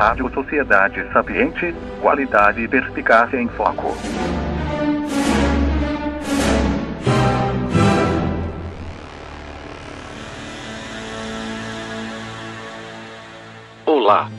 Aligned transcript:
Rádio 0.00 0.32
Sociedade 0.32 1.12
Sapiente, 1.12 1.74
qualidade 2.00 2.62
e 2.62 2.66
perspicácia 2.66 3.36
em 3.36 3.46
foco. 3.48 3.94
Olá. 13.84 14.30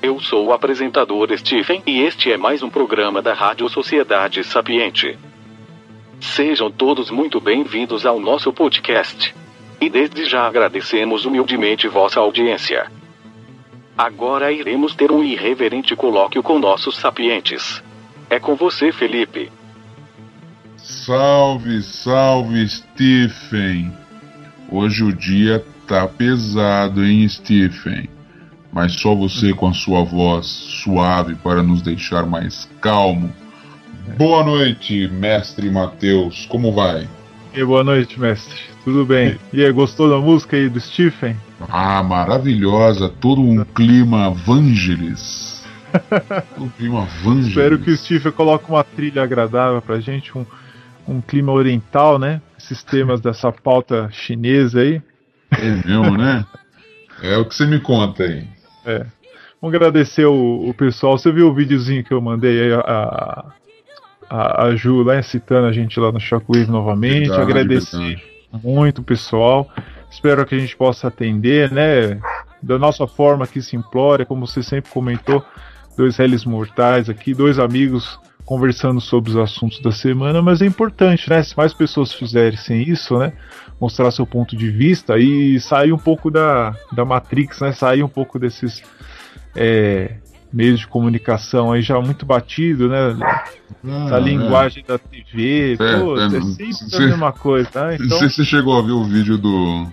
Eu 0.00 0.18
sou 0.20 0.46
o 0.46 0.52
apresentador 0.54 1.28
Stephen 1.36 1.82
e 1.86 2.00
este 2.00 2.32
é 2.32 2.38
mais 2.38 2.62
um 2.62 2.70
programa 2.70 3.20
da 3.20 3.34
Rádio 3.34 3.68
Sociedade 3.68 4.42
Sapiente. 4.42 5.18
Sejam 6.18 6.70
todos 6.70 7.10
muito 7.10 7.42
bem-vindos 7.42 8.06
ao 8.06 8.18
nosso 8.18 8.50
podcast. 8.54 9.34
E 9.78 9.90
desde 9.90 10.24
já 10.24 10.46
agradecemos 10.46 11.26
humildemente 11.26 11.86
vossa 11.88 12.20
audiência. 12.20 12.90
Agora 13.96 14.50
iremos 14.50 14.94
ter 14.94 15.12
um 15.12 15.22
irreverente 15.22 15.94
colóquio 15.94 16.42
com 16.42 16.58
nossos 16.58 16.96
sapientes. 16.96 17.82
É 18.28 18.40
com 18.40 18.56
você, 18.56 18.90
Felipe. 18.90 19.52
Salve, 20.76 21.80
salve, 21.82 22.68
Stephen. 22.68 23.92
Hoje 24.68 25.04
o 25.04 25.12
dia 25.12 25.64
tá 25.86 26.08
pesado, 26.08 27.04
hein, 27.04 27.28
Stephen? 27.28 28.08
Mas 28.72 28.94
só 28.94 29.14
você 29.14 29.52
com 29.52 29.68
a 29.68 29.72
sua 29.72 30.02
voz 30.02 30.46
suave 30.46 31.36
para 31.36 31.62
nos 31.62 31.80
deixar 31.80 32.26
mais 32.26 32.68
calmo. 32.80 33.32
Boa 34.18 34.42
noite, 34.42 35.08
mestre 35.08 35.70
Matheus. 35.70 36.46
Como 36.46 36.72
vai? 36.72 37.08
E 37.54 37.64
boa 37.64 37.84
noite, 37.84 38.18
mestre. 38.18 38.58
Tudo 38.82 39.06
bem? 39.06 39.38
E 39.52 39.64
aí, 39.64 39.70
gostou 39.70 40.10
da 40.10 40.18
música 40.18 40.56
aí 40.56 40.68
do 40.68 40.80
Stephen? 40.80 41.36
Ah, 41.70 42.02
maravilhosa. 42.02 43.08
Todo 43.08 43.40
um 43.40 43.64
clima 43.64 44.30
Vangelis. 44.30 45.64
um 46.58 46.68
clima 46.68 47.06
Vangelis. 47.22 47.48
Espero 47.48 47.78
que 47.78 47.90
o 47.90 47.96
Stephen 47.96 48.32
coloque 48.32 48.68
uma 48.70 48.84
trilha 48.84 49.22
agradável 49.22 49.80
pra 49.80 50.00
gente, 50.00 50.36
um, 50.36 50.44
um 51.06 51.20
clima 51.20 51.52
oriental, 51.52 52.18
né? 52.18 52.40
Esses 52.58 52.82
temas 52.82 53.20
dessa 53.22 53.52
pauta 53.52 54.08
chinesa 54.10 54.80
aí. 54.80 55.02
É 55.50 55.70
mesmo, 55.70 56.16
né? 56.16 56.44
É 57.22 57.36
o 57.36 57.44
que 57.44 57.54
você 57.54 57.66
me 57.66 57.80
conta 57.80 58.24
aí. 58.24 58.46
É. 58.84 59.06
Vamos 59.60 59.76
agradecer 59.76 60.26
o, 60.26 60.68
o 60.68 60.74
pessoal. 60.74 61.16
Você 61.16 61.32
viu 61.32 61.48
o 61.48 61.54
videozinho 61.54 62.04
que 62.04 62.12
eu 62.12 62.20
mandei 62.20 62.60
aí, 62.60 62.72
a, 62.74 63.44
a, 64.28 64.64
a 64.64 64.76
Ju 64.76 65.02
lá 65.02 65.22
citando 65.22 65.66
a 65.66 65.72
gente 65.72 65.98
lá 65.98 66.12
no 66.12 66.20
Shockwave 66.20 66.70
novamente. 66.70 67.28
Verdade, 67.28 67.42
agradecer 67.42 67.96
verdade. 67.96 68.22
muito 68.62 68.98
o 69.00 69.04
pessoal. 69.04 69.70
Espero 70.14 70.46
que 70.46 70.54
a 70.54 70.58
gente 70.58 70.76
possa 70.76 71.08
atender, 71.08 71.72
né? 71.72 72.20
Da 72.62 72.78
nossa 72.78 73.04
forma 73.04 73.48
que 73.48 73.60
se 73.60 73.74
implora, 73.74 74.24
como 74.24 74.46
você 74.46 74.62
sempre 74.62 74.90
comentou, 74.90 75.44
dois 75.96 76.16
réis 76.16 76.44
mortais 76.44 77.10
aqui, 77.10 77.34
dois 77.34 77.58
amigos 77.58 78.18
conversando 78.44 79.00
sobre 79.00 79.30
os 79.30 79.36
assuntos 79.36 79.80
da 79.80 79.90
semana, 79.90 80.40
mas 80.40 80.62
é 80.62 80.66
importante, 80.66 81.28
né? 81.28 81.42
Se 81.42 81.56
mais 81.56 81.74
pessoas 81.74 82.12
fizerem 82.12 82.56
isso, 82.86 83.18
né? 83.18 83.32
Mostrar 83.80 84.12
seu 84.12 84.24
ponto 84.24 84.56
de 84.56 84.70
vista 84.70 85.18
e 85.18 85.58
sair 85.58 85.92
um 85.92 85.98
pouco 85.98 86.30
da, 86.30 86.76
da 86.92 87.04
Matrix, 87.04 87.60
né? 87.60 87.72
Sair 87.72 88.04
um 88.04 88.08
pouco 88.08 88.38
desses 88.38 88.84
é, 89.56 90.18
meios 90.54 90.80
de 90.80 90.86
comunicação 90.86 91.72
aí 91.72 91.82
já 91.82 92.00
muito 92.00 92.24
batido, 92.24 92.88
né? 92.88 93.16
Ah, 93.84 94.14
a 94.14 94.18
linguagem 94.20 94.84
é. 94.86 94.92
da 94.92 94.98
TV, 94.98 95.74
é, 95.74 95.98
pô, 95.98 96.16
é, 96.16 96.26
é 96.26 96.30
sempre 96.30 96.72
cê, 96.72 96.96
a 96.96 97.00
mesma 97.00 97.32
coisa, 97.32 97.68
tá? 97.68 97.94
Então... 97.94 98.20
Você 98.20 98.44
chegou 98.44 98.78
a 98.78 98.82
ver 98.82 98.92
o 98.92 99.02
vídeo 99.02 99.36
do, 99.36 99.86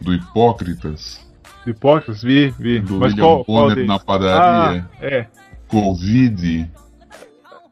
do 0.00 0.14
Hipócritas? 0.14 1.20
Hipócritas? 1.66 2.22
Vi, 2.22 2.54
vi. 2.58 2.78
Do 2.78 3.00
Mas 3.00 3.12
William 3.12 3.24
qual, 3.24 3.44
Bonner 3.44 3.84
na 3.84 3.98
padaria. 3.98 4.86
Ah, 5.00 5.04
é. 5.04 5.26
Covid 5.66 6.70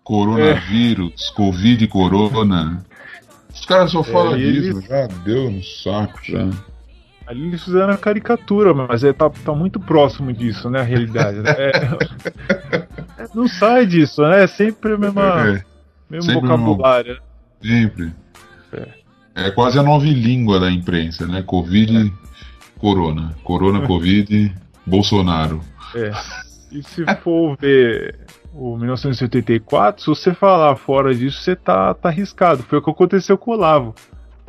Coronavírus, 0.03 1.31
é. 1.33 1.37
Covid 1.37 1.87
Corona. 1.87 2.85
Os 3.55 3.65
caras 3.65 3.93
só 3.93 4.01
é, 4.01 4.05
falam 4.05 4.37
disso, 4.37 4.79
eles... 4.79 4.85
já 4.85 5.07
deu 5.07 5.51
no 5.51 5.63
saco 5.63 6.19
já. 6.25 6.49
Ali 7.31 7.47
eles 7.47 7.63
fizeram 7.63 7.93
a 7.93 7.97
caricatura, 7.97 8.75
mas 8.75 9.05
é, 9.05 9.13
tá, 9.13 9.31
tá 9.31 9.55
muito 9.55 9.79
próximo 9.79 10.33
disso, 10.33 10.69
né? 10.69 10.81
A 10.81 10.83
realidade. 10.83 11.39
Né? 11.39 11.55
É, 11.57 13.29
não 13.33 13.47
sai 13.47 13.87
disso, 13.87 14.21
né? 14.23 14.43
É 14.43 14.47
sempre 14.49 14.95
o 14.95 14.99
mesmo, 14.99 15.21
é, 15.21 15.65
mesmo 16.11 16.25
sempre 16.25 16.49
vocabulário. 16.49 17.23
Sempre. 17.63 18.13
É. 18.73 18.89
é 19.47 19.51
quase 19.53 19.79
a 19.79 19.83
nova 19.85 20.05
língua 20.05 20.59
da 20.59 20.73
imprensa, 20.73 21.25
né? 21.25 21.41
Covid, 21.47 22.13
Corona. 22.79 23.33
Corona, 23.45 23.87
Covid, 23.87 24.53
Bolsonaro. 24.85 25.61
É. 25.95 26.11
E 26.73 26.83
se 26.83 27.05
for 27.23 27.57
ver 27.57 28.27
o 28.53 28.77
1984, 28.77 30.03
se 30.03 30.09
você 30.09 30.35
falar 30.35 30.75
fora 30.75 31.15
disso, 31.15 31.41
você 31.43 31.55
tá, 31.55 31.95
tá 31.95 32.09
arriscado. 32.09 32.65
Foi 32.65 32.81
o 32.81 32.83
que 32.83 32.91
aconteceu 32.91 33.39
com 33.39 33.53
o 33.53 33.55
Olavo. 33.55 33.95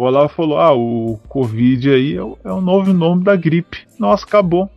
O 0.01 0.05
Olavo 0.05 0.29
falou: 0.29 0.59
ah, 0.59 0.73
o 0.73 1.19
Covid 1.29 1.91
aí 1.91 2.15
é 2.15 2.23
o, 2.23 2.35
é 2.43 2.51
o 2.51 2.59
novo 2.59 2.91
nome 2.91 3.23
da 3.23 3.35
gripe. 3.35 3.85
Nossa, 3.99 4.25
acabou. 4.25 4.67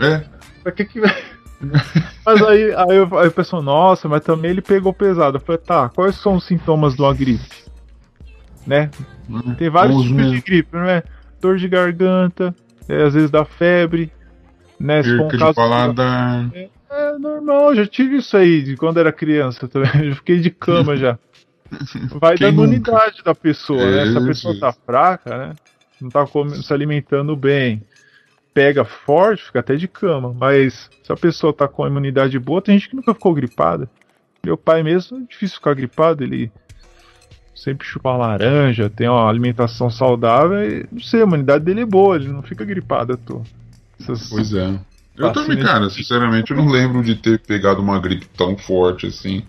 É. 0.00 0.24
Pra 0.62 0.72
que 0.72 0.86
que. 0.86 0.98
mas 2.24 2.42
aí, 2.42 2.74
aí, 2.74 2.96
eu, 2.96 3.18
aí 3.18 3.30
eu 3.30 3.62
nossa, 3.62 4.08
mas 4.08 4.22
também 4.22 4.50
ele 4.50 4.62
pegou 4.62 4.94
pesado. 4.94 5.36
Eu 5.36 5.42
falei, 5.42 5.60
tá, 5.60 5.90
quais 5.90 6.16
são 6.16 6.36
os 6.36 6.46
sintomas 6.46 6.94
de 6.96 7.02
uma 7.02 7.12
gripe? 7.12 7.44
Né? 8.66 8.90
Hum, 9.28 9.54
Tem 9.56 9.68
vários 9.68 10.00
tipos 10.00 10.16
mesmo. 10.16 10.32
de 10.32 10.40
gripe, 10.40 10.74
não 10.74 10.88
é? 10.88 11.02
Dor 11.38 11.58
de 11.58 11.68
garganta, 11.68 12.54
é, 12.88 13.02
às 13.02 13.12
vezes 13.12 13.30
dá 13.30 13.44
febre, 13.44 14.10
né? 14.80 15.02
Se 15.02 15.14
for 15.18 15.26
um 15.26 15.38
caso. 15.38 15.54
Paladar. 15.54 16.50
É, 16.54 16.70
é 16.90 17.18
normal, 17.18 17.74
já 17.74 17.86
tive 17.86 18.16
isso 18.16 18.34
aí 18.38 18.62
de 18.62 18.74
quando 18.78 18.98
era 18.98 19.12
criança 19.12 19.68
também. 19.68 19.90
Eu 20.08 20.16
fiquei 20.16 20.40
de 20.40 20.48
cama 20.48 20.96
já. 20.96 21.18
Vai 22.18 22.36
Quem 22.36 22.48
dando 22.48 22.62
nunca? 22.62 22.70
unidade 22.70 23.22
da 23.24 23.34
pessoa, 23.34 23.82
é, 23.82 24.04
né? 24.04 24.12
Se 24.12 24.18
a 24.18 24.26
pessoa 24.26 24.60
tá 24.60 24.72
fraca, 24.72 25.38
né? 25.38 25.54
Não 26.00 26.08
tá 26.08 26.26
se 26.62 26.72
alimentando 26.72 27.36
bem, 27.36 27.82
pega 28.52 28.84
forte, 28.84 29.44
fica 29.44 29.60
até 29.60 29.76
de 29.76 29.88
cama. 29.88 30.34
Mas 30.38 30.90
se 31.02 31.12
a 31.12 31.16
pessoa 31.16 31.52
tá 31.52 31.68
com 31.68 31.84
a 31.84 31.88
imunidade 31.88 32.38
boa, 32.38 32.60
tem 32.60 32.78
gente 32.78 32.90
que 32.90 32.96
nunca 32.96 33.14
ficou 33.14 33.34
gripada. 33.34 33.88
Meu 34.44 34.56
pai 34.56 34.82
mesmo 34.82 35.18
é 35.18 35.20
difícil 35.28 35.56
ficar 35.56 35.74
gripado, 35.74 36.24
ele 36.24 36.50
sempre 37.54 37.86
chupa 37.86 38.16
laranja, 38.16 38.90
tem 38.90 39.08
uma 39.08 39.28
alimentação 39.28 39.88
saudável 39.88 40.68
e 40.68 40.86
não 40.90 41.00
sei, 41.00 41.20
a 41.20 41.24
imunidade 41.24 41.64
dele 41.64 41.82
é 41.82 41.86
boa, 41.86 42.16
ele 42.16 42.28
não 42.28 42.42
fica 42.42 42.64
gripado 42.64 43.12
à 43.12 43.16
toa. 43.16 43.42
Essas 44.00 44.28
pois 44.28 44.52
é. 44.52 44.78
Eu 45.16 45.32
também, 45.32 45.58
cara, 45.58 45.88
sinceramente, 45.90 46.50
eu 46.50 46.56
não 46.56 46.68
lembro 46.68 47.02
de 47.02 47.14
ter 47.14 47.38
pegado 47.38 47.80
uma 47.80 48.00
gripe 48.00 48.26
tão 48.36 48.56
forte 48.56 49.06
assim. 49.06 49.44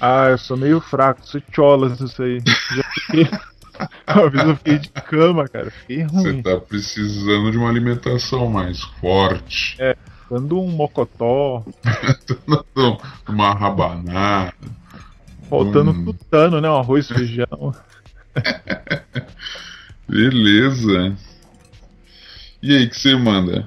Ah, 0.00 0.28
eu 0.30 0.38
sou 0.38 0.56
meio 0.56 0.80
fraco, 0.80 1.26
sou 1.26 1.40
cholas 1.52 2.00
isso 2.00 2.22
aí. 2.22 2.40
Já 2.74 2.82
fiquei. 2.94 3.28
Uma 4.12 4.30
vez 4.30 4.48
eu 4.48 4.56
fiquei 4.56 4.78
de 4.78 4.88
cama, 4.88 5.48
cara, 5.48 5.70
fiquei 5.70 6.02
ruim. 6.02 6.22
Você 6.22 6.42
tá 6.42 6.56
precisando 6.60 7.50
de 7.50 7.56
uma 7.56 7.68
alimentação 7.68 8.48
mais 8.48 8.82
forte. 9.00 9.76
É, 9.78 9.96
dando 10.30 10.60
um 10.60 10.68
mocotó. 10.68 11.64
dando 12.74 12.98
uma 13.28 13.54
rabanada. 13.54 14.52
Faltando 15.48 15.92
um... 15.92 16.04
tutano, 16.04 16.60
né? 16.60 16.68
Um 16.68 16.76
arroz 16.76 17.08
e 17.10 17.14
feijão. 17.14 17.74
Beleza. 20.08 21.16
E 22.62 22.76
aí, 22.76 22.88
que 22.88 22.98
você 22.98 23.14
manda? 23.14 23.64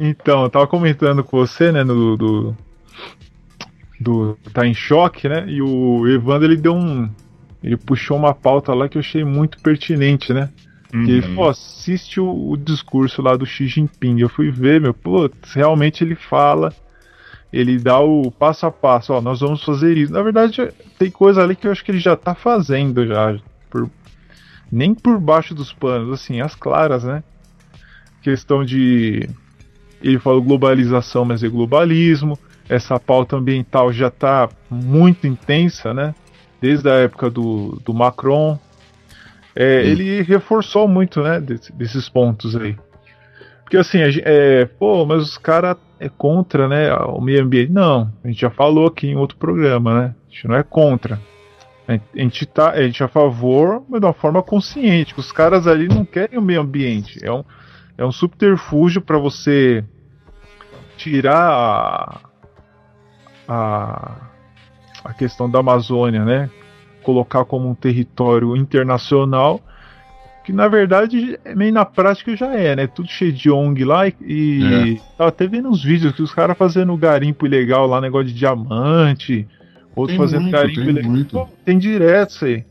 Então, 0.00 0.42
eu 0.44 0.50
tava 0.50 0.66
comentando 0.66 1.22
com 1.22 1.36
você, 1.38 1.70
né, 1.70 1.84
no 1.84 2.16
do, 2.16 2.56
do 4.02 4.36
Tá 4.52 4.66
em 4.66 4.74
Choque, 4.74 5.28
né? 5.28 5.44
E 5.48 5.62
o 5.62 6.06
Evandro 6.08 6.46
ele 6.46 6.60
deu 6.60 6.74
um. 6.74 7.08
Ele 7.62 7.76
puxou 7.76 8.16
uma 8.16 8.34
pauta 8.34 8.74
lá 8.74 8.88
que 8.88 8.98
eu 8.98 9.00
achei 9.00 9.24
muito 9.24 9.60
pertinente, 9.62 10.32
né? 10.32 10.50
Uhum. 10.92 11.04
Ele 11.04 11.22
falou, 11.22 11.48
assiste 11.48 12.20
o, 12.20 12.50
o, 12.50 12.56
discurso 12.56 13.22
lá 13.22 13.36
do 13.36 13.46
Xi 13.46 13.66
Jinping. 13.66 14.20
Eu 14.20 14.28
fui 14.28 14.50
ver, 14.50 14.80
meu, 14.80 14.92
pô, 14.92 15.30
realmente 15.54 16.04
ele 16.04 16.14
fala, 16.14 16.74
ele 17.52 17.78
dá 17.78 17.98
o 18.00 18.30
passo 18.30 18.66
a 18.66 18.70
passo, 18.70 19.14
ó, 19.14 19.20
nós 19.20 19.40
vamos 19.40 19.64
fazer 19.64 19.96
isso. 19.96 20.12
Na 20.12 20.22
verdade, 20.22 20.70
tem 20.98 21.10
coisa 21.10 21.42
ali 21.42 21.56
que 21.56 21.66
eu 21.66 21.72
acho 21.72 21.84
que 21.84 21.90
ele 21.90 21.98
já 21.98 22.14
tá 22.14 22.34
fazendo 22.34 23.06
já. 23.06 23.38
Por, 23.70 23.88
nem 24.70 24.94
por 24.94 25.18
baixo 25.18 25.54
dos 25.54 25.72
panos, 25.72 26.12
assim, 26.12 26.40
as 26.40 26.54
claras, 26.54 27.04
né? 27.04 27.22
Questão 28.22 28.64
de 28.64 29.28
ele 30.02 30.18
fala 30.18 30.40
globalização, 30.40 31.24
mas 31.24 31.42
é 31.42 31.48
globalismo. 31.48 32.38
Essa 32.68 32.98
pauta 32.98 33.36
ambiental 33.36 33.92
já 33.92 34.08
está 34.08 34.48
muito 34.70 35.26
intensa, 35.26 35.92
né? 35.92 36.14
Desde 36.60 36.88
a 36.88 36.94
época 36.94 37.28
do, 37.28 37.80
do 37.84 37.92
Macron. 37.92 38.58
É, 39.54 39.84
ele 39.84 40.22
reforçou 40.22 40.88
muito, 40.88 41.22
né? 41.22 41.40
Desse, 41.40 41.72
desses 41.72 42.08
pontos 42.08 42.56
aí. 42.56 42.76
Porque 43.62 43.76
assim, 43.76 43.98
é, 44.24 44.64
pô, 44.64 45.04
mas 45.06 45.22
os 45.22 45.38
caras 45.38 45.76
é 45.98 46.08
contra, 46.08 46.68
né? 46.68 46.94
O 46.94 47.20
meio 47.20 47.42
ambiente. 47.42 47.72
Não, 47.72 48.12
a 48.22 48.28
gente 48.28 48.40
já 48.40 48.50
falou 48.50 48.86
aqui 48.86 49.08
em 49.08 49.16
outro 49.16 49.36
programa, 49.36 49.94
né? 49.94 50.14
A 50.28 50.34
gente 50.34 50.48
não 50.48 50.56
é 50.56 50.62
contra. 50.62 51.20
A 51.88 51.98
gente, 52.14 52.46
tá, 52.46 52.70
a 52.70 52.82
gente 52.82 53.02
é 53.02 53.06
a 53.06 53.08
favor, 53.08 53.82
mas 53.88 54.00
de 54.00 54.06
uma 54.06 54.12
forma 54.12 54.42
consciente. 54.42 55.14
Os 55.16 55.32
caras 55.32 55.66
ali 55.66 55.88
não 55.88 56.04
querem 56.04 56.38
o 56.38 56.42
meio 56.42 56.60
ambiente. 56.60 57.18
É 57.22 57.32
um, 57.32 57.44
é 57.98 58.04
um 58.04 58.12
subterfúgio 58.12 59.02
para 59.02 59.18
você 59.18 59.84
tirar 60.96 61.50
a, 61.50 62.20
a, 63.48 64.12
a 65.04 65.12
questão 65.12 65.48
da 65.50 65.58
Amazônia, 65.60 66.24
né? 66.24 66.50
Colocar 67.02 67.44
como 67.44 67.68
um 67.68 67.74
território 67.74 68.56
internacional, 68.56 69.60
que 70.44 70.52
na 70.52 70.68
verdade, 70.68 71.38
meio 71.54 71.72
na 71.72 71.84
prática 71.84 72.36
já 72.36 72.52
é, 72.54 72.74
né? 72.76 72.86
Tudo 72.86 73.08
cheio 73.08 73.32
de 73.32 73.50
ONG 73.50 73.84
lá 73.84 74.06
e, 74.08 74.14
e 74.20 74.94
É. 74.94 75.00
tava 75.16 75.28
até 75.28 75.46
vendo 75.46 75.68
uns 75.68 75.82
vídeos 75.82 76.12
que 76.14 76.22
os 76.22 76.32
caras 76.32 76.56
fazendo 76.56 76.96
garimpo 76.96 77.46
ilegal 77.46 77.86
lá, 77.86 78.00
negócio 78.00 78.26
de 78.28 78.34
diamante, 78.34 79.46
outros 79.94 80.16
Tem 80.16 80.26
fazendo 80.26 80.42
muito, 80.42 80.52
garimpo 80.52 80.80
tem 80.80 80.88
ilegal. 80.90 81.10
muito. 81.10 81.30
Pô, 81.36 81.48
tem 81.64 81.78
direto 81.78 82.30
isso 82.30 82.44
aí. 82.44 82.64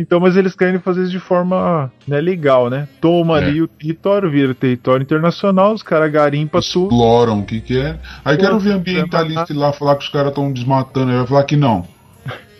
Então, 0.00 0.18
mas 0.18 0.34
eles 0.36 0.54
querem 0.54 0.78
fazer 0.80 1.02
isso 1.02 1.10
de 1.10 1.20
forma 1.20 1.92
né, 2.08 2.20
legal, 2.20 2.70
né? 2.70 2.88
Toma 3.02 3.38
É. 3.38 3.44
ali 3.44 3.60
o 3.60 3.68
território, 3.68 4.30
vira 4.30 4.54
território 4.54 5.02
internacional, 5.02 5.74
os 5.74 5.82
caras 5.82 6.10
garimpam 6.10 6.60
tudo. 6.72 6.84
Exploram 6.94 7.40
o 7.40 7.44
que 7.44 7.60
que 7.60 7.78
é. 7.78 7.98
Aí 8.24 8.36
Pô, 8.36 8.42
quero 8.42 8.58
ver 8.58 8.70
é 8.70 8.72
ambientalista 8.74 9.52
lá 9.54 9.72
falar 9.74 9.96
que 9.96 10.04
os 10.04 10.08
caras 10.08 10.30
estão 10.30 10.50
desmatando. 10.50 11.10
Aí 11.10 11.18
vai 11.18 11.26
falar 11.26 11.44
que 11.44 11.56
não. 11.56 11.86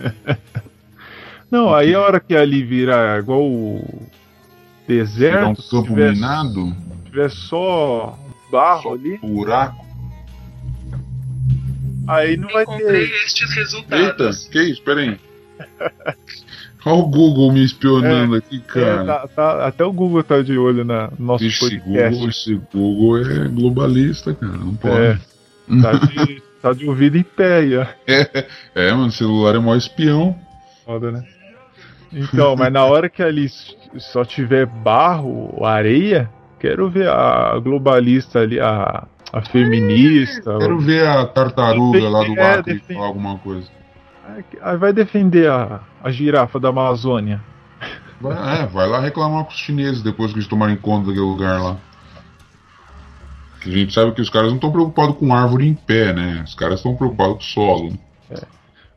Não, 1.51 1.75
aí 1.75 1.93
a 1.95 2.01
hora 2.01 2.21
que 2.21 2.37
ali 2.37 2.63
vira 2.63 3.19
igual 3.19 3.41
o 3.43 3.79
um 3.79 4.07
deserto, 4.87 5.61
se 5.61 5.71
campo 5.71 5.89
tiver, 5.89 6.13
minado, 6.13 6.73
tiver 7.07 7.29
só 7.29 8.17
barro 8.53 8.83
só 8.83 8.93
ali, 8.95 9.19
buraco. 9.19 9.85
aí 12.07 12.37
não 12.37 12.49
vai 12.51 12.63
Encontrei 12.63 13.09
ter. 13.09 13.15
estes 13.25 13.43
Eita, 13.51 13.55
resultados. 13.61 14.49
que 14.49 14.63
isso? 14.63 14.81
Pera 14.83 15.01
aí. 15.01 15.19
Olha 16.87 16.95
o 16.97 17.07
Google 17.09 17.53
me 17.53 17.63
espionando 17.65 18.37
aqui, 18.37 18.57
É, 18.57 18.73
cara. 18.73 19.05
tá- 19.05 19.29
tá- 19.29 19.67
até 19.67 19.85
o 19.85 19.93
Google 19.93 20.23
tá 20.23 20.41
de 20.41 20.57
olho 20.57 20.85
na, 20.85 21.11
no 21.19 21.27
nosso 21.27 21.45
Esse 21.45 21.59
podcast. 21.61 22.11
Google, 22.15 22.29
esse 22.31 22.61
Google 22.73 23.19
é 23.19 23.49
globalista, 23.49 24.35
cara. 24.35 24.53
Não 24.57 24.75
pode. 24.75 24.97
É, 24.97 25.19
tá, 25.83 25.93
de, 25.93 26.43
tá 26.63 26.73
de 26.73 26.89
ouvido 26.89 27.19
em 27.19 27.23
pé 27.23 27.57
aí, 27.59 27.77
ó. 27.77 27.87
É, 28.75 28.91
mano, 28.93 29.09
o 29.09 29.13
celular 29.13 29.55
é 29.57 29.59
maior 29.59 29.77
espião. 29.77 30.35
Foda, 30.87 31.13
né? 31.13 31.23
Então, 32.13 32.57
mas 32.57 32.73
na 32.73 32.85
hora 32.85 33.09
que 33.09 33.23
ali 33.23 33.47
só 33.99 34.25
tiver 34.25 34.67
barro, 34.67 35.65
areia, 35.65 36.29
quero 36.59 36.89
ver 36.91 37.09
a 37.09 37.57
globalista 37.63 38.41
ali, 38.41 38.59
a, 38.59 39.07
a 39.33 39.43
feminista. 39.43 40.57
Quero 40.59 40.79
ver 40.81 41.07
a 41.07 41.25
tartaruga 41.27 42.09
lá 42.09 42.25
do 42.25 42.37
É, 42.39 42.55
Acre 42.55 42.75
defende- 42.75 42.95
falar 42.95 43.07
alguma 43.07 43.39
coisa. 43.39 43.69
Aí 44.63 44.77
vai 44.77 44.93
defender 44.93 45.51
a, 45.51 45.81
a 46.03 46.11
girafa 46.11 46.59
da 46.61 46.69
Amazônia. 46.69 47.41
Vai, 48.21 48.63
é, 48.63 48.67
vai 48.67 48.87
lá 48.87 49.01
reclamar 49.01 49.45
com 49.45 49.51
os 49.51 49.59
chineses 49.59 50.03
depois 50.03 50.31
que 50.33 50.39
eles 50.39 50.49
tomarem 50.49 50.77
conta 50.77 51.07
daquele 51.07 51.25
lugar 51.25 51.61
lá. 51.63 51.77
Que 53.61 53.69
a 53.71 53.73
gente 53.73 53.93
sabe 53.93 54.13
que 54.13 54.21
os 54.21 54.31
caras 54.31 54.49
não 54.49 54.57
estão 54.57 54.73
preocupados 54.73 55.17
com 55.17 55.35
árvore 55.35 55.69
em 55.69 55.75
pé, 55.75 56.13
né? 56.13 56.43
Os 56.47 56.55
caras 56.55 56.77
estão 56.77 56.95
preocupados 56.97 57.35
com 57.35 57.41
o 57.41 57.43
solo. 57.43 57.93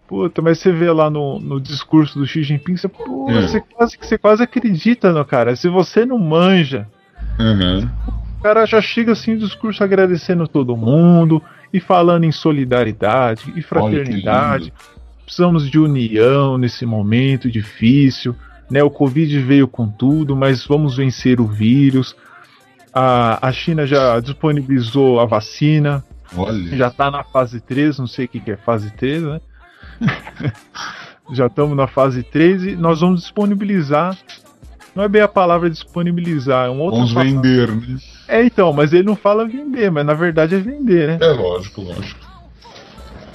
Puta, 0.08 0.42
mas 0.42 0.60
você 0.60 0.72
vê 0.72 0.92
lá 0.92 1.10
no, 1.10 1.40
no 1.40 1.60
discurso 1.60 2.20
do 2.20 2.28
Xi 2.28 2.44
Jinping, 2.44 2.76
você, 2.78 2.88
pô, 2.88 3.28
É. 3.30 3.42
você, 3.42 3.62
quase, 3.62 3.98
você 4.00 4.18
quase 4.18 4.44
acredita 4.44 5.12
no 5.12 5.24
cara. 5.26 5.56
Se 5.56 5.68
você 5.70 6.06
não 6.06 6.20
manja, 6.20 6.88
Uhum. 7.40 7.90
o 8.40 8.44
cara 8.44 8.66
já 8.66 8.82
chega 8.82 9.14
assim 9.14 9.34
no 9.34 9.40
discurso 9.40 9.84
agradecendo 9.84 10.48
todo 10.48 10.76
mundo 10.78 11.42
e 11.74 11.80
falando 11.80 12.26
em 12.26 12.32
solidariedade 12.32 13.52
e 13.56 13.62
fraternidade. 13.62 14.72
Precisamos 15.26 15.70
de 15.70 15.80
união 15.80 16.58
nesse 16.58 16.86
momento 16.86 17.50
difícil. 17.50 18.36
Né? 18.70 18.84
O 18.84 18.90
Covid 18.90 19.40
veio 19.40 19.68
com 19.68 19.88
tudo, 19.88 20.36
mas 20.36 20.66
vamos 20.66 20.98
vencer 20.98 21.40
o 21.40 21.48
vírus. 21.48 22.16
A, 22.94 23.48
a 23.48 23.52
China 23.52 23.88
já 23.88 24.20
disponibilizou 24.20 25.20
a 25.20 25.26
vacina, 25.26 26.04
Olha. 26.36 26.76
já 26.76 26.92
tá 26.92 27.10
na 27.10 27.24
fase 27.24 27.60
3, 27.60 27.98
não 27.98 28.08
sei 28.08 28.26
o 28.26 28.28
que, 28.28 28.40
que 28.40 28.52
é 28.52 28.58
fase 28.58 28.92
3, 28.92 29.24
né? 29.24 29.42
já 31.32 31.48
estamos 31.48 31.76
na 31.76 31.88
fase 31.88 32.22
3 32.22 32.66
e 32.66 32.76
nós 32.76 33.02
vamos 33.02 33.22
disponibilizar. 33.22 34.18
Não 34.96 35.04
é 35.04 35.08
bem 35.08 35.24
a 35.24 35.28
palavra 35.28 35.70
disponibilizar, 35.70 36.68
é 36.68 36.70
um 36.70 36.80
outro. 36.80 37.00
Vamos 37.00 37.14
vender, 37.14 37.72
né? 37.72 37.98
É, 38.28 38.44
então, 38.44 38.72
mas 38.72 38.94
ele 38.94 39.04
não 39.04 39.16
fala 39.16 39.48
vender, 39.48 39.90
mas 39.90 40.06
na 40.06 40.14
verdade 40.14 40.54
é 40.54 40.60
vender, 40.60 41.08
né? 41.08 41.18
É 41.20 41.32
lógico, 41.32 41.82
lógico. 41.82 42.23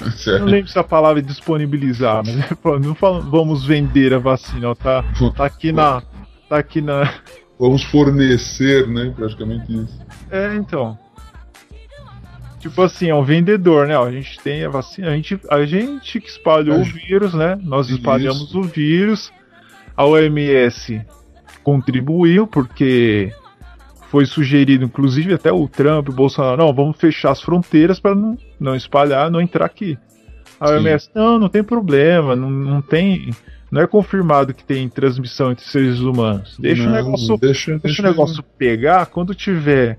Eu 0.00 0.06
não 0.06 0.12
Certo. 0.16 0.44
lembro 0.44 0.68
se 0.70 0.78
a 0.78 0.84
palavra 0.84 1.18
é 1.20 1.22
disponibilizar, 1.22 2.22
mas 2.24 2.36
não 2.84 2.94
fala, 2.94 3.20
vamos 3.20 3.64
vender 3.64 4.14
a 4.14 4.18
vacina, 4.18 4.70
ó, 4.70 4.74
tá, 4.74 5.04
tá 5.36 5.44
aqui 5.44 5.72
na. 5.72 6.02
Tá 6.48 6.58
aqui 6.58 6.80
na. 6.80 7.12
Vamos 7.58 7.82
fornecer, 7.84 8.86
né? 8.88 9.12
Praticamente 9.16 9.72
isso. 9.72 10.00
É, 10.30 10.54
então. 10.54 10.96
Tipo 12.60 12.82
assim, 12.82 13.08
é 13.08 13.14
um 13.14 13.22
vendedor, 13.22 13.86
né? 13.86 13.96
Ó, 13.98 14.04
a 14.06 14.10
gente 14.10 14.38
tem 14.40 14.64
a 14.64 14.68
vacina, 14.68 15.08
a 15.10 15.14
gente, 15.16 15.38
a 15.48 15.64
gente 15.64 16.20
que 16.20 16.28
espalhou 16.28 16.76
É. 16.76 16.80
o 16.80 16.84
vírus, 16.84 17.34
né? 17.34 17.56
Nós 17.62 17.88
espalhamos 17.88 18.48
Isso. 18.48 18.58
o 18.60 18.62
vírus. 18.62 19.32
A 19.96 20.04
OMS 20.04 21.00
contribuiu, 21.62 22.46
porque 22.46 23.32
foi 24.10 24.24
sugerido, 24.26 24.84
inclusive 24.84 25.34
até 25.34 25.52
o 25.52 25.68
Trump, 25.68 26.08
o 26.08 26.12
Bolsonaro, 26.12 26.56
não, 26.56 26.72
vamos 26.72 26.96
fechar 26.96 27.30
as 27.30 27.42
fronteiras 27.42 28.00
para 28.00 28.14
não, 28.14 28.36
não 28.58 28.74
espalhar, 28.74 29.30
não 29.30 29.40
entrar 29.40 29.66
aqui. 29.66 29.98
A. 30.58 30.70
OMS, 30.70 31.10
não, 31.14 31.38
não 31.38 31.48
tem 31.48 31.62
problema, 31.62 32.34
não, 32.34 32.50
não 32.50 32.82
tem. 32.82 33.30
Não 33.70 33.82
é 33.82 33.86
confirmado 33.86 34.54
que 34.54 34.64
tem 34.64 34.88
transmissão 34.88 35.52
entre 35.52 35.64
seres 35.66 36.00
humanos. 36.00 36.56
Deixa 36.58 36.82
o 36.82 36.86
Não, 36.86 36.92
negócio 36.92 37.36
Deixa, 37.36 37.78
Deixa 37.78 38.00
o 38.00 38.04
negócio 38.04 38.42
pegar 38.56 39.04
quando 39.06 39.34
tiver 39.34 39.98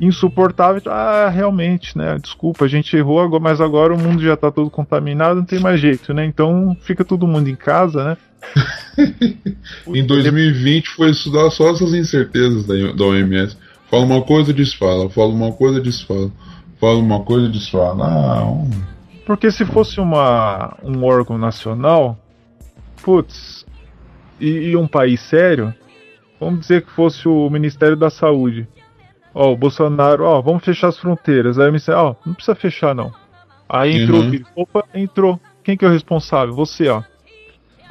insuportável. 0.00 0.82
Ah, 0.86 1.28
realmente, 1.28 1.96
né? 1.96 2.18
Desculpa, 2.20 2.64
a 2.64 2.68
gente 2.68 2.96
errou, 2.96 3.38
mas 3.38 3.60
agora 3.60 3.94
o 3.94 3.98
mundo 3.98 4.20
já 4.20 4.36
tá 4.36 4.50
todo 4.50 4.68
contaminado, 4.68 5.36
não 5.36 5.44
tem 5.44 5.60
mais 5.60 5.80
jeito, 5.80 6.12
né? 6.12 6.24
Então 6.24 6.76
fica 6.80 7.04
todo 7.04 7.28
mundo 7.28 7.48
em 7.48 7.54
casa, 7.54 8.04
né? 8.04 8.16
Em 9.86 10.04
2020 10.04 10.88
foi 10.90 11.10
estudar 11.10 11.50
só 11.50 11.70
essas 11.70 11.92
incertezas 11.94 12.66
da, 12.66 12.74
da 12.92 13.04
OMS. 13.04 13.56
Fala 13.90 14.04
uma 14.04 14.22
coisa, 14.22 14.52
desfala. 14.52 15.08
Fala 15.10 15.28
uma 15.28 15.52
coisa, 15.52 15.80
desfala. 15.80 16.30
Fala 16.80 16.98
uma 16.98 17.20
coisa, 17.22 17.48
desfala. 17.48 17.94
Não. 17.94 18.70
Porque 19.26 19.50
se 19.50 19.64
fosse 19.64 20.00
uma, 20.00 20.76
um 20.82 21.04
órgão 21.04 21.36
nacional, 21.38 22.18
putz, 23.02 23.64
e, 24.40 24.70
e 24.70 24.76
um 24.76 24.86
país 24.86 25.20
sério, 25.20 25.74
vamos 26.40 26.60
dizer 26.60 26.82
que 26.82 26.90
fosse 26.90 27.28
o 27.28 27.48
Ministério 27.50 27.96
da 27.96 28.10
Saúde. 28.10 28.66
Ó, 29.34 29.52
o 29.52 29.56
Bolsonaro, 29.56 30.24
ó, 30.24 30.40
vamos 30.40 30.64
fechar 30.64 30.88
as 30.88 30.98
fronteiras. 30.98 31.58
Aí 31.58 31.64
o 31.66 31.72
Ministério, 31.72 32.00
ó, 32.00 32.14
não 32.24 32.34
precisa 32.34 32.54
fechar 32.54 32.94
não. 32.94 33.12
Aí 33.68 34.02
entrou, 34.02 34.20
Uhum. 34.20 34.26
o 34.26 34.30
vírus. 34.30 34.48
opa, 34.56 34.84
entrou. 34.94 35.40
Quem 35.62 35.76
que 35.76 35.84
é 35.84 35.88
o 35.88 35.92
responsável? 35.92 36.54
Você, 36.54 36.88
ó. 36.88 37.02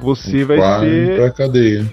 Você 0.00 0.44
vai 0.44 0.58
Vai 0.58 0.80
ser, 0.80 1.16
pra 1.16 1.30
cadeia. 1.30 1.92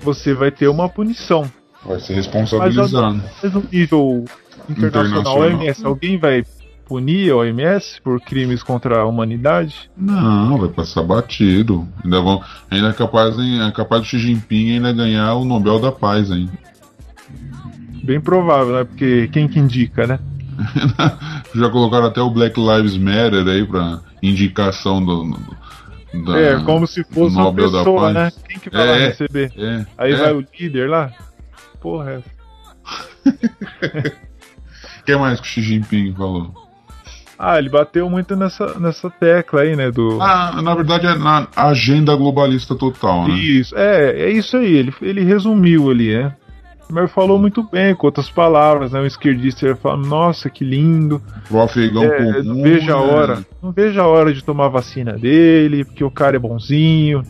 você 0.00 0.34
vai 0.34 0.50
ter 0.50 0.68
uma 0.68 0.88
punição. 0.88 1.50
Vai 1.84 2.00
ser 2.00 2.14
responsabilizado. 2.14 3.22
mas 3.42 3.52
no 3.52 3.64
nível 3.72 4.24
internacional, 4.68 5.20
Internacional. 5.38 5.38
OMS, 5.38 5.86
alguém 5.86 6.18
vai 6.18 6.44
punir 6.86 7.30
a 7.32 7.36
OMS 7.36 8.00
por 8.02 8.20
crimes 8.20 8.62
contra 8.62 9.00
a 9.00 9.06
humanidade? 9.06 9.90
Não, 9.96 10.58
vai 10.58 10.68
passar 10.68 11.02
batido. 11.02 11.86
Ainda, 12.04 12.20
vão, 12.20 12.42
ainda 12.70 12.88
é, 12.88 12.92
capaz, 12.92 13.34
é 13.38 13.70
capaz 13.72 14.02
do 14.02 14.06
Xi 14.08 14.18
Jinping 14.18 14.72
ainda 14.74 14.92
ganhar 14.92 15.34
o 15.34 15.44
Nobel 15.44 15.78
da 15.80 15.90
Paz, 15.92 16.30
hein? 16.30 16.48
Bem 18.04 18.20
provável, 18.20 18.74
né? 18.74 18.84
Porque 18.84 19.28
quem 19.32 19.48
que 19.48 19.58
indica, 19.58 20.06
né? 20.06 20.18
Já 21.54 21.68
colocaram 21.70 22.06
até 22.06 22.20
o 22.20 22.30
Black 22.30 22.58
Lives 22.58 22.96
Matter 22.96 23.46
aí 23.46 23.66
pra 23.66 24.00
indicação 24.22 25.04
do. 25.04 25.24
do- 25.24 25.56
da- 26.12 26.38
é, 26.38 26.60
como 26.64 26.86
se 26.86 27.02
fosse 27.04 27.34
uma 27.36 27.44
Nobel 27.44 27.70
pessoa, 27.70 28.12
né? 28.12 28.32
Quem 28.48 28.58
que 28.58 28.70
vai 28.70 28.86
lá 28.86 28.96
É. 28.96 29.08
receber? 29.08 29.52
É, 29.56 29.86
Aí 29.98 30.12
é. 30.12 30.16
vai 30.16 30.32
o 30.32 30.46
líder 30.58 30.88
lá? 30.88 31.10
Porra, 31.80 32.10
é. 32.12 32.18
O 32.18 32.22
que 35.04 35.16
mais 35.16 35.40
que 35.40 35.46
o 35.46 35.50
Xi 35.50 35.62
Jinping 35.62 36.14
falou? 36.14 36.52
Ah, 37.38 37.58
ele 37.58 37.68
bateu 37.68 38.08
muito 38.08 38.34
nessa, 38.34 38.78
nessa 38.78 39.10
tecla 39.10 39.60
aí, 39.60 39.76
né? 39.76 39.90
Do. 39.90 40.18
Ah, 40.22 40.60
na 40.62 40.74
verdade 40.74 41.06
é 41.06 41.14
na 41.14 41.46
agenda 41.54 42.14
globalista 42.16 42.74
total, 42.74 43.28
né? 43.28 43.34
Isso, 43.34 43.76
é, 43.76 44.22
é 44.22 44.30
isso 44.30 44.56
aí, 44.56 44.72
ele, 44.74 44.94
ele 45.02 45.22
resumiu 45.22 45.90
ali, 45.90 46.16
né? 46.16 46.34
Mas 46.88 47.10
falou 47.10 47.38
muito 47.38 47.62
bem, 47.64 47.94
com 47.94 48.06
outras 48.06 48.30
palavras, 48.30 48.92
né? 48.92 49.00
O 49.00 49.06
esquerdista 49.06 49.66
ia 49.66 49.74
falar, 49.76 49.96
nossa, 49.96 50.48
que 50.48 50.64
lindo. 50.64 51.20
Pro 51.48 51.60
afegão 51.60 52.04
É, 52.04 52.16
comum. 52.34 52.42
não 52.54 52.62
vejo 52.62 52.92
a 52.94 53.00
né? 53.06 53.12
hora. 53.12 53.46
Não 53.62 53.72
vejo 53.72 54.00
a 54.00 54.06
hora 54.06 54.32
de 54.32 54.42
tomar 54.44 54.66
a 54.66 54.70
vacina 54.70 55.12
dele, 55.14 55.84
porque 55.84 56.04
o 56.04 56.10
cara 56.10 56.36
é 56.36 56.38
bonzinho. 56.38 57.22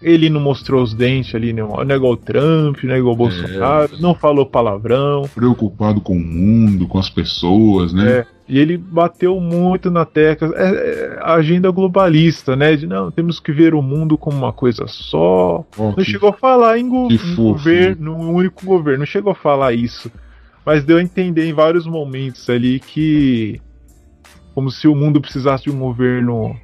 Ele 0.00 0.28
não 0.28 0.40
mostrou 0.40 0.82
os 0.82 0.92
dentes 0.92 1.32
ali, 1.32 1.52
não 1.52 1.68
não 1.68 1.94
é 1.94 1.96
igual 1.96 2.14
o 2.14 2.16
Trump, 2.16 2.82
não 2.82 2.92
é 2.92 2.98
igual 2.98 3.14
o 3.14 3.16
Bolsonaro, 3.18 3.92
não 4.00 4.16
falou 4.16 4.44
palavrão. 4.44 5.22
Preocupado 5.32 6.00
com 6.00 6.16
o 6.16 6.20
mundo, 6.20 6.88
com 6.88 6.98
as 6.98 7.08
pessoas, 7.08 7.92
né? 7.92 8.10
É, 8.18 8.26
e 8.52 8.58
ele 8.58 8.76
bateu 8.76 9.40
muito 9.40 9.90
na 9.90 10.04
tecla. 10.04 10.52
É, 10.54 10.64
é 10.66 11.18
a 11.22 11.32
agenda 11.36 11.70
globalista, 11.70 12.54
né? 12.54 12.76
De 12.76 12.86
não, 12.86 13.10
temos 13.10 13.40
que 13.40 13.50
ver 13.50 13.72
o 13.72 13.80
mundo 13.80 14.18
como 14.18 14.36
uma 14.36 14.52
coisa 14.52 14.84
só. 14.86 15.64
Não 15.78 16.04
chegou 16.04 16.28
a 16.28 16.32
falar 16.34 16.78
em, 16.78 16.86
go 16.86 17.08
em 17.10 17.16
fofo, 17.16 17.42
governo, 17.44 18.18
num 18.18 18.34
único 18.34 18.62
governo. 18.66 18.98
Não 18.98 19.06
chegou 19.06 19.32
a 19.32 19.34
falar 19.34 19.72
isso. 19.72 20.12
Mas 20.66 20.84
deu 20.84 20.98
a 20.98 21.02
entender 21.02 21.46
em 21.48 21.54
vários 21.54 21.86
momentos 21.86 22.50
ali 22.50 22.78
que. 22.78 23.58
Como 24.54 24.70
se 24.70 24.86
o 24.86 24.94
mundo 24.94 25.18
precisasse 25.18 25.64
de 25.64 25.70
um 25.70 25.78
governo. 25.78 26.54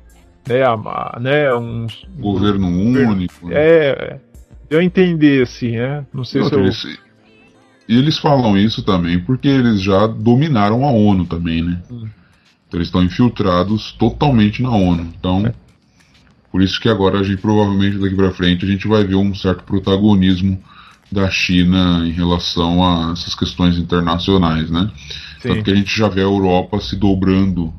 Né, 0.46 0.62
a- 0.62 1.18
né 1.18 1.54
um. 1.54 1.86
Governo 2.18 2.66
único. 2.68 3.48
né? 3.48 3.54
É. 3.56 4.20
Deu 4.68 4.80
a 4.80 4.84
entender, 4.84 5.42
assim, 5.44 5.78
né? 5.78 6.04
Não 6.12 6.22
sei 6.22 6.42
se 6.42 6.44
Outra, 6.44 6.58
eu. 6.60 6.64
eles- 6.66 6.84
E 6.84 6.98
eles 7.96 8.18
falam 8.18 8.56
isso 8.58 8.82
também 8.82 9.18
porque 9.18 9.48
eles 9.48 9.80
já 9.80 10.06
dominaram 10.06 10.84
a 10.84 10.90
ONU 10.90 11.24
também, 11.24 11.62
né? 11.62 11.80
Hum. 11.90 12.08
Então 12.66 12.78
eles 12.78 12.88
estão 12.88 13.02
infiltrados 13.02 13.92
totalmente 13.92 14.62
na 14.62 14.70
ONU. 14.70 15.10
Então, 15.18 15.46
É. 15.46 15.54
por 16.52 16.60
isso 16.60 16.78
que 16.80 16.88
agora 16.88 17.20
a 17.20 17.22
gente 17.22 17.40
provavelmente 17.40 17.98
daqui 17.98 18.14
pra 18.14 18.30
frente 18.32 18.64
a 18.64 18.68
gente 18.68 18.86
vai 18.86 19.04
ver 19.04 19.14
um 19.14 19.34
certo 19.34 19.64
protagonismo 19.64 20.62
da 21.10 21.30
China 21.30 22.02
em 22.06 22.10
relação 22.10 22.84
a 22.84 23.12
essas 23.12 23.34
questões 23.34 23.78
internacionais, 23.78 24.70
né? 24.70 24.90
Sim. 25.40 25.48
Tanto 25.48 25.64
que 25.64 25.70
a 25.70 25.74
gente 25.74 25.96
já 25.96 26.08
vê 26.08 26.20
a 26.20 26.24
Europa 26.24 26.78
se 26.80 26.94
dobrando 26.96 27.72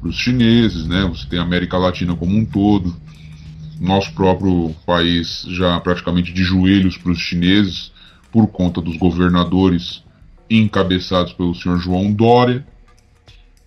para 0.00 0.10
os 0.10 0.16
chineses, 0.16 0.86
né? 0.86 1.06
Você 1.08 1.26
tem 1.26 1.38
a 1.38 1.42
América 1.42 1.78
Latina 1.78 2.14
como 2.14 2.36
um 2.36 2.44
todo. 2.44 2.94
Nosso 3.80 4.12
próprio 4.12 4.74
país 4.86 5.46
já 5.48 5.80
praticamente 5.80 6.32
de 6.32 6.44
joelhos 6.44 6.98
para 6.98 7.10
os 7.12 7.18
chineses 7.18 7.90
por 8.34 8.48
conta 8.48 8.80
dos 8.80 8.96
governadores 8.96 10.02
encabeçados 10.50 11.32
pelo 11.32 11.54
senhor 11.54 11.78
João 11.78 12.12
Dória. 12.12 12.66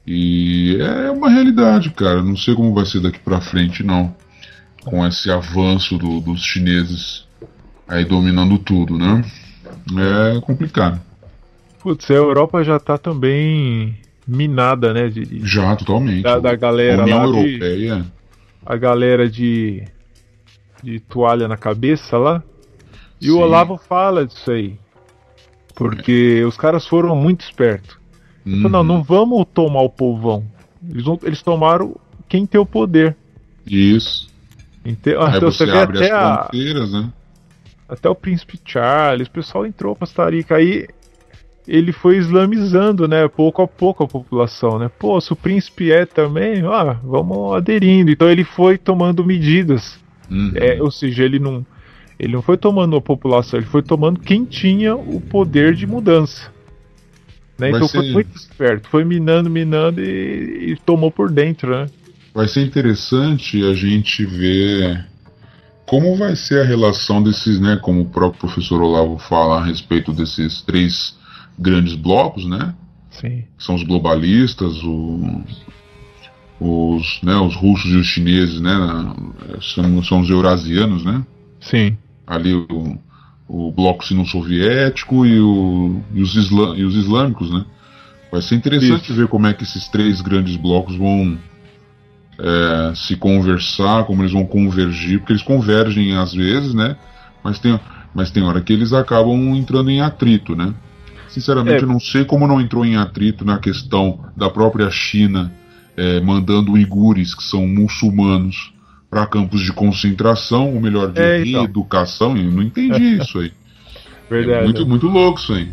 E 0.05 0.77
é 0.81 1.09
uma 1.09 1.29
realidade, 1.29 1.89
cara. 1.91 2.21
Não 2.21 2.35
sei 2.35 2.53
como 2.53 2.73
vai 2.73 2.85
ser 2.85 2.99
daqui 2.99 3.17
para 3.19 3.39
frente, 3.39 3.81
não. 3.81 4.13
Com 4.83 5.07
esse 5.07 5.31
avanço 5.31 5.97
do- 5.97 6.19
dos 6.19 6.41
chineses 6.43 7.25
aí 7.87 8.03
dominando 8.03 8.57
tudo, 8.59 8.97
né? 8.97 9.23
É 10.35 10.41
complicado. 10.41 10.99
Putz, 11.81 12.11
a 12.11 12.15
Europa 12.15 12.61
já 12.61 12.77
tá 12.77 12.97
também 12.97 13.95
minada, 14.27 14.93
né? 14.93 15.07
De, 15.07 15.25
de- 15.25 15.47
Já, 15.47 15.77
totalmente. 15.77 16.23
da, 16.23 16.39
da 16.39 16.51
A 16.51 16.55
galera 16.55 17.03
União 17.03 17.25
lá 17.25 17.41
de, 17.41 17.47
Europeia. 17.53 18.05
a 18.65 18.75
galera 18.75 19.29
de 19.29 19.83
de 20.83 20.99
toalha 20.99 21.47
na 21.47 21.55
cabeça 21.57 22.17
lá. 22.17 22.43
E 23.21 23.25
Sim. 23.25 23.31
o 23.31 23.39
Olavo 23.39 23.77
fala 23.77 24.25
disso 24.25 24.51
aí. 24.51 24.77
Porque 25.75 26.43
os 26.45 26.57
caras 26.57 26.87
foram 26.87 27.15
muito 27.15 27.41
espertos. 27.41 27.97
Uhum. 28.45 28.61
Falou, 28.63 28.83
Não, 28.83 28.95
não 28.95 29.03
vamos 29.03 29.45
tomar 29.53 29.81
o 29.81 29.89
povão. 29.89 30.43
Eles, 30.89 31.05
eles 31.23 31.41
tomaram 31.41 31.95
quem 32.27 32.45
tem 32.45 32.59
o 32.59 32.65
poder. 32.65 33.15
Isso. 33.65 34.29
Então, 34.85 35.21
Aí 35.21 35.37
então 35.37 35.51
você, 35.51 35.65
você 35.65 35.71
vê 35.71 35.77
abre 35.77 35.97
até, 35.97 36.11
as 36.11 36.21
a- 36.23 36.37
fronteiras, 36.43 36.91
né? 36.93 37.09
até 37.89 38.09
o 38.09 38.15
príncipe 38.15 38.59
Charles, 38.65 39.27
o 39.27 39.31
pessoal 39.31 39.65
entrou 39.65 39.95
pra 39.95 40.07
Costa 40.07 40.29
Rica. 40.29 40.55
Aí 40.55 40.87
ele 41.67 41.91
foi 41.91 42.17
islamizando, 42.17 43.07
né? 43.07 43.27
Pouco 43.27 43.61
a 43.61 43.67
pouco 43.67 44.03
a 44.03 44.07
população, 44.07 44.79
né? 44.79 44.89
Pô, 44.97 45.19
se 45.19 45.31
o 45.33 45.35
príncipe 45.35 45.91
é 45.91 46.05
também, 46.05 46.61
ah, 46.65 46.97
vamos 47.03 47.53
aderindo. 47.55 48.09
Então 48.09 48.29
ele 48.29 48.43
foi 48.45 48.77
tomando 48.77 49.23
medidas. 49.25 49.99
Uhum. 50.31 50.53
É, 50.55 50.81
ou 50.81 50.89
seja, 50.91 51.23
ele 51.23 51.39
não, 51.39 51.65
ele 52.19 52.33
não 52.33 52.41
foi 52.41 52.57
tomando 52.57 52.95
a 52.95 53.01
população, 53.01 53.59
ele 53.59 53.67
foi 53.67 53.81
tomando 53.83 54.19
quem 54.19 54.43
tinha 54.45 54.95
o 54.95 55.21
poder 55.21 55.73
de 55.75 55.85
mudança. 55.85 56.51
Né? 57.59 57.69
Então 57.69 57.87
foi 57.87 58.05
ser- 58.05 58.13
muito 58.13 58.35
esperto, 58.35 58.87
foi 58.89 59.03
minando, 59.03 59.49
minando 59.49 60.01
e, 60.01 60.71
e 60.73 60.77
tomou 60.85 61.09
por 61.11 61.31
dentro, 61.31 61.71
né? 61.71 61.87
Vai 62.33 62.47
ser 62.47 62.61
interessante 62.63 63.63
a 63.65 63.73
gente 63.73 64.23
ver 64.25 65.05
como 65.87 66.15
vai 66.15 66.35
ser 66.35 66.61
a 66.61 66.65
relação 66.65 67.23
desses, 67.23 67.59
né? 67.59 67.77
Como 67.81 68.01
o 68.01 68.05
próprio 68.09 68.41
professor 68.41 68.81
Olavo 68.81 69.17
fala 69.17 69.57
a 69.59 69.65
respeito 69.65 70.13
desses 70.13 70.61
três 70.61 71.17
grandes 71.57 71.95
blocos, 71.95 72.45
né? 72.45 72.75
Sim. 73.09 73.43
São 73.57 73.73
os 73.73 73.81
globalistas, 73.83 74.83
o- 74.83 75.41
os, 76.59 77.19
né, 77.23 77.35
os 77.37 77.55
russos 77.55 77.91
e 77.91 77.95
os 77.95 78.05
chineses, 78.07 78.59
né? 78.61 78.71
São, 79.61 80.03
são 80.03 80.19
os 80.21 80.29
eurasianos, 80.29 81.03
né? 81.03 81.23
Sim. 81.59 81.97
Ali 82.27 82.53
o, 82.53 82.99
o 83.47 83.71
bloco 83.71 84.05
sino-soviético 84.05 85.25
e, 85.25 85.35
e 85.35 86.21
os 86.21 86.35
e 86.35 86.83
os 86.83 86.95
islâmicos, 86.95 87.49
né? 87.49 87.65
Vai 88.31 88.41
ser 88.41 88.55
interessante 88.55 89.05
Isso. 89.05 89.13
ver 89.13 89.27
como 89.27 89.47
é 89.47 89.53
que 89.53 89.63
esses 89.63 89.87
três 89.87 90.19
grandes 90.19 90.57
blocos 90.57 90.97
vão 90.97 91.37
é, 92.37 92.93
se 92.93 93.15
conversar, 93.15 94.03
como 94.03 94.21
eles 94.21 94.33
vão 94.33 94.45
convergir, 94.45 95.19
porque 95.19 95.31
eles 95.31 95.41
convergem 95.41 96.15
às 96.15 96.33
vezes, 96.33 96.73
né? 96.73 96.97
Mas 97.43 97.57
tem, 97.57 97.79
mas 98.13 98.29
tem 98.29 98.43
hora 98.43 98.61
que 98.61 98.73
eles 98.73 98.91
acabam 98.91 99.55
entrando 99.55 99.89
em 99.89 100.01
atrito, 100.01 100.55
né? 100.55 100.73
Sinceramente, 101.29 101.79
É. 101.79 101.83
eu 101.83 101.87
não 101.87 101.99
sei 101.99 102.25
como 102.25 102.47
não 102.47 102.59
entrou 102.59 102.85
em 102.85 102.97
atrito 102.97 103.45
na 103.45 103.59
questão 103.59 104.25
da 104.35 104.49
própria 104.49 104.89
China 104.89 105.51
é, 105.95 106.19
mandando 106.19 106.73
uigures, 106.73 107.33
que 107.33 107.43
são 107.43 107.65
muçulmanos, 107.67 108.73
para 109.09 109.25
campos 109.25 109.61
de 109.61 109.71
concentração, 109.71 110.73
ou 110.73 110.81
melhor, 110.81 111.11
de 111.11 111.19
É, 111.21 111.41
então. 111.45 111.61
reeducação. 111.61 112.35
Eu 112.37 112.51
não 112.51 112.61
entendi 112.63 113.17
isso 113.21 113.39
aí. 113.39 113.51
Verdade. 114.29 114.59
É 114.59 114.63
muito, 114.63 114.85
muito 114.87 115.07
louco 115.07 115.39
isso 115.39 115.53
aí. 115.53 115.69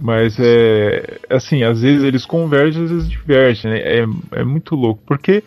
Mas 0.00 0.36
é. 0.38 1.18
Assim, 1.30 1.62
às 1.62 1.80
vezes 1.80 2.02
eles 2.02 2.26
convergem, 2.26 2.84
às 2.84 2.90
vezes 2.90 3.08
divergem, 3.08 3.70
né? 3.70 3.78
É, 3.78 4.04
é 4.32 4.44
muito 4.44 4.74
louco. 4.74 5.02
Porque 5.06 5.42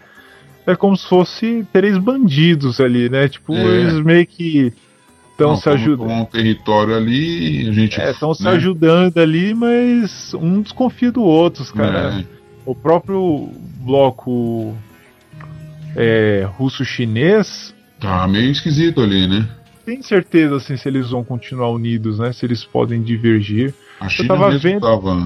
é 0.66 0.76
como 0.76 0.98
se 0.98 1.08
fosse 1.08 1.66
três 1.72 1.98
bandidos 1.98 2.80
ali, 2.80 3.10
né? 3.10 3.28
Tipo, 3.28 3.54
É. 3.54 3.64
eles 3.82 4.00
meio 4.04 4.26
que 4.26 4.74
estão 5.32 5.56
se 5.56 5.70
ajudando. 5.70 6.10
um 6.10 6.26
território 6.26 6.96
ali, 6.96 7.68
a 7.70 7.72
gente. 7.72 8.00
Estão 8.02 8.34
se 8.34 8.44
né? 8.44 8.52
ajudando 8.52 9.18
ali, 9.20 9.54
mas 9.54 10.34
um 10.34 10.62
desconfia 10.62 11.12
do 11.12 11.22
outro, 11.22 11.64
cara. 11.74 12.20
É, 12.22 12.38
O 12.66 12.74
próprio 12.74 13.50
bloco 13.82 14.76
é, 15.98 16.48
russo-chinês 16.58 17.76
tá 18.00 18.28
meio 18.28 18.52
esquisito 18.52 19.02
ali, 19.02 19.28
né? 19.28 19.48
tem 19.86 20.02
certeza 20.02 20.58
assim, 20.58 20.76
se 20.76 20.88
eles 20.88 21.10
vão 21.12 21.24
continuar 21.24 21.70
unidos, 21.70 22.20
né? 22.20 22.34
Se 22.34 22.46
eles 22.46 22.62
podem 22.66 23.02
divergir. 23.02 23.74
A 24.02 24.10
China 24.10 24.28
tava 24.28 24.48
mesmo 24.52 24.60
vendo- 24.70 24.82
tava, 24.82 25.18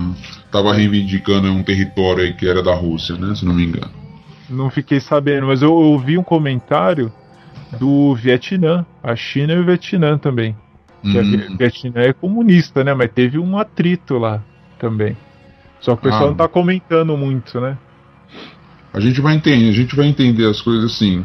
tava 0.51 0.73
reivindicando 0.73 1.51
um 1.51 1.63
território 1.63 2.23
aí 2.23 2.33
que 2.33 2.47
era 2.47 2.61
da 2.61 2.75
Rússia, 2.75 3.15
né? 3.17 3.33
Se 3.33 3.43
não 3.43 3.55
me 3.55 3.65
engano. 3.65 3.89
Não 4.47 4.69
fiquei 4.69 4.99
sabendo, 4.99 5.47
mas 5.47 5.63
eu 5.63 5.73
ouvi 5.73 6.15
um 6.15 6.21
comentário 6.23 7.11
do 7.79 8.13
Vietnã, 8.13 8.85
a 9.01 9.15
China 9.15 9.53
e 9.53 9.57
o 9.59 9.65
Vietnã 9.65 10.15
também. 10.17 10.55
Que 11.01 11.17
a 11.17 11.21
Vi- 11.23 11.47
Hum, 11.49 11.57
Vietnã 11.57 12.01
é 12.01 12.13
comunista, 12.13 12.83
né? 12.83 12.93
Mas 12.93 13.09
teve 13.11 13.39
um 13.39 13.57
atrito 13.57 14.19
lá 14.19 14.43
também. 14.77 15.17
Só 15.79 15.95
que 15.95 16.01
o 16.01 16.03
pessoal 16.03 16.25
Ah. 16.25 16.27
não 16.27 16.35
tá 16.35 16.47
comentando 16.47 17.17
muito, 17.17 17.59
né? 17.59 17.75
A 18.93 18.99
gente 18.99 19.21
vai 19.21 19.35
entender, 19.35 19.69
a 19.69 19.73
gente 19.73 19.95
vai 19.95 20.07
entender 20.07 20.47
as 20.47 20.61
coisas 20.61 20.91
assim. 20.91 21.23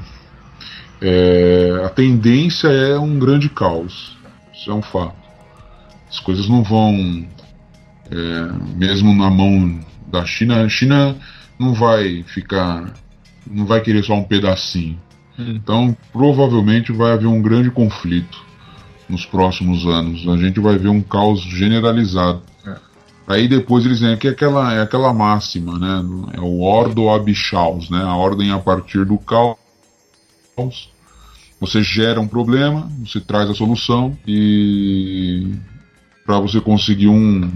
É, 1.01 1.83
a 1.85 1.89
tendência 1.89 2.69
é 2.69 2.99
um 2.99 3.19
grande 3.19 3.49
caos. 3.49 4.17
Isso 4.55 4.71
é 4.71 4.75
um 4.75 4.83
fato. 4.83 5.17
As 6.09 6.21
coisas 6.21 6.49
não 6.49 6.63
vão. 6.63 7.27
é, 8.11 8.77
mesmo 8.77 9.15
na 9.15 9.31
mão 9.31 9.81
da 10.07 10.25
China, 10.25 10.63
a 10.63 10.69
China 10.69 11.17
não 11.59 11.75
vai 11.75 12.23
ficar. 12.23 12.95
não 13.47 13.67
vai 13.67 13.81
querer 13.81 14.05
só 14.05 14.15
um 14.15 14.25
pedacinho. 14.25 14.99
Hum. 15.39 15.55
Então, 15.57 15.97
provavelmente 16.13 16.93
vai 16.93 17.13
haver 17.13 17.27
um 17.27 17.43
grande 17.43 17.71
conflito 17.71 18.45
nos 19.09 19.27
próximos 19.27 19.87
anos. 19.87 20.27
A 20.29 20.37
gente 20.37 20.61
vai 20.61 20.79
ver 20.79 20.89
um 20.89 21.03
caos 21.03 21.43
generalizado. 21.43 22.43
Aí 23.27 23.49
depois 23.49 23.85
eles 23.85 24.01
vêm 24.01 24.17
que 24.17 24.29
é 24.29 24.31
aquela, 24.31 24.73
é 24.73 24.83
aquela 24.83 25.13
máxima, 25.13 25.79
né? 25.79 26.05
É 26.35 26.41
o 26.41 26.61
ordo 26.61 27.11
ab 27.11 27.33
né? 27.91 28.03
A 28.03 28.15
ordem 28.15 28.53
a 28.53 28.59
partir 28.59 29.05
do 29.05 29.19
caos. 29.19 29.57
Você 31.61 31.83
gera 31.83 32.21
um 32.21 32.29
problema, 32.29 32.91
você 33.05 33.21
traz 33.21 33.51
a 33.51 33.55
solução 33.55 34.17
e 34.27 35.55
para 36.25 36.39
você 36.39 36.61
conseguir 36.61 37.09
um, 37.09 37.51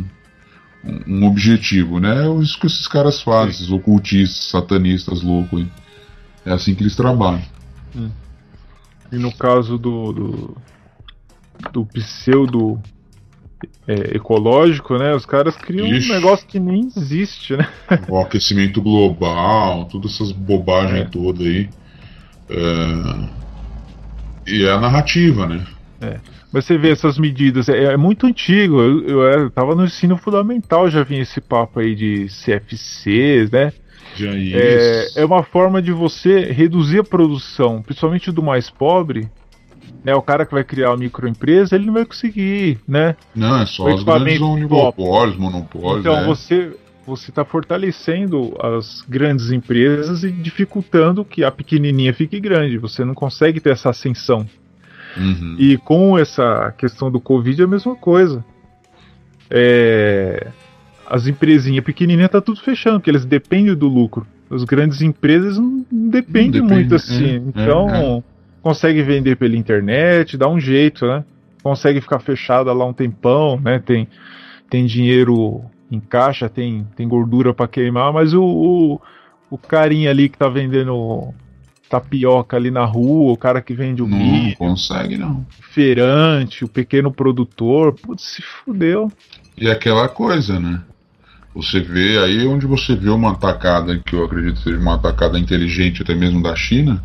um- 1.07 1.27
objetivo, 1.27 2.01
né? 2.01 2.27
É 2.27 2.43
isso 2.43 2.59
que 2.59 2.67
esses 2.67 2.89
caras 2.89 3.21
fazem, 3.21 3.51
esses 3.51 3.71
ocultistas, 3.71 4.51
satanistas 4.51 5.23
loucos 5.23 5.61
aí. 5.61 5.69
É 6.47 6.53
assim 6.53 6.75
que 6.75 6.83
eles 6.83 6.97
trabalham. 6.97 7.43
E 9.13 9.17
no 9.17 9.33
caso 9.33 9.77
do, 9.77 10.13
do, 10.13 10.57
do 11.73 11.87
pseudo 11.87 12.81
é, 13.87 14.17
ecológico, 14.17 14.97
né? 14.99 15.15
Os 15.15 15.27
caras 15.27 15.57
criam 15.57 15.87
Ixi. 15.89 16.11
um 16.11 16.15
negócio 16.15 16.47
que 16.47 16.59
nem 16.59 16.87
existe, 16.97 17.57
né? 17.57 17.69
o 18.09 18.19
aquecimento 18.21 18.81
global, 18.83 19.87
todas 19.87 20.15
essas 20.15 20.33
bobagens 20.33 21.01
É. 21.01 21.05
todas 21.11 21.47
aí. 21.47 21.69
É, 22.51 23.41
E 24.47 24.65
é 24.65 24.71
a 24.71 24.81
narrativa, 24.81 25.47
né? 25.47 25.65
Mas 26.53 26.65
você 26.65 26.77
vê 26.77 26.91
essas 26.91 27.19
medidas, 27.19 27.69
é, 27.69 27.85
é 27.93 27.97
muito 27.97 28.27
antigo. 28.27 28.81
Eu, 28.81 29.07
eu, 29.07 29.27
era- 29.27 29.41
eu 29.43 29.51
tava 29.51 29.75
no 29.75 29.85
ensino 29.85 30.17
fundamental, 30.17 30.91
já 30.91 31.05
vinha 31.05 31.23
esse 31.23 31.41
papo 31.41 31.79
aí 31.79 31.95
de 31.95 32.29
CFCs, 32.29 33.51
né? 33.51 33.73
Já 34.17 34.31
É, 34.33 35.05
isso. 35.07 35.19
é 35.19 35.25
uma 35.25 35.43
forma 35.45 35.81
de 35.81 35.93
você 35.93 36.51
reduzir 36.51 37.01
a 37.01 37.05
produção, 37.05 37.83
principalmente 37.83 38.33
do 38.33 38.43
mais 38.43 38.69
pobre, 38.71 39.29
Né, 40.03 40.15
o 40.15 40.23
cara 40.23 40.47
que 40.47 40.53
vai 40.53 40.65
criar 40.65 40.91
uma 40.91 40.97
microempresa, 40.97 41.77
ele 41.77 41.87
não 41.87 41.93
vai 41.93 42.07
conseguir, 42.07 42.79
né? 42.89 43.17
Não, 43.35 43.61
é 43.61 43.67
só 43.67 43.85
os 43.85 44.03
grandes 44.03 44.41
oligopólios, 44.41 45.37
monopólios. 45.37 46.01
Então 46.01 46.23
né? 46.23 46.27
você 46.27 46.75
você 47.07 47.31
está 47.31 47.45
fortalecendo 47.45 48.55
as 48.63 49.03
grandes 49.09 49.51
empresas 49.51 50.23
e 50.23 50.31
dificultando 50.31 51.25
que 51.25 51.43
a 51.43 51.51
pequenininha 51.51 52.15
fique 52.15 52.39
grande. 52.39 52.79
Você 52.79 53.05
não 53.05 53.15
consegue 53.15 53.59
ter 53.59 53.71
essa 53.71 53.91
ascensão. 53.91 54.47
Uhum. 55.17 55.57
E 55.59 55.77
com 55.79 56.17
essa 56.17 56.73
questão 56.79 57.11
do 57.11 57.21
Covid 57.21 57.61
é 57.61 57.65
a 57.65 57.69
mesma 57.69 57.97
coisa. 57.97 58.45
É, 59.51 60.49
as 61.07 61.27
empresinhas 61.27 61.85
pequenininhas 61.85 62.31
tá 62.31 62.41
tudo 62.41 62.61
fechando, 62.61 63.01
porque 63.01 63.11
eles 63.11 63.25
dependem 63.25 63.75
do 63.75 63.89
lucro. 63.89 64.27
As 64.49 64.65
grandes 64.65 65.01
empresas 65.03 65.59
não 65.59 65.85
dependem 65.91 66.63
depende, 66.63 66.73
muito 66.73 66.95
assim. 66.95 67.35
é, 67.35 67.35
então, 67.37 67.89
é, 67.91 68.23
consegue 68.63 69.03
vender 69.03 69.37
pela 69.37 69.57
internet, 69.57 70.37
dá 70.37 70.49
um 70.49 70.61
jeito, 70.61 71.07
né? 71.07 71.25
Consegue 71.63 72.01
ficar 72.01 72.21
fechada 72.21 72.73
lá 72.73 72.85
um 72.87 72.93
tempão, 72.93 73.61
né? 73.61 73.79
Tem, 73.79 74.09
tem 74.69 74.87
dinheiro 74.87 75.63
em 75.91 76.01
caixa, 76.01 76.49
tem, 76.49 76.87
tem 76.97 77.09
gordura 77.09 77.53
para 77.53 77.69
queimar, 77.69 78.13
mas 78.13 78.33
o, 78.33 78.43
o, 78.43 79.01
o 79.51 79.59
carinha 79.59 80.11
ali 80.11 80.29
que 80.29 80.39
tá 80.39 80.49
vendendo 80.49 81.35
tapioca 81.89 82.57
ali 82.57 82.71
na 82.71 82.85
rua, 82.85 83.33
o 83.33 83.37
cara 83.37 83.61
que 83.61 83.75
vende 83.75 84.01
o 84.01 84.07
Não 84.07 84.17
milho, 84.17 84.57
consegue, 84.57 85.19
não. 85.19 85.45
feirante, 85.73 86.65
o 86.65 86.69
pequeno 86.69 87.11
produtor, 87.11 87.93
putz, 87.93 88.23
se 88.23 88.43
fudeu. 88.43 89.11
E 89.59 89.69
aquela 89.69 90.09
coisa, 90.09 90.61
né? 90.61 90.81
Você 91.53 91.81
vê 91.81 92.17
aí 92.19 92.47
onde 92.47 92.65
você 92.65 92.95
vê 92.95 93.11
uma 93.11 93.33
atacada, 93.33 93.99
que 93.99 94.15
eu 94.15 94.25
acredito 94.25 94.61
seja 94.61 94.79
uma 94.79 94.95
atacada 94.95 95.37
inteligente 95.37 96.01
até 96.01 96.15
mesmo 96.15 96.41
da 96.41 96.55
China, 96.55 97.03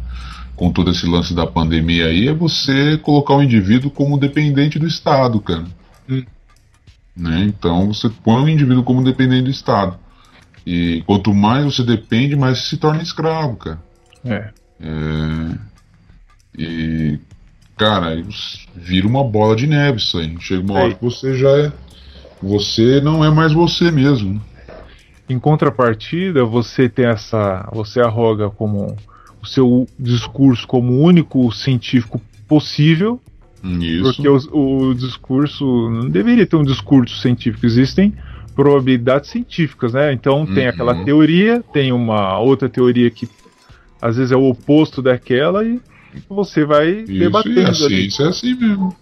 com 0.56 0.72
todo 0.72 0.92
esse 0.92 1.06
lance 1.06 1.34
da 1.34 1.46
pandemia 1.46 2.08
aí, 2.08 2.28
é 2.28 2.34
você 2.34 2.98
colocar 2.98 3.36
o 3.36 3.44
indivíduo 3.44 3.92
como 3.92 4.18
dependente 4.18 4.80
do 4.80 4.88
Estado, 4.88 5.40
cara. 5.40 5.66
Hum. 6.10 6.24
Né? 7.16 7.44
Então 7.46 7.94
você 7.94 8.10
põe 8.10 8.44
o 8.44 8.50
indivíduo 8.50 8.84
como 8.84 9.04
dependente 9.04 9.44
do 9.44 9.50
Estado. 9.50 9.98
E 10.66 11.04
quanto 11.06 11.34
mais 11.34 11.64
você 11.66 11.84
depende, 11.84 12.36
mais 12.36 12.60
você 12.60 12.70
se 12.70 12.78
torna 12.78 13.02
escravo, 13.04 13.56
cara. 13.58 13.80
É. 14.24 14.50
É, 14.80 15.58
E, 16.58 17.20
cara, 17.78 18.18
vira 18.76 19.08
uma 19.08 19.24
bola 19.24 19.56
de 19.56 19.68
neve 19.68 20.00
isso 20.00 20.18
aí. 20.18 20.36
Chega 20.40 20.64
uma 20.64 20.74
hora 20.76 20.88
Aí. 20.88 20.96
que 20.96 21.04
você 21.04 21.38
já 21.38 21.50
é. 21.50 21.72
Você 22.42 23.00
não 23.02 23.24
é 23.24 23.30
mais 23.30 23.54
você 23.54 23.92
mesmo. 23.92 24.42
Em 25.30 25.40
contrapartida, 25.40 26.44
você 26.44 26.90
tem 26.90 27.06
essa. 27.06 27.70
Você 27.74 28.00
arroga 28.00 28.50
como 28.50 28.96
o 29.46 29.48
seu 29.48 29.88
discurso 29.98 30.68
como 30.68 30.94
o 30.94 31.02
único 31.02 31.52
científico 31.52 32.20
possível, 32.48 33.22
Isso. 33.64 34.04
porque 34.04 34.28
o, 34.28 34.90
o 34.90 34.94
discurso 34.96 35.64
não 35.90 36.10
deveria 36.10 36.46
ter 36.46 36.56
um 36.56 36.64
discurso 36.64 37.16
científico. 37.22 37.66
Existem 37.66 38.14
probabilidades 38.56 39.30
científicas, 39.30 39.94
né? 39.94 40.14
Então 40.14 40.46
tem 40.46 40.64
Uhum. 40.64 40.70
aquela 40.70 40.96
teoria, 41.04 41.64
tem 41.74 41.92
uma 41.92 42.40
outra 42.40 42.68
teoria 42.70 43.10
que 43.12 43.28
às 44.02 44.18
vezes 44.18 44.32
é 44.32 44.36
o 44.36 44.50
oposto 44.50 45.02
daquela 45.02 45.64
e 45.64 45.80
você 46.30 46.64
vai 46.66 46.90
Isso, 46.90 47.12
e 47.12 47.20
debatendo 47.20 47.60
a 47.62 47.70
ali. 47.70 47.76
ciência 47.76 48.24
é 48.24 48.28
assim 48.30 48.54
mesmo. 48.56 48.96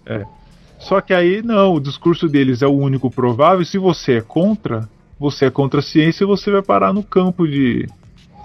Só 0.80 1.00
que 1.00 1.14
aí 1.14 1.42
não, 1.42 1.74
o 1.74 1.80
discurso 1.80 2.28
deles 2.28 2.60
é 2.62 2.66
o 2.66 2.72
único 2.72 3.10
provável, 3.10 3.62
e 3.62 3.66
se 3.66 3.78
você 3.78 4.14
é 4.14 4.20
contra, 4.20 4.88
você 5.18 5.46
é 5.46 5.50
contra 5.50 5.80
a 5.80 5.82
ciência 5.82 6.24
e 6.24 6.26
você 6.26 6.50
vai 6.50 6.62
parar 6.62 6.92
no 6.92 7.02
campo 7.02 7.46
de 7.46 7.86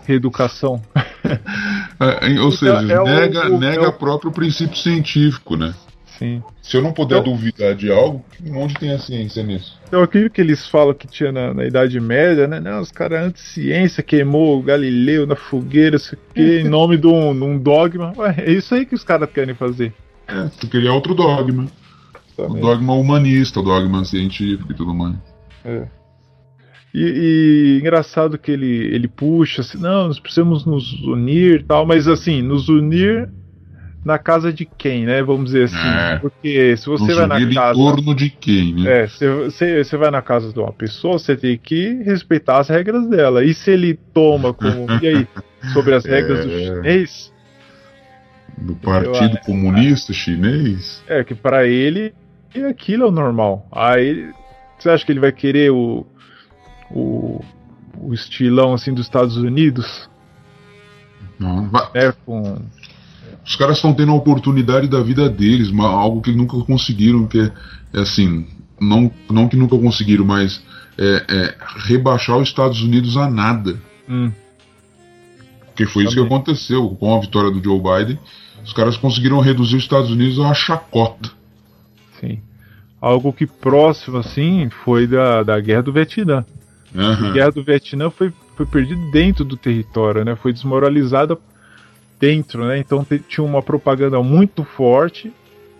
reeducação. 0.05 0.81
É, 1.99 2.27
ou 2.39 2.47
Então, 2.47 2.51
seja, 2.51 2.93
é 2.93 2.99
o- 3.01 3.03
nega, 3.03 3.51
o- 3.51 3.59
nega 3.59 3.83
é 3.83 3.87
o- 3.87 3.93
próprio 3.93 4.31
princípio 4.31 4.75
científico, 4.77 5.55
né? 5.57 5.73
Sim. 6.17 6.41
Se 6.61 6.75
eu 6.77 6.81
não 6.81 6.91
puder 6.93 7.19
Então- 7.19 7.33
duvidar 7.33 7.75
de 7.75 7.91
algo, 7.91 8.23
onde 8.51 8.73
tem 8.75 8.91
a 8.91 8.99
ciência 8.99 9.43
nisso? 9.43 9.77
Então 9.87 10.01
aquilo 10.01 10.29
que 10.29 10.39
eles 10.41 10.67
falam 10.67 10.93
que 10.93 11.07
tinha 11.07 11.31
na, 11.31 11.53
na 11.53 11.65
Idade 11.65 11.99
Média, 11.99 12.47
né? 12.47 12.59
Não, 12.59 12.79
os 12.79 12.91
caras 12.91 13.25
anti-ciência 13.27 14.01
queimou 14.01 14.57
o 14.59 14.63
Galileu 14.63 15.27
na 15.27 15.35
fogueira, 15.35 15.97
isso 15.97 16.15
aqui, 16.31 16.59
em 16.61 16.63
nome 16.69 16.97
de 16.97 17.05
um, 17.07 17.33
de 17.37 17.43
um 17.43 17.57
dogma. 17.59 18.13
Ué, 18.17 18.35
é 18.37 18.51
isso 18.51 18.73
aí 18.73 18.85
que 18.85 18.95
os 18.95 19.03
caras 19.03 19.29
querem 19.29 19.53
fazer. 19.53 19.93
É, 20.27 20.49
tu 20.59 20.67
queria 20.67 20.93
outro 20.93 21.13
dogma. 21.13 21.67
O 22.37 22.41
Também. 22.43 22.61
dogma 22.61 22.93
humanista, 22.93 23.59
o 23.59 23.63
dogma 23.63 24.05
científico 24.05 24.71
e 24.71 24.75
tudo 24.75 24.93
mais. 24.93 25.15
É. 25.65 25.83
E, 26.93 27.75
e 27.75 27.79
engraçado 27.79 28.37
que 28.37 28.51
ele, 28.51 28.87
ele 28.93 29.07
puxa 29.07 29.61
assim, 29.61 29.77
não, 29.77 30.07
nós 30.07 30.19
precisamos 30.19 30.65
nos 30.65 30.91
unir 31.03 31.59
e 31.59 31.63
tal, 31.63 31.85
mas 31.85 32.07
assim, 32.07 32.41
nos 32.41 32.67
unir 32.67 33.29
na 34.03 34.17
casa 34.17 34.51
de 34.51 34.65
quem, 34.65 35.05
né? 35.05 35.21
Vamos 35.21 35.45
dizer 35.51 35.65
assim. 35.65 35.75
É. 35.77 36.17
Porque 36.19 36.75
se 36.77 36.87
você 36.87 37.13
vai 37.13 37.27
na 37.27 37.35
unir 37.35 37.51
em 37.51 37.53
casa. 37.53 37.77
torno 37.77 38.15
de 38.15 38.29
quem, 38.29 38.73
né? 38.73 39.01
É, 39.03 39.07
você, 39.07 39.29
você, 39.29 39.83
você 39.83 39.97
vai 39.97 40.09
na 40.09 40.21
casa 40.21 40.51
de 40.51 40.59
uma 40.59 40.71
pessoa, 40.71 41.19
você 41.19 41.35
tem 41.35 41.57
que 41.57 42.01
respeitar 42.03 42.59
as 42.59 42.69
regras 42.69 43.07
dela. 43.07 43.43
E 43.43 43.53
se 43.53 43.69
ele 43.71 43.93
toma 44.13 44.53
como. 44.53 44.87
E 45.01 45.07
aí? 45.07 45.27
Sobre 45.73 45.93
as 45.93 46.05
regras 46.05 46.45
do 46.45 46.51
É. 46.55 46.59
chinês? 46.65 47.33
Do 48.57 48.75
Partido 48.75 49.35
Eu- 49.37 49.41
Comunista 49.45 50.11
Chinês. 50.11 51.03
É, 51.07 51.23
que 51.23 51.35
pra 51.35 51.67
ele 51.67 52.13
aquilo 52.67 53.03
é 53.03 53.07
o 53.07 53.11
normal. 53.11 53.67
Aí 53.71 54.29
você 54.77 54.89
acha 54.89 55.05
que 55.05 55.11
ele 55.11 55.19
vai 55.19 55.31
querer 55.31 55.71
o, 55.71 56.05
o, 56.91 57.43
o 57.97 58.13
estilão 58.13 58.73
assim 58.73 58.93
dos 58.93 59.05
Estados 59.05 59.37
Unidos? 59.37 60.09
Não, 61.37 61.63
Né, 61.93 62.13
com, 62.25 62.57
Os 63.45 63.55
caras 63.55 63.77
estão 63.77 63.93
tendo 63.93 64.11
a 64.11 64.15
oportunidade 64.15 64.87
da 64.87 65.01
vida 65.01 65.29
deles, 65.29 65.69
uma- 65.69 65.87
algo 65.89 66.21
que 66.21 66.31
nunca 66.31 66.57
conseguiram, 66.59 67.25
que 67.27 67.39
é, 67.39 67.51
é 67.93 68.01
assim, 68.01 68.45
não, 68.79 69.11
não 69.29 69.47
que 69.47 69.55
nunca 69.55 69.77
conseguiram, 69.77 70.25
mas 70.25 70.61
é, 70.97 71.25
é 71.29 71.55
rebaixar 71.87 72.37
os 72.37 72.47
Estados 72.49 72.81
Unidos 72.81 73.15
a 73.17 73.29
nada. 73.29 73.79
hum, 74.07 74.31
Porque 75.67 75.85
foi 75.85 76.03
isso 76.03 76.13
que 76.13 76.19
aconteceu 76.21 76.89
com 76.99 77.15
a 77.15 77.19
vitória 77.21 77.49
do 77.49 77.63
Joe 77.63 77.79
Biden. 77.79 78.19
Os 78.65 78.73
caras 78.73 78.97
conseguiram 78.97 79.39
reduzir 79.39 79.77
os 79.77 79.83
Estados 79.83 80.11
Unidos 80.11 80.37
a 80.37 80.41
uma 80.43 80.53
chacota. 80.53 81.31
sim. 82.19 82.41
Algo 83.01 83.31
que 83.31 83.47
próximo 83.47 84.17
assim 84.17 84.69
foi 84.83 85.07
da, 85.07 85.41
da 85.41 85.57
guerra 85.61 85.83
do 85.83 85.93
Vietnã. 85.93 86.45
A 86.95 87.01
Aham. 87.01 87.31
guerra 87.31 87.51
do 87.51 87.63
Vietnã 87.63 88.09
foi, 88.09 88.33
foi 88.55 88.65
perdida 88.65 89.01
dentro 89.11 89.45
do 89.45 89.55
território, 89.55 90.25
né? 90.25 90.35
Foi 90.35 90.51
desmoralizada 90.51 91.37
dentro, 92.19 92.65
né? 92.65 92.77
Então 92.79 93.05
tinha 93.27 93.45
uma 93.45 93.61
propaganda 93.61 94.21
muito 94.21 94.63
forte, 94.63 95.31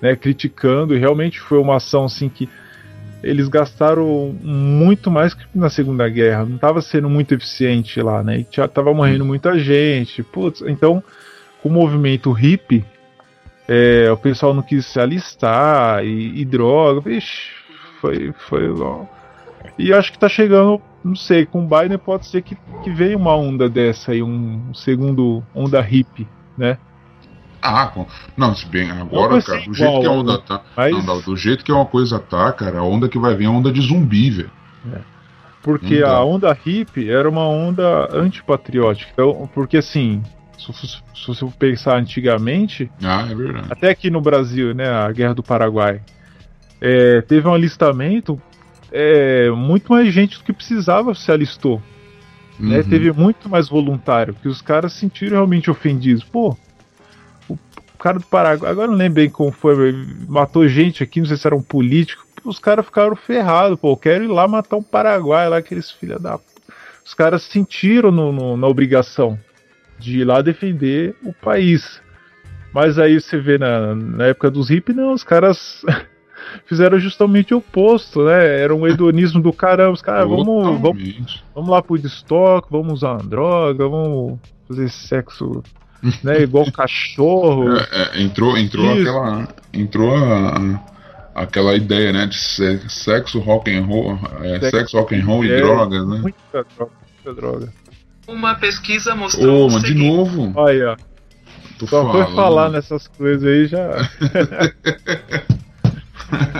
né? 0.01 0.15
Criticando 0.15 0.95
e 0.95 0.99
realmente 0.99 1.39
foi 1.39 1.57
uma 1.57 1.77
ação 1.77 2.05
assim 2.05 2.29
que 2.29 2.47
eles 3.21 3.49
gastaram 3.49 4.33
muito 4.41 5.11
mais 5.11 5.33
que 5.33 5.43
na 5.53 5.69
Segunda 5.69 6.07
Guerra. 6.07 6.45
Não 6.45 6.55
estava 6.55 6.81
sendo 6.81 7.09
muito 7.09 7.33
eficiente 7.33 8.01
lá, 8.01 8.23
né? 8.23 8.39
E 8.39 8.47
já 8.49 8.67
tava 8.67 8.93
morrendo 8.93 9.25
muita 9.25 9.57
gente. 9.59 10.23
Putz, 10.23 10.61
então 10.61 11.03
com 11.61 11.69
o 11.69 11.71
movimento 11.71 12.31
hippie, 12.31 12.85
é, 13.67 14.11
o 14.11 14.17
pessoal 14.17 14.53
não 14.53 14.63
quis 14.63 14.85
se 14.85 14.99
alistar 14.99 16.03
e, 16.03 16.41
e 16.41 16.45
droga, 16.45 17.01
vixe, 17.01 17.51
foi, 17.99 18.33
foi 18.47 18.69
ó. 18.71 19.05
E 19.77 19.93
acho 19.93 20.11
que 20.11 20.19
tá 20.19 20.27
chegando, 20.27 20.81
não 21.03 21.15
sei, 21.15 21.45
com 21.45 21.63
o 21.65 21.67
Biden 21.67 21.97
pode 21.97 22.25
ser 22.27 22.41
que, 22.41 22.57
que 22.83 22.89
venha 22.91 23.17
uma 23.17 23.35
onda 23.35 23.69
dessa 23.69 24.11
aí, 24.11 24.21
um 24.21 24.73
segundo 24.73 25.43
onda 25.55 25.81
hippie, 25.81 26.27
né? 26.57 26.77
Ah, 27.61 27.91
não, 28.37 28.55
se 28.55 28.65
bem 28.65 28.89
agora, 28.89 29.41
cara, 29.41 29.59
do 29.59 29.73
jeito 29.73 29.89
igual, 29.89 30.01
que 30.01 30.07
a 30.07 30.11
onda 30.11 30.33
né? 30.37 30.43
tá. 30.47 30.61
Mas 30.77 30.91
Não, 30.93 31.15
não, 31.15 31.21
do 31.21 31.35
jeito 31.35 31.63
que 31.63 31.71
uma 31.71 31.85
coisa 31.85 32.17
tá, 32.17 32.51
cara, 32.53 32.79
a 32.79 32.83
onda 32.83 33.09
que 33.09 33.19
vai 33.19 33.35
vir 33.35 33.45
é 33.45 33.47
a 33.47 33.51
onda 33.51 33.71
de 33.71 33.81
zumbi, 33.81 34.29
velho. 34.29 34.51
porque 35.61 35.97
Então. 35.97 36.09
a 36.15 36.23
onda 36.23 36.53
hippie 36.53 37.09
era 37.09 37.29
uma 37.29 37.45
onda 37.47 38.07
antipatriótica. 38.15 39.11
Então, 39.11 39.49
porque 39.53 39.75
assim, 39.77 40.23
se, 40.57 40.71
se, 40.73 41.27
você 41.27 41.45
pensar 41.59 41.97
antigamente, 41.97 42.89
Ah, 43.03 43.27
é 43.29 43.35
verdade. 43.35 43.67
até 43.69 43.89
aqui 43.89 44.09
no 44.09 44.21
Brasil, 44.21 44.73
né, 44.73 44.89
a 44.89 45.11
Guerra 45.11 45.33
do 45.33 45.43
Paraguai, 45.43 46.01
é, 46.79 47.21
teve 47.23 47.45
um 47.45 47.53
alistamento, 47.53 48.41
é, 48.91 49.49
muito 49.51 49.91
mais 49.91 50.13
gente 50.13 50.37
do 50.37 50.43
que 50.43 50.53
precisava 50.53 51.13
se 51.15 51.31
alistou. 51.31 51.81
né? 52.59 52.77
Uhum. 52.77 52.83
Teve 52.89 53.11
muito 53.11 53.47
mais 53.49 53.69
voluntário, 53.69 54.33
que 54.41 54.47
os 54.47 54.61
caras 54.61 54.93
se 54.93 54.99
sentiram 54.99 55.33
realmente 55.37 55.69
ofendidos. 55.71 56.23
Pô, 56.23 56.57
o 57.49 57.57
cara 57.97 58.19
do 58.19 58.25
Paraguai, 58.25 58.71
agora 58.71 58.87
não 58.87 58.95
lembro 58.97 59.15
bem 59.15 59.29
como 59.29 59.51
foi, 59.51 59.93
matou 60.27 60.67
gente 60.67 61.03
aqui, 61.03 61.19
não 61.19 61.27
sei 61.27 61.37
se 61.37 61.45
era 61.47 61.55
um 61.55 61.61
político. 61.61 62.25
Os 62.45 62.57
caras 62.59 62.85
ficaram 62.85 63.15
ferrados, 63.15 63.77
pô, 63.79 63.91
eu 63.91 63.97
quero 63.97 64.23
ir 64.23 64.27
lá 64.27 64.47
matar 64.47 64.77
um 64.77 64.83
Paraguai 64.83 65.49
lá, 65.49 65.57
aqueles 65.57 65.91
filha 65.91 66.17
da. 66.17 66.39
Os 67.05 67.13
caras 67.13 67.43
se 67.43 67.51
sentiram 67.51 68.11
no- 68.11 68.31
no- 68.31 68.55
na 68.57 68.67
obrigação 68.67 69.37
de 69.97 70.19
ir 70.19 70.23
lá 70.23 70.41
defender 70.41 71.15
o 71.23 71.33
país. 71.33 72.01
Mas 72.73 72.97
aí 72.99 73.19
você 73.19 73.37
vê 73.37 73.57
na, 73.57 73.95
na 73.95 74.27
época 74.27 74.49
dos 74.51 74.69
hippies, 74.69 74.95
não, 74.95 75.11
os 75.13 75.23
caras 75.23 75.83
fizeram 76.65 76.99
justamente 76.99 77.53
o 77.53 77.57
oposto, 77.57 78.23
né? 78.25 78.61
Era 78.61 78.73
um 78.75 78.87
hedonismo 78.87 79.41
do 79.41 79.51
caramba. 79.53 79.91
Os 79.93 80.01
caras, 80.01 80.27
vamos, 80.27 80.79
vamos. 80.79 81.43
Vamos 81.55 81.69
lá 81.69 81.81
pro 81.81 81.95
estoque, 81.95 82.67
vamos 82.71 82.93
usar 82.93 83.13
uma 83.13 83.23
droga, 83.23 83.87
vamos 83.87 84.39
fazer 84.67 84.89
sexo 84.89 85.63
né? 86.23 86.41
Igual 86.43 86.69
cachorro. 86.71 87.75
É, 87.77 87.87
é, 88.19 88.21
entrou 88.21 88.57
entrou 88.57 88.85
Isso. 88.95 89.01
aquela. 89.09 89.47
Entrou 89.73 90.15
a, 90.15 90.57
a- 90.57 90.89
aquela 91.35 91.75
ideia, 91.75 92.11
né? 92.11 92.25
De 92.25 92.37
se- 92.37 92.89
sexo, 92.89 93.39
rock 93.39 93.69
and 93.73 93.85
roll. 93.85 94.17
é, 94.41 94.59
Sexo, 94.59 94.69
sexo, 94.77 94.97
rock 94.97 95.15
and 95.15 95.25
roll 95.25 95.45
e 95.45 95.51
é, 95.51 95.57
drogas, 95.57 96.07
né? 96.07 96.19
Muita 96.19 96.65
droga, 96.77 96.91
muita 97.25 97.41
droga. 97.41 97.73
Uma 98.27 98.55
pesquisa 98.55 99.15
mostrou 99.15 99.67
Ô, 99.67 99.69
mas 99.71 99.83
de 99.83 99.93
novo. 99.95 100.51
Olha, 100.55 100.95
Tô 101.79 101.87
só 101.87 102.03
foi 102.11 102.21
falando. 102.21 102.35
falar 102.35 102.69
nessas 102.69 103.07
coisas 103.07 103.43
aí 103.43 103.65
já. 103.67 103.89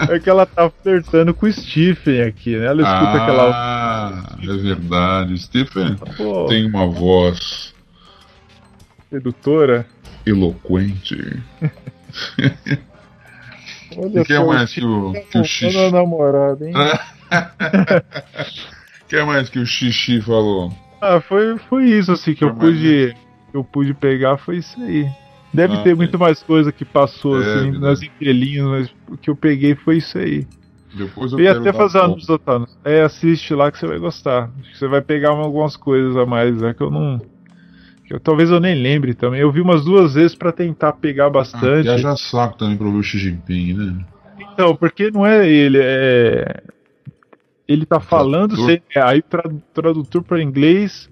é 0.10 0.20
que 0.20 0.30
ela 0.30 0.46
tá 0.46 0.70
flertando 0.70 1.34
com 1.34 1.46
o 1.46 1.52
Stephen 1.52 2.22
aqui, 2.22 2.58
né? 2.58 2.66
Ela 2.66 2.82
escuta 2.82 3.24
aquela. 3.24 3.52
Ah, 3.54 4.38
é 4.42 4.58
verdade. 4.58 5.38
Stephen 5.38 5.96
Pô, 6.18 6.46
tem 6.48 6.66
uma 6.68 6.88
voz 6.88 7.74
sedutora. 9.10 9.86
eloquente. 10.26 11.42
Olha 13.98 14.22
E 14.22 14.26
que 14.26 14.34
é 14.34 14.44
mais 14.44 14.72
que 14.72 14.86
o, 14.86 15.14
tá 15.14 15.20
que 15.20 15.26
o 15.26 15.42
contando 15.42 15.46
xixi? 15.46 15.92
namorada, 15.92 16.68
hein? 16.68 16.74
que 19.08 19.16
é 19.16 19.24
mais 19.24 19.50
que 19.50 19.60
o 19.60 19.66
xixi 19.66 20.22
falou? 20.22 20.72
Ah, 21.02 21.22
foi, 21.22 21.58
foi 21.58 21.86
isso 21.86 22.12
assim 22.12 22.34
que 22.36 22.44
eu 22.44 22.54
pude. 22.54 23.16
Que 23.52 23.58
eu 23.58 23.64
pude 23.64 23.94
pegar 23.94 24.38
foi 24.38 24.58
isso 24.58 24.80
aí. 24.82 25.10
Deve 25.54 25.76
Ah, 25.76 25.82
ter 25.84 25.92
é. 25.92 25.96
muito 25.96 26.18
mais 26.20 26.44
coisa 26.44 26.72
que 26.72 26.86
passou 26.86 27.42
É, 27.42 27.46
assim, 27.46 27.72
verdade. 27.72 27.80
nas 27.80 28.02
entrelinhas, 28.04 28.66
mas 28.68 28.96
o 29.10 29.18
que 29.18 29.30
eu 29.30 29.36
peguei 29.36 29.76
foi 29.76 29.98
isso 29.98 30.18
aí. 30.18 30.46
Depois 30.94 31.32
eu 31.32 31.38
quero 31.38 31.60
até 31.60 31.72
fazer 31.74 32.08
dos 32.08 32.28
Otanos. 32.30 32.76
É, 32.84 33.02
assiste 33.02 33.54
lá 33.54 33.72
que 33.72 33.78
você 33.78 33.88
vai 33.88 34.00
gostar. 34.00 34.50
Acho 34.60 34.72
que 34.72 34.78
você 34.78 34.88
vai 34.88 35.02
pegar 35.02 35.30
algumas 35.30 35.76
coisas 35.78 36.16
a 36.18 36.26
mais, 36.26 36.60
né? 36.62 36.74
Que 36.74 36.82
eu 36.82 36.90
não. 36.90 37.20
Que 38.06 38.14
eu, 38.16 38.20
talvez 38.20 38.50
eu 38.50 38.60
nem 38.60 38.74
lembre 38.76 39.14
também. 39.14 39.40
Eu 39.40 39.52
vi 39.52 39.62
umas 39.62 39.84
duas 39.86 40.16
vezes 40.16 40.36
pra 40.36 40.52
tentar 40.52 40.94
pegar 40.94 41.28
Ah, 41.28 41.30
bastante. 41.30 41.98
já 42.00 42.16
saco 42.16 42.58
também 42.58 42.76
pra 42.78 42.90
ver 42.90 42.98
o 42.98 43.04
Xi 43.04 43.20
Jinping, 43.20 43.74
né? 43.74 44.06
Então, 44.54 44.76
porque 44.76 45.12
não 45.12 45.26
é 45.26 45.48
ele, 45.48 45.78
é. 45.80 46.64
Ele 47.68 47.86
tá 47.86 48.00
falando, 48.00 48.56
Tradutor? 48.56 48.66
sem... 48.72 48.82
é, 48.96 49.02
aí 49.02 49.22
tra... 49.22 49.44
tradutor 49.74 50.24
para 50.24 50.42
inglês. 50.42 51.08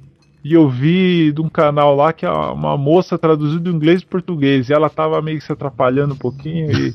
E 0.47 0.53
eu 0.53 0.69
vi 0.69 1.33
de 1.33 1.41
um 1.41 1.49
canal 1.49 1.93
lá 1.93 2.13
que 2.13 2.25
uma 2.25 2.77
moça 2.77 3.17
traduziu 3.17 3.59
do 3.59 3.69
inglês 3.69 4.01
para 4.01 4.11
português. 4.11 4.69
E 4.69 4.73
ela 4.73 4.89
tava 4.89 5.21
meio 5.21 5.39
que 5.39 5.43
se 5.43 5.51
atrapalhando 5.51 6.13
um 6.13 6.17
pouquinho. 6.17 6.71
E... 6.71 6.93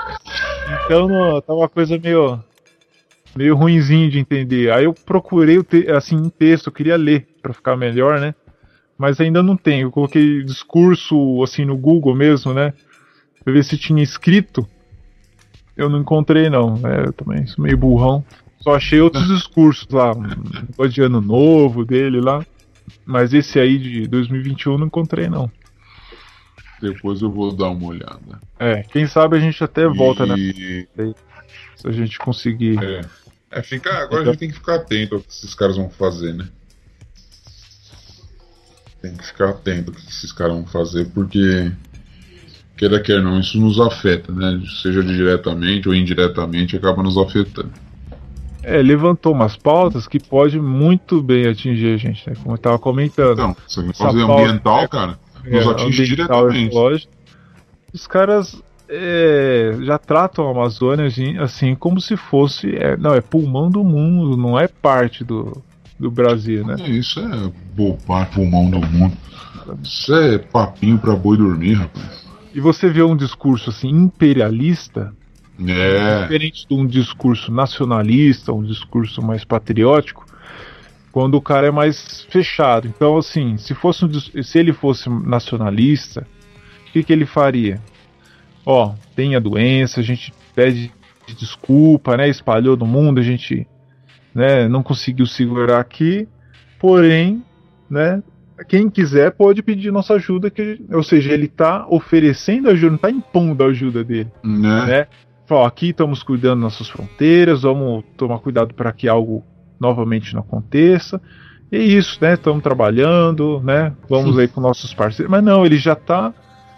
então 0.86 1.06
não, 1.06 1.38
tava 1.42 1.58
uma 1.58 1.68
coisa 1.68 1.98
meio. 1.98 2.42
meio 3.36 3.54
ruinzinho 3.54 4.10
de 4.10 4.18
entender. 4.18 4.72
Aí 4.72 4.84
eu 4.84 4.94
procurei 4.94 5.58
o 5.58 5.66
assim, 5.94 6.16
um 6.16 6.30
texto, 6.30 6.68
eu 6.68 6.72
queria 6.72 6.96
ler 6.96 7.28
para 7.42 7.52
ficar 7.52 7.76
melhor, 7.76 8.18
né? 8.18 8.34
Mas 8.96 9.20
ainda 9.20 9.42
não 9.42 9.54
tem. 9.54 9.82
Eu 9.82 9.90
coloquei 9.90 10.42
discurso 10.42 11.42
assim 11.42 11.66
no 11.66 11.76
Google 11.76 12.14
mesmo, 12.14 12.54
né? 12.54 12.72
Pra 13.44 13.52
ver 13.52 13.64
se 13.64 13.76
tinha 13.76 14.02
escrito. 14.02 14.66
Eu 15.76 15.90
não 15.90 16.00
encontrei, 16.00 16.48
não. 16.48 16.80
É, 16.86 17.06
eu 17.06 17.12
também 17.12 17.46
sou 17.46 17.62
meio 17.62 17.76
burrão. 17.76 18.24
Só 18.60 18.76
achei 18.76 18.98
outros 18.98 19.28
discursos 19.28 19.86
lá. 19.90 20.12
Um 20.78 20.88
de 20.88 21.02
ano 21.02 21.20
novo 21.20 21.84
dele 21.84 22.18
lá. 22.18 22.42
Mas 23.04 23.32
esse 23.32 23.58
aí 23.58 23.78
de 23.78 24.06
2021 24.06 24.72
eu 24.72 24.78
não 24.78 24.86
encontrei, 24.86 25.28
não. 25.28 25.50
Depois 26.80 27.22
eu 27.22 27.30
vou 27.30 27.52
dar 27.52 27.70
uma 27.70 27.86
olhada. 27.86 28.40
É, 28.58 28.82
quem 28.82 29.06
sabe 29.06 29.36
a 29.36 29.40
gente 29.40 29.62
até 29.62 29.86
volta, 29.86 30.26
né? 30.26 30.34
e... 30.36 30.88
Se 31.76 31.86
a 31.86 31.92
gente 31.92 32.18
conseguir. 32.18 32.82
É. 32.82 33.02
É, 33.50 33.62
fica, 33.62 33.92
agora 33.98 34.22
a 34.22 34.24
gente 34.26 34.38
tem 34.38 34.48
que 34.48 34.56
ficar 34.56 34.76
atento 34.76 35.16
ao 35.16 35.20
que 35.20 35.30
esses 35.30 35.54
caras 35.54 35.76
vão 35.76 35.90
fazer, 35.90 36.32
né? 36.32 36.48
Tem 39.02 39.14
que 39.14 39.26
ficar 39.26 39.50
atento 39.50 39.90
ao 39.90 39.96
que 39.96 40.08
esses 40.08 40.32
caras 40.32 40.54
vão 40.54 40.66
fazer, 40.66 41.06
porque 41.10 41.70
queira 42.76 42.98
quer 42.98 43.22
não, 43.22 43.38
isso 43.38 43.60
nos 43.60 43.78
afeta, 43.78 44.32
né? 44.32 44.62
Seja 44.80 45.02
diretamente 45.02 45.86
ou 45.86 45.94
indiretamente, 45.94 46.76
acaba 46.76 47.02
nos 47.02 47.18
afetando. 47.18 47.72
É, 48.62 48.80
levantou 48.80 49.32
umas 49.32 49.56
pautas 49.56 50.06
que 50.06 50.20
pode 50.20 50.60
muito 50.60 51.20
bem 51.20 51.46
atingir 51.48 51.94
a 51.94 51.96
gente, 51.96 52.28
né? 52.28 52.36
Como 52.42 52.54
eu 52.54 52.58
tava 52.58 52.78
comentando. 52.78 53.32
Então, 53.32 53.56
Essa 53.66 53.82
fazer 53.94 54.26
pauta, 54.26 54.42
ambiental, 54.42 54.80
é, 54.80 54.88
cara, 54.88 55.18
nos 55.44 55.66
É, 55.66 55.70
atinge 55.70 56.04
diretamente. 56.04 57.08
Os 57.92 58.06
caras 58.06 58.62
é, 58.88 59.76
já 59.82 59.98
tratam 59.98 60.46
a 60.46 60.50
Amazônia 60.50 61.06
assim, 61.06 61.38
assim 61.38 61.74
como 61.74 62.00
se 62.00 62.16
fosse. 62.16 62.74
é, 62.76 62.96
não, 62.96 63.14
é 63.14 63.20
pulmão 63.20 63.70
do 63.70 63.82
mundo, 63.82 64.36
não 64.36 64.58
é 64.58 64.68
parte 64.68 65.24
do, 65.24 65.62
do 65.98 66.10
Brasil, 66.10 66.64
né? 66.66 66.76
É, 66.78 66.88
Isso 66.90 67.20
é 67.20 67.50
bobar 67.74 68.30
pulmão 68.30 68.70
do 68.70 68.80
mundo. 68.80 69.16
Isso 69.82 70.14
é 70.14 70.38
papinho 70.38 70.98
pra 70.98 71.14
boi 71.14 71.36
dormir, 71.36 71.74
rapaz. 71.74 72.22
E 72.54 72.60
você 72.60 72.90
vê 72.90 73.02
um 73.02 73.16
discurso 73.16 73.70
assim 73.70 73.88
imperialista, 73.88 75.14
É. 75.60 76.22
diferente 76.22 76.66
de 76.66 76.74
um 76.74 76.86
discurso 76.86 77.52
nacionalista, 77.52 78.52
um 78.52 78.62
discurso 78.62 79.22
mais 79.22 79.44
patriótico, 79.44 80.24
quando 81.10 81.34
o 81.34 81.42
cara 81.42 81.66
é 81.66 81.70
mais 81.70 82.26
fechado. 82.30 82.88
Então, 82.88 83.18
assim, 83.18 83.58
se 83.58 83.74
fosse 83.74 84.04
um 84.04 84.10
se 84.42 84.58
ele 84.58 84.72
fosse 84.72 85.10
nacionalista, 85.10 86.26
o 86.88 86.92
que, 86.92 87.02
que 87.02 87.12
ele 87.12 87.26
faria? 87.26 87.80
Ó, 88.64 88.94
tem 89.14 89.36
a 89.36 89.40
doença, 89.40 90.00
a 90.00 90.02
gente 90.02 90.32
pede 90.54 90.90
desculpa, 91.38 92.16
né? 92.16 92.28
Espalhou 92.28 92.76
no 92.76 92.86
mundo, 92.86 93.20
a 93.20 93.22
gente 93.22 93.66
né, 94.34 94.68
não 94.68 94.82
conseguiu 94.82 95.26
segurar 95.26 95.80
aqui, 95.80 96.26
porém, 96.78 97.42
né? 97.88 98.22
Quem 98.68 98.88
quiser 98.88 99.32
pode 99.32 99.62
pedir 99.62 99.90
nossa 99.90 100.14
ajuda, 100.14 100.50
que, 100.50 100.80
ou 100.92 101.02
seja, 101.02 101.32
ele 101.32 101.46
está 101.46 101.86
oferecendo 101.88 102.70
ajuda, 102.70 102.90
não 102.90 102.96
está 102.96 103.10
impondo 103.10 103.64
a 103.64 103.66
ajuda 103.68 104.04
dele 104.04 104.30
Né? 104.42 104.86
né? 104.86 105.06
Fala, 105.52 105.68
aqui 105.68 105.90
estamos 105.90 106.22
cuidando 106.22 106.62
das 106.62 106.72
nossas 106.72 106.88
fronteiras, 106.88 107.60
vamos 107.60 108.02
tomar 108.16 108.38
cuidado 108.38 108.72
para 108.72 108.90
que 108.90 109.06
algo 109.06 109.44
novamente 109.78 110.32
não 110.32 110.40
aconteça. 110.40 111.20
E 111.70 111.76
é 111.76 111.82
isso, 111.82 112.16
né? 112.22 112.32
Estamos 112.32 112.62
trabalhando, 112.62 113.60
né? 113.62 113.92
Vamos 114.08 114.38
aí 114.38 114.48
com 114.48 114.62
nossos 114.62 114.94
parceiros. 114.94 115.30
Mas 115.30 115.44
não, 115.44 115.66
ele 115.66 115.76
já 115.76 115.92
está 115.92 116.32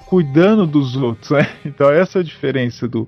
cuidando 0.07 0.67
dos 0.67 0.97
outros, 0.97 1.31
né? 1.31 1.49
Então 1.65 1.89
essa 1.89 2.19
é 2.19 2.21
a 2.21 2.25
diferença 2.25 2.89
do, 2.89 3.07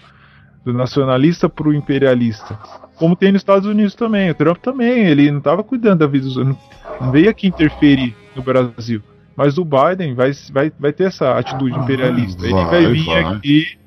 do 0.64 0.72
nacionalista 0.72 1.48
para 1.48 1.66
o 1.66 1.74
imperialista. 1.74 2.56
Como 2.94 3.16
tem 3.16 3.32
nos 3.32 3.40
Estados 3.40 3.66
Unidos 3.68 3.96
também. 3.96 4.30
O 4.30 4.34
Trump 4.36 4.58
também, 4.58 5.08
ele 5.08 5.28
não 5.32 5.38
estava 5.38 5.64
cuidando 5.64 5.98
da 5.98 6.06
vida 6.06 6.26
dos 6.26 6.36
outros. 6.36 6.56
Não 7.00 7.10
veio 7.10 7.28
aqui 7.28 7.48
interferir 7.48 8.14
no 8.36 8.42
Brasil. 8.42 9.02
Mas 9.36 9.58
o 9.58 9.64
Biden 9.64 10.14
vai, 10.14 10.30
vai, 10.52 10.72
vai 10.78 10.92
ter 10.92 11.08
essa 11.08 11.36
atitude 11.36 11.74
Ah, 11.76 11.82
imperialista. 11.82 12.44
ele 12.44 12.54
vai, 12.54 12.64
vai 12.84 12.92
vir 12.92 13.04
vai. 13.04 13.24
aqui 13.24 13.85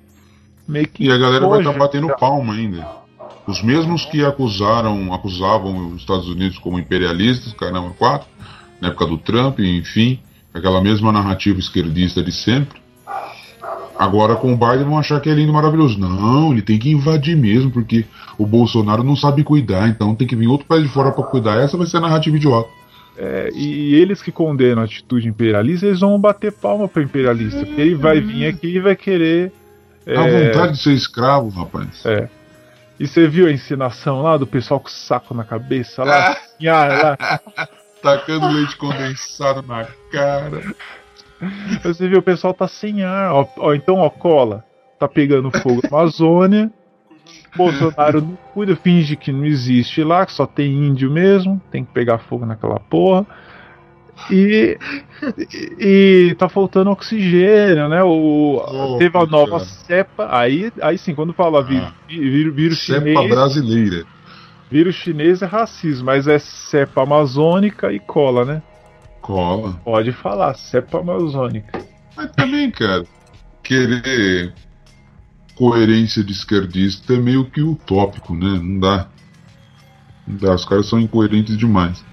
meio 0.69 0.87
que 0.87 1.05
E 1.05 1.11
a 1.11 1.17
galera 1.17 1.47
vai 1.47 1.59
estar 1.59 1.71
Hoje, 1.71 1.79
batendo 1.79 2.07
tá. 2.07 2.15
palma 2.15 2.53
ainda. 2.53 2.87
Os 3.47 3.63
mesmos 3.63 4.05
que 4.05 4.23
acusaram, 4.23 5.13
acusavam 5.13 5.89
os 5.89 6.01
Estados 6.01 6.27
Unidos 6.27 6.57
como 6.59 6.79
imperialistas, 6.79 7.51
caramba, 7.53 7.89
quatro, 7.97 8.27
na 8.79 8.89
época 8.89 9.07
do 9.07 9.17
Trump, 9.17 9.59
enfim, 9.59 10.19
aquela 10.53 10.81
mesma 10.81 11.11
narrativa 11.11 11.59
esquerdista 11.59 12.21
de 12.21 12.31
sempre. 12.31 12.79
Agora 13.97 14.35
com 14.35 14.53
o 14.53 14.55
Biden 14.55 14.85
vão 14.85 14.97
achar 14.97 15.19
que 15.19 15.29
é 15.29 15.33
lindo 15.33 15.49
e 15.49 15.53
maravilhoso. 15.53 15.99
Não, 15.99 16.53
ele 16.53 16.61
tem 16.61 16.79
que 16.79 16.89
invadir 16.89 17.35
mesmo, 17.35 17.69
porque 17.69 18.05
o 18.37 18.45
Bolsonaro 18.45 19.03
não 19.03 19.15
sabe 19.15 19.43
cuidar, 19.43 19.89
então 19.89 20.15
tem 20.15 20.25
que 20.25 20.37
vir 20.37 20.47
outro 20.47 20.65
país 20.65 20.83
de 20.83 20.89
fora 20.89 21.11
para 21.11 21.25
cuidar. 21.25 21.57
Essa 21.57 21.75
vai 21.75 21.85
ser 21.85 21.97
a 21.97 22.01
narrativa 22.01 22.37
idiota. 22.37 22.69
É, 23.17 23.49
e 23.53 23.95
eles 23.95 24.21
que 24.21 24.31
condenam 24.31 24.81
a 24.81 24.85
atitude 24.85 25.27
imperialista, 25.27 25.85
eles 25.85 25.99
vão 25.99 26.17
bater 26.17 26.53
palma 26.53 26.87
para 26.87 27.03
imperialista. 27.03 27.65
Porque 27.65 27.81
ele 27.81 27.95
vai 27.95 28.21
vir 28.21 28.45
aqui 28.45 28.67
e 28.67 28.79
vai 28.79 28.95
querer. 28.95 29.51
A 30.17 30.27
é, 30.27 30.51
vontade 30.51 30.73
de 30.73 30.83
ser 30.83 30.93
escravo, 30.93 31.49
rapaz. 31.49 32.05
É. 32.05 32.27
E 32.99 33.07
você 33.07 33.27
viu 33.27 33.47
a 33.47 33.51
encenação 33.51 34.21
lá 34.21 34.35
do 34.35 34.45
pessoal 34.45 34.79
com 34.79 34.87
o 34.87 34.91
saco 34.91 35.33
na 35.33 35.43
cabeça 35.43 36.03
lá? 36.03 36.37
em 36.59 36.67
ar, 36.67 37.17
lá. 37.17 37.39
Tacando 38.01 38.47
leite 38.47 38.75
condensado 38.75 39.61
na 39.61 39.85
cara. 40.11 40.61
Você 41.83 42.07
viu 42.07 42.19
o 42.19 42.23
pessoal 42.23 42.53
tá 42.53 42.67
sem 42.67 43.03
ar. 43.03 43.31
Ó, 43.31 43.47
ó, 43.57 43.73
então, 43.73 43.95
ó, 43.97 44.09
cola. 44.09 44.65
Tá 44.99 45.07
pegando 45.07 45.49
fogo 45.61 45.81
na 45.83 45.99
Amazônia. 45.99 46.69
Bolsonaro 47.55 48.21
não 48.21 48.37
cuida, 48.53 48.75
finge 48.75 49.15
que 49.15 49.31
não 49.31 49.45
existe 49.45 50.03
lá, 50.03 50.25
que 50.25 50.33
só 50.33 50.45
tem 50.45 50.71
índio 50.71 51.09
mesmo. 51.09 51.61
Tem 51.71 51.85
que 51.85 51.93
pegar 51.93 52.19
fogo 52.19 52.45
naquela 52.45 52.79
porra. 52.79 53.25
E, 54.31 54.77
e, 55.51 56.29
e 56.31 56.35
tá 56.35 56.47
faltando 56.49 56.89
oxigênio, 56.91 57.87
né? 57.89 58.03
O, 58.03 58.61
Oh, 58.67 58.97
teve 58.97 59.17
a 59.17 59.25
nova 59.25 59.51
cara. 59.59 59.65
cepa. 59.65 60.27
Aí, 60.31 60.71
aí 60.81 60.97
sim, 60.97 61.15
quando 61.15 61.33
fala 61.33 61.63
vírus, 61.63 61.87
Ah. 61.87 61.93
vírus, 62.07 62.55
vírus 62.55 62.85
Cepa 62.85 62.99
chinês, 63.07 63.29
brasileira. 63.29 64.05
vírus 64.69 64.95
chinês 64.95 65.41
é 65.41 65.45
racismo, 65.45 66.05
mas 66.05 66.27
é 66.27 66.37
cepa 66.39 67.03
amazônica 67.03 67.91
e 67.91 67.99
cola, 67.99 68.45
né? 68.45 68.61
Cola. 69.21 69.73
Pode 69.83 70.11
falar, 70.11 70.53
cepa 70.55 70.99
amazônica. 70.99 71.79
Mas 72.15 72.31
também, 72.31 72.69
cara, 72.71 73.03
querer 73.63 74.53
coerência 75.55 76.23
de 76.23 76.31
esquerdista 76.31 77.13
é 77.13 77.17
meio 77.17 77.45
que 77.45 77.61
utópico, 77.61 78.33
né? 78.33 78.59
Não 78.61 78.79
dá. 78.79 79.07
Não 80.27 80.35
dá, 80.37 80.53
os 80.55 80.65
caras 80.65 80.87
são 80.87 80.99
incoerentes 80.99 81.57
demais. 81.57 82.03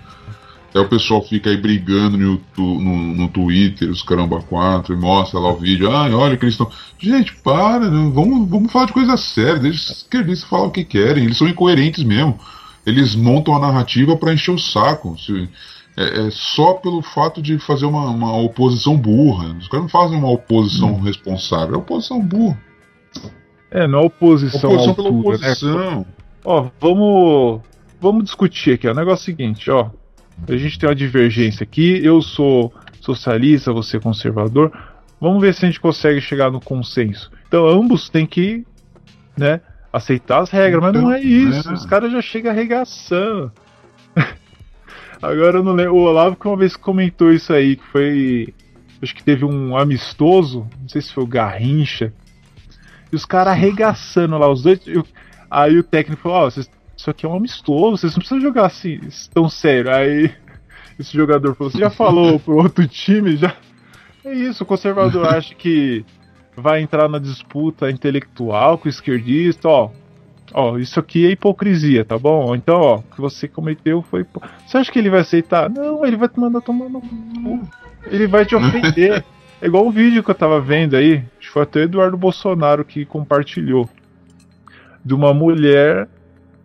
Até 0.76 0.84
o 0.84 0.88
pessoal 0.90 1.22
fica 1.22 1.48
aí 1.48 1.56
brigando 1.56 2.18
no, 2.18 2.38
no, 2.58 2.96
no 3.14 3.28
Twitter, 3.28 3.88
os 3.88 4.02
caramba 4.02 4.42
4, 4.42 4.92
e 4.92 4.96
mostra 4.98 5.40
lá 5.40 5.48
o 5.48 5.56
vídeo. 5.56 5.90
Ai, 5.90 6.12
olha 6.12 6.36
que 6.36 6.44
eles 6.44 6.52
estão. 6.52 6.70
Gente, 6.98 7.34
para, 7.36 7.88
né? 7.90 8.10
vamos, 8.12 8.46
vamos 8.46 8.70
falar 8.70 8.84
de 8.84 8.92
coisa 8.92 9.16
séria, 9.16 9.58
deixa 9.58 9.90
os 9.90 10.02
esquerdistas 10.02 10.46
falar 10.46 10.64
o 10.64 10.70
que 10.70 10.84
querem. 10.84 11.24
Eles 11.24 11.38
são 11.38 11.48
incoerentes 11.48 12.04
mesmo. 12.04 12.38
Eles 12.84 13.14
montam 13.14 13.56
a 13.56 13.58
narrativa 13.58 14.18
para 14.18 14.34
encher 14.34 14.50
o 14.50 14.58
saco. 14.58 15.16
Se, 15.18 15.48
é, 15.96 16.26
é, 16.26 16.30
só 16.30 16.74
pelo 16.74 17.00
fato 17.00 17.40
de 17.40 17.58
fazer 17.58 17.86
uma, 17.86 18.10
uma 18.10 18.36
oposição 18.36 18.98
burra. 18.98 19.56
Os 19.58 19.68
caras 19.68 19.84
não 19.84 19.88
fazem 19.88 20.18
uma 20.18 20.30
oposição 20.30 20.92
hum. 20.92 21.00
responsável, 21.00 21.76
é 21.76 21.78
oposição 21.78 22.20
burra. 22.20 22.60
É, 23.70 23.88
não 23.88 24.00
é 24.00 24.04
oposição. 24.04 24.70
Oposição 24.70 24.94
pela 24.94 25.10
né? 25.10 25.18
oposição. 25.18 26.00
Né? 26.00 26.06
Ó, 26.44 26.66
vamos. 26.78 27.62
Vamos 27.98 28.24
discutir 28.24 28.74
aqui. 28.74 28.86
Ó. 28.86 28.92
O 28.92 28.94
negócio 28.94 29.22
é 29.22 29.32
o 29.32 29.36
seguinte, 29.36 29.70
ó. 29.70 29.88
A 30.48 30.56
gente 30.56 30.78
tem 30.78 30.88
uma 30.88 30.94
divergência 30.94 31.64
aqui. 31.64 32.00
Eu 32.04 32.20
sou 32.20 32.72
socialista, 33.00 33.72
você 33.72 33.96
é 33.96 34.00
conservador. 34.00 34.72
Vamos 35.20 35.40
ver 35.40 35.54
se 35.54 35.64
a 35.64 35.68
gente 35.68 35.80
consegue 35.80 36.20
chegar 36.20 36.50
no 36.50 36.60
consenso. 36.60 37.30
Então 37.48 37.66
ambos 37.66 38.08
têm 38.08 38.26
que, 38.26 38.66
né, 39.36 39.60
aceitar 39.92 40.40
as 40.40 40.50
regras, 40.50 40.84
então, 40.88 41.02
mas 41.02 41.02
não 41.02 41.12
é 41.12 41.20
isso. 41.20 41.70
É. 41.70 41.72
Os 41.72 41.86
caras 41.86 42.12
já 42.12 42.20
chegam 42.20 42.52
arregaçando. 42.52 43.50
Agora 45.22 45.58
eu 45.58 45.64
não 45.64 45.72
lembro. 45.72 45.94
O 45.94 46.02
Olavo 46.02 46.36
que 46.36 46.46
uma 46.46 46.56
vez 46.56 46.76
comentou 46.76 47.32
isso 47.32 47.52
aí, 47.52 47.76
que 47.76 47.86
foi. 47.86 48.54
Acho 49.02 49.14
que 49.14 49.22
teve 49.22 49.44
um 49.44 49.76
amistoso, 49.76 50.66
não 50.80 50.88
sei 50.88 51.02
se 51.02 51.12
foi 51.12 51.24
o 51.24 51.26
Garrincha. 51.26 52.12
E 53.12 53.16
os 53.16 53.24
caras 53.24 53.52
arregaçando 53.52 54.36
lá, 54.38 54.50
os 54.50 54.62
dois. 54.62 54.80
aí 55.50 55.78
o 55.78 55.82
técnico 55.82 56.22
falou: 56.22 56.38
Ó, 56.38 56.46
oh, 56.46 56.50
isso 56.96 57.10
aqui 57.10 57.26
é 57.26 57.28
um 57.28 57.36
amistoso, 57.36 57.98
vocês 57.98 58.12
não 58.12 58.20
precisam 58.20 58.40
jogar 58.40 58.66
assim, 58.66 58.98
tão 59.32 59.48
sério. 59.48 59.94
Aí 59.94 60.32
esse 60.98 61.16
jogador 61.16 61.54
falou: 61.54 61.70
Você 61.70 61.78
já 61.78 61.90
falou 61.90 62.40
pro 62.40 62.56
outro 62.56 62.86
time? 62.88 63.36
Já. 63.36 63.54
É 64.24 64.32
isso, 64.32 64.64
o 64.64 64.66
conservador 64.66 65.28
acha 65.28 65.54
que 65.54 66.04
vai 66.56 66.80
entrar 66.80 67.08
na 67.08 67.18
disputa 67.18 67.90
intelectual 67.90 68.78
com 68.78 68.86
o 68.86 68.88
esquerdista, 68.88 69.68
ó. 69.68 69.90
Ó, 70.54 70.78
isso 70.78 70.98
aqui 70.98 71.26
é 71.26 71.30
hipocrisia, 71.30 72.04
tá 72.04 72.16
bom? 72.16 72.54
Então, 72.54 72.80
ó, 72.80 72.96
o 72.96 73.02
que 73.02 73.20
você 73.20 73.46
cometeu 73.46 74.00
foi. 74.00 74.24
Você 74.66 74.78
acha 74.78 74.90
que 74.90 74.98
ele 74.98 75.10
vai 75.10 75.20
aceitar? 75.20 75.68
Não, 75.68 76.04
ele 76.06 76.16
vai 76.16 76.28
te 76.28 76.38
mandar 76.40 76.60
tomar 76.60 76.88
no 76.88 77.00
cu. 77.00 77.68
Ele 78.06 78.26
vai 78.26 78.46
te 78.46 78.54
ofender. 78.54 79.24
é 79.60 79.66
igual 79.66 79.86
o 79.86 79.90
vídeo 79.90 80.22
que 80.22 80.30
eu 80.30 80.34
tava 80.34 80.60
vendo 80.60 80.96
aí. 80.96 81.16
Acho 81.38 81.48
que 81.48 81.52
foi 81.52 81.62
até 81.62 81.80
o 81.80 81.82
Eduardo 81.82 82.16
Bolsonaro 82.16 82.84
que 82.84 83.04
compartilhou. 83.04 83.88
De 85.04 85.14
uma 85.14 85.34
mulher 85.34 86.08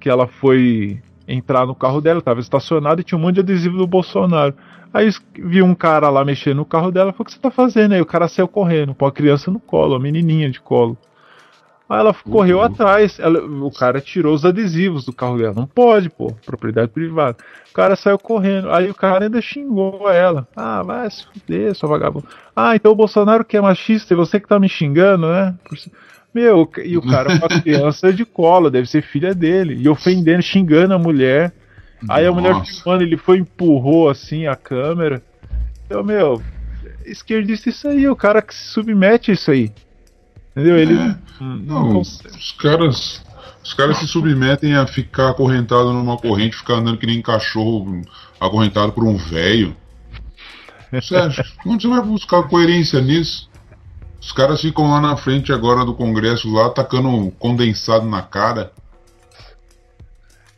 que 0.02 0.10
ela 0.10 0.28
foi 0.28 1.00
entrar 1.28 1.66
no 1.66 1.76
carro 1.76 2.02
dela, 2.02 2.22
tava 2.22 2.40
estacionado 2.40 3.00
e 3.00 3.04
tinha 3.04 3.18
um 3.18 3.22
monte 3.22 3.36
de 3.36 3.42
adesivo 3.42 3.78
do 3.78 3.88
Bolsonaro. 3.88 4.54
Aí 4.94 5.10
vi 5.36 5.62
um 5.62 5.74
cara 5.74 6.10
lá 6.10 6.26
mexendo 6.26 6.58
no 6.58 6.66
carro 6.66 6.92
dela, 6.92 7.14
falou: 7.14 7.24
O 7.24 7.26
que 7.26 7.32
você 7.32 7.40
tá 7.40 7.52
fazendo? 7.52 7.94
Aí 7.94 8.02
o 8.02 8.06
cara 8.06 8.28
saiu 8.28 8.48
correndo, 8.48 8.94
com 8.94 9.06
a 9.06 9.12
criança 9.12 9.50
no 9.50 9.60
colo, 9.60 9.96
a 9.96 10.00
menininha 10.00 10.50
de 10.50 10.60
colo. 10.60 10.98
Aí 11.88 12.00
ela 12.00 12.14
correu 12.14 12.58
uhum. 12.58 12.64
atrás, 12.64 13.20
ela, 13.20 13.40
o 13.44 13.70
cara 13.70 14.00
tirou 14.00 14.34
os 14.34 14.46
adesivos 14.46 15.06
do 15.06 15.14
carro 15.14 15.38
dela. 15.38 15.54
Não 15.54 15.68
pode, 15.68 16.10
pô, 16.10 16.34
propriedade 16.46 16.88
privada. 16.88 17.38
O 17.70 17.74
cara 17.74 17.98
saiu 17.98 18.18
correndo, 18.18 18.72
aí 18.72 18.90
o 18.90 18.96
cara 18.96 19.26
ainda 19.26 19.42
xingou 19.42 20.10
ela. 20.10 20.48
Ah, 20.56 20.82
vai 20.84 21.10
se 21.12 21.26
fuder, 21.28 21.76
sua 21.76 21.90
vagabundo. 21.90 22.28
Ah, 22.56 22.76
então 22.76 22.94
o 22.94 22.96
Bolsonaro 22.96 23.44
que 23.44 23.58
é 23.58 23.62
machista 23.62 24.14
e 24.14 24.18
você 24.18 24.40
que 24.40 24.48
tá 24.48 24.58
me 24.58 24.70
xingando, 24.70 25.28
né? 25.28 25.54
Meu, 26.34 26.70
e 26.84 26.98
o 26.98 27.02
cara 27.02 27.38
com 27.38 27.46
a 27.46 27.50
criança 27.62 28.12
de 28.13 28.26
colo, 28.26 28.70
deve 28.70 28.88
ser 28.88 29.02
filha 29.02 29.34
dele. 29.34 29.78
E 29.82 29.89
ofendendo, 29.89 30.41
xingando 30.41 30.94
a 30.94 31.00
mulher. 31.00 31.54
Aí 32.10 32.26
a 32.26 32.32
mulher 32.32 32.56
filmando, 32.65 33.04
ele 33.04 33.17
foi 33.17 33.39
empurrou 33.39 34.10
assim 34.10 34.48
a 34.48 34.56
câmera. 34.56 35.22
Então, 35.86 36.04
meu, 36.04 36.41
esquerdista 37.06 37.70
isso 37.70 37.88
aí, 37.88 38.08
o 38.08 38.15
cara 38.15 38.41
que 38.41 38.56
se 38.56 38.65
submete 38.65 39.32
a 39.32 39.34
isso 39.34 39.52
aí. 39.52 39.72
Entendeu? 40.52 40.78
Ele 40.78 40.94
é, 40.94 41.15
não 41.39 42.00
os 42.00 42.56
caras 42.60 43.22
os 43.63 43.74
caras 43.74 43.98
se 43.98 44.08
submetem 44.08 44.76
a 44.76 44.88
ficar 44.88 45.30
acorrentado 45.30 45.94
numa 45.94 46.17
corrente, 46.17 46.58
ficar 46.58 46.76
andando 46.76 46.98
que 46.98 47.06
nem 47.06 47.22
cachorro 47.22 48.02
acorrentado 48.39 48.91
por 48.91 49.04
um 49.04 49.15
velho. 49.15 49.76
Sérgio, 51.02 51.44
onde 51.65 51.84
você 51.84 51.88
vai 51.88 52.02
buscar 52.02 52.44
coerência 52.44 53.00
nisso? 53.00 53.50
Os 54.22 54.32
caras 54.32 54.62
ficam 54.62 54.92
lá 54.92 55.02
na 55.02 55.18
frente 55.18 55.52
agora 55.52 55.84
do 55.84 55.96
Congresso 55.96 56.54
lá, 56.54 56.70
tacando 56.70 57.32
condensado 57.40 58.06
na 58.06 58.22
cara. 58.22 58.72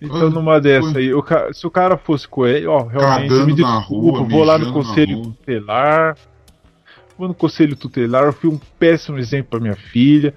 Então, 0.02 0.30
numa 0.30 0.60
dessa 0.60 0.98
aí, 0.98 1.14
o 1.14 1.24
se 1.54 1.66
o 1.66 1.72
cara 1.72 1.98
fosse 1.98 2.28
coelho, 2.28 2.72
ó, 2.72 2.84
realmente, 2.84 3.30
Cagando 3.30 3.46
me 3.46 3.54
desculpa, 3.54 4.20
rua, 4.20 4.24
vou 4.26 4.44
lá 4.44 4.58
no 4.58 4.74
conselho 4.74 5.22
tutelar, 5.22 6.18
Vou 7.18 7.28
no 7.28 7.34
conselho 7.34 7.76
tutelar, 7.76 8.26
eu 8.26 8.34
fui 8.34 8.50
um 8.50 8.60
péssimo 8.78 9.18
exemplo 9.18 9.52
para 9.52 9.60
minha 9.62 9.76
filha. 9.76 10.34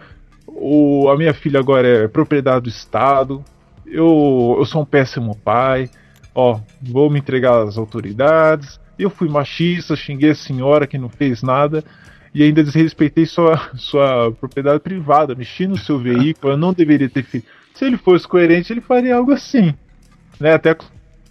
O, 0.46 1.08
a 1.08 1.16
minha 1.16 1.34
filha 1.34 1.58
agora 1.58 1.88
é 1.88 2.06
propriedade 2.08 2.60
do 2.60 2.68
Estado. 2.68 3.42
Eu, 3.84 4.56
eu 4.58 4.64
sou 4.66 4.82
um 4.82 4.84
péssimo 4.84 5.34
pai. 5.34 5.90
Ó, 6.32 6.60
vou 6.80 7.10
me 7.10 7.18
entregar 7.18 7.60
às 7.62 7.76
autoridades. 7.76 8.78
Eu 8.96 9.10
fui 9.10 9.28
machista, 9.28 9.96
xinguei 9.96 10.30
a 10.30 10.34
senhora 10.34 10.86
que 10.86 10.98
não 10.98 11.08
fez 11.08 11.42
nada 11.42 11.82
e 12.36 12.42
ainda 12.42 12.62
desrespeitei 12.62 13.26
sua, 13.26 13.70
sua 13.74 14.30
propriedade 14.30 14.80
privada, 14.80 15.34
mexi 15.34 15.66
no 15.66 15.78
seu 15.78 15.98
veículo, 15.98 16.52
eu 16.52 16.56
não 16.56 16.72
deveria 16.72 17.08
ter 17.08 17.24
feito. 17.24 17.46
Se 17.74 17.84
ele 17.84 17.96
fosse 17.96 18.28
coerente, 18.28 18.72
ele 18.72 18.80
faria 18.80 19.16
algo 19.16 19.32
assim, 19.32 19.74
né? 20.38 20.52
Até 20.52 20.74
com 20.74 20.84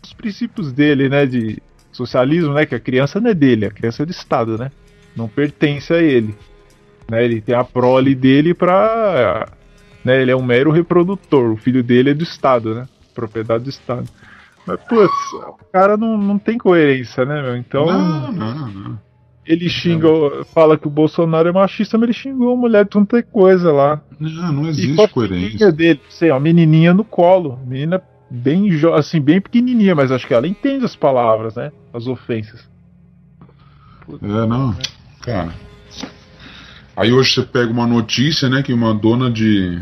os 0.04 0.13
princípios 0.13 0.72
dele, 0.72 1.08
né? 1.08 1.26
De 1.26 1.62
socialismo, 1.91 2.54
né? 2.54 2.65
Que 2.65 2.76
a 2.76 2.80
criança 2.80 3.22
não 3.22 3.30
é 3.30 3.34
dele, 3.34 3.65
a 3.65 3.72
criança 3.72 4.04
é 4.04 4.06
do 4.06 4.12
Estado, 4.12 4.58
né? 4.58 4.72
não 5.15 5.28
pertence 5.28 5.94
a 5.94 6.02
ele. 6.02 6.36
Né? 7.10 7.24
Ele 7.24 7.41
tem 7.41 7.56
a 7.56 7.63
prole 7.63 8.13
dele 8.13 8.54
para. 8.54 9.48
Né? 10.04 10.22
Ele 10.22 10.32
é 10.32 10.36
um 10.36 10.44
mero 10.44 10.72
reprodutor. 10.72 11.52
O 11.52 11.58
filho 11.58 11.82
dele 11.82 12.12
é 12.12 12.13
do 12.13 12.24
Estado, 12.24 12.76
né? 12.76 12.88
Propriedade 13.13 13.63
do 13.63 13.70
Estado. 13.70 14.08
Mas, 14.68 14.80
putz, 14.82 15.34
o 15.34 15.65
cara 15.72 15.96
não, 15.96 16.18
não 16.18 16.38
tem 16.38 16.58
coerência, 16.58 17.24
né, 17.24 17.41
meu? 17.41 17.56
Então. 17.56 17.86
Não, 17.86 18.32
não, 18.32 18.68
não. 18.68 19.00
Ele 19.46 19.70
xinga, 19.70 20.08
fala 20.54 20.78
que 20.78 20.88
o 20.88 20.90
Bolsonaro 20.90 21.48
é 21.48 21.52
machista, 21.52 21.98
mas 21.98 22.06
ele 22.06 22.18
xingou 22.18 22.54
a 22.54 22.58
mulher 22.58 22.84
de 22.84 22.90
tanta 22.90 23.22
coisa 23.22 23.72
lá. 23.72 24.02
Não, 24.20 24.52
não 24.52 24.68
existe 24.68 25.08
coerência. 25.10 25.72
dele, 25.72 26.02
sei, 26.10 26.32
uma 26.32 26.40
menininha 26.40 26.94
no 26.94 27.04
colo. 27.04 27.60
Menina 27.66 28.02
bem, 28.30 28.68
assim, 28.96 29.22
bem 29.22 29.40
pequenininha, 29.40 29.94
mas 29.94 30.12
acho 30.12 30.26
que 30.26 30.34
ela 30.34 30.48
entende 30.48 30.86
as 30.86 30.96
palavras, 30.96 31.56
né? 31.56 31.72
As 31.94 32.08
ofensas. 32.08 32.68
Putz, 34.06 34.24
é, 34.24 34.48
não. 34.48 34.76
Cara. 35.22 35.54
Aí 36.96 37.12
hoje 37.12 37.34
você 37.34 37.42
pega 37.44 37.72
uma 37.72 37.86
notícia, 37.86 38.50
né, 38.50 38.64
que 38.64 38.74
uma 38.74 38.94
dona 38.94 39.30
de 39.30 39.82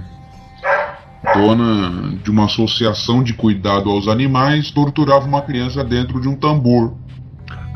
dona 1.33 2.17
de 2.21 2.29
uma 2.29 2.45
associação 2.45 3.23
de 3.23 3.33
cuidado 3.33 3.89
aos 3.89 4.07
animais 4.07 4.71
torturava 4.71 5.25
uma 5.25 5.41
criança 5.41 5.83
dentro 5.83 6.19
de 6.19 6.27
um 6.27 6.35
tambor. 6.35 6.95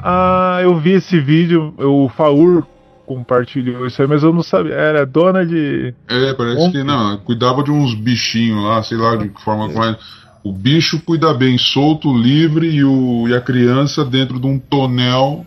Ah, 0.10 0.60
eu 0.62 0.74
vi 0.80 0.92
esse 0.92 1.20
vídeo, 1.20 1.74
o 1.78 2.08
Faur 2.08 2.66
compartilhou 3.06 3.86
isso 3.86 4.02
aí, 4.02 4.08
mas 4.08 4.24
eu 4.24 4.32
não 4.32 4.42
sabia. 4.42 4.74
Era 4.74 5.06
dona 5.06 5.46
de. 5.46 5.94
É, 6.08 6.34
parece 6.34 6.72
que 6.72 6.82
não, 6.82 7.18
cuidava 7.18 7.62
de 7.62 7.72
uns 7.72 7.94
bichinhos 7.94 8.64
lá, 8.64 8.82
sei 8.84 8.98
lá 8.98 9.18
de 9.18 9.28
que 9.28 9.42
forma. 9.44 9.66
É. 9.86 9.98
O 10.46 10.54
bicho 10.54 11.02
cuida 11.02 11.34
bem, 11.34 11.58
solto, 11.58 12.18
livre, 12.18 12.70
e, 12.70 12.86
o, 12.86 13.28
e 13.28 13.36
a 13.36 13.42
criança 13.42 14.06
dentro 14.06 14.40
de 14.40 14.48
um 14.48 14.58
tonel 14.58 15.46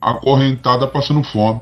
acorrentada 0.00 0.86
passando 0.86 1.22
fome. 1.22 1.60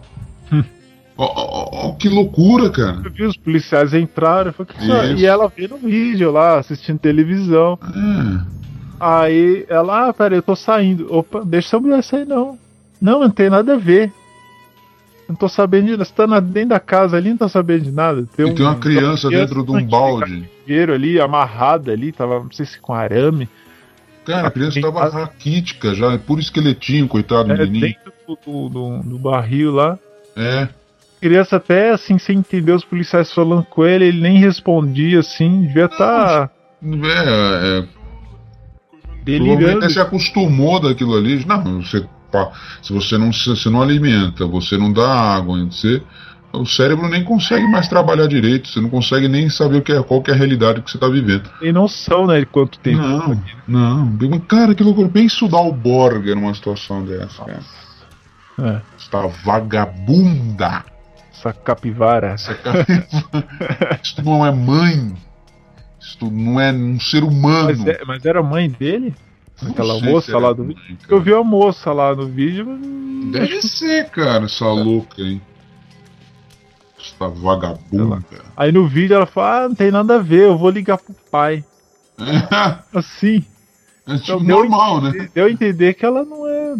oh, 1.18 1.24
oh, 1.24 1.88
oh, 1.88 1.94
que 1.96 2.08
loucura, 2.08 2.70
cara. 2.70 3.02
Eu 3.04 3.10
vi 3.10 3.24
os 3.24 3.36
policiais 3.36 3.92
entraram 3.94 4.54
e 5.16 5.26
ela 5.26 5.48
viu 5.48 5.70
no 5.70 5.78
vídeo 5.78 6.30
lá, 6.30 6.60
assistindo 6.60 7.00
televisão. 7.00 7.76
É. 7.82 8.58
Aí 9.00 9.64
ela, 9.68 10.08
ah, 10.08 10.12
peraí, 10.12 10.38
eu 10.38 10.42
tô 10.42 10.56
saindo. 10.56 11.12
Opa, 11.12 11.42
deixa 11.44 11.68
essa 11.68 11.80
mulher 11.80 12.02
sair 12.02 12.26
não. 12.26 12.58
Não, 13.00 13.20
não 13.20 13.30
tem 13.30 13.48
nada 13.48 13.74
a 13.74 13.78
ver. 13.78 14.12
Não 15.28 15.36
tô 15.36 15.48
sabendo 15.48 15.86
de 15.86 15.90
nada. 15.92 16.04
Você 16.04 16.12
tá 16.12 16.40
dentro 16.40 16.70
da 16.70 16.80
casa 16.80 17.16
ali, 17.16 17.30
não 17.30 17.36
tá 17.36 17.48
sabendo 17.48 17.84
de 17.84 17.92
nada. 17.92 18.26
Tem, 18.34 18.46
um, 18.46 18.54
tem 18.54 18.64
uma 18.64 18.76
criança, 18.76 19.28
criança 19.28 19.46
dentro 19.46 19.64
de 19.64 19.70
um 19.70 19.86
balde. 19.86 20.48
ali, 20.92 21.20
amarrada 21.20 21.92
ali, 21.92 22.12
tava, 22.12 22.40
não 22.40 22.50
sei 22.50 22.66
se 22.66 22.80
com 22.80 22.94
arame. 22.94 23.48
Cara, 24.24 24.48
a 24.48 24.50
criança 24.50 24.80
tava 24.80 25.08
raquítica 25.08 25.94
já, 25.94 26.12
é 26.12 26.18
puro 26.18 26.40
esqueletinho, 26.40 27.08
coitado 27.08 27.52
é, 27.52 27.58
menino. 27.58 27.86
Dentro 27.86 28.12
do, 28.26 28.68
do, 28.68 28.98
do, 29.02 29.18
barril 29.18 29.72
lá. 29.72 29.98
É. 30.36 30.62
A 30.64 31.20
criança 31.20 31.56
até 31.56 31.90
assim, 31.90 32.18
sem 32.18 32.38
entender 32.38 32.72
os 32.72 32.84
policiais 32.84 33.32
falando 33.32 33.64
com 33.64 33.84
ele, 33.86 34.06
ele 34.06 34.20
nem 34.20 34.38
respondia 34.38 35.20
assim, 35.20 35.62
devia 35.62 35.86
estar. 35.86 36.48
Tá... 36.48 36.50
É, 36.82 37.78
é. 37.78 37.97
Delirando. 39.32 39.90
se 39.90 40.00
acostumou 40.00 40.80
daquilo 40.80 41.16
ali. 41.16 41.44
Não, 41.44 41.82
você, 41.82 42.06
se 42.82 42.92
você 42.92 43.18
não, 43.18 43.32
se 43.32 43.68
não 43.68 43.82
alimenta, 43.82 44.46
você 44.46 44.76
não 44.78 44.92
dá 44.92 45.08
água, 45.08 45.64
você 45.64 46.02
o 46.52 46.64
cérebro 46.64 47.08
nem 47.08 47.22
consegue 47.22 47.66
mais 47.66 47.88
trabalhar 47.88 48.26
direito, 48.26 48.68
você 48.68 48.80
não 48.80 48.88
consegue 48.88 49.28
nem 49.28 49.50
saber 49.50 49.78
o 49.78 49.82
que 49.82 49.92
é, 49.92 50.02
qual 50.02 50.22
que 50.22 50.30
é 50.30 50.34
a 50.34 50.36
realidade 50.36 50.80
que 50.80 50.90
você 50.90 50.96
está 50.96 51.08
vivendo. 51.08 51.48
Tem 51.60 51.72
noção, 51.72 52.26
né, 52.26 52.40
de 52.40 52.46
quanto 52.46 52.78
tempo. 52.78 53.02
Não, 53.66 54.16
não. 54.16 54.40
Cara, 54.40 54.74
que 54.74 54.82
loucura. 54.82 55.08
Pensa 55.08 55.34
estudar 55.34 55.60
o 55.60 55.72
Borger 55.72 56.34
numa 56.34 56.54
situação 56.54 57.04
dessa, 57.04 57.44
cara. 57.44 57.60
É, 58.60 58.80
Esta 58.96 59.26
vagabunda. 59.44 60.84
essa 61.32 61.52
capivara. 61.52 62.28
Essa 62.28 62.54
capivara. 62.54 64.00
Isso 64.02 64.24
não 64.24 64.44
é 64.44 64.50
mãe. 64.50 65.14
Isso 66.00 66.30
não 66.30 66.60
é 66.60 66.72
um 66.72 66.98
ser 67.00 67.22
humano. 67.24 67.68
Mas, 67.68 67.86
é- 67.86 68.04
mas 68.06 68.24
era 68.24 68.40
a 68.40 68.42
mãe 68.42 68.68
dele? 68.70 69.14
Não 69.62 69.72
Aquela 69.72 70.00
moça 70.00 70.38
lá 70.38 70.52
do 70.52 70.64
vídeo? 70.64 70.82
cara. 71.02 71.14
Eu 71.14 71.20
vi 71.20 71.34
a 71.34 71.42
moça 71.42 71.92
lá 71.92 72.14
no 72.14 72.26
vídeo, 72.26 72.64
mas. 72.66 73.32
Deve 73.32 73.60
ser, 73.62 74.08
cara, 74.10 74.44
essa 74.44 74.66
louca 74.66 75.20
aí. 75.20 75.40
Esta 76.98 77.28
vagabunda. 77.28 78.24
Aí 78.56 78.70
no 78.70 78.86
vídeo 78.86 79.14
ela 79.16 79.26
fala: 79.26 79.64
Ah, 79.64 79.68
não 79.68 79.74
tem 79.74 79.90
nada 79.90 80.16
a 80.16 80.18
ver, 80.22 80.42
eu 80.44 80.56
vou 80.58 80.70
ligar 80.70 80.98
pro 80.98 81.14
pai. 81.30 81.64
Assim. 82.94 83.44
É 84.06 84.16
tipo 84.16 84.32
Então, 84.32 84.44
deu, 84.44 84.58
normal, 84.60 85.00
né? 85.02 85.28
deu 85.34 85.46
a 85.46 85.50
entender 85.50 85.94
que 85.94 86.04
ela 86.06 86.24
não 86.24 86.48
é 86.48 86.74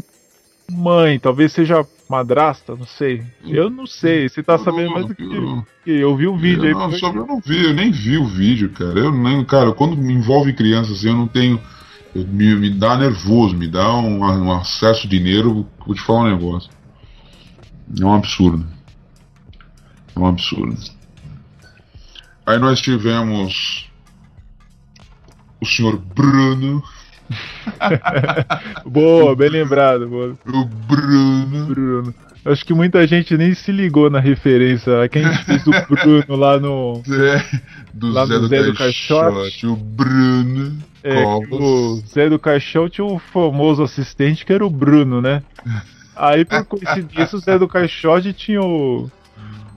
mãe, 0.70 1.18
talvez 1.18 1.52
seja 1.52 1.85
madrasta, 2.08 2.74
não 2.74 2.86
sei. 2.86 3.22
Eu 3.44 3.68
não 3.68 3.86
sei, 3.86 4.28
você 4.28 4.42
tá 4.42 4.56
sabendo 4.58 4.92
mais 4.92 5.06
do 5.06 5.14
que 5.14 5.22
Eu- 5.22 5.66
que 5.84 5.90
eu. 5.90 6.16
vi 6.16 6.26
um 6.26 6.36
vídeo 6.38 6.64
eu 6.64 6.68
aí. 6.68 6.74
não, 6.74 6.92
só- 6.98 7.12
eu 7.12 7.26
não 7.26 7.40
vi, 7.40 7.64
eu 7.64 7.74
nem 7.74 7.90
vi 7.90 8.16
o 8.16 8.24
vídeo, 8.26 8.70
cara. 8.70 8.98
Eu 8.98 9.12
nem, 9.12 9.44
cara, 9.44 9.72
quando 9.72 9.96
me 9.96 10.12
envolve 10.14 10.52
criança 10.52 10.92
assim, 10.92 11.08
eu 11.08 11.16
não 11.16 11.28
tenho. 11.28 11.60
eu- 12.14 12.26
me, 12.26 12.54
me 12.56 12.70
dá 12.70 12.96
nervoso, 12.96 13.54
me 13.56 13.68
dá 13.68 13.94
um, 13.94 14.20
um 14.20 14.52
acesso 14.52 15.06
de 15.06 15.20
nervo. 15.20 15.68
Vou 15.86 15.94
te 15.94 16.00
falar 16.00 16.20
um 16.24 16.30
negócio. 16.36 16.70
É 18.00 18.04
um 18.04 18.14
absurdo. 18.14 18.66
É 20.16 20.18
um 20.18 20.26
absurdo. 20.26 20.76
Aí 22.46 22.58
nós 22.58 22.80
tivemos 22.80 23.90
o 25.60 25.66
senhor 25.66 25.98
Bruno. 25.98 26.82
Boa, 28.86 29.36
bem 29.36 29.50
lembrado, 29.50 30.08
boa. 30.08 30.36
O 30.46 30.64
Bruno. 30.64 31.66
Bruno. 31.66 32.14
Acho 32.44 32.64
que 32.64 32.72
muita 32.72 33.06
gente 33.06 33.36
nem 33.36 33.52
se 33.54 33.70
ligou 33.70 34.08
na 34.08 34.20
referência. 34.20 35.02
a 35.02 35.08
Quem 35.08 35.22
fez 35.44 35.66
o 35.66 35.70
Bruno 35.86 36.36
lá 36.36 36.58
no. 36.58 37.02
Zé, 37.06 37.44
do 37.92 38.10
Lá 38.10 38.24
Zé 38.24 38.34
no 38.34 38.40
do, 38.40 38.48
Zé 38.48 38.62
do 38.62 38.74
Caixote, 38.74 39.36
Caixote. 39.36 39.66
O 39.66 39.76
Bruno. 39.76 40.78
É, 41.02 41.24
o 41.24 42.02
Zé 42.06 42.28
do 42.28 42.38
Caixão 42.38 42.88
tinha 42.88 43.04
o 43.04 43.18
famoso 43.18 43.82
assistente 43.82 44.44
que 44.44 44.52
era 44.52 44.64
o 44.64 44.70
Bruno, 44.70 45.20
né? 45.20 45.42
Aí, 46.16 46.44
por 46.44 46.64
coincidência, 46.64 47.36
o 47.36 47.40
Zé 47.40 47.58
do 47.58 47.68
Caixote 47.68 48.32
tinha 48.32 48.62
o. 48.62 49.10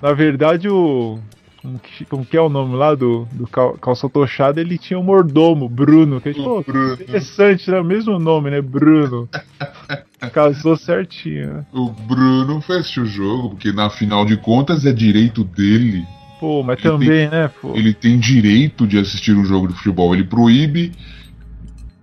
Na 0.01 0.13
verdade, 0.13 0.69
o. 0.69 1.19
Como 1.61 1.77
que, 1.77 2.05
como 2.05 2.25
que 2.25 2.35
é 2.35 2.41
o 2.41 2.49
nome 2.49 2.75
lá 2.75 2.95
do, 2.95 3.27
do 3.33 3.45
cal, 3.45 3.73
calça 3.73 4.09
tochada? 4.09 4.59
Ele 4.59 4.79
tinha 4.79 4.99
o 4.99 5.03
mordomo, 5.03 5.69
Bruno. 5.69 6.19
Que, 6.19 6.29
O 6.31 6.63
Bruno. 6.63 6.93
interessante, 6.93 7.69
né? 7.69 7.79
O 7.79 7.83
mesmo 7.83 8.17
nome, 8.17 8.49
né? 8.49 8.61
Bruno. 8.61 9.29
Casou 10.33 10.75
certinho, 10.75 11.53
né? 11.53 11.65
O 11.71 11.89
Bruno 11.89 12.61
fez 12.61 12.97
o 12.97 13.05
jogo, 13.05 13.51
porque 13.51 13.71
na 13.71 13.91
final 13.91 14.25
de 14.25 14.37
contas 14.37 14.85
é 14.85 14.91
direito 14.91 15.43
dele. 15.43 16.03
Pô, 16.39 16.63
mas 16.63 16.79
Ele 16.79 16.89
também, 16.91 17.29
né? 17.29 17.47
Pô. 17.61 17.75
Ele 17.75 17.93
tem 17.93 18.17
direito 18.17 18.87
de 18.87 18.97
assistir 18.97 19.35
um 19.35 19.45
jogo 19.45 19.67
de 19.67 19.75
futebol. 19.75 20.15
Ele 20.15 20.23
proíbe, 20.23 20.91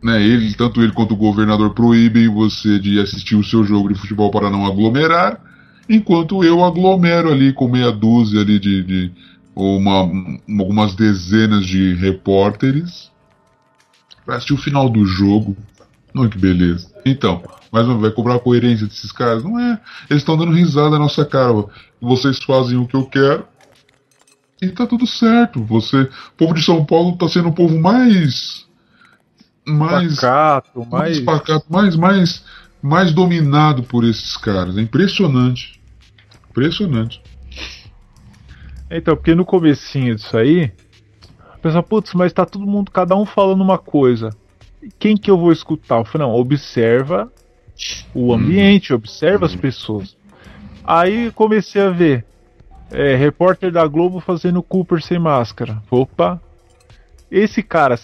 né? 0.01 0.23
Ele, 0.23 0.55
tanto 0.55 0.81
ele 0.81 0.93
quanto 0.93 1.15
o 1.15 1.17
governador 1.17 1.75
proíbem 1.75 2.29
você 2.29 2.79
de 2.79 3.01
assistir 3.01 3.35
o 3.35 3.43
seu 3.43 3.65
jogo 3.65 3.93
de 3.93 3.99
futebol 3.99 4.31
para 4.31 4.51
não 4.51 4.65
aglomerar, 4.65 5.41
enquanto 5.89 6.45
eu 6.45 6.65
aglomero 6.65 7.33
ali 7.33 7.53
com 7.53 7.67
meia 7.67 7.91
dúzia 7.91 8.41
ali 8.41 8.61
de, 8.61 8.83
de 8.85 9.13
uma, 9.59 10.03
um- 10.05 10.39
algumas 10.59 10.95
dezenas 10.95 11.67
de 11.67 11.95
repórteres 11.95 13.11
para 14.25 14.37
assistir 14.37 14.55
o 14.55 14.59
final 14.59 14.89
do 14.89 15.05
jogo. 15.05 15.57
Olha 16.17 16.29
que 16.29 16.39
beleza. 16.39 16.91
Então, 17.05 17.43
mas 17.73 17.87
não 17.87 17.99
vai 17.99 18.11
cobrar 18.11 18.37
a 18.37 18.41
coerência 18.41 18.87
desses 18.87 19.13
caras? 19.13 19.43
Não 19.45 19.59
é. 19.59 19.81
Eles 20.09 20.23
estão 20.23 20.37
dando 20.37 20.53
risada 20.53 20.91
na 20.91 20.99
nossa 20.99 21.25
cara. 21.25 21.65
Vocês 22.01 22.39
fazem 22.43 22.77
o 22.79 22.87
que 22.87 22.95
eu 22.97 23.05
quero. 23.07 23.45
E 24.61 24.69
tá 24.69 24.87
tudo 24.87 25.07
certo. 25.07 25.63
Você, 25.65 26.03
o 26.03 26.11
povo 26.37 26.55
de 26.55 26.63
São 26.65 26.85
Paulo 26.85 27.17
tá 27.17 27.29
sendo 27.29 27.49
o 27.49 27.55
povo 27.55 27.79
mais 27.79 28.67
mais 29.67 30.15
Pacato, 30.17 30.87
mais 30.87 30.91
mais. 30.91 31.21
pacato, 31.21 31.67
mais 31.69 31.95
mais 31.97 32.45
mais 32.83 33.13
dominado 33.13 33.83
por 33.83 34.03
esses 34.05 34.37
caras. 34.37 34.77
É 34.79 34.81
impressionante. 34.81 35.79
Impressionante. 36.51 37.21
Então, 38.91 39.15
porque 39.17 39.35
no 39.35 39.45
comecinho 39.45 40.15
disso 40.15 40.37
aí, 40.37 40.73
pensa, 41.63 41.83
putz, 41.83 42.15
mas 42.15 42.33
tá 42.33 42.47
todo 42.47 42.67
mundo, 42.67 42.91
cada 42.91 43.15
um 43.17 43.27
falando 43.27 43.61
uma 43.61 43.79
coisa. 43.79 44.31
Quem 44.99 45.17
que 45.17 45.31
eu 45.31 45.37
vou 45.37 45.53
escutar? 45.53 45.97
Eu 45.99 46.05
falei, 46.05 46.27
não, 46.27 46.35
observa 46.35 47.31
o 48.15 48.33
ambiente, 48.33 48.95
observa 48.95 49.47
as 49.47 49.55
pessoas. 49.55 50.17
Aí 50.85 51.31
comecei 51.33 51.83
a 51.83 51.91
ver 51.91 52.25
é, 52.91 53.15
repórter 53.15 53.71
da 53.71 53.87
Globo 53.87 54.21
fazendo 54.21 54.63
Cooper 54.63 55.03
sem 55.03 55.19
máscara. 55.19 55.83
Opa! 55.91 56.41
Esse 57.31 57.63
cara, 57.63 57.97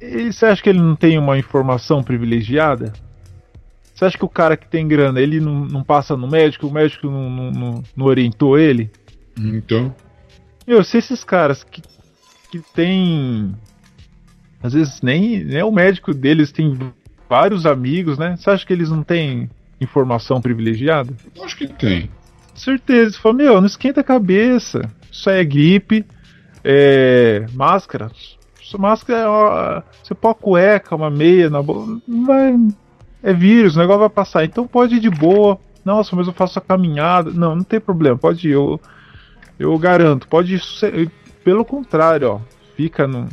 você 0.00 0.46
acha 0.46 0.60
que 0.62 0.68
ele 0.68 0.80
não 0.80 0.96
tem 0.96 1.16
uma 1.16 1.38
informação 1.38 2.02
privilegiada? 2.02 2.92
Você 3.94 4.04
acha 4.06 4.18
que 4.18 4.24
o 4.24 4.28
cara 4.28 4.56
que 4.56 4.66
tem 4.66 4.88
grana, 4.88 5.20
ele 5.20 5.38
não, 5.38 5.64
não 5.64 5.84
passa 5.84 6.16
no 6.16 6.26
médico, 6.26 6.66
o 6.66 6.72
médico 6.72 7.06
não, 7.06 7.30
não- 7.52 7.82
não 7.96 8.06
orientou 8.06 8.58
ele? 8.58 8.90
Então, 9.38 9.94
Meu, 10.66 10.82
se 10.84 10.98
esses 10.98 11.24
caras 11.24 11.64
que, 11.64 11.82
que 12.50 12.60
tem. 12.74 13.54
Às 14.62 14.74
vezes 14.74 15.02
nem, 15.02 15.42
nem 15.44 15.62
o 15.62 15.72
médico 15.72 16.14
deles 16.14 16.52
tem 16.52 16.78
vários 17.28 17.66
amigos, 17.66 18.18
né? 18.18 18.36
Você 18.36 18.50
acha 18.50 18.66
que 18.66 18.72
eles 18.72 18.90
não 18.90 19.02
têm 19.02 19.50
informação 19.80 20.40
privilegiada? 20.40 21.12
eu 21.34 21.44
acho 21.44 21.56
que 21.56 21.66
tem. 21.66 22.08
Certeza. 22.54 23.12
Você 23.12 23.18
fala, 23.18 23.34
meu, 23.34 23.60
não 23.60 23.66
esquenta 23.66 24.00
a 24.00 24.04
cabeça. 24.04 24.82
Isso 25.10 25.28
aí 25.28 25.40
é 25.40 25.44
gripe. 25.44 26.04
É. 26.62 27.46
Máscara. 27.54 28.10
Sua 28.62 28.78
máscara 28.78 29.20
é. 29.20 29.28
Uma, 29.28 29.84
você 30.02 30.14
põe 30.14 30.28
uma 30.30 30.34
cueca, 30.34 30.94
uma 30.94 31.10
meia 31.10 31.50
na 31.50 31.62
boca. 31.62 32.00
Não 32.06 32.24
vai. 32.24 32.54
É 33.22 33.32
vírus, 33.32 33.76
o 33.76 33.78
negócio 33.78 34.00
vai 34.00 34.10
passar. 34.10 34.44
Então 34.44 34.66
pode 34.66 34.96
ir 34.96 35.00
de 35.00 35.10
boa. 35.10 35.58
Nossa, 35.84 36.14
mas 36.14 36.26
eu 36.26 36.32
faço 36.32 36.58
a 36.58 36.62
caminhada. 36.62 37.30
Não, 37.30 37.56
não 37.56 37.64
tem 37.64 37.80
problema. 37.80 38.16
Pode 38.16 38.48
ir. 38.48 38.52
Eu, 38.52 38.80
eu 39.58 39.76
garanto. 39.78 40.26
Pode 40.28 40.58
sosse- 40.58 41.10
Pelo 41.44 41.64
contrário, 41.64 42.28
ó. 42.34 42.40
Fica 42.76 43.06
no, 43.06 43.28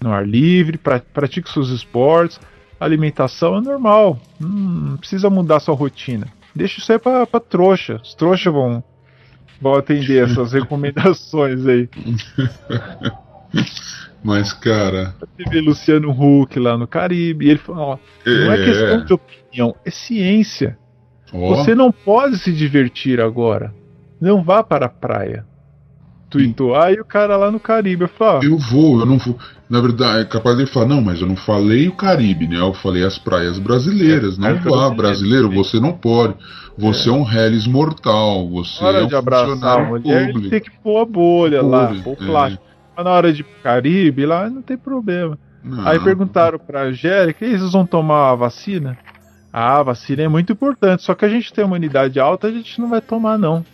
no 0.00 0.12
ar 0.12 0.26
livre, 0.26 0.76
pra, 0.78 1.00
pratique 1.00 1.50
seus 1.50 1.70
esportes. 1.70 2.38
Alimentação 2.78 3.56
é 3.56 3.60
normal. 3.60 4.18
Hum, 4.42 4.90
não 4.90 4.96
precisa 4.96 5.30
mudar 5.30 5.60
sua 5.60 5.74
rotina. 5.74 6.26
Deixa 6.54 6.80
isso 6.80 6.92
aí 6.92 6.98
pra, 6.98 7.26
pra 7.26 7.40
trouxa. 7.40 8.00
Os 8.02 8.14
trouxas 8.14 8.52
vão, 8.52 8.84
vão 9.60 9.74
atender 9.74 10.24
essas 10.28 10.52
recomendações 10.52 11.66
aí. 11.66 11.88
Mas, 14.22 14.52
cara. 14.52 15.14
Teve 15.36 15.60
Luciano 15.60 16.10
Huck 16.10 16.58
lá 16.58 16.78
no 16.78 16.86
Caribe. 16.86 17.46
E 17.46 17.50
ele 17.50 17.58
falou: 17.58 17.82
ó, 17.82 17.98
não 18.26 18.52
é 18.52 18.56
questão 18.64 19.04
de 19.04 19.12
opinião, 19.12 19.74
é 19.84 19.90
ciência. 19.90 20.78
ó, 21.32 21.56
Você 21.56 21.74
não 21.74 21.92
pode 21.92 22.38
se 22.38 22.52
divertir 22.52 23.20
agora. 23.20 23.74
Não 24.20 24.42
vá 24.42 24.62
para 24.62 24.86
a 24.86 24.88
praia. 24.90 25.44
Tweetou. 26.34 26.74
Aí 26.74 27.00
o 27.00 27.04
cara 27.04 27.36
lá 27.36 27.50
no 27.50 27.60
Caribe 27.60 28.08
falou: 28.08 28.40
ó, 28.40 28.44
Eu 28.44 28.58
vou, 28.58 29.00
eu 29.00 29.06
não 29.06 29.18
vou. 29.18 29.38
Na 29.70 29.80
verdade, 29.80 30.22
é 30.22 30.24
capaz 30.24 30.56
dele 30.56 30.68
falar, 30.68 30.86
não, 30.86 31.00
mas 31.00 31.20
eu 31.20 31.26
não 31.26 31.36
falei 31.36 31.88
o 31.88 31.92
Caribe, 31.92 32.48
né? 32.48 32.58
Eu 32.58 32.74
falei 32.74 33.04
as 33.04 33.18
praias 33.18 33.58
brasileiras. 33.58 34.36
É, 34.36 34.40
não 34.40 34.48
é 34.48 34.54
vá, 34.54 34.90
brasileiro, 34.90 35.50
você 35.50 35.78
não 35.78 35.92
pode. 35.92 36.34
Você 36.76 37.08
é, 37.08 37.12
um 37.12 37.22
reles 37.22 37.66
mortal. 37.66 38.48
Você 38.50 38.82
na 38.82 38.88
hora 38.88 38.98
é 38.98 39.04
um 39.04 39.06
de 39.06 39.14
abraçar 39.14 39.80
a 39.80 39.84
mulher, 39.84 40.26
público. 40.26 40.50
tem 40.50 40.60
que 40.60 40.70
pôr 40.82 41.00
a 41.00 41.04
bolha 41.04 41.62
lá, 41.62 41.86
Bolha, 41.86 42.02
pôr 42.02 42.16
o 42.18 42.22
é. 42.22 42.26
plástico. 42.26 42.64
Mas 42.96 43.04
na 43.04 43.10
hora 43.12 43.32
de 43.32 43.44
Caribe, 43.62 44.26
lá 44.26 44.50
não 44.50 44.60
tem 44.60 44.76
problema. 44.76 45.38
Não. 45.62 45.86
Aí 45.86 45.98
perguntaram 46.00 46.58
pra 46.58 46.82
Angélica, 46.82 47.44
e 47.46 47.58
vocês 47.58 47.72
vão 47.72 47.86
tomar 47.86 48.30
a 48.30 48.34
vacina? 48.34 48.98
Ah, 49.52 49.78
a 49.78 49.82
vacina 49.84 50.22
é 50.22 50.28
muito 50.28 50.52
importante, 50.52 51.04
só 51.04 51.14
que 51.14 51.24
a 51.24 51.28
gente 51.28 51.52
tem 51.52 51.64
uma 51.64 51.76
imunidade 51.76 52.18
alta, 52.18 52.48
a 52.48 52.50
gente 52.50 52.80
não 52.80 52.88
vai 52.88 53.00
tomar, 53.00 53.38
não. 53.38 53.64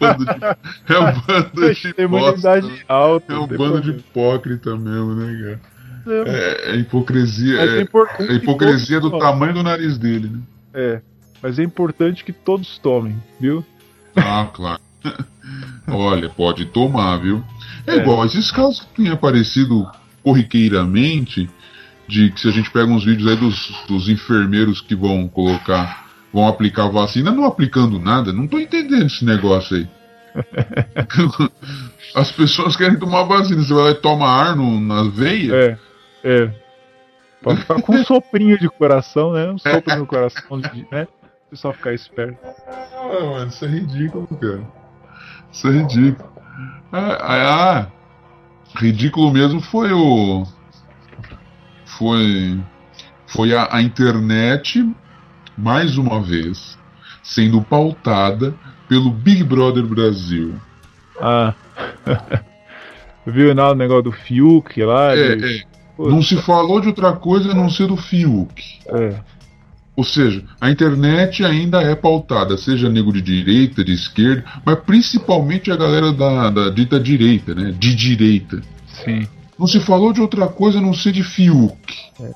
Bando 0.00 0.24
de- 0.24 0.94
É 0.94 0.98
um 0.98 1.20
bando 1.20 1.74
de 1.74 1.92
tem 1.94 2.06
bosta. 2.06 2.28
imunidade 2.30 2.84
alta. 2.88 3.32
É 3.32 3.38
um 3.38 3.46
tem 3.48 3.56
bando 3.58 3.80
de 3.80 3.90
hipócrita 3.90 4.76
mesmo, 4.76 5.14
né, 5.14 5.58
cara? 6.04 6.20
É, 6.28 6.70
É, 6.70 6.70
é 6.72 6.76
hipocrisia. 6.76 7.58
é 7.60 7.78
É, 7.80 8.32
hipocrisia 8.34 9.00
do 9.00 9.18
tamanho 9.18 9.54
do 9.54 9.62
nariz 9.62 9.98
dele, 9.98 10.28
né? 10.28 10.38
É, 10.74 11.00
mas 11.42 11.58
é 11.58 11.62
importante 11.62 12.22
que 12.24 12.32
todos 12.32 12.78
tomem, 12.78 13.16
viu? 13.40 13.64
Ah, 14.14 14.48
claro. 14.52 14.80
Olha, 15.88 16.28
pode 16.28 16.66
tomar, 16.66 17.16
viu? 17.18 17.42
É, 17.86 17.92
É. 17.94 17.96
igual, 17.98 18.24
esses 18.24 18.50
casos 18.50 18.80
que 18.80 19.02
têm 19.02 19.08
aparecido 19.10 19.88
corriqueiramente, 20.22 21.48
de 22.08 22.30
que 22.30 22.40
se 22.40 22.48
a 22.48 22.52
gente 22.52 22.70
pega 22.70 22.90
uns 22.90 23.04
vídeos 23.04 23.28
aí 23.28 23.36
dos, 23.36 23.84
dos 23.88 24.08
enfermeiros 24.08 24.80
que 24.80 24.94
vão 24.94 25.26
colocar, 25.28 26.05
vão 26.36 26.46
aplicar 26.46 26.88
vacina, 26.88 27.30
não 27.30 27.46
aplicando 27.46 27.98
nada, 27.98 28.30
não 28.30 28.46
tô 28.46 28.58
entendendo 28.58 29.06
esse 29.06 29.24
negócio 29.24 29.74
aí. 29.74 29.88
As 32.14 32.30
pessoas 32.30 32.76
querem 32.76 32.98
tomar 32.98 33.22
vacina, 33.22 33.62
você 33.62 33.72
vai 33.72 33.84
lá 33.84 33.90
e 33.92 33.94
toma 33.94 34.28
ar 34.28 34.54
no, 34.54 34.78
na 34.78 35.04
veia? 35.04 35.54
É, 35.54 35.78
é. 36.22 36.54
Pode 37.42 37.60
ficar 37.60 37.80
com 37.80 37.94
um 37.94 38.00
soprinho 38.04 38.58
de 38.58 38.68
coração, 38.68 39.32
né? 39.32 39.50
Um 39.50 39.56
sopro 39.56 39.96
no 39.96 40.04
coração, 40.06 40.58
né? 40.92 41.08
O 41.46 41.50
pessoal 41.50 41.72
ficar 41.72 41.94
esperto. 41.94 42.38
Ah, 42.68 43.24
mano, 43.24 43.48
isso 43.48 43.64
é 43.64 43.68
ridículo, 43.68 44.26
cara. 44.26 44.66
Isso 45.50 45.68
é 45.68 45.70
ridículo. 45.70 46.30
Ah, 46.92 47.18
ah, 47.18 47.78
ah, 47.78 47.86
ridículo 48.78 49.32
mesmo 49.32 49.62
foi 49.62 49.90
o. 49.90 50.46
Foi. 51.98 52.60
Foi 53.26 53.54
a, 53.54 53.68
a 53.74 53.80
internet, 53.80 54.84
mais 55.56 55.96
uma 55.96 56.20
vez, 56.20 56.78
sendo 57.22 57.60
pautada 57.62 58.54
pelo 58.88 59.10
Big 59.10 59.42
Brother 59.42 59.84
Brasil. 59.84 60.54
Ah. 61.20 61.54
Viu 63.26 63.52
lá 63.54 63.72
o 63.72 63.74
negócio 63.74 64.04
do 64.04 64.12
Fiuk 64.12 64.82
lá? 64.84 65.12
É, 65.16 65.34
de- 65.36 65.56
é. 65.62 65.76
Não 65.98 66.22
se 66.22 66.36
falou 66.36 66.80
de 66.80 66.88
outra 66.88 67.12
coisa 67.14 67.50
a 67.52 67.54
não 67.54 67.68
ser 67.70 67.86
do 67.88 67.96
Fiuk. 67.96 68.62
é. 68.88 69.14
Ou 69.96 70.04
seja, 70.04 70.44
a 70.60 70.70
internet 70.70 71.42
ainda 71.42 71.80
é 71.80 71.94
pautada, 71.94 72.58
seja 72.58 72.86
nego 72.86 73.10
de 73.10 73.22
direita, 73.22 73.82
de 73.82 73.94
esquerda, 73.94 74.44
mas 74.62 74.78
principalmente 74.80 75.72
a 75.72 75.76
galera 75.76 76.12
da, 76.12 76.50
da 76.50 76.68
dita 76.68 77.00
direita, 77.00 77.54
né? 77.54 77.72
De 77.78 77.94
direita. 77.94 78.60
Sim. 79.02 79.26
Não 79.58 79.66
se 79.66 79.80
falou 79.80 80.12
de 80.12 80.20
outra 80.20 80.48
coisa 80.48 80.80
a 80.80 80.82
não 80.82 80.92
ser 80.92 81.12
de 81.12 81.22
Fiuk. 81.22 81.94
Pra 82.14 82.28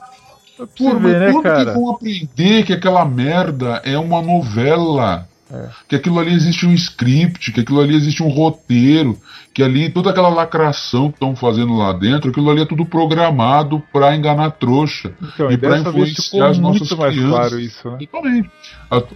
Pô, 0.67 0.95
mas 0.95 1.03
ver, 1.03 1.21
né, 1.21 1.33
quando 1.33 1.43
que 1.43 1.49
cara? 1.49 1.75
vão 1.75 1.91
aprender 1.91 2.65
que 2.65 2.73
aquela 2.73 3.05
merda 3.05 3.81
é 3.85 3.99
uma 3.99 4.23
novela? 4.23 5.27
É. 5.53 5.69
Que 5.89 5.97
aquilo 5.97 6.21
ali 6.21 6.33
existe 6.33 6.65
um 6.65 6.73
script, 6.73 7.51
que 7.53 7.61
aquilo 7.61 7.81
ali 7.81 7.97
existe 7.97 8.23
um 8.23 8.29
roteiro, 8.29 9.19
que 9.53 9.63
ali 9.63 9.91
toda 9.91 10.11
aquela 10.11 10.29
lacração 10.29 11.09
que 11.09 11.17
estão 11.17 11.35
fazendo 11.35 11.77
lá 11.77 11.93
dentro, 11.93 12.31
aquilo 12.31 12.51
ali 12.51 12.63
é 12.63 12.67
tudo 12.67 12.87
programado 12.87 13.83
pra 13.93 14.15
enganar 14.15 14.53
trouxa. 14.53 15.13
Então, 15.21 15.51
e 15.51 15.57
vez 15.57 15.81
influenciar 15.81 16.47
as 16.51 16.59
nossas 16.59 16.89
crianças. 16.89 17.29
claro 17.29 17.61
isso, 17.61 17.91
né? 17.91 17.99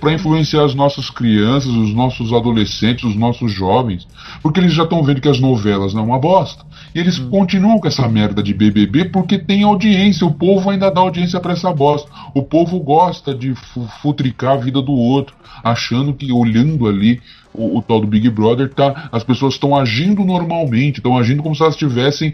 Para 0.01 0.13
influenciar 0.13 0.65
as 0.65 0.75
nossas 0.75 1.09
crianças, 1.09 1.71
os 1.71 1.95
nossos 1.95 2.33
adolescentes, 2.33 3.05
os 3.05 3.15
nossos 3.15 3.53
jovens. 3.53 4.07
Porque 4.43 4.59
eles 4.59 4.73
já 4.73 4.83
estão 4.83 5.03
vendo 5.05 5.21
que 5.21 5.29
as 5.29 5.39
novelas 5.39 5.95
não 5.95 6.03
é 6.03 6.05
uma 6.05 6.19
bosta. 6.19 6.65
E 6.95 6.99
eles 7.01 7.19
Hum. 7.19 7.29
continuam 7.31 7.79
com 7.81 7.89
essa 7.89 8.07
merda 8.09 8.43
de 8.43 8.55
BBB 8.55 9.07
porque 9.07 9.37
tem 9.39 9.65
audiência. 9.65 10.27
O 10.27 10.33
povo 10.33 10.71
ainda 10.71 10.91
dá 10.91 11.01
audiência 11.01 11.41
pra 11.41 11.53
essa 11.53 11.73
bosta. 11.73 12.09
O 12.35 12.43
povo 12.43 12.79
gosta 12.79 13.35
de 13.35 13.55
fu- 13.55 13.89
futricar 14.01 14.53
a 14.53 14.57
vida 14.57 14.81
do 14.81 14.93
outro, 14.93 15.35
achando 15.63 16.15
que 16.15 16.31
olhando 16.31 16.87
ali 16.87 17.21
o, 17.53 17.79
o 17.79 17.83
tal 17.83 18.01
do 18.01 18.07
Big 18.07 18.31
Brother, 18.31 18.73
tá, 18.73 19.09
as 19.11 19.25
pessoas 19.25 19.55
estão 19.55 19.75
agindo 19.77 20.25
normalmente, 20.25 20.99
estão 20.99 21.19
agindo 21.19 21.43
como 21.43 21.55
se 21.57 21.63
elas 21.63 21.75
estivessem 21.75 22.33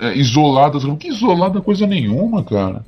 é, 0.00 0.16
isoladas. 0.16 0.84
Que 1.00 1.08
isolada 1.08 1.60
coisa 1.60 1.84
nenhuma, 1.86 2.44
cara. 2.44 2.84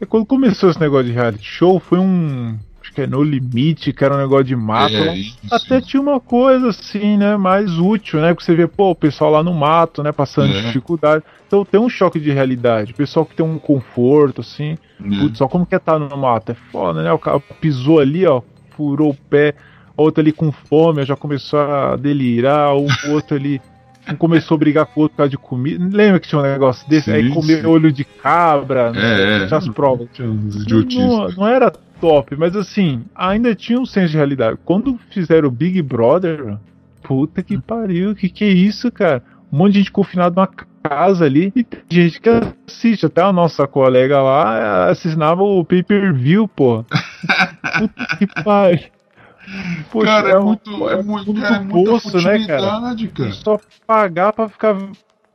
E 0.00 0.06
quando 0.06 0.26
começou 0.26 0.70
esse 0.70 0.78
negócio 0.80 1.06
de 1.06 1.12
reality 1.12 1.44
show, 1.44 1.80
foi 1.80 1.98
um. 1.98 2.56
Que 2.98 3.02
é 3.02 3.06
No 3.06 3.22
Limite, 3.22 3.92
que 3.92 4.04
era 4.04 4.12
um 4.12 4.18
negócio 4.18 4.42
de 4.44 4.56
mato. 4.56 4.92
É. 4.92 5.14
Até 5.52 5.80
tinha 5.80 6.02
uma 6.02 6.18
coisa 6.18 6.70
assim, 6.70 7.16
né? 7.16 7.36
Mais 7.36 7.78
útil, 7.78 8.20
né? 8.20 8.34
Porque 8.34 8.44
você 8.44 8.56
vê, 8.56 8.66
pô, 8.66 8.90
o 8.90 8.94
pessoal 8.96 9.30
lá 9.30 9.40
no 9.40 9.54
mato, 9.54 10.02
né? 10.02 10.10
Passando 10.10 10.52
É. 10.52 10.62
dificuldade. 10.62 11.22
Então 11.46 11.64
tem 11.64 11.80
um 11.80 11.88
choque 11.88 12.18
de 12.18 12.32
realidade. 12.32 12.90
O 12.92 12.96
pessoal 12.96 13.24
que 13.24 13.36
tem 13.36 13.46
um 13.46 13.56
conforto, 13.56 14.40
assim. 14.40 14.76
né? 14.98 15.18
Putz, 15.20 15.38
só 15.38 15.46
como 15.46 15.64
que 15.64 15.76
é 15.76 15.78
estar 15.78 15.96
no 15.96 16.16
mato? 16.16 16.50
É 16.50 16.56
foda, 16.72 17.04
né? 17.04 17.12
O 17.12 17.18
cara 17.20 17.38
pisou 17.60 18.00
ali, 18.00 18.26
ó, 18.26 18.42
furou 18.76 19.10
o 19.10 19.14
pé, 19.14 19.54
o 19.96 20.02
outro 20.02 20.20
ali 20.20 20.32
com 20.32 20.50
fome, 20.50 21.04
já 21.04 21.14
começou 21.14 21.60
a 21.60 21.94
delirar, 21.94 22.74
o 22.74 22.86
outro 23.12 23.36
ali 23.36 23.60
um 24.10 24.14
começou 24.16 24.54
a 24.56 24.58
brigar 24.58 24.86
com 24.86 25.00
o 25.00 25.02
outro 25.04 25.14
por 25.14 25.18
causa 25.18 25.30
de 25.30 25.38
comida. 25.38 25.84
Lembra 25.96 26.18
que 26.18 26.26
tinha 26.26 26.40
um 26.40 26.42
negócio 26.42 26.88
desse? 26.88 27.10
Aí 27.12 27.28
Sim, 27.28 27.34
comeu 27.34 27.60
sim. 27.60 27.66
olho 27.66 27.92
de 27.92 28.04
cabra, 28.04 28.90
É, 28.96 29.44
é. 29.44 29.48
já 29.48 29.58
as 29.58 29.68
provas. 29.68 30.08
Tinha 30.12 30.28
uns 30.28 30.66
Não, 30.96 31.28
não 31.36 31.46
era 31.46 31.70
top, 32.00 32.36
mas 32.36 32.56
assim, 32.56 33.04
ainda 33.14 33.54
tinha 33.54 33.78
um 33.78 33.86
senso 33.86 34.12
de 34.12 34.16
realidade. 34.16 34.58
Quando 34.64 34.98
fizeram 35.10 35.48
o 35.48 35.52
Big 35.52 35.80
Brother, 35.82 36.56
puta 37.02 37.42
que 37.42 37.58
pariu, 37.58 38.14
que 38.14 38.28
que 38.28 38.44
é 38.44 38.48
isso, 38.48 38.90
cara? 38.90 39.22
Um 39.52 39.58
monte 39.58 39.72
de 39.72 39.78
gente 39.78 39.92
confinada 39.92 40.34
numa 40.34 40.46
casa 40.82 41.24
ali 41.24 41.52
e 41.54 41.64
tem 41.64 41.82
gente 41.90 42.20
que 42.20 42.28
assiste. 42.66 43.06
Até 43.06 43.22
a 43.22 43.32
nossa 43.32 43.66
colega 43.66 44.22
lá 44.22 44.86
eh, 44.88 44.90
assinava 44.92 45.42
o 45.42 45.64
pay-per-view, 45.64 46.46
pô. 46.48 46.84
Puta 46.84 48.16
que 48.18 48.26
pariu. 48.44 48.88
Poxa, 49.90 50.06
cara, 50.06 50.28
é, 50.28 50.32
é 50.32 50.38
muito, 50.38 50.88
é 50.88 50.92
é 50.92 51.02
muito, 51.02 51.26
muito 51.26 51.40
cara, 51.40 51.56
é 51.56 51.60
muita 51.60 52.22
né, 52.22 52.46
cara? 52.46 52.94
cara. 53.14 53.32
só 53.32 53.58
pagar 53.86 54.32
pra 54.32 54.48
ficar 54.48 54.76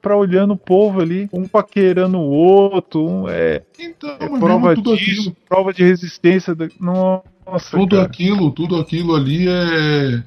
pra 0.04 0.18
olhando 0.18 0.54
o 0.54 0.58
povo 0.58 1.02
ali, 1.02 1.30
um 1.32 1.48
paquerando 1.48 2.18
o 2.18 2.30
outro, 2.30 3.02
um 3.02 3.30
é, 3.30 3.64
Então, 3.80 4.10
é 4.20 4.38
prova 4.38 4.76
disso, 4.76 4.94
aquilo, 4.94 5.36
prova 5.48 5.74
de 5.74 5.82
resistência. 5.82 6.54
Da... 6.54 6.68
Nossa, 6.78 7.24
tudo 7.72 7.96
cara. 7.96 8.06
aquilo, 8.06 8.52
tudo 8.52 8.76
aquilo 8.76 9.16
ali 9.16 9.48
é, 9.48 10.22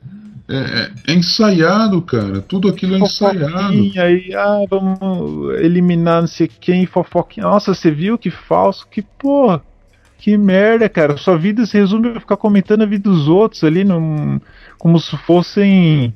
é, 0.48 0.90
é 1.06 1.12
ensaiado, 1.12 2.00
cara. 2.00 2.40
Tudo 2.40 2.68
aquilo 2.68 2.94
é 2.94 2.98
ensaiado. 3.00 3.92
Aí, 3.98 4.34
ah, 4.34 4.64
vamos 4.68 5.60
eliminar 5.60 6.22
não 6.22 6.28
sei 6.28 6.48
quem, 6.48 6.86
fofoquinha. 6.86 7.46
Nossa, 7.46 7.74
você 7.74 7.90
viu 7.90 8.16
que 8.16 8.30
falso? 8.30 8.88
Que 8.90 9.02
porra, 9.02 9.62
que 10.16 10.38
merda, 10.38 10.88
cara. 10.88 11.18
Sua 11.18 11.36
vida 11.36 11.66
se 11.66 11.76
resume 11.76 12.08
a 12.16 12.20
ficar 12.20 12.38
comentando 12.38 12.80
a 12.80 12.86
vida 12.86 13.10
dos 13.10 13.28
outros 13.28 13.62
ali, 13.62 13.84
num, 13.84 14.40
como 14.78 14.98
se 14.98 15.14
fossem 15.18 16.14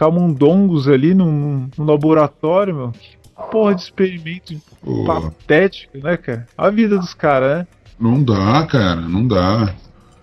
camundongos 0.00 0.88
ali 0.88 1.12
num, 1.12 1.68
num 1.76 1.84
laboratório, 1.84 2.74
meu. 2.74 2.90
Que 2.90 3.18
porra 3.52 3.74
de 3.74 3.82
experimento 3.82 4.56
Pô, 4.82 5.04
patético, 5.04 5.98
né, 5.98 6.16
cara? 6.16 6.46
A 6.56 6.70
vida 6.70 6.96
dos 6.96 7.12
caras, 7.12 7.58
né? 7.58 7.66
não 8.00 8.22
dá, 8.22 8.66
cara, 8.66 9.02
não 9.02 9.28
dá. 9.28 9.74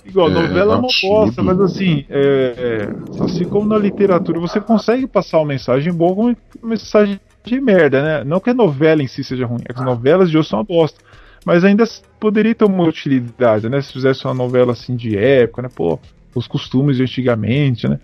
Igual, 0.04 0.30
É, 0.30 0.34
novela 0.34 0.74
é 0.74 0.78
uma 0.78 0.88
bosta, 1.00 1.44
mas 1.44 1.62
assim, 1.62 2.06
é, 2.10 2.90
é, 2.90 3.24
assim 3.24 3.46
como 3.46 3.68
na 3.68 3.78
literatura, 3.78 4.40
você 4.40 4.60
consegue 4.60 5.06
passar 5.06 5.38
uma 5.38 5.46
mensagem 5.46 5.94
boa 5.94 6.16
com 6.16 6.24
uma 6.24 6.36
mensagem 6.64 7.20
de 7.46 7.62
merda, 7.62 8.02
né? 8.02 8.24
Não 8.24 8.40
que 8.40 8.50
a 8.50 8.56
novela 8.56 9.04
em 9.04 9.08
si 9.08 9.24
seja 9.24 9.46
ruim, 9.46 9.62
é 9.66 9.74
que 9.74 9.80
as 9.80 9.86
novelas 9.86 10.32
de 10.32 10.40
hoje 10.40 10.50
são 10.50 10.58
uma 10.58 10.66
bosta. 10.66 11.00
Mas 11.46 11.64
ainda 11.64 11.84
poderia 12.20 12.56
ter 12.56 12.66
uma 12.66 12.84
utilidade, 12.84 13.70
né? 13.70 13.80
Se 13.80 13.94
fizesse 13.94 14.26
uma 14.26 14.34
novela 14.34 14.72
assim 14.72 14.96
de 14.96 15.16
época, 15.16 15.62
né? 15.62 15.70
Pô, 15.74 16.00
os 16.34 16.48
costumes 16.48 16.98
de 16.98 17.04
antigamente, 17.04 17.88
né? 17.88 18.00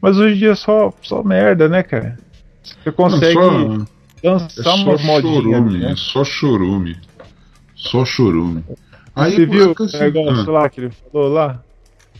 Mas 0.00 0.18
hoje 0.18 0.34
em 0.34 0.38
dia 0.38 0.50
é 0.52 0.54
só, 0.54 0.92
só 1.02 1.22
merda, 1.22 1.68
né, 1.68 1.82
cara? 1.82 2.16
Você 2.62 2.92
consegue 2.92 3.34
Não, 3.34 3.78
só, 3.80 3.86
é 4.22 4.30
lançar 4.30 4.62
só 4.62 4.74
umas 4.76 5.04
modinhas, 5.04 5.44
chorume, 5.44 5.78
né? 5.78 5.92
é 5.92 5.96
só 5.96 6.24
chorume. 6.24 6.96
Só 7.74 8.04
chorume. 8.04 8.64
Aí, 9.14 9.32
Você 9.36 9.46
viu 9.46 9.70
o 9.78 9.82
assim, 9.82 9.98
negócio 9.98 10.50
ah, 10.50 10.60
lá 10.60 10.68
que 10.68 10.80
ele 10.80 10.90
falou 11.12 11.32
lá? 11.32 11.62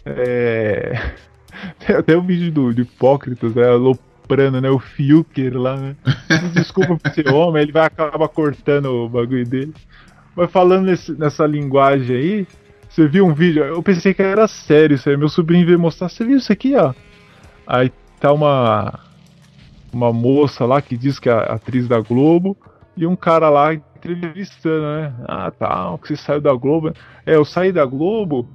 É. 0.05 1.13
Tem 1.87 1.97
até 1.97 2.17
o 2.17 2.23
vídeo 2.23 2.53
do, 2.53 2.73
do 2.75 2.83
Hipócritas, 2.83 3.55
né? 3.55 3.69
Aloprando, 3.69 4.61
né? 4.61 4.71
O 4.71 4.79
Fiuker 4.79 5.57
lá, 5.57 5.77
né? 5.77 5.97
Desculpa 6.55 6.97
por 6.97 7.11
ser 7.13 7.29
homem, 7.29 7.63
ele 7.63 7.73
vai 7.73 7.87
acabar 7.87 8.29
cortando 8.29 8.87
o 8.87 9.09
bagulho 9.09 9.45
dele. 9.47 9.75
Mas 10.35 10.51
falando 10.51 10.85
nesse- 10.87 11.13
nessa 11.13 11.47
linguagem 11.47 12.17
aí, 12.17 12.47
você 12.89 13.09
viu 13.09 13.27
um 13.27 13.33
vídeo? 13.35 13.65
Eu 13.65 13.83
pensei 13.83 14.13
que 14.15 14.23
era 14.23 14.47
sério 14.47 14.95
isso 14.95 15.09
aí. 15.09 15.17
Meu 15.17 15.29
sobrinho 15.29 15.67
veio 15.67 15.79
mostrar. 15.79 16.09
Você 16.09 16.25
viu 16.25 16.37
isso 16.37 16.53
aqui, 16.53 16.75
ó? 16.77 16.93
Aí 17.67 17.91
tá 18.21 18.33
uma. 18.33 19.01
Uma 19.93 20.13
moça 20.13 20.67
lá 20.67 20.83
que 20.83 20.95
diz 20.95 21.19
que 21.19 21.29
é 21.29 21.33
atriz 21.33 21.89
da 21.89 22.01
Globo. 22.01 22.57
E 22.97 23.07
um 23.07 23.17
cara 23.17 23.49
lá 23.49 23.73
entrevistando, 23.73 24.83
né? 24.83 25.15
Ah, 25.27 25.51
tá, 25.51 25.99
que 26.03 26.09
você 26.09 26.17
saiu 26.17 26.41
da 26.41 26.53
Globo. 26.53 26.93
É, 27.25 27.37
eu 27.37 27.45
saí 27.45 27.73
da 27.73 27.85
Globo 27.85 28.49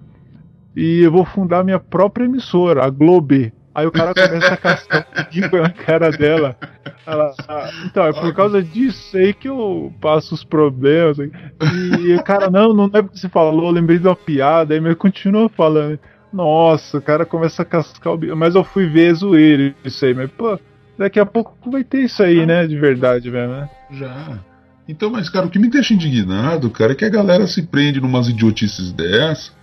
e 0.75 1.01
eu 1.01 1.11
vou 1.11 1.25
fundar 1.25 1.63
minha 1.63 1.79
própria 1.79 2.25
emissora, 2.25 2.85
a 2.85 2.89
Globe. 2.89 3.53
Aí 3.73 3.87
o 3.87 3.91
cara 3.91 4.13
começa 4.13 4.53
a 4.53 4.57
cascar 4.57 5.07
na 5.53 5.69
cara 5.69 6.11
dela. 6.11 6.57
Ela, 7.05 7.33
ah, 7.47 7.69
então, 7.85 8.03
é 8.05 8.11
por 8.11 8.33
causa 8.33 8.61
disso 8.61 9.15
aí 9.15 9.33
que 9.33 9.47
eu 9.47 9.93
passo 10.01 10.35
os 10.35 10.43
problemas. 10.43 11.17
E 11.17 12.13
o 12.13 12.23
cara, 12.23 12.49
não, 12.49 12.73
não 12.73 12.85
é 12.93 13.01
porque 13.01 13.17
você 13.17 13.29
falou, 13.29 13.67
eu 13.67 13.71
lembrei 13.71 13.97
de 13.97 14.07
uma 14.07 14.15
piada, 14.15 14.73
aí 14.73 14.81
mas 14.81 14.95
continua 14.95 15.47
falando. 15.47 15.97
Nossa, 16.31 16.97
o 16.97 17.01
cara 17.01 17.25
começa 17.25 17.61
a 17.61 17.65
cascar 17.65 18.13
o 18.13 18.17
bico. 18.17 18.35
Mas 18.35 18.55
eu 18.55 18.63
fui 18.63 18.87
ver 18.87 19.13
zoeira 19.13 19.75
isso 19.83 20.05
aí, 20.05 20.13
mas 20.13 20.29
pô, 20.31 20.57
daqui 20.97 21.19
a 21.19 21.25
pouco 21.25 21.69
vai 21.69 21.83
ter 21.83 22.03
isso 22.05 22.23
aí, 22.23 22.45
né? 22.45 22.65
De 22.67 22.77
verdade 22.77 23.29
mesmo, 23.29 23.53
né? 23.53 23.69
Já. 23.91 24.39
Então, 24.87 25.09
mas, 25.09 25.29
cara, 25.29 25.45
o 25.45 25.49
que 25.49 25.59
me 25.59 25.69
deixa 25.69 25.93
indignado, 25.93 26.69
cara, 26.69 26.93
é 26.93 26.95
que 26.95 27.05
a 27.05 27.09
galera 27.09 27.45
se 27.47 27.63
prende 27.63 28.01
numas 28.01 28.27
idiotices 28.27 28.91
dessas 28.91 29.53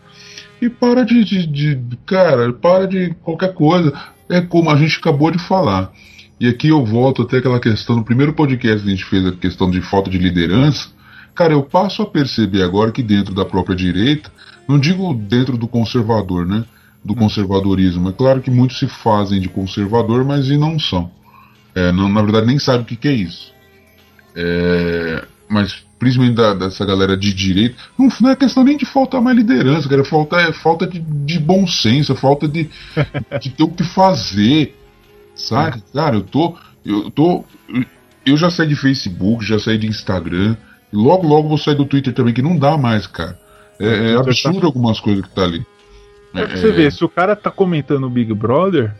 e 0.60 0.68
para 0.68 1.04
de, 1.04 1.24
de, 1.24 1.46
de- 1.46 1.96
Cara, 2.06 2.52
para 2.52 2.86
de 2.86 3.14
qualquer 3.22 3.52
coisa. 3.54 3.92
É 4.28 4.40
como 4.40 4.70
a 4.70 4.76
gente 4.76 4.98
acabou 4.98 5.30
de 5.30 5.38
falar. 5.38 5.90
E 6.38 6.46
aqui 6.46 6.68
eu 6.68 6.84
volto 6.84 7.22
até 7.22 7.38
aquela 7.38 7.58
questão, 7.58 7.96
no 7.96 8.04
primeiro 8.04 8.32
podcast 8.34 8.82
que 8.82 8.88
a 8.88 8.90
gente 8.94 9.04
fez 9.04 9.26
a 9.26 9.32
questão 9.32 9.70
de 9.70 9.80
falta 9.80 10.10
de 10.10 10.18
liderança. 10.18 10.90
Cara, 11.38 11.52
eu 11.52 11.62
passo 11.62 12.02
a 12.02 12.06
perceber 12.06 12.64
agora 12.64 12.90
que 12.90 13.00
dentro 13.00 13.32
da 13.32 13.44
própria 13.44 13.76
direita, 13.76 14.28
não 14.68 14.76
digo 14.76 15.14
dentro 15.14 15.56
do 15.56 15.68
conservador, 15.68 16.44
né? 16.44 16.64
do 17.04 17.14
conservadorismo. 17.14 18.08
É 18.08 18.12
claro 18.12 18.40
que 18.40 18.50
muitos 18.50 18.80
se 18.80 18.88
fazem 18.88 19.40
de 19.40 19.48
conservador, 19.48 20.24
mas 20.24 20.48
e 20.48 20.56
não 20.56 20.80
são. 20.80 21.10
É, 21.76 21.92
não, 21.92 22.08
na 22.08 22.22
verdade, 22.22 22.46
nem 22.46 22.58
sabe 22.58 22.82
o 22.82 22.86
que, 22.86 22.96
que 22.96 23.06
é 23.06 23.12
isso. 23.12 23.54
É, 24.34 25.24
mas 25.48 25.84
principalmente 25.96 26.34
da, 26.34 26.54
dessa 26.54 26.84
galera 26.84 27.16
de 27.16 27.32
direita, 27.32 27.76
não, 27.96 28.08
não, 28.20 28.30
é 28.30 28.36
questão 28.36 28.64
nem 28.64 28.76
de 28.76 28.84
faltar 28.84 29.20
mais 29.20 29.36
liderança, 29.36 29.88
cara, 29.88 30.04
falta, 30.04 30.36
é 30.36 30.52
falta 30.52 30.88
de, 30.88 30.98
de 30.98 31.38
bom 31.38 31.68
senso, 31.68 32.12
é 32.12 32.16
falta 32.16 32.48
de, 32.48 32.68
de 33.40 33.50
ter 33.50 33.62
o 33.62 33.68
que 33.68 33.84
fazer. 33.84 34.76
Sabe? 35.36 35.82
Cara, 35.94 36.16
eu 36.16 36.22
tô. 36.22 36.56
Eu 36.84 37.10
tô. 37.12 37.44
Eu 38.26 38.36
já 38.36 38.50
saí 38.50 38.66
de 38.66 38.74
Facebook, 38.74 39.44
já 39.44 39.58
saí 39.58 39.78
de 39.78 39.86
Instagram. 39.86 40.56
E 40.92 40.96
logo, 40.96 41.26
logo 41.26 41.48
vou 41.48 41.58
sair 41.58 41.74
do 41.74 41.84
Twitter 41.84 42.12
também, 42.12 42.34
que 42.34 42.42
não 42.42 42.58
dá 42.58 42.76
mais, 42.76 43.06
cara. 43.06 43.38
É, 43.80 44.12
é 44.12 44.16
absurdo 44.16 44.66
algumas 44.66 44.98
coisas 45.00 45.24
que 45.24 45.34
tá 45.34 45.42
ali. 45.42 45.64
É, 46.34 46.46
pra 46.46 46.56
você 46.56 46.72
ver, 46.72 46.92
se 46.92 47.04
o 47.04 47.08
cara 47.08 47.34
tá 47.34 47.50
comentando 47.50 48.04
o 48.06 48.10
Big 48.10 48.32
Brother, 48.34 48.92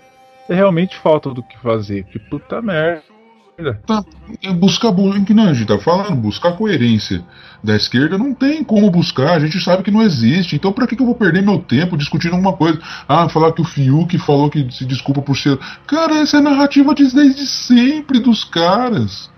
é 0.49 0.55
realmente 0.55 0.97
falta 0.97 1.31
do 1.31 1.43
que 1.43 1.59
fazer. 1.59 2.05
Que 2.05 2.19
puta 2.19 2.63
merda. 2.63 3.03
Tá, 3.85 4.05
buscar, 4.55 4.95
que 5.27 5.35
não, 5.35 5.49
a 5.49 5.53
gente 5.53 5.67
tá 5.67 5.79
falando, 5.81 6.15
buscar 6.15 6.53
coerência 6.53 7.25
da 7.63 7.75
esquerda 7.75 8.17
não 8.17 8.33
tem 8.33 8.63
como 8.63 8.89
buscar, 8.89 9.33
a 9.33 9.41
gente 9.41 9.61
sabe 9.61 9.83
que 9.83 9.91
não 9.91 10.01
existe. 10.01 10.55
Então, 10.55 10.73
para 10.73 10.87
que, 10.87 10.95
que 10.95 11.03
eu 11.03 11.07
vou 11.07 11.15
perder 11.17 11.43
meu 11.43 11.59
tempo 11.59 11.97
discutindo 11.97 12.35
alguma 12.35 12.53
coisa? 12.53 12.79
Ah, 13.09 13.29
falar 13.29 13.53
que 13.53 13.61
o 13.61 13.65
Fiuk 13.65 14.17
falou 14.19 14.49
que 14.49 14.71
se 14.71 14.85
desculpa 14.85 15.21
por 15.21 15.37
ser. 15.37 15.59
Cara, 15.89 16.21
essa 16.21 16.37
é 16.37 16.41
a 16.41 16.43
narrativa 16.43 16.95
desde 16.95 17.47
sempre 17.47 18.21
dos 18.21 18.45
caras. 18.45 19.29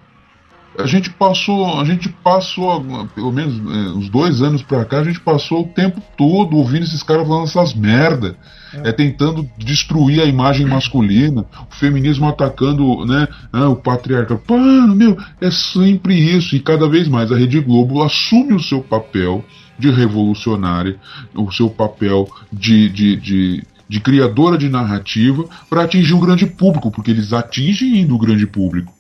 A 0.83 0.87
gente 0.87 1.11
passou, 1.11 1.81
a 1.81 1.85
gente 1.85 2.09
passou, 2.09 3.07
pelo 3.14 3.33
menos 3.33 3.55
é, 3.55 3.91
uns 3.91 4.09
dois 4.09 4.43
anos 4.43 4.62
pra 4.62 4.85
cá, 4.85 5.01
a 5.01 5.05
gente 5.05 5.20
passou 5.20 5.62
o 5.62 5.68
tempo 5.68 6.03
todo 6.16 6.57
ouvindo 6.57 6.85
esses 6.85 7.03
caras 7.03 7.26
falando 7.26 7.45
essas 7.45 7.74
merda. 7.74 8.37
É. 8.72 8.91
é 8.91 8.93
tentando 8.93 9.49
destruir 9.59 10.20
a 10.20 10.24
imagem 10.24 10.64
masculina, 10.64 11.45
o 11.70 11.74
feminismo 11.74 12.28
atacando 12.28 13.05
né, 13.05 13.26
né 13.53 13.64
o 13.66 13.74
patriarca. 13.74 14.37
Pano, 14.37 14.95
meu, 14.95 15.18
é 15.41 15.51
sempre 15.51 16.14
isso. 16.14 16.55
E 16.55 16.61
cada 16.61 16.89
vez 16.89 17.09
mais 17.09 17.33
a 17.33 17.37
Rede 17.37 17.61
Globo 17.61 18.03
assume 18.03 18.55
o 18.55 18.61
seu 18.61 18.81
papel 18.81 19.45
de 19.78 19.91
revolucionária, 19.91 20.97
o 21.35 21.51
seu 21.51 21.68
papel 21.68 22.28
de, 22.53 22.89
de, 22.91 23.16
de, 23.16 23.64
de 23.89 24.01
criadora 24.01 24.57
de 24.57 24.68
narrativa 24.68 25.45
para 25.68 25.83
atingir 25.83 26.14
um 26.14 26.20
grande 26.20 26.47
público, 26.47 26.91
porque 26.91 27.11
eles 27.11 27.33
atingem 27.33 28.11
o 28.11 28.18
grande 28.18 28.47
público. 28.47 28.93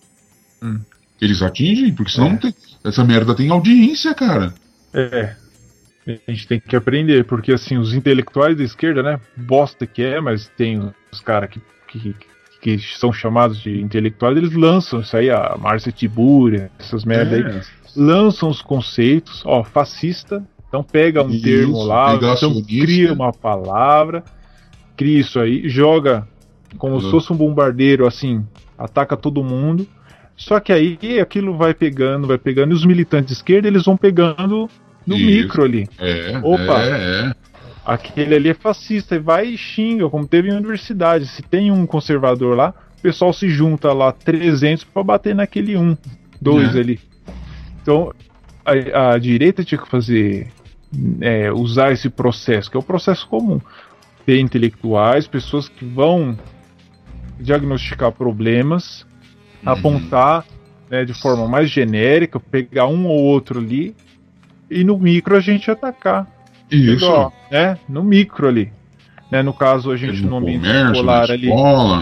Hum. 0.62 0.80
Eles 1.20 1.42
atingem, 1.42 1.92
porque 1.92 2.12
senão 2.12 2.32
é. 2.32 2.36
tem, 2.36 2.54
essa 2.84 3.04
merda 3.04 3.34
tem 3.34 3.50
audiência, 3.50 4.14
cara. 4.14 4.54
É. 4.94 5.34
A 6.26 6.30
gente 6.30 6.48
tem 6.48 6.58
que 6.58 6.74
aprender, 6.74 7.24
porque 7.24 7.52
assim, 7.52 7.76
os 7.76 7.94
intelectuais 7.94 8.56
da 8.56 8.64
esquerda, 8.64 9.02
né? 9.02 9.20
Bosta 9.36 9.86
que 9.86 10.02
é, 10.02 10.20
mas 10.20 10.48
tem 10.56 10.90
os 11.12 11.20
caras 11.20 11.50
que, 11.50 11.60
que, 11.88 12.14
que, 12.60 12.78
são 12.98 13.12
chamados 13.12 13.60
de 13.60 13.80
intelectuais, 13.80 14.36
eles 14.36 14.54
lançam 14.54 15.00
isso 15.00 15.16
aí, 15.16 15.30
a 15.30 15.56
Márcia 15.58 15.92
Tibúria, 15.92 16.70
essas 16.78 17.04
merda 17.04 17.36
é. 17.36 17.46
aí. 17.46 17.60
Lançam 17.94 18.48
os 18.48 18.62
conceitos, 18.62 19.42
ó, 19.44 19.62
fascista, 19.62 20.42
então 20.68 20.82
pega 20.82 21.22
um 21.22 21.30
isso, 21.30 21.42
termo 21.42 21.82
lá, 21.82 22.14
então 22.14 22.62
cria 22.62 23.12
uma 23.12 23.32
palavra, 23.32 24.24
cria 24.96 25.20
isso 25.20 25.38
aí, 25.38 25.68
joga 25.68 26.26
como 26.78 26.94
uhum. 26.94 27.00
se 27.00 27.10
fosse 27.10 27.32
um 27.32 27.36
bombardeiro, 27.36 28.06
assim, 28.06 28.46
ataca 28.78 29.16
todo 29.16 29.42
mundo. 29.42 29.86
Só 30.40 30.58
que 30.58 30.72
aí 30.72 30.98
aquilo 31.20 31.54
vai 31.54 31.74
pegando, 31.74 32.26
vai 32.26 32.38
pegando, 32.38 32.72
e 32.72 32.74
os 32.74 32.86
militantes 32.86 33.26
de 33.26 33.32
esquerda 33.34 33.68
eles 33.68 33.84
vão 33.84 33.94
pegando 33.94 34.70
no 35.06 35.14
Isso. 35.14 35.26
micro 35.26 35.62
ali. 35.62 35.86
É, 35.98 36.40
Opa, 36.42 36.82
é, 36.82 36.88
é. 36.88 37.34
aquele 37.84 38.34
ali 38.34 38.48
é 38.48 38.54
fascista, 38.54 39.16
e 39.16 39.18
vai 39.18 39.48
e 39.48 39.58
xinga, 39.58 40.08
como 40.08 40.26
teve 40.26 40.48
em 40.48 40.56
universidade. 40.56 41.26
Se 41.26 41.42
tem 41.42 41.70
um 41.70 41.84
conservador 41.84 42.56
lá, 42.56 42.72
o 42.98 43.02
pessoal 43.02 43.34
se 43.34 43.50
junta 43.50 43.92
lá 43.92 44.12
300 44.12 44.84
para 44.84 45.02
bater 45.02 45.34
naquele 45.34 45.76
um, 45.76 45.94
dois 46.40 46.74
é. 46.74 46.80
ali. 46.80 46.98
Então 47.82 48.10
a, 48.64 49.12
a, 49.12 49.18
direita 49.18 49.62
tinha 49.62 49.78
que 49.78 49.90
fazer, 49.90 50.48
é, 51.20 51.52
usar 51.52 51.92
esse 51.92 52.08
processo, 52.08 52.70
que 52.70 52.78
é 52.78 52.80
o 52.80 52.82
processo 52.82 53.28
comum. 53.28 53.60
Ter 54.24 54.40
intelectuais, 54.40 55.26
pessoas 55.26 55.68
que 55.68 55.84
vão 55.84 56.34
diagnosticar 57.38 58.10
problemas 58.10 59.04
uhum. 59.64 59.72
apontar 59.72 60.44
né, 60.90 61.04
de 61.04 61.14
forma 61.14 61.46
mais 61.46 61.70
genérica, 61.70 62.40
pegar 62.40 62.86
um 62.86 63.06
ou 63.06 63.18
outro 63.18 63.60
ali 63.60 63.94
e 64.70 64.84
no 64.84 64.98
micro 64.98 65.36
a 65.36 65.40
gente 65.40 65.70
atacar. 65.70 66.26
Isso. 66.70 67.32
Né? 67.50 67.78
No 67.88 68.02
micro 68.02 68.48
ali. 68.48 68.72
Né, 69.30 69.42
no 69.42 69.52
caso, 69.52 69.92
a 69.92 69.96
gente 69.96 70.22
no, 70.22 70.30
no 70.30 70.36
ambiente 70.38 70.66
escolar 70.66 71.30
ali. 71.30 71.48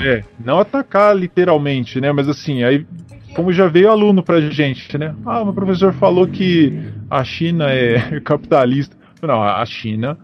É, 0.03 0.25
não 0.43 0.59
atacar 0.59 1.15
literalmente, 1.15 2.01
né? 2.01 2.11
Mas 2.11 2.27
assim, 2.27 2.63
aí, 2.63 2.87
como 3.35 3.53
já 3.53 3.67
veio 3.67 3.91
aluno 3.91 4.23
pra 4.23 4.41
gente, 4.41 4.97
né? 4.97 5.15
Ah, 5.27 5.43
o 5.43 5.53
professor 5.53 5.93
falou 5.93 6.27
que 6.27 6.91
a 7.11 7.23
China 7.25 7.71
é 7.71 8.19
capitalista. 8.25 8.97
Não, 9.21 9.43
a 9.43 9.65
China 9.67 10.17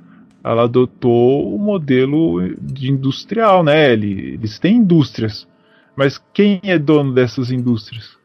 ela 0.42 0.64
adotou 0.64 1.54
o 1.54 1.58
modelo 1.58 2.54
de 2.60 2.90
industrial, 2.90 3.62
né? 3.62 3.92
Eles 3.92 4.58
têm 4.58 4.76
indústrias. 4.76 5.46
Mas 5.96 6.20
quem 6.32 6.60
é 6.64 6.78
dono 6.78 7.12
dessas 7.12 7.50
indústrias? 7.50 8.16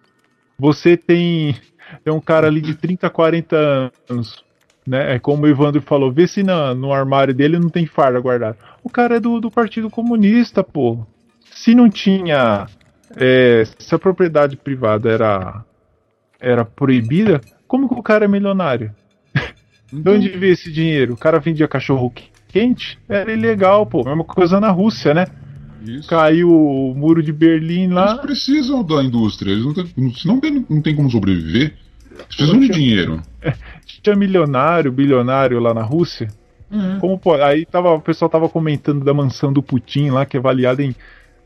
Você 0.58 0.98
tem, 0.98 1.56
tem 2.04 2.14
um 2.14 2.20
cara 2.20 2.48
ali 2.48 2.62
de 2.62 2.76
30, 2.76 3.10
40 3.10 3.92
anos. 4.10 4.44
Né? 4.86 5.16
É 5.16 5.20
como 5.20 5.44
o 5.44 5.48
Evandro 5.48 5.82
falou, 5.82 6.12
vê 6.12 6.28
se 6.28 6.42
na, 6.42 6.74
no 6.74 6.92
armário 6.92 7.34
dele 7.34 7.60
não 7.60 7.70
tem 7.70 7.86
farda 7.86 8.20
guardada. 8.20 8.58
O 8.84 8.90
cara 8.90 9.18
é 9.18 9.20
do, 9.20 9.40
do 9.40 9.52
Partido 9.52 9.90
Comunista, 9.90 10.64
pô. 10.64 11.06
Se 11.52 11.76
não 11.76 11.90
tinha. 11.90 12.68
É, 13.16 13.64
se 13.78 13.94
a 13.94 14.00
propriedade 14.00 14.56
privada 14.56 15.10
era, 15.10 15.64
era 16.40 16.66
proibida, 16.66 17.42
como 17.68 17.88
que 17.88 17.96
o 17.96 18.04
cara 18.04 18.26
é 18.26 18.28
milionário? 18.28 18.94
De 19.92 20.10
onde 20.10 20.30
veio 20.30 20.54
esse 20.54 20.72
dinheiro? 20.72 21.14
O 21.14 21.18
cara 21.18 21.40
vendia 21.40 21.68
cachorro 21.68 22.14
quente? 22.48 23.00
Era 23.08 23.32
ilegal, 23.32 23.86
pô. 23.86 24.04
Mesma 24.04 24.24
coisa 24.24 24.60
na 24.60 24.70
Rússia, 24.70 25.14
né? 25.14 25.26
Isso. 25.86 26.10
Caiu 26.10 26.52
o 26.52 26.94
muro 26.96 27.24
de 27.24 27.32
Berlim 27.32 27.88
lá. 27.88 28.12
Eles 28.12 28.22
precisam 28.22 28.84
da 28.84 29.04
indústria, 29.04 29.52
eles 29.52 29.66
não 29.66 29.74
tem, 29.74 30.14
senão 30.16 30.40
tem, 30.40 30.66
não 30.70 30.82
tem 30.82 30.96
como 30.96 31.10
sobreviver. 31.10 31.74
Eles 32.12 32.26
precisam 32.28 32.60
de 32.60 32.70
dinheiro. 32.70 33.22
Tinha 34.02 34.16
milionário, 34.16 34.92
bilionário 34.92 35.60
lá 35.60 35.74
na 35.74 35.82
Rússia. 35.82 36.30
Uhum. 36.72 37.00
Como 37.00 37.20
pode? 37.20 37.42
Aí 37.42 37.66
tava, 37.66 37.92
o 37.92 38.02
pessoal 38.02 38.30
tava 38.30 38.48
comentando 38.48 39.04
da 39.04 39.14
mansão 39.14 39.52
do 39.52 39.64
Putin 39.64 40.10
lá, 40.10 40.26
que 40.26 40.38
é 40.38 40.40
avaliada 40.40 40.84
em 40.84 40.96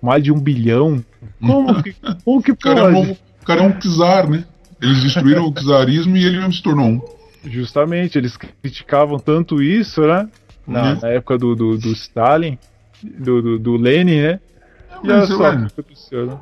mais 0.01 0.23
de 0.23 0.31
um 0.31 0.39
bilhão. 0.39 1.03
Como 1.39 1.81
que, 1.81 1.95
como 2.25 2.43
que 2.43 2.53
pode? 2.53 2.79
O 2.79 2.83
cara, 2.83 2.91
é 2.91 2.99
um, 2.99 3.11
o 3.11 3.45
cara 3.45 3.63
é 3.63 3.67
um 3.67 3.79
czar, 3.79 4.29
né? 4.29 4.43
Eles 4.81 5.01
destruíram 5.01 5.45
o 5.45 5.53
czarismo 5.53 6.17
e 6.17 6.25
ele 6.25 6.37
mesmo 6.37 6.53
se 6.53 6.61
tornou 6.61 6.85
um. 6.85 7.01
Justamente, 7.45 8.17
eles 8.17 8.35
criticavam 8.35 9.17
tanto 9.17 9.61
isso, 9.61 10.01
né? 10.01 10.27
Na, 10.67 10.93
uhum. 10.93 10.99
na 11.01 11.07
época 11.09 11.37
do, 11.37 11.55
do, 11.55 11.77
do 11.77 11.91
Stalin 11.91 12.57
do, 13.03 13.41
do, 13.41 13.59
do 13.59 13.77
Lenin, 13.77 14.21
né? 14.21 14.39
E 15.03 15.11
olha 15.11 15.25
só 15.25 15.35
o 15.35 15.57
que 15.57 15.65
aconteceu, 15.65 16.25
né? 16.25 16.37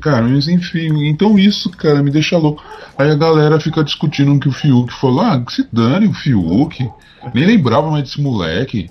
Cara, 0.00 0.26
mas 0.26 0.48
enfim, 0.48 1.06
então 1.06 1.38
isso, 1.38 1.70
cara, 1.70 2.02
me 2.02 2.10
deixa 2.10 2.36
louco. 2.36 2.64
Aí 2.98 3.10
a 3.10 3.14
galera 3.14 3.60
fica 3.60 3.84
discutindo 3.84 4.38
que 4.40 4.48
o 4.48 4.52
Fiuk 4.52 4.92
falou: 4.94 5.20
ah, 5.20 5.40
que 5.40 5.52
se 5.52 5.68
dane 5.72 6.06
o 6.06 6.12
Fiuk. 6.12 6.88
Nem 7.34 7.46
lembrava 7.46 7.90
mais 7.90 8.04
desse 8.04 8.20
moleque. 8.20 8.88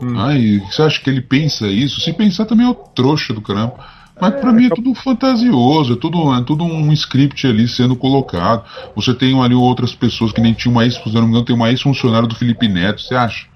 Hum. 0.00 0.18
Ai, 0.18 0.62
você 0.70 0.82
acha 0.82 1.00
que 1.00 1.08
ele 1.08 1.20
pensa 1.20 1.66
isso? 1.66 2.00
Se 2.00 2.12
pensar 2.12 2.44
também 2.44 2.66
é 2.66 2.70
o 2.70 2.74
trouxa 2.74 3.32
do 3.32 3.40
caramba. 3.40 3.74
Mas 4.20 4.34
é, 4.34 4.36
pra 4.38 4.52
mim 4.52 4.66
é 4.66 4.70
tudo 4.70 4.94
fantasioso, 4.94 5.92
é 5.92 5.96
tudo, 5.96 6.34
é 6.34 6.42
tudo 6.42 6.64
um 6.64 6.92
script 6.92 7.46
ali 7.46 7.68
sendo 7.68 7.94
colocado. 7.94 8.64
Você 8.94 9.12
tem 9.14 9.38
ali 9.42 9.54
outras 9.54 9.94
pessoas 9.94 10.32
que 10.32 10.40
nem 10.40 10.54
tinha 10.54 10.72
uma 10.72 10.84
ex, 10.84 10.94
se 10.94 11.12
não 11.12 11.22
me 11.22 11.28
engano, 11.28 11.44
tem 11.44 11.54
uma 11.54 11.70
ex-funcionário 11.70 12.26
do 12.26 12.34
Felipe 12.34 12.66
Neto, 12.66 13.02
você 13.02 13.14
acha? 13.14 13.46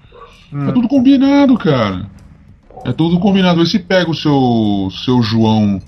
Hum. 0.53 0.69
É 0.69 0.71
tudo 0.71 0.87
combinado, 0.87 1.57
cara. 1.57 2.05
É 2.85 2.91
tudo 2.91 3.19
combinado. 3.19 3.59
Vê 3.59 3.65
se 3.65 3.79
pega 3.79 4.09
o 4.09 4.15
seu, 4.15 4.89
seu 5.03 5.21
João 5.21 5.81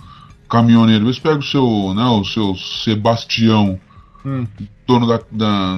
caminhoneiro, 0.49 1.05
vê 1.05 1.13
se 1.13 1.21
pega 1.21 1.39
o 1.39 1.43
seu, 1.43 1.93
né, 1.95 2.03
o 2.05 2.23
seu 2.23 2.55
Sebastião, 2.55 3.79
hum. 4.23 4.45
dono 4.85 5.07
da, 5.07 5.19
da, 5.31 5.77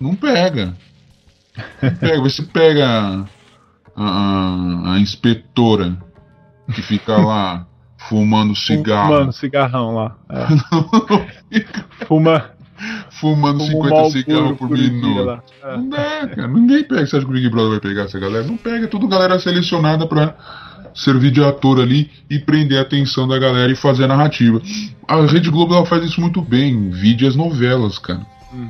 Não 0.00 0.14
pega. 0.14 0.76
Não 1.82 1.94
pega. 1.94 2.22
Vê 2.22 2.30
se 2.30 2.42
pega 2.42 3.26
a, 3.94 4.04
a, 4.04 4.94
a 4.94 4.98
inspetora 4.98 5.96
que 6.74 6.82
fica 6.82 7.16
lá 7.16 7.66
fumando 8.08 8.54
cigarro. 8.56 9.14
Fumando 9.14 9.32
cigarrão 9.32 9.94
lá. 9.94 10.16
É. 10.28 10.46
Fuma 12.06 12.55
fumando 13.20 13.58
Como 13.58 13.84
50 13.84 14.10
cigarros 14.10 14.58
por, 14.58 14.70
minuto. 14.70 15.42
É. 15.62 15.76
Não 15.76 15.88
dá, 15.88 16.28
cara. 16.28 16.48
Ninguém 16.48 16.84
pega. 16.84 17.06
Você 17.06 17.16
acha 17.16 17.24
que 17.24 17.30
o 17.30 17.34
Big 17.34 17.48
Brother 17.48 17.70
vai 17.70 17.80
pegar 17.80 18.02
essa 18.02 18.18
galera? 18.18 18.44
Não 18.46 18.56
pega. 18.56 18.84
É 18.84 18.88
tudo 18.88 19.08
galera 19.08 19.38
selecionada 19.38 20.06
pra 20.06 20.34
servir 20.94 21.30
de 21.30 21.42
ator 21.42 21.80
ali 21.80 22.10
e 22.28 22.38
prender 22.38 22.78
a 22.78 22.82
atenção 22.82 23.28
da 23.28 23.38
galera 23.38 23.70
e 23.70 23.76
fazer 23.76 24.04
a 24.04 24.08
narrativa. 24.08 24.60
A 25.06 25.20
Rede 25.26 25.50
Globo 25.50 25.74
ela 25.74 25.86
faz 25.86 26.04
isso 26.04 26.20
muito 26.20 26.40
bem. 26.40 26.90
Vídeo 26.90 27.28
as 27.28 27.36
novelas, 27.36 27.98
cara. 27.98 28.26
Hum. 28.52 28.68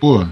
Pô, 0.00 0.26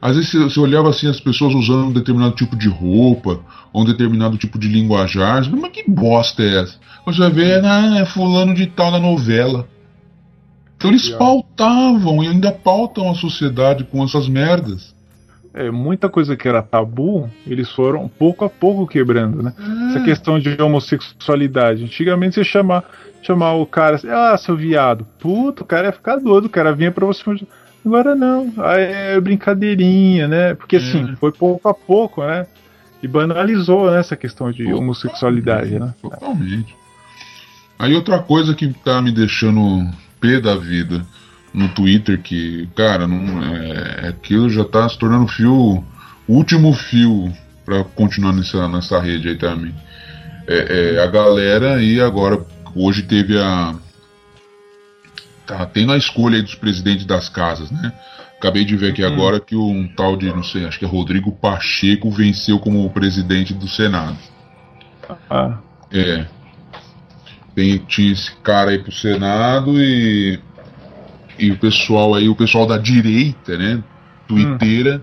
Às 0.00 0.16
vezes 0.16 0.32
você 0.32 0.60
olhava 0.60 0.90
assim 0.90 1.08
as 1.08 1.18
pessoas 1.18 1.54
usando 1.54 1.86
um 1.86 1.92
determinado 1.92 2.34
tipo 2.36 2.54
de 2.54 2.68
roupa, 2.68 3.40
ou 3.72 3.82
um 3.82 3.84
determinado 3.84 4.36
tipo 4.36 4.58
de 4.58 4.68
linguajar. 4.68 5.50
Mas 5.50 5.72
que 5.72 5.84
bosta 5.90 6.42
é 6.42 6.62
essa? 6.62 6.78
Você 7.06 7.18
vai 7.18 7.30
ver, 7.30 7.64
ah, 7.64 7.98
é 7.98 8.06
fulano 8.06 8.54
de 8.54 8.66
tal 8.66 8.90
na 8.90 8.98
novela. 8.98 9.68
Então 10.84 10.90
eles 10.90 11.08
pautavam 11.08 12.22
e 12.22 12.28
ainda 12.28 12.52
pautam 12.52 13.10
a 13.10 13.14
sociedade 13.14 13.84
com 13.84 14.04
essas 14.04 14.28
merdas. 14.28 14.94
É, 15.54 15.70
muita 15.70 16.10
coisa 16.10 16.36
que 16.36 16.46
era 16.46 16.60
tabu, 16.60 17.30
eles 17.46 17.70
foram 17.70 18.06
pouco 18.06 18.44
a 18.44 18.50
pouco 18.50 18.86
quebrando, 18.86 19.42
né? 19.42 19.54
É. 19.58 19.90
Essa 19.90 20.04
questão 20.04 20.38
de 20.38 20.60
homossexualidade. 20.60 21.84
Antigamente 21.84 22.34
você 22.34 22.44
chamar, 22.44 22.84
chamar 23.22 23.54
o 23.54 23.64
cara 23.64 23.96
assim, 23.96 24.08
ah, 24.10 24.36
seu 24.36 24.56
viado. 24.56 25.06
Puta, 25.18 25.62
o 25.62 25.64
cara 25.64 25.86
ia 25.86 25.92
ficar 25.92 26.16
doido, 26.16 26.46
o 26.46 26.50
cara 26.50 26.72
vinha 26.74 26.92
pra 26.92 27.06
você. 27.06 27.22
Agora 27.86 28.14
não, 28.14 28.52
aí 28.58 28.82
é 28.82 29.20
brincadeirinha, 29.20 30.28
né? 30.28 30.54
Porque 30.54 30.76
assim, 30.76 31.12
É. 31.12 31.16
foi 31.16 31.32
pouco 31.32 31.66
a 31.66 31.72
pouco, 31.72 32.22
né? 32.22 32.46
E 33.02 33.08
banalizou 33.08 33.90
né, 33.90 34.00
essa 34.00 34.16
questão 34.16 34.50
de 34.50 34.70
homossexualidade, 34.72 35.78
né? 35.78 35.94
Totalmente. 36.02 36.76
Aí 37.78 37.94
outra 37.94 38.18
coisa 38.18 38.54
que 38.54 38.68
tá 38.84 39.00
me 39.00 39.12
deixando 39.12 39.88
da 40.40 40.56
vida 40.56 41.04
no 41.52 41.68
Twitter, 41.68 42.20
que, 42.20 42.68
cara, 42.74 43.06
não, 43.06 43.42
é, 43.42 44.08
aquilo 44.08 44.50
já 44.50 44.64
tá 44.64 44.88
se 44.88 44.98
tornando 44.98 45.28
fio, 45.28 45.84
último 46.28 46.72
fio 46.72 47.32
pra 47.64 47.84
continuar 47.84 48.32
nessa, 48.32 48.68
nessa 48.68 49.00
rede 49.00 49.28
aí 49.28 49.36
também. 49.36 49.74
É, 50.46 50.96
é, 50.96 51.02
a 51.02 51.06
galera 51.06 51.76
aí 51.76 52.00
agora, 52.00 52.44
hoje 52.74 53.02
teve 53.02 53.38
a. 53.38 53.74
Tá 55.46 55.64
tendo 55.66 55.92
a 55.92 55.96
escolha 55.96 56.36
aí 56.36 56.42
dos 56.42 56.54
presidentes 56.54 57.06
das 57.06 57.28
casas, 57.28 57.70
né? 57.70 57.92
Acabei 58.38 58.64
de 58.64 58.76
ver 58.76 58.90
aqui 58.90 59.02
agora 59.04 59.40
que 59.40 59.56
um 59.56 59.88
tal 59.96 60.16
de, 60.16 60.26
não 60.26 60.42
sei, 60.42 60.66
acho 60.66 60.78
que 60.78 60.84
é 60.84 60.88
Rodrigo 60.88 61.32
Pacheco 61.32 62.10
venceu 62.10 62.58
como 62.58 62.88
presidente 62.90 63.54
do 63.54 63.68
Senado. 63.68 64.18
Ah, 65.08 65.16
É. 65.92 66.26
Tem, 67.54 67.78
tinha 67.78 68.12
esse 68.12 68.32
cara 68.42 68.70
aí 68.70 68.78
pro 68.78 68.92
Senado 68.92 69.80
e. 69.80 70.38
E 71.38 71.50
o 71.50 71.58
pessoal 71.58 72.14
aí, 72.14 72.28
o 72.28 72.34
pessoal 72.36 72.66
da 72.66 72.78
direita, 72.78 73.56
né? 73.58 73.82
Twitteira, 74.28 75.02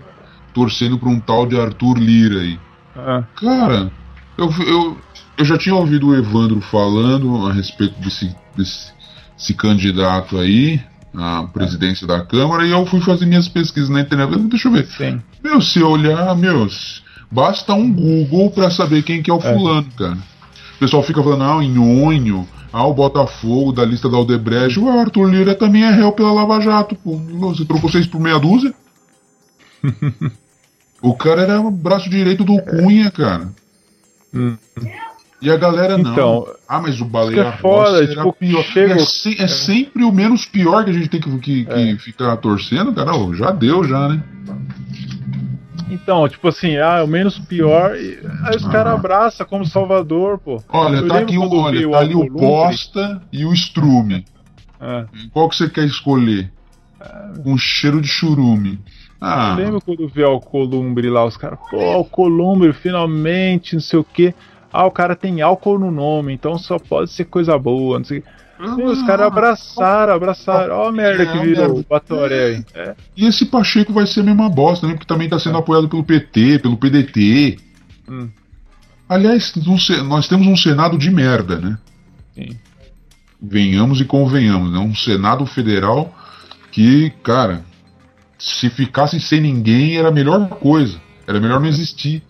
torcendo 0.54 0.98
pra 0.98 1.08
um 1.08 1.20
tal 1.20 1.46
de 1.46 1.58
Arthur 1.60 1.98
Lira 1.98 2.40
aí. 2.40 2.58
ah, 2.96 3.22
Cara, 3.36 3.90
eu, 4.38 4.50
eu, 4.66 4.98
eu 5.36 5.44
já 5.44 5.58
tinha 5.58 5.74
ouvido 5.74 6.08
o 6.08 6.14
Evandro 6.14 6.60
falando 6.62 7.46
a 7.46 7.52
respeito 7.52 8.00
desse, 8.00 8.34
desse, 8.56 8.92
desse 9.36 9.54
candidato 9.54 10.38
aí 10.38 10.80
à 11.14 11.42
presidência 11.52 12.06
da 12.06 12.20
Câmara 12.24 12.66
e 12.66 12.70
eu 12.70 12.86
fui 12.86 13.00
fazer 13.02 13.26
minhas 13.26 13.46
pesquisas 13.48 13.90
na 13.90 14.00
internet. 14.00 14.34
Deixa 14.48 14.68
eu 14.68 14.72
ver. 14.72 14.86
sim. 14.86 15.20
Meu, 15.44 15.60
se 15.60 15.82
olhar, 15.82 16.34
meus, 16.34 17.02
basta 17.30 17.74
um 17.74 17.92
Google 17.92 18.50
pra 18.50 18.70
saber 18.70 19.02
quem 19.02 19.22
que 19.22 19.30
é 19.30 19.34
o 19.34 19.38
É. 19.38 19.52
fulano, 19.54 19.86
cara. 19.98 20.16
O 20.82 20.84
pessoal 20.84 21.02
fica 21.04 21.22
falando, 21.22 21.44
ah, 21.44 21.58
o 21.58 21.62
Nhonho, 21.62 22.44
ah, 22.72 22.84
o 22.88 22.92
Botafogo 22.92 23.70
da 23.70 23.84
lista 23.84 24.08
da 24.08 24.16
Aldebrecht, 24.16 24.80
o 24.80 24.88
Arthur 24.90 25.30
Lira 25.30 25.54
também 25.54 25.84
é 25.84 25.90
réu 25.92 26.10
pela 26.10 26.32
Lava 26.32 26.60
Jato, 26.60 26.96
pô. 26.96 27.16
Você 27.18 27.64
trocou 27.64 27.88
seis 27.88 28.04
por 28.04 28.20
meia 28.20 28.36
dúzia? 28.40 28.74
o 31.00 31.14
cara 31.14 31.42
era 31.42 31.60
o 31.60 31.70
braço 31.70 32.10
direito 32.10 32.42
do 32.42 32.60
Cunha, 32.62 33.12
cara. 33.12 33.48
Hum. 34.34 34.56
E 35.40 35.50
a 35.52 35.56
galera 35.56 35.96
não. 35.96 36.12
Então, 36.12 36.46
ah, 36.68 36.80
mas 36.80 37.00
o 37.00 37.04
Baleia 37.04 37.42
é 37.42 37.52
foda, 37.58 38.04
tipo, 38.04 38.32
pior. 38.32 38.64
chega- 38.64 38.94
É, 38.94 38.98
se- 39.06 39.40
é 39.40 39.46
sempre 39.46 40.02
o 40.02 40.10
menos 40.10 40.46
pior 40.46 40.84
que 40.84 40.90
a 40.90 40.94
gente 40.94 41.08
tem 41.08 41.20
que, 41.20 41.30
que- 41.38 41.64
que 41.64 41.72
É. 41.72 41.96
ficar 41.96 42.36
torcendo, 42.38 42.92
cara. 42.92 43.12
Já 43.34 43.52
deu, 43.52 43.84
já, 43.84 44.08
né? 44.08 44.20
Então, 45.90 46.28
tipo 46.28 46.48
assim, 46.48 46.76
ah, 46.78 46.98
é 46.98 47.02
o 47.02 47.06
menos 47.06 47.38
pior. 47.38 47.94
e- 47.96 48.18
Aí 48.44 48.56
os 48.56 48.66
caras 48.66 48.94
abraçam 48.94 49.46
como 49.46 49.64
Salvador, 49.66 50.38
pô. 50.38 50.62
Olha, 50.68 50.96
Eu 50.98 51.08
tá 51.08 51.18
aqui 51.18 51.36
o, 51.36 51.40
quando 51.48 51.58
olha, 51.60 51.90
tá 51.90 51.98
ali 51.98 52.14
o. 52.14 52.30
Posta 52.32 53.22
e 53.32 53.44
o 53.44 53.52
Strume. 53.52 54.24
Ah, 54.80 55.04
Qual 55.32 55.48
que 55.48 55.56
você 55.56 55.68
quer 55.68 55.84
escolher? 55.84 56.50
Com 57.42 57.56
cheiro 57.58 58.00
de 58.00 58.08
churume. 58.08 58.78
Ah, 59.20 59.54
eu 59.56 59.64
lembro 59.64 59.80
quando 59.80 60.08
veio 60.08 60.28
o 60.28 60.30
Alcolumbre 60.32 61.08
lá, 61.08 61.24
os 61.24 61.36
caras, 61.36 61.58
pô, 61.70 61.80
Alcolumbre, 61.80 62.72
finalmente, 62.72 63.74
não 63.74 63.80
sei 63.80 63.98
o 63.98 64.04
quê. 64.04 64.34
Ah, 64.72 64.86
o 64.86 64.90
cara 64.90 65.14
tem 65.14 65.40
álcool 65.42 65.78
no 65.78 65.90
nome, 65.90 66.32
então 66.32 66.56
só 66.58 66.78
pode 66.78 67.10
ser 67.10 67.26
coisa 67.26 67.56
boa, 67.58 67.98
não 67.98 68.04
sei 68.04 68.18
o 68.18 68.22
quê. 68.22 68.28
Os 68.62 69.02
caras 69.06 69.26
abraçaram, 69.26 70.14
abraçaram. 70.14 70.74
Ó 70.76 70.88
a 70.88 70.92
merda 70.92 71.26
que 71.26 71.36
É, 71.38 71.42
virou 71.42 71.78
o 71.78 71.84
Batoré 71.88 72.46
aí. 72.46 72.64
É, 72.74 72.94
E 73.16 73.26
esse 73.26 73.46
Pacheco 73.46 73.92
vai 73.92 74.06
ser 74.06 74.20
a 74.20 74.24
mesma 74.24 74.48
bosta, 74.48 74.86
né? 74.86 74.92
Porque 74.94 75.06
também 75.06 75.28
tá 75.28 75.38
sendo 75.38 75.58
apoiado 75.58 75.88
pelo 75.88 76.04
PT, 76.04 76.58
pelo 76.60 76.76
PDT. 76.76 77.58
Hum. 78.08 78.28
Aliás, 79.08 79.52
nós 80.04 80.28
temos 80.28 80.46
um 80.46 80.56
Senado 80.56 80.96
de 80.96 81.10
merda, 81.10 81.58
né? 81.58 81.78
sim. 82.34 82.56
Venhamos 83.44 84.00
e 84.00 84.04
convenhamos, 84.04 84.72
né? 84.72 84.78
Um 84.78 84.94
Senado 84.94 85.44
federal 85.44 86.14
que, 86.70 87.10
cara, 87.24 87.64
se 88.38 88.70
ficasse 88.70 89.20
sem 89.20 89.40
ninguém 89.40 89.96
era 89.96 90.08
a 90.08 90.12
melhor 90.12 90.48
coisa. 90.48 91.00
Era 91.26 91.40
melhor 91.40 91.60
não 91.60 91.66
existir. 91.66 92.22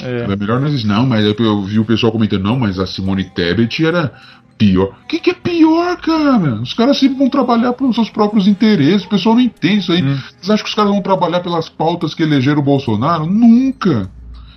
É. 0.00 0.20
Era 0.20 0.36
melhor 0.36 0.60
não 0.60 0.68
existir. 0.68 0.86
Não, 0.86 1.06
mas 1.06 1.24
eu, 1.24 1.34
eu 1.38 1.62
vi 1.62 1.78
o 1.78 1.84
pessoal 1.84 2.10
comentando, 2.10 2.42
não, 2.42 2.58
mas 2.58 2.78
a 2.78 2.86
Simone 2.86 3.24
Tebet 3.24 3.84
era 3.84 4.12
pior. 4.58 4.94
O 5.04 5.06
que, 5.08 5.18
que 5.18 5.30
é 5.30 5.34
pior, 5.34 5.96
cara? 5.98 6.54
Os 6.62 6.72
caras 6.74 6.98
sempre 6.98 7.18
vão 7.18 7.28
trabalhar 7.28 7.72
pelos 7.72 7.94
seus 7.94 8.10
próprios 8.10 8.46
interesses. 8.48 9.04
O 9.04 9.08
pessoal 9.08 9.34
não 9.34 9.42
entende 9.42 9.78
isso 9.78 9.92
aí. 9.92 10.02
Hum. 10.02 10.16
Vocês 10.16 10.50
acham 10.50 10.64
que 10.64 10.68
os 10.70 10.74
caras 10.74 10.90
vão 10.90 11.02
trabalhar 11.02 11.40
pelas 11.40 11.68
pautas 11.68 12.14
que 12.14 12.22
elegeram 12.22 12.60
o 12.60 12.64
Bolsonaro? 12.64 13.26
Nunca! 13.26 14.10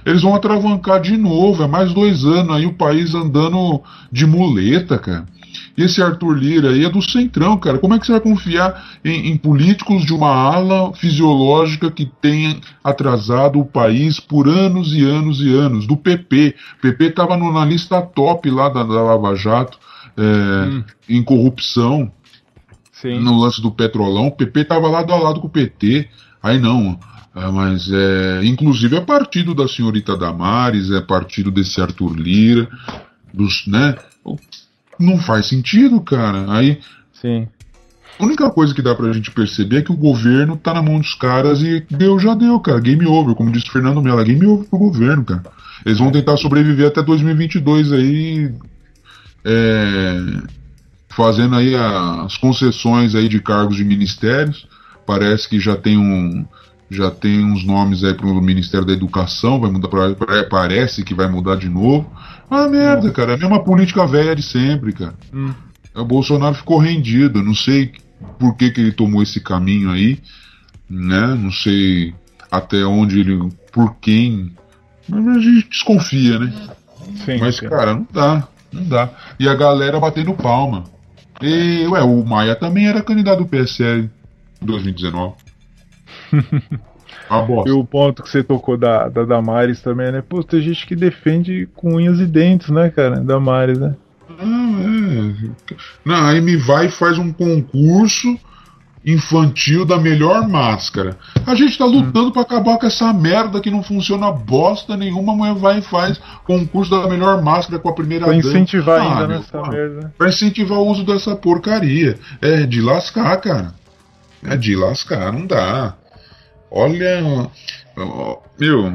Eles 0.05 0.21
vão 0.21 0.33
atravancar 0.35 1.01
de 1.01 1.17
novo. 1.17 1.63
É 1.63 1.67
mais 1.67 1.91
dois 1.93 2.23
anos 2.23 2.55
aí 2.55 2.65
o 2.65 2.73
país 2.73 3.13
andando 3.13 3.81
de 4.11 4.25
muleta, 4.25 4.97
cara. 4.97 5.25
E 5.77 5.83
esse 5.83 6.01
Arthur 6.01 6.33
Lira 6.37 6.69
aí 6.69 6.85
é 6.85 6.89
do 6.89 7.01
Centrão, 7.01 7.57
cara. 7.57 7.77
Como 7.77 7.93
é 7.93 7.99
que 7.99 8.05
você 8.05 8.11
vai 8.13 8.21
confiar 8.21 8.89
em, 9.03 9.31
em 9.31 9.37
políticos 9.37 10.05
de 10.05 10.13
uma 10.13 10.29
ala 10.29 10.93
fisiológica 10.93 11.91
que 11.91 12.05
tem 12.21 12.59
atrasado 12.83 13.59
o 13.59 13.65
país 13.65 14.19
por 14.19 14.47
anos 14.47 14.93
e 14.93 15.03
anos 15.03 15.41
e 15.41 15.53
anos? 15.53 15.85
Do 15.85 15.97
PP. 15.97 16.55
O 16.77 16.81
PP 16.81 17.11
tava 17.11 17.35
no- 17.35 17.51
na 17.51 17.65
lista 17.65 18.01
top 18.01 18.49
lá 18.49 18.69
da, 18.69 18.83
da 18.83 19.01
Lava 19.01 19.35
Jato 19.35 19.77
é, 20.17 20.67
Hum. 20.67 20.83
em 21.07 21.23
corrupção 21.23 22.11
Sim. 22.91 23.19
no 23.19 23.39
lance 23.39 23.61
do 23.61 23.71
Petrolão, 23.71 24.27
o 24.27 24.31
PP 24.31 24.65
tava 24.65 24.87
lado 24.87 25.13
a 25.13 25.17
lado 25.17 25.39
com 25.39 25.47
o 25.47 25.51
PT. 25.51 26.09
Aí 26.41 26.59
não. 26.59 26.99
Ah, 27.35 27.51
mas 27.51 27.89
é. 27.91 28.41
Inclusive 28.43 28.95
é 28.95 29.01
partido 29.01 29.53
da 29.53 29.67
senhorita 29.67 30.17
Damares, 30.17 30.89
é 30.91 30.99
partido 31.01 31.51
desse 31.51 31.79
Arthur 31.79 32.15
Lira, 32.15 32.67
dos, 33.31 33.67
né? 33.67 33.95
Não 34.99 35.19
faz 35.19 35.45
sentido, 35.47 36.01
cara. 36.01 36.51
Aí 36.51 36.79
Sim. 37.13 37.47
a 38.19 38.23
única 38.25 38.49
coisa 38.49 38.73
que 38.73 38.81
dá 38.81 38.95
pra 38.95 39.11
gente 39.13 39.29
perceber 39.29 39.77
é 39.77 39.81
que 39.83 39.91
o 39.91 39.95
governo 39.97 40.57
tá 40.57 40.73
na 40.73 40.81
mão 40.81 40.99
dos 40.99 41.13
caras 41.13 41.61
e 41.61 41.85
deu, 41.91 42.17
já 42.17 42.33
deu, 42.33 42.59
cara. 42.59 42.79
Game 42.79 43.05
over, 43.05 43.35
como 43.35 43.51
disse 43.51 43.67
o 43.69 43.71
Fernando 43.71 44.01
Mello, 44.01 44.23
game 44.23 44.43
over 44.47 44.67
pro 44.67 44.79
governo, 44.79 45.23
cara. 45.23 45.43
Eles 45.85 45.99
vão 45.99 46.11
tentar 46.11 46.37
sobreviver 46.37 46.87
até 46.87 47.03
2022 47.03 47.91
aí, 47.93 48.51
é, 49.47 50.41
fazendo 51.09 51.55
aí 51.55 51.73
a- 51.75 52.23
as 52.25 52.35
concessões 52.37 53.15
aí 53.15 53.29
de 53.29 53.39
cargos 53.39 53.77
de 53.77 53.83
ministérios. 53.85 54.67
Parece 55.05 55.47
que 55.47 55.57
já 55.59 55.75
tem 55.77 55.97
um, 55.97 56.45
já 56.91 57.09
tem 57.09 57.43
uns 57.45 57.63
nomes 57.63 58.03
aí 58.03 58.13
pro 58.13 58.41
Ministério 58.41 58.85
da 58.85 58.91
Educação, 58.93 59.59
vai 59.59 59.71
mudar 59.71 59.87
pra, 59.87 60.43
parece 60.49 61.03
que 61.03 61.13
vai 61.13 61.29
mudar 61.29 61.55
de 61.55 61.69
novo. 61.69 62.11
Ah, 62.49 62.67
merda, 62.67 63.09
cara, 63.11 63.31
é 63.31 63.35
a 63.35 63.37
mesma 63.37 63.63
política 63.63 64.05
velha 64.05 64.35
de 64.35 64.43
sempre, 64.43 64.91
cara. 64.93 65.15
Hum. 65.33 65.53
O 65.95 66.03
Bolsonaro 66.05 66.55
ficou 66.55 66.77
rendido. 66.77 67.41
Não 67.41 67.55
sei 67.55 67.91
por 68.37 68.55
que, 68.55 68.69
que 68.71 68.81
ele 68.81 68.91
tomou 68.91 69.23
esse 69.23 69.39
caminho 69.39 69.89
aí, 69.91 70.19
né? 70.89 71.35
Não 71.39 71.51
sei 71.51 72.13
até 72.51 72.85
onde 72.85 73.19
ele. 73.19 73.49
por 73.71 73.95
quem. 73.95 74.51
Mas 75.09 75.25
a 75.27 75.39
gente 75.39 75.69
desconfia, 75.69 76.37
né? 76.39 76.53
Sim. 77.25 77.37
Mas, 77.39 77.59
cara, 77.59 77.93
não 77.95 78.07
dá. 78.11 78.47
Não 78.77 78.87
dá. 78.87 79.09
E 79.39 79.47
a 79.47 79.55
galera 79.55 79.99
batendo 79.99 80.33
palma. 80.33 80.83
E, 81.41 81.85
ué, 81.87 82.01
o 82.01 82.23
Maia 82.25 82.55
também 82.55 82.87
era 82.87 83.01
candidato 83.01 83.39
do 83.39 83.45
PSL 83.45 84.09
em 84.61 84.65
2019. 84.65 85.35
A 87.29 87.41
bosta. 87.41 87.69
E 87.69 87.73
o 87.73 87.83
ponto 87.83 88.23
que 88.23 88.29
você 88.29 88.41
tocou 88.41 88.77
da, 88.77 89.09
da 89.09 89.25
Damares 89.25 89.81
também, 89.81 90.11
né? 90.11 90.23
Pô, 90.27 90.41
tem 90.43 90.61
gente 90.61 90.87
que 90.87 90.95
defende 90.95 91.67
com 91.75 91.95
unhas 91.95 92.19
e 92.19 92.25
dentes, 92.25 92.69
né, 92.69 92.89
cara? 92.89 93.19
Damares, 93.19 93.77
né? 93.77 93.95
Não, 94.29 94.79
é. 94.79 95.49
Não, 96.05 96.25
aí 96.25 96.39
me 96.39 96.55
vai 96.55 96.85
e 96.85 96.91
faz 96.91 97.17
um 97.17 97.33
concurso 97.33 98.39
infantil 99.07 99.85
da 99.85 99.97
melhor 99.97 100.47
máscara. 100.49 101.17
A 101.45 101.55
gente 101.55 101.77
tá 101.77 101.85
lutando 101.85 102.29
pra 102.31 102.41
acabar 102.41 102.77
com 102.77 102.85
essa 102.85 103.13
merda 103.13 103.61
que 103.61 103.71
não 103.71 103.81
funciona 103.81 104.29
bosta 104.31 104.97
nenhuma, 104.97 105.31
a 105.31 105.35
mulher 105.37 105.55
vai 105.55 105.77
e 105.79 105.81
faz 105.81 106.19
concurso 106.43 106.91
da 106.91 107.07
melhor 107.07 107.41
máscara 107.41 107.79
com 107.79 107.87
a 107.87 107.93
primeira 107.93 108.25
Pra 108.25 108.33
dama. 108.35 108.45
incentivar 108.49 108.99
Ah, 108.99 109.03
ainda 109.03 109.27
meu, 109.27 109.37
nessa 109.39 109.61
merda. 109.61 110.13
Pra 110.17 110.27
incentivar 110.27 110.77
o 110.79 110.87
uso 110.87 111.05
dessa 111.05 111.35
porcaria. 111.37 112.19
É 112.41 112.65
de 112.65 112.81
lascar, 112.81 113.37
cara. 113.37 113.73
É 114.43 114.57
de 114.57 114.75
lascar, 114.75 115.31
não 115.31 115.47
dá. 115.47 115.95
Olha. 116.69 117.49
Meu. 118.59 118.87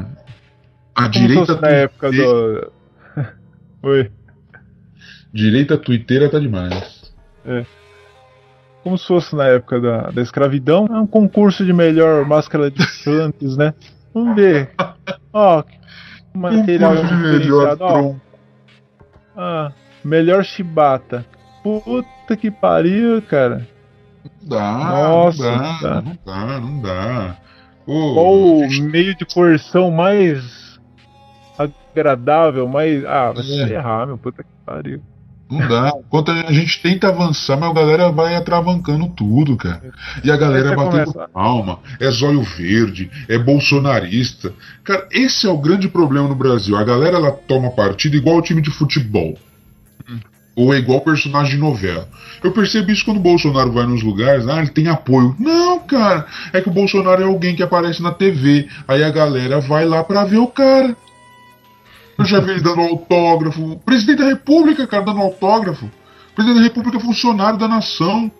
A 0.95 1.01
Como 1.01 1.09
direita, 1.09 1.59
na 1.59 1.67
época 1.69 2.11
do. 2.11 2.71
Oi. 3.81 4.11
direita 5.33 5.75
tuiteira 5.75 6.29
tá 6.29 6.37
demais. 6.37 7.11
Como 8.83 8.97
se 8.97 9.07
fosse 9.07 9.35
na 9.35 9.45
época 9.47 9.79
da, 9.79 10.01
da 10.11 10.21
escravidão. 10.21 10.85
É 10.89 10.95
um 10.99 11.07
concurso 11.07 11.65
de 11.65 11.71
melhor 11.71 12.25
máscara 12.25 12.69
de 12.69 12.85
plantas, 13.03 13.55
né? 13.57 13.73
Vamos 14.13 14.35
ver. 14.35 14.71
Ó, 15.31 15.63
material 16.35 16.95
de 16.97 17.13
melhor. 17.15 17.77
Ó, 17.79 17.89
tronco. 17.89 18.21
ah, 19.37 19.71
melhor 20.03 20.43
chibata. 20.43 21.25
Puta 21.63 22.35
que 22.35 22.51
pariu, 22.51 23.21
cara. 23.21 23.65
Não 24.41 24.49
dá. 24.49 24.71
Nossa, 24.77 25.51
não 25.55 25.81
dá. 25.81 26.01
Não 26.01 26.17
dá, 26.25 26.59
não 26.59 26.81
dá. 26.81 27.37
Qual 27.85 28.33
o 28.35 28.67
meio 28.81 29.15
de 29.15 29.25
coerção 29.25 29.89
mais 29.91 30.79
agradável, 31.57 32.67
mais. 32.67 33.05
Ah, 33.05 33.31
vai 33.31 33.43
se 33.43 33.61
É. 33.61 33.67
ferrar, 33.67 34.07
meu. 34.07 34.17
Puta 34.17 34.43
que 34.43 34.49
pariu. 34.65 35.01
Não 35.59 35.67
dá. 35.67 35.91
Enquanto 36.05 36.31
a 36.31 36.51
gente 36.51 36.81
tenta 36.81 37.07
avançar, 37.09 37.57
mas 37.57 37.69
a 37.69 37.73
galera 37.73 38.09
vai 38.11 38.35
atravancando 38.35 39.07
tudo, 39.09 39.55
cara. 39.55 39.81
E 40.23 40.31
a 40.31 40.37
galera 40.37 40.75
batendo 40.75 41.05
começa- 41.05 41.29
palma, 41.29 41.79
é 41.99 42.09
zóio 42.11 42.41
verde, 42.41 43.09
é 43.27 43.37
bolsonarista. 43.37 44.53
Cara, 44.83 45.07
esse 45.11 45.45
é 45.47 45.49
o 45.49 45.57
grande 45.57 45.87
problema 45.87 46.27
no 46.27 46.35
Brasil. 46.35 46.75
A 46.75 46.83
galera 46.83 47.17
ela 47.17 47.31
toma 47.31 47.71
partido 47.71 48.15
igual 48.17 48.37
o 48.37 48.41
time 48.41 48.61
de 48.61 48.71
futebol. 48.71 49.37
Ou 50.55 50.71
é 50.71 50.77
igual 50.77 51.01
personagem 51.01 51.55
de 51.55 51.57
novela. 51.57 52.07
Eu 52.43 52.51
percebo 52.51 52.91
isso 52.91 53.03
quando 53.05 53.17
o 53.17 53.21
Bolsonaro 53.21 53.71
vai 53.71 53.87
nos 53.87 54.03
lugares, 54.03 54.47
ah, 54.47 54.59
ele 54.59 54.69
tem 54.69 54.87
apoio. 54.87 55.35
Não, 55.39 55.79
cara, 55.79 56.27
é 56.51 56.61
que 56.61 56.69
o 56.69 56.73
Bolsonaro 56.73 57.23
é 57.23 57.25
alguém 57.25 57.55
que 57.55 57.63
aparece 57.63 58.03
na 58.03 58.11
TV. 58.11 58.67
Aí 58.87 59.03
a 59.03 59.09
galera 59.09 59.59
vai 59.59 59.83
lá 59.83 60.03
pra 60.03 60.23
ver 60.25 60.37
o 60.37 60.45
cara. 60.47 60.95
Eu 62.17 62.25
já 62.25 62.39
vi 62.39 62.51
ele 62.51 62.61
dando 62.61 62.81
autógrafo. 62.81 63.77
Presidente 63.79 64.19
da 64.19 64.27
República, 64.27 64.85
cara, 64.85 65.03
dando 65.03 65.21
autógrafo. 65.21 65.89
Presidente 66.35 66.59
da 66.59 66.63
República 66.63 66.97
é 66.97 66.99
funcionário 66.99 67.57
da 67.57 67.67
nação. 67.67 68.31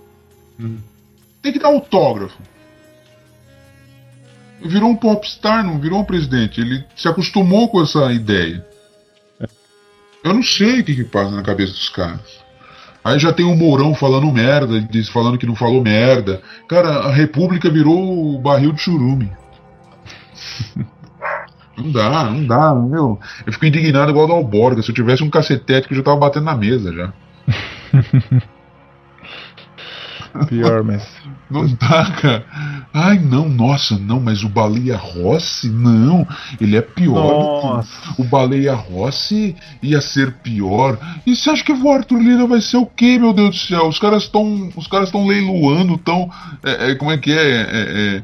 Tem 1.42 1.52
que 1.52 1.60
dar 1.60 1.70
autógrafo. 1.70 2.38
Virou 4.62 4.90
um 4.90 4.96
popstar, 4.96 5.64
não 5.64 5.80
virou 5.80 6.00
um 6.00 6.06
presidente. 6.06 6.62
Ele 6.62 6.84
se 6.96 7.08
acostumou 7.08 7.68
com 7.68 7.82
essa 7.82 8.12
ideia. 8.14 8.66
Eu 10.24 10.34
não 10.34 10.44
sei 10.44 10.80
o 10.80 10.84
que, 10.84 10.96
que 10.96 11.04
passa 11.04 11.32
na 11.32 11.44
cabeça 11.44 11.74
dos 11.74 11.90
caras. 11.90 12.42
Aí 13.04 13.20
já 13.20 13.34
tem 13.34 13.46
o 13.46 13.56
Mourão 13.56 13.94
falando 13.94 14.32
merda, 14.32 14.80
diz 14.80 15.10
falando 15.10 15.38
que 15.38 15.46
não 15.46 15.56
falou 15.56 15.84
merda. 15.84 16.42
Cara, 16.70 17.08
a 17.08 17.12
República 17.12 17.70
virou 17.70 18.36
o 18.36 18.40
barril 18.40 18.72
de 18.72 18.80
churume. 18.80 19.30
Não 21.78 21.92
dá, 21.92 22.24
não 22.26 22.46
dá, 22.46 22.74
meu. 22.76 23.20
Eu 23.46 23.54
fico 23.54 23.66
indignado 23.66 24.12
igual 24.12 24.28
do 24.28 24.34
Alborga. 24.34 24.82
Se 24.82 24.92
eu 24.92 24.96
tivesse 24.96 25.24
um 25.24 25.30
cacetete 25.30 25.88
que 25.88 25.94
eu 25.94 25.98
já 25.98 26.04
tava 26.04 26.18
batendo 26.18 26.46
na 26.46 26.56
mesa 26.56 26.94
já. 26.94 27.14
Pior, 30.48 30.84
mas. 30.84 31.08
Não 31.50 31.68
dá, 31.68 32.12
cara. 32.20 32.46
Ai, 32.92 33.20
não, 33.20 33.48
nossa, 33.48 33.98
não, 33.98 34.20
mas 34.20 34.44
o 34.44 34.50
Baleia 34.50 34.98
Rossi, 34.98 35.70
não. 35.70 36.28
Ele 36.60 36.76
é 36.76 36.82
pior. 36.82 37.64
Nossa. 37.64 38.16
O 38.18 38.24
Baleia 38.24 38.74
Rossi 38.74 39.56
ia 39.82 40.02
ser 40.02 40.34
pior. 40.44 40.98
E 41.26 41.36
você 41.36 41.52
acha 41.52 41.64
que 41.64 41.72
o 41.72 41.92
Arthur 41.92 42.20
Lira 42.20 42.48
vai 42.48 42.62
ser 42.62 42.78
o 42.78 42.86
quê, 42.86 43.20
meu 43.20 43.34
Deus 43.34 43.50
do 43.50 43.56
céu? 43.56 43.88
Os 43.88 44.00
caras 44.00 44.24
estão. 44.24 44.72
Os 44.76 44.88
caras 44.88 45.10
estão 45.10 45.28
leiloando, 45.28 45.96
estão. 45.96 46.30
É, 46.64 46.92
é, 46.92 46.96
como 46.96 47.12
é 47.12 47.18
que 47.18 47.32
é? 47.32 47.36
É, 47.38 48.18
é, 48.18 48.22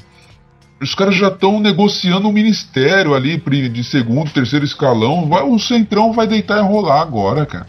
os 0.82 0.96
caras 0.96 1.16
já 1.16 1.28
estão 1.28 1.60
negociando 1.60 2.28
um 2.28 2.32
ministério 2.32 3.14
ali 3.14 3.38
de 3.70 3.84
segundo, 3.84 4.32
terceiro 4.32 4.66
escalão. 4.66 5.28
Vai, 5.28 5.44
o 5.44 5.60
Centrão 5.60 6.14
vai 6.14 6.26
deitar 6.26 6.60
e 6.60 6.68
rolar 6.68 7.02
agora, 7.02 7.46
cara. 7.46 7.68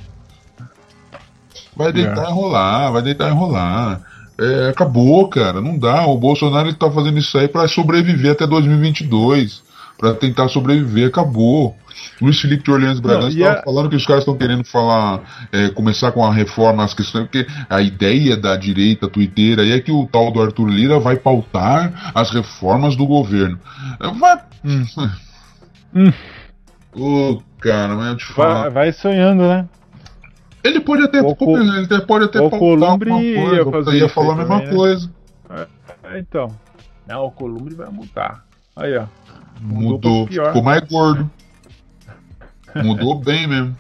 Vai 1.77 1.93
deitar 1.93 2.29
e 2.29 2.33
rolar, 2.33 2.91
vai 2.91 3.03
deitar 3.03 3.29
e 3.29 3.33
rolar. 3.33 4.01
É, 4.39 4.69
acabou, 4.69 5.29
cara, 5.29 5.61
não 5.61 5.79
dá. 5.79 6.07
O 6.07 6.17
Bolsonaro 6.17 6.69
ele 6.69 6.77
tá 6.77 6.91
fazendo 6.91 7.19
isso 7.19 7.37
aí 7.37 7.49
pra 7.49 7.67
sobreviver 7.67 8.33
até 8.33 8.47
2022. 8.47 9.63
Pra 9.99 10.15
tentar 10.15 10.49
sobreviver, 10.49 11.09
acabou. 11.09 11.77
Luiz 12.23 12.41
Felipe 12.41 12.65
de 12.65 12.71
Orleans 12.71 12.99
Bragança 13.01 13.37
estava 13.37 13.59
a- 13.61 13.63
falando 13.63 13.91
que 13.91 13.97
os 13.97 14.07
caras 14.07 14.23
estão 14.23 14.35
querendo 14.37 14.65
falar, 14.65 15.21
é, 15.53 15.69
começar 15.71 16.13
com 16.13 16.25
a 16.25 16.33
reforma, 16.33 16.83
as 16.83 16.95
questões, 16.95 17.25
porque 17.25 17.47
a 17.69 17.83
ideia 17.83 18.37
da 18.37 18.57
direita 18.57 19.09
tuiteira 19.09 19.61
aí 19.63 19.73
é 19.73 19.81
que 19.81 19.93
o 19.93 20.07
tal 20.07 20.31
do 20.33 20.41
Arthur 20.41 20.69
Lira 20.69 20.99
vai 20.99 21.17
pautar 21.17 22.13
as 22.15 22.31
reformas 22.31 22.97
do 22.97 23.07
governo. 23.07 23.59
Vai. 24.19 24.41
Hum. 25.95 26.13
Ô, 26.95 27.41
cara, 27.61 27.95
mas 27.95 28.09
eu 28.09 28.17
te 28.17 28.25
falo. 28.27 28.61
Vai, 28.63 28.71
vai 28.71 28.93
sonhando, 28.93 29.43
né? 29.43 29.69
Ele 30.63 30.81
pode 30.81 31.03
até, 31.03 31.21
O 31.21 31.35
Col- 31.35 31.59
ele 31.59 31.85
até 31.85 32.01
pode 32.01 32.25
até 32.27 32.41
o 32.41 32.51
Columbre 32.51 33.11
ia 33.11 33.65
coisa, 33.65 33.71
fazer 33.71 33.99
ia 33.99 34.09
falar 34.09 34.33
a 34.33 34.37
mesma 34.37 34.55
também, 34.61 34.69
né? 34.71 34.75
coisa. 34.77 35.11
É, 36.05 36.19
então. 36.19 36.49
Não, 37.09 37.25
o 37.25 37.31
Columbre 37.31 37.75
vai 37.75 37.89
mudar. 37.91 38.45
Aí, 38.77 38.97
ó. 38.97 39.05
Mudou 39.61 39.91
Mudou, 39.91 40.27
ficou 40.27 40.63
mais 40.63 40.81
gordo. 40.89 41.31
Mudou 42.77 43.19
bem 43.21 43.47
mesmo. 43.47 43.77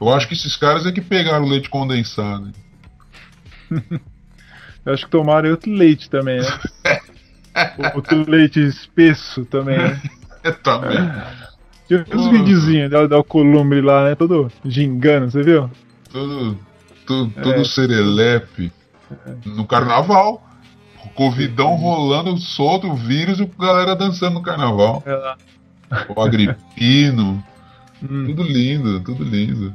Eu 0.00 0.12
acho 0.12 0.26
que 0.26 0.34
esses 0.34 0.56
caras 0.56 0.84
é 0.84 0.92
que 0.92 1.00
pegaram 1.00 1.44
o 1.44 1.48
leite 1.48 1.70
condensado. 1.70 2.50
Eu 4.84 4.92
acho 4.92 5.04
que 5.04 5.10
tomaram 5.12 5.48
outro 5.50 5.70
leite 5.70 6.10
também, 6.10 6.40
né? 6.40 6.46
outro 7.94 8.28
leite 8.28 8.58
espesso 8.58 9.44
também, 9.44 9.78
né? 9.78 10.00
É, 10.44 10.50
também. 10.50 10.98
Tinha 11.86 12.04
uns 12.12 12.28
videozinhos 12.32 12.90
da, 12.90 13.06
da 13.06 13.22
Columbre 13.22 13.80
lá, 13.80 14.06
né? 14.06 14.16
Todo 14.16 14.50
gingando, 14.64 15.30
você 15.30 15.40
viu? 15.40 15.70
Tudo, 16.10 16.58
tudo, 17.06 17.30
tudo 17.30 17.60
É. 17.60 17.64
serelepe. 17.64 18.72
No 19.46 19.64
carnaval. 19.64 20.42
Covidão 21.14 21.74
rolando 21.76 22.36
solto, 22.38 22.88
o 22.90 22.94
vírus 22.96 23.38
e 23.38 23.42
a 23.58 23.62
galera 23.66 23.94
dançando 23.96 24.34
no 24.34 24.42
carnaval. 24.42 25.02
É. 25.06 25.36
O 26.16 26.20
Agripino. 26.20 27.42
Hum. 28.02 28.24
Tudo 28.26 28.42
lindo, 28.42 29.00
tudo 29.00 29.22
lindo. 29.22 29.72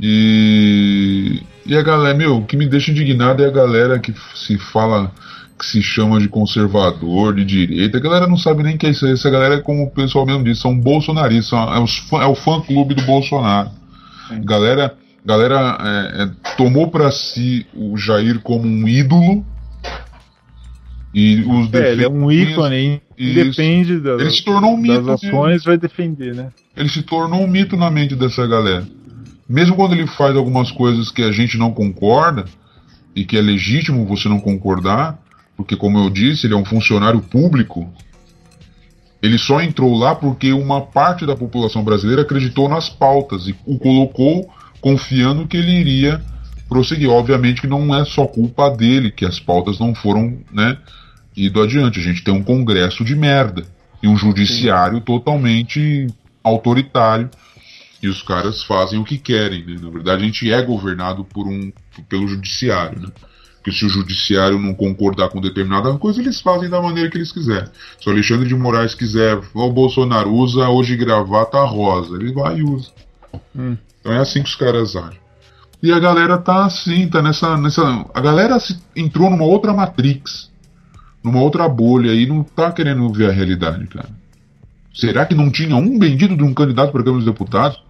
E, 0.00 1.42
e 1.66 1.76
a 1.76 1.82
galera, 1.82 2.16
meu, 2.16 2.38
o 2.38 2.44
que 2.46 2.56
me 2.56 2.66
deixa 2.66 2.90
indignado 2.90 3.42
é 3.42 3.46
a 3.46 3.50
galera 3.50 3.98
que 3.98 4.14
se 4.34 4.58
fala, 4.58 5.12
que 5.58 5.64
se 5.66 5.82
chama 5.82 6.18
de 6.18 6.28
conservador, 6.28 7.34
de 7.34 7.44
direita. 7.44 7.98
A 7.98 8.00
galera 8.00 8.26
não 8.26 8.36
sabe 8.36 8.62
nem 8.62 8.74
o 8.74 8.78
que 8.78 8.86
é 8.86 8.90
isso. 8.90 9.06
Essa 9.06 9.30
galera, 9.30 9.60
como 9.60 9.84
o 9.84 9.90
pessoal 9.90 10.26
mesmo 10.26 10.44
disse, 10.44 10.62
são 10.62 10.78
bolsonaristas, 10.78 11.46
são- 11.48 11.74
é, 11.74 11.78
os 11.78 12.02
é 12.12 12.26
o 12.26 12.34
fã 12.34 12.60
clube 12.60 12.94
do 12.94 13.02
Bolsonaro. 13.02 13.70
Sim. 14.28 14.42
Galera, 14.44 14.94
galera 15.24 15.78
é, 15.80 16.22
é, 16.24 16.30
tomou 16.56 16.88
pra 16.88 17.10
si 17.10 17.66
o 17.74 17.96
Jair 17.96 18.40
como 18.40 18.64
um 18.66 18.88
ídolo. 18.88 19.44
E 21.14 21.42
os 21.42 21.72
É, 21.74 21.92
ele 21.92 22.04
é 22.04 22.08
um 22.08 22.30
ícone. 22.30 23.02
Depende 23.16 24.00
das, 24.00 24.20
Ele 24.20 24.30
se 24.30 24.44
tornou 24.44 24.74
um 24.74 24.76
mito. 24.76 25.02
das 25.02 25.22
ações, 25.22 25.64
vai 25.64 25.76
defender, 25.76 26.34
né? 26.34 26.50
ele 26.76 26.88
se 26.88 27.02
tornou 27.02 27.42
um 27.42 27.46
mito 27.46 27.76
na 27.76 27.90
mente 27.90 28.16
dessa 28.16 28.46
galera. 28.46 28.86
Mesmo 29.48 29.76
quando 29.76 29.92
ele 29.92 30.06
faz 30.06 30.34
algumas 30.34 30.70
coisas 30.70 31.10
que 31.10 31.22
a 31.22 31.30
gente 31.30 31.58
não 31.58 31.72
concorda, 31.72 32.46
e 33.14 33.24
que 33.24 33.36
é 33.36 33.40
legítimo 33.40 34.06
você 34.06 34.28
não 34.28 34.40
concordar, 34.40 35.18
porque, 35.56 35.76
como 35.76 35.98
eu 35.98 36.10
disse, 36.10 36.46
ele 36.46 36.54
é 36.54 36.56
um 36.56 36.64
funcionário 36.64 37.20
público, 37.20 37.88
ele 39.22 39.38
só 39.38 39.60
entrou 39.60 39.96
lá 39.96 40.14
porque 40.14 40.52
uma 40.52 40.80
parte 40.80 41.24
da 41.24 41.36
população 41.36 41.84
brasileira 41.84 42.22
acreditou 42.22 42.68
nas 42.68 42.88
pautas 42.88 43.46
e 43.46 43.54
o 43.64 43.78
colocou 43.78 44.50
confiando 44.80 45.46
que 45.46 45.56
ele 45.56 45.70
iria 45.70 46.20
prosseguir. 46.68 47.08
Obviamente 47.08 47.60
que 47.60 47.68
não 47.68 47.94
é 47.94 48.04
só 48.04 48.26
culpa 48.26 48.70
dele 48.70 49.12
que 49.12 49.24
as 49.24 49.38
pautas 49.38 49.78
não 49.78 49.94
foram, 49.94 50.38
né, 50.50 50.76
ido 51.36 51.62
adiante. 51.62 51.98
A 51.98 52.02
gente 52.02 52.22
tem 52.24 52.32
um 52.34 52.42
congresso 52.42 53.04
de 53.04 53.14
merda 53.14 53.64
e 54.02 54.08
um 54.08 54.16
judiciário 54.16 55.00
totalmente 55.00 56.06
autoritário 56.42 57.30
e 58.02 58.08
os 58.08 58.22
caras 58.22 58.62
fazem 58.64 58.98
o 58.98 59.04
que 59.04 59.16
querem, 59.16 59.64
né? 59.64 59.76
Na 59.80 59.88
verdade, 59.90 60.22
a 60.22 60.26
gente 60.26 60.50
é 60.52 60.60
governado 60.60 61.24
por 61.24 61.46
um 61.46 61.72
pelo 62.08 62.26
judiciário, 62.26 63.00
né? 63.00 63.08
Porque 63.56 63.70
se 63.78 63.84
o 63.84 63.88
judiciário 63.88 64.58
não 64.58 64.74
concordar 64.74 65.28
com 65.28 65.40
determinada 65.40 65.92
coisa, 65.96 66.20
eles 66.20 66.40
fazem 66.40 66.68
da 66.68 66.82
maneira 66.82 67.08
que 67.08 67.16
eles 67.16 67.30
quiserem. 67.30 67.68
Se 68.00 68.08
o 68.08 68.12
Alexandre 68.12 68.48
de 68.48 68.56
Moraes 68.56 68.92
quiser, 68.92 69.38
"Ó, 69.54 69.68
o 69.68 69.72
Bolsonaro 69.72 70.32
usa 70.34 70.68
hoje 70.68 70.96
gravata 70.96 71.62
rosa, 71.64 72.16
ele 72.16 72.32
vai 72.32 72.58
e 72.58 72.62
usa. 72.64 72.90
Hum. 73.54 73.76
Então 74.00 74.12
é 74.12 74.18
assim 74.18 74.42
que 74.42 74.48
os 74.48 74.56
caras 74.56 74.96
agem. 74.96 75.20
E 75.80 75.92
a 75.92 75.98
galera 76.00 76.38
tá 76.38 76.64
assim, 76.64 77.08
tá 77.08 77.22
nessa. 77.22 77.56
nessa 77.56 78.04
a 78.12 78.20
galera 78.20 78.58
se- 78.58 78.80
entrou 78.96 79.30
numa 79.30 79.44
outra 79.44 79.72
Matrix, 79.72 80.50
numa 81.22 81.40
outra 81.40 81.68
bolha 81.68 82.12
e 82.12 82.26
não 82.26 82.42
tá 82.42 82.72
querendo 82.72 83.12
ver 83.12 83.30
a 83.30 83.32
realidade, 83.32 83.86
cara. 83.86 84.08
Será 84.94 85.24
que 85.24 85.34
não 85.34 85.50
tinha 85.50 85.76
um 85.76 85.98
bendito 85.98 86.36
de 86.36 86.42
um 86.42 86.52
candidato 86.52 86.92
para 86.92 87.02
Câmara 87.02 87.24
dos 87.24 87.32
Deputados? 87.32 87.80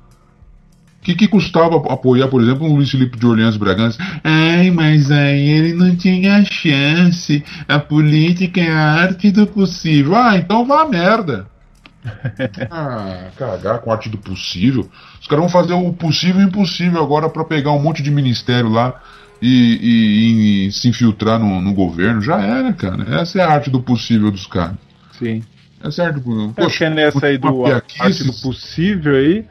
que, 1.03 1.15
que 1.17 1.29
custava 1.29 1.77
apoiar, 1.93 2.29
por 2.29 2.41
exemplo, 2.41 2.67
o 2.67 2.77
Luiz 2.77 2.91
Felipe 2.91 3.19
de 3.19 3.27
Orleans 3.27 3.57
Bragança? 3.57 3.99
Ai, 4.23 4.71
mas 4.71 5.11
aí 5.11 5.49
ele 5.49 5.75
não 5.75 5.95
tinha 5.97 6.45
chance. 6.45 7.45
A 7.69 7.79
política 7.79 8.61
é 8.61 8.71
a 8.71 9.03
arte 9.03 9.31
do 9.33 9.47
possível. 9.47 10.15
Ah, 10.15 10.37
então 10.37 10.65
vá 10.65 10.83
a 10.83 10.89
merda. 10.89 11.47
ah, 12.71 13.29
cagar 13.37 13.81
com 13.81 13.91
a 13.91 13.95
arte 13.95 14.09
do 14.09 14.19
possível. 14.19 14.89
Os 15.21 15.27
caras 15.27 15.43
vão 15.43 15.49
fazer 15.49 15.75
o 15.75 15.93
possível 15.93 16.41
e 16.41 16.45
o 16.45 16.49
impossível 16.49 17.03
agora 17.03 17.29
para 17.29 17.45
pegar 17.45 17.73
um 17.73 17.83
monte 17.83 18.03
de 18.03 18.11
ministério 18.11 18.71
lá 18.71 19.01
e, 19.43 19.79
e, 19.83 20.67
e 20.69 20.73
se 20.73 20.89
infiltrar 20.89 21.39
no, 21.39 21.61
no, 21.61 21.75
governo. 21.75 22.23
Já 22.23 22.41
era, 22.41 22.73
cara. 22.73 23.21
Essa 23.21 23.41
é 23.41 23.43
a 23.43 23.51
arte 23.51 23.69
do 23.69 23.83
possível 23.83 24.31
dos 24.31 24.47
caras. 24.47 24.77
Sim. 25.19 25.43
Essa 25.83 26.03
é 26.03 26.05
a 26.05 26.09
arte 26.09 26.21
do 26.21 26.53
Poxa, 26.55 26.85
é 26.85 26.91
nessa 26.91 27.27
aí 27.27 27.37
do 27.37 27.65
arte 27.67 28.25
do 28.25 28.33
possível 28.35 29.17
aí 29.17 29.45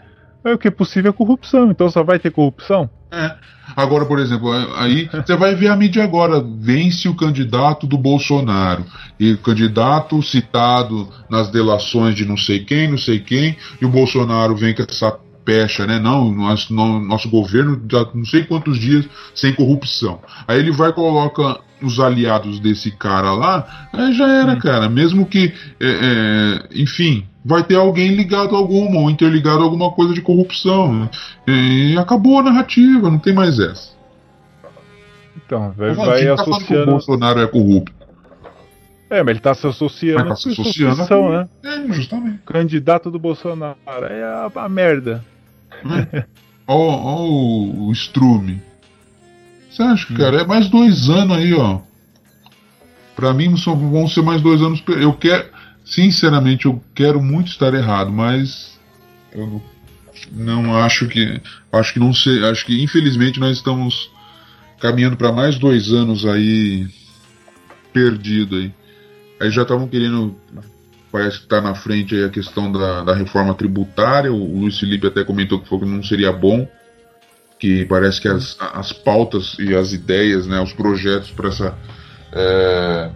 é 0.44 0.54
o 0.54 0.58
que 0.58 0.68
é 0.68 0.72
possível 0.72 1.12
é 1.12 1.14
corrupção, 1.14 1.70
então 1.70 1.90
só 1.90 2.04
vai 2.04 2.18
ter 2.18 2.32
corrupção? 2.32 2.90
É. 3.12 3.36
Agora, 3.76 4.06
por 4.06 4.20
exemplo, 4.20 4.52
aí 4.76 5.08
você 5.08 5.36
vai 5.36 5.56
ver 5.56 5.70
a 5.70 5.76
mídia 5.76 6.04
agora, 6.04 6.42
vence 6.42 7.08
o 7.08 7.16
candidato 7.16 7.88
do 7.88 7.98
Bolsonaro. 7.98 8.84
E 9.20 9.34
o 9.34 9.38
candidato 9.38 10.22
citado 10.22 11.08
nas 11.30 11.50
delações 11.50 12.16
de 12.16 12.26
não 12.26 12.36
sei 12.36 12.66
quem, 12.66 12.90
não 12.90 12.98
sei 12.98 13.20
quem, 13.20 13.56
e 13.80 13.86
o 13.86 13.90
Bolsonaro 13.90 14.56
vem 14.56 14.74
com 14.76 14.84
essa 14.84 15.18
pecha, 15.46 15.86
né? 15.86 16.00
Não, 16.00 16.32
nosso, 16.32 16.74
nosso 16.74 17.30
governo 17.30 17.82
já 17.90 18.06
não 18.14 18.26
sei 18.26 18.44
quantos 18.44 18.78
dias 18.78 19.06
sem 19.34 19.54
corrupção. 19.54 20.20
Aí 20.48 20.60
ele 20.60 20.72
vai 20.72 20.90
e 20.90 20.94
coloca 20.94 21.60
os 21.82 22.00
aliados 22.00 22.60
desse 22.60 22.92
cara 22.92 23.34
lá, 23.34 23.90
aí 23.92 24.14
já 24.14 24.28
era, 24.28 24.56
cara. 24.56 24.88
Mesmo 24.88 25.26
que, 25.26 25.54
é, 25.80 25.88
é, 25.88 26.82
enfim, 26.82 27.26
vai 27.44 27.64
ter 27.64 27.76
alguém 27.76 28.16
ligado 28.16 28.56
a 28.56 28.58
alguma, 28.58 29.00
ou 29.00 29.10
interligado 29.10 29.62
a 29.62 29.64
alguma 29.64 29.92
coisa 29.92 30.14
de 30.14 30.22
corrupção. 30.22 30.94
Né? 30.94 31.10
E 31.48 31.98
acabou 31.98 32.40
a 32.40 32.44
narrativa, 32.44 33.10
não 33.10 33.20
tem 33.20 33.34
mais 33.34 33.60
essa. 33.60 33.92
Então, 35.46 35.74
vai, 35.76 35.94
vai 35.94 36.26
tá 36.26 36.34
associando. 36.34 36.66
Que 36.66 36.74
o 36.76 36.86
Bolsonaro 36.86 37.40
é 37.40 37.48
corrupto. 37.48 38.01
É, 39.12 39.22
mas 39.22 39.32
ele 39.32 39.40
tá 39.42 39.54
se 39.54 39.68
associando 39.68 40.30
tá 40.30 40.36
se 40.38 40.50
associando 40.50 41.06
com 41.06 41.32
né? 41.32 41.50
É, 41.66 41.94
justamente. 41.94 42.40
Candidato 42.46 43.12
do 43.12 43.20
Bolsonaro. 43.20 43.78
É 44.10 44.24
a, 44.24 44.52
a 44.56 44.70
merda. 44.70 45.24
É. 46.14 46.24
Ó, 46.66 46.78
ó 46.78 47.28
o, 47.28 47.88
o 47.88 47.92
Strume. 47.92 48.62
Você 49.70 49.84
acha, 49.84 50.14
cara? 50.14 50.42
É 50.42 50.46
mais 50.46 50.70
dois 50.70 51.10
anos 51.10 51.36
aí, 51.36 51.54
ó. 51.54 51.82
Pra 53.14 53.34
mim 53.34 53.58
só 53.58 53.76
vão 53.76 54.08
ser 54.08 54.22
mais 54.22 54.42
dois 54.42 54.62
anos. 54.62 54.82
Eu 54.88 55.12
quero. 55.12 55.50
Sinceramente, 55.84 56.66
eu 56.66 56.82
quero 56.96 57.22
muito 57.22 57.50
estar 57.50 57.74
errado, 57.74 58.10
mas 58.12 58.80
eu 59.34 59.62
não 60.32 60.78
acho 60.78 61.10
que. 61.10 61.42
Acho 61.70 61.94
que 61.94 62.00
não 62.00 62.14
sei. 62.14 62.46
Acho 62.46 62.66
que 62.66 62.82
infelizmente 62.82 63.42
nós 63.42 63.58
estamos 63.58 64.10
caminhando 64.80 65.18
para 65.18 65.34
mais 65.34 65.60
dois 65.60 65.92
anos 65.92 66.26
aí 66.26 66.88
perdido 67.92 68.56
aí. 68.56 68.74
Aí 69.42 69.50
já 69.50 69.64
estavam 69.64 69.88
querendo. 69.88 70.36
Parece 71.12 71.40
que 71.40 71.44
está 71.44 71.60
na 71.60 71.74
frente 71.74 72.16
aí 72.16 72.24
a 72.24 72.30
questão 72.30 72.72
da, 72.72 73.04
da 73.04 73.16
reforma 73.16 73.56
tributária. 73.56 74.32
O 74.32 74.60
Luiz 74.60 74.80
Felipe 74.80 75.08
até 75.08 75.24
comentou 75.24 75.60
que 75.60 75.86
não 75.86 76.04
seria 76.04 76.32
bom. 76.32 76.68
Que 77.60 77.86
parece 77.86 78.22
que 78.22 78.28
as, 78.28 78.56
as 78.74 78.94
pautas 78.94 79.58
e 79.60 79.76
as 79.76 79.94
ideias, 79.94 80.46
né, 80.46 80.62
os 80.62 80.74
projetos 80.74 81.32
para 81.32 81.50
essa 81.50 81.78
é, 82.32 83.12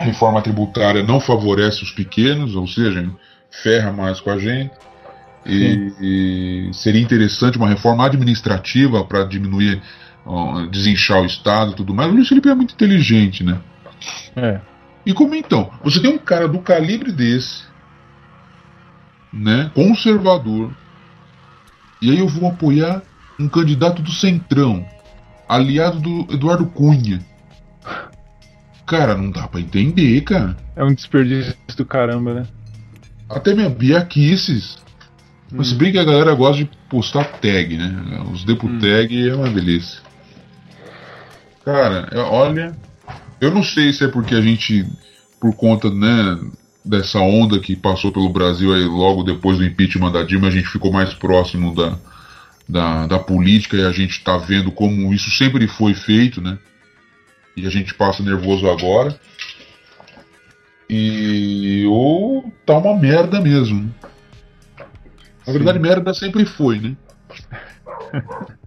reforma 0.00 0.40
tributária 0.40 1.02
não 1.02 1.20
favorece 1.20 1.82
os 1.82 1.90
pequenos, 1.90 2.54
ou 2.54 2.66
seja, 2.66 3.08
ferra 3.50 3.92
mais 3.92 4.20
com 4.20 4.30
a 4.30 4.38
gente. 4.38 4.72
E, 5.44 5.92
e 6.00 6.70
seria 6.72 7.02
interessante 7.02 7.58
uma 7.58 7.68
reforma 7.68 8.06
administrativa 8.06 9.04
para 9.04 9.24
diminuir, 9.24 9.82
uh, 10.24 10.68
desinchar 10.68 11.20
o 11.20 11.26
Estado 11.26 11.72
e 11.72 11.74
tudo 11.74 11.92
mais. 11.92 12.10
O 12.10 12.14
Luiz 12.14 12.28
Felipe 12.28 12.48
é 12.48 12.54
muito 12.54 12.74
inteligente, 12.74 13.42
né? 13.42 13.58
É. 14.36 14.71
E 15.04 15.12
como 15.12 15.34
então? 15.34 15.70
Você 15.82 16.00
tem 16.00 16.10
um 16.10 16.18
cara 16.18 16.46
do 16.46 16.60
calibre 16.60 17.10
desse, 17.10 17.64
né? 19.32 19.70
Conservador. 19.74 20.72
E 22.00 22.10
aí 22.10 22.18
eu 22.18 22.28
vou 22.28 22.48
apoiar 22.48 23.02
um 23.38 23.48
candidato 23.48 24.02
do 24.02 24.10
Centrão, 24.10 24.86
aliado 25.48 26.00
do 26.00 26.32
Eduardo 26.32 26.66
Cunha. 26.66 27.20
Cara, 28.86 29.16
não 29.16 29.30
dá 29.30 29.48
pra 29.48 29.60
entender, 29.60 30.20
cara. 30.22 30.56
É 30.76 30.84
um 30.84 30.92
desperdício 30.92 31.56
do 31.76 31.84
caramba, 31.84 32.34
né? 32.34 32.46
Até 33.28 33.54
minha 33.54 33.70
Bia 33.70 34.04
Kisses. 34.04 34.76
Hum. 35.50 35.56
Mas 35.58 35.68
se 35.68 35.74
bem 35.74 35.92
que 35.92 35.98
a 35.98 36.04
galera 36.04 36.34
gosta 36.34 36.64
de 36.64 36.70
postar 36.88 37.24
tag, 37.24 37.76
né? 37.76 38.22
Os 38.32 38.44
depo 38.44 38.66
hum. 38.66 38.78
tag 38.78 39.28
é 39.28 39.34
uma 39.34 39.48
delícia. 39.48 40.00
Cara, 41.64 42.08
olha. 42.28 42.76
Eu 43.42 43.50
não 43.50 43.62
sei 43.62 43.92
se 43.92 44.04
é 44.04 44.08
porque 44.08 44.34
a 44.34 44.40
gente, 44.40 44.86
por 45.38 45.54
conta, 45.54 45.90
né, 45.90 46.38
dessa 46.84 47.18
onda 47.18 47.60
que 47.60 47.76
passou 47.76 48.10
pelo 48.10 48.30
Brasil 48.30 48.72
aí 48.72 48.84
logo 48.84 49.22
depois 49.22 49.58
do 49.58 49.64
impeachment 49.64 50.12
da 50.12 50.22
Dilma, 50.22 50.48
a 50.48 50.50
gente 50.50 50.68
ficou 50.68 50.90
mais 50.90 51.12
próximo 51.12 51.74
da, 51.74 51.98
da, 52.66 53.06
da 53.06 53.18
política 53.18 53.76
e 53.76 53.84
a 53.84 53.92
gente 53.92 54.22
tá 54.24 54.38
vendo 54.38 54.72
como 54.72 55.12
isso 55.12 55.30
sempre 55.30 55.68
foi 55.68 55.92
feito, 55.92 56.40
né? 56.40 56.56
e 57.56 57.66
a 57.66 57.70
gente 57.70 57.94
passa 57.94 58.22
nervoso 58.22 58.68
agora. 58.68 59.18
E 60.88 61.84
ou 61.86 62.52
tá 62.66 62.76
uma 62.76 62.98
merda 62.98 63.40
mesmo. 63.40 63.92
Na 65.46 65.52
verdade, 65.52 65.78
merda 65.78 66.14
sempre 66.14 66.44
foi, 66.44 66.78
né? 66.78 66.96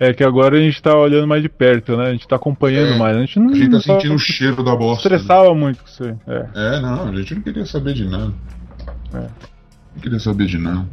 É 0.00 0.12
que 0.12 0.22
agora 0.22 0.56
a 0.56 0.60
gente 0.60 0.80
tá 0.80 0.96
olhando 0.96 1.26
mais 1.26 1.42
de 1.42 1.48
perto, 1.48 1.96
né? 1.96 2.06
A 2.06 2.12
gente 2.12 2.28
tá 2.28 2.36
acompanhando 2.36 2.94
é, 2.94 2.98
mais. 2.98 3.16
A 3.16 3.20
gente 3.20 3.40
não. 3.40 3.50
A 3.50 3.54
gente 3.54 3.70
tá 3.70 3.80
sentindo 3.80 4.14
o 4.14 4.18
cheiro 4.18 4.62
da 4.62 4.76
bosta. 4.76 5.08
Estressava 5.08 5.48
né? 5.48 5.60
muito 5.60 5.82
com 5.82 5.88
isso 5.88 6.04
aí. 6.04 6.14
É. 6.26 6.46
é, 6.54 6.80
não, 6.80 7.08
a 7.08 7.16
gente 7.16 7.34
não 7.34 7.42
queria 7.42 7.66
saber 7.66 7.94
de 7.94 8.04
nada. 8.04 8.32
É. 9.12 9.18
Não 9.18 10.00
queria 10.00 10.20
saber 10.20 10.46
de 10.46 10.56
nada. 10.56 10.86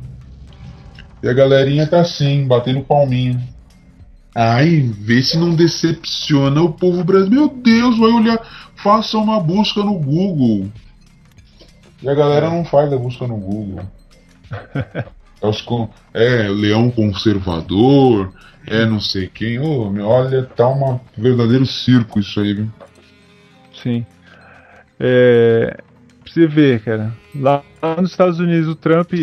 E 1.21 1.29
a 1.29 1.33
galerinha 1.33 1.85
tá 1.85 2.01
assim, 2.01 2.47
batendo 2.47 2.81
palminha. 2.81 3.39
Ai, 4.33 4.91
vê 4.99 5.21
se 5.21 5.37
não 5.37 5.55
decepciona 5.55 6.61
o 6.61 6.73
povo 6.73 7.03
brasileiro. 7.03 7.45
Meu 7.45 7.61
Deus, 7.61 7.99
vai 7.99 8.09
olhar. 8.09 8.39
Faça 8.75 9.17
uma 9.17 9.39
busca 9.39 9.83
no 9.83 9.99
Google. 9.99 10.71
E 12.01 12.09
a 12.09 12.13
galera 12.15 12.49
não 12.49 12.65
faz 12.65 12.91
a 12.91 12.97
busca 12.97 13.27
no 13.27 13.37
Google. 13.37 13.85
É, 16.13 16.45
é 16.45 16.49
leão 16.49 16.89
conservador, 16.89 18.31
é 18.67 18.85
não 18.85 18.99
sei 18.99 19.27
quem. 19.27 19.59
Oh, 19.59 19.91
olha, 20.03 20.43
tá 20.43 20.67
um 20.67 20.99
verdadeiro 21.17 21.65
circo 21.65 22.19
isso 22.19 22.39
aí, 22.39 22.53
viu? 22.53 22.71
Sim. 23.73 24.05
É, 24.99 25.77
pra 26.23 26.33
você 26.33 26.47
ver, 26.47 26.81
cara. 26.81 27.11
Lá 27.35 27.63
nos 27.99 28.11
Estados 28.11 28.39
Unidos, 28.39 28.67
o 28.67 28.75
Trump, 28.75 29.13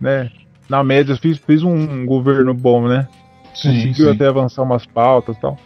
né, 0.00 0.30
na 0.68 0.84
média, 0.84 1.16
fez, 1.16 1.38
fez 1.38 1.62
um 1.62 2.04
governo 2.04 2.52
bom, 2.52 2.86
né? 2.86 3.08
Sim, 3.54 3.68
conseguiu 3.68 4.06
sim. 4.06 4.12
até 4.12 4.26
avançar 4.26 4.62
umas 4.62 4.86
pautas 4.86 5.36
e 5.36 5.40
tal. 5.40 5.58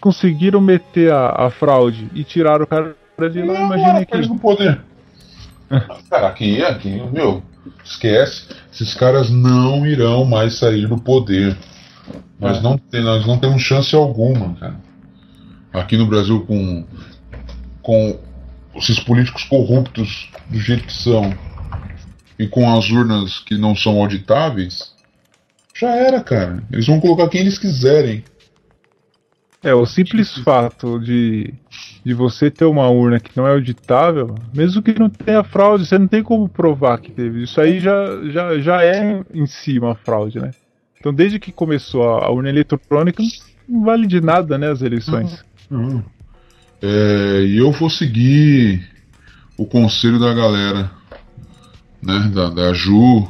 Conseguiram 0.00 0.60
meter 0.60 1.12
a, 1.12 1.46
a 1.46 1.50
fraude 1.50 2.08
e 2.14 2.24
tiraram 2.24 2.64
o 2.64 2.66
cara 2.66 2.94
de 3.30 3.42
lá, 3.42 3.60
imagina 3.60 3.98
aqui. 3.98 4.26
no 4.26 4.38
poder. 4.38 4.80
cara, 6.08 6.28
aqui, 6.28 6.62
aqui, 6.62 7.02
meu, 7.12 7.42
esquece. 7.84 8.44
Esses 8.72 8.94
caras 8.94 9.30
não 9.30 9.86
irão 9.86 10.24
mais 10.24 10.58
sair 10.58 10.86
do 10.86 10.98
poder. 10.98 11.56
Nós, 12.40 12.58
é. 12.58 12.60
não, 12.60 12.78
tem, 12.78 13.02
nós 13.02 13.26
não 13.26 13.38
temos 13.38 13.62
chance 13.62 13.94
alguma, 13.94 14.54
cara. 14.54 14.80
Aqui 15.72 15.96
no 15.96 16.06
Brasil, 16.06 16.44
com, 16.46 16.84
com 17.82 18.18
esses 18.76 18.98
políticos 19.00 19.44
corruptos 19.44 20.28
do 20.48 20.58
jeito 20.58 20.84
que 20.84 20.92
são 20.92 21.32
e 22.38 22.46
com 22.46 22.76
as 22.76 22.90
urnas 22.90 23.38
que 23.38 23.56
não 23.56 23.76
são 23.76 24.00
auditáveis, 24.00 24.92
já 25.74 25.94
era, 25.94 26.20
cara. 26.20 26.62
Eles 26.72 26.86
vão 26.86 27.00
colocar 27.00 27.28
quem 27.28 27.40
eles 27.42 27.58
quiserem. 27.58 28.24
É, 29.62 29.72
o 29.72 29.86
simples 29.86 30.36
fato 30.38 30.98
de, 30.98 31.54
de 32.04 32.12
você 32.12 32.50
ter 32.50 32.64
uma 32.64 32.88
urna 32.88 33.20
que 33.20 33.36
não 33.36 33.46
é 33.46 33.52
auditável, 33.52 34.34
mesmo 34.52 34.82
que 34.82 34.98
não 34.98 35.08
tenha 35.08 35.44
fraude, 35.44 35.86
você 35.86 35.96
não 35.96 36.08
tem 36.08 36.22
como 36.22 36.48
provar 36.48 36.98
que 36.98 37.12
teve. 37.12 37.44
Isso 37.44 37.60
aí 37.60 37.78
já, 37.78 37.94
já, 38.28 38.58
já 38.58 38.82
é 38.82 39.22
em 39.32 39.46
si 39.46 39.78
uma 39.78 39.94
fraude, 39.94 40.40
né? 40.40 40.50
Então, 40.98 41.14
desde 41.14 41.38
que 41.38 41.52
começou 41.52 42.02
a, 42.02 42.26
a 42.26 42.30
urna 42.30 42.48
eletrônica, 42.48 43.22
não 43.68 43.84
vale 43.84 44.06
de 44.06 44.20
nada, 44.20 44.58
né, 44.58 44.70
as 44.70 44.82
eleições. 44.82 45.44
Uhum. 45.70 45.94
Uhum. 45.94 46.02
É, 46.82 47.44
e 47.44 47.58
eu 47.58 47.70
vou 47.70 47.88
seguir 47.88 48.84
o 49.56 49.64
conselho 49.64 50.18
da 50.18 50.34
galera, 50.34 50.90
né, 52.02 52.30
da, 52.34 52.50
da 52.50 52.72
Ju, 52.72 53.28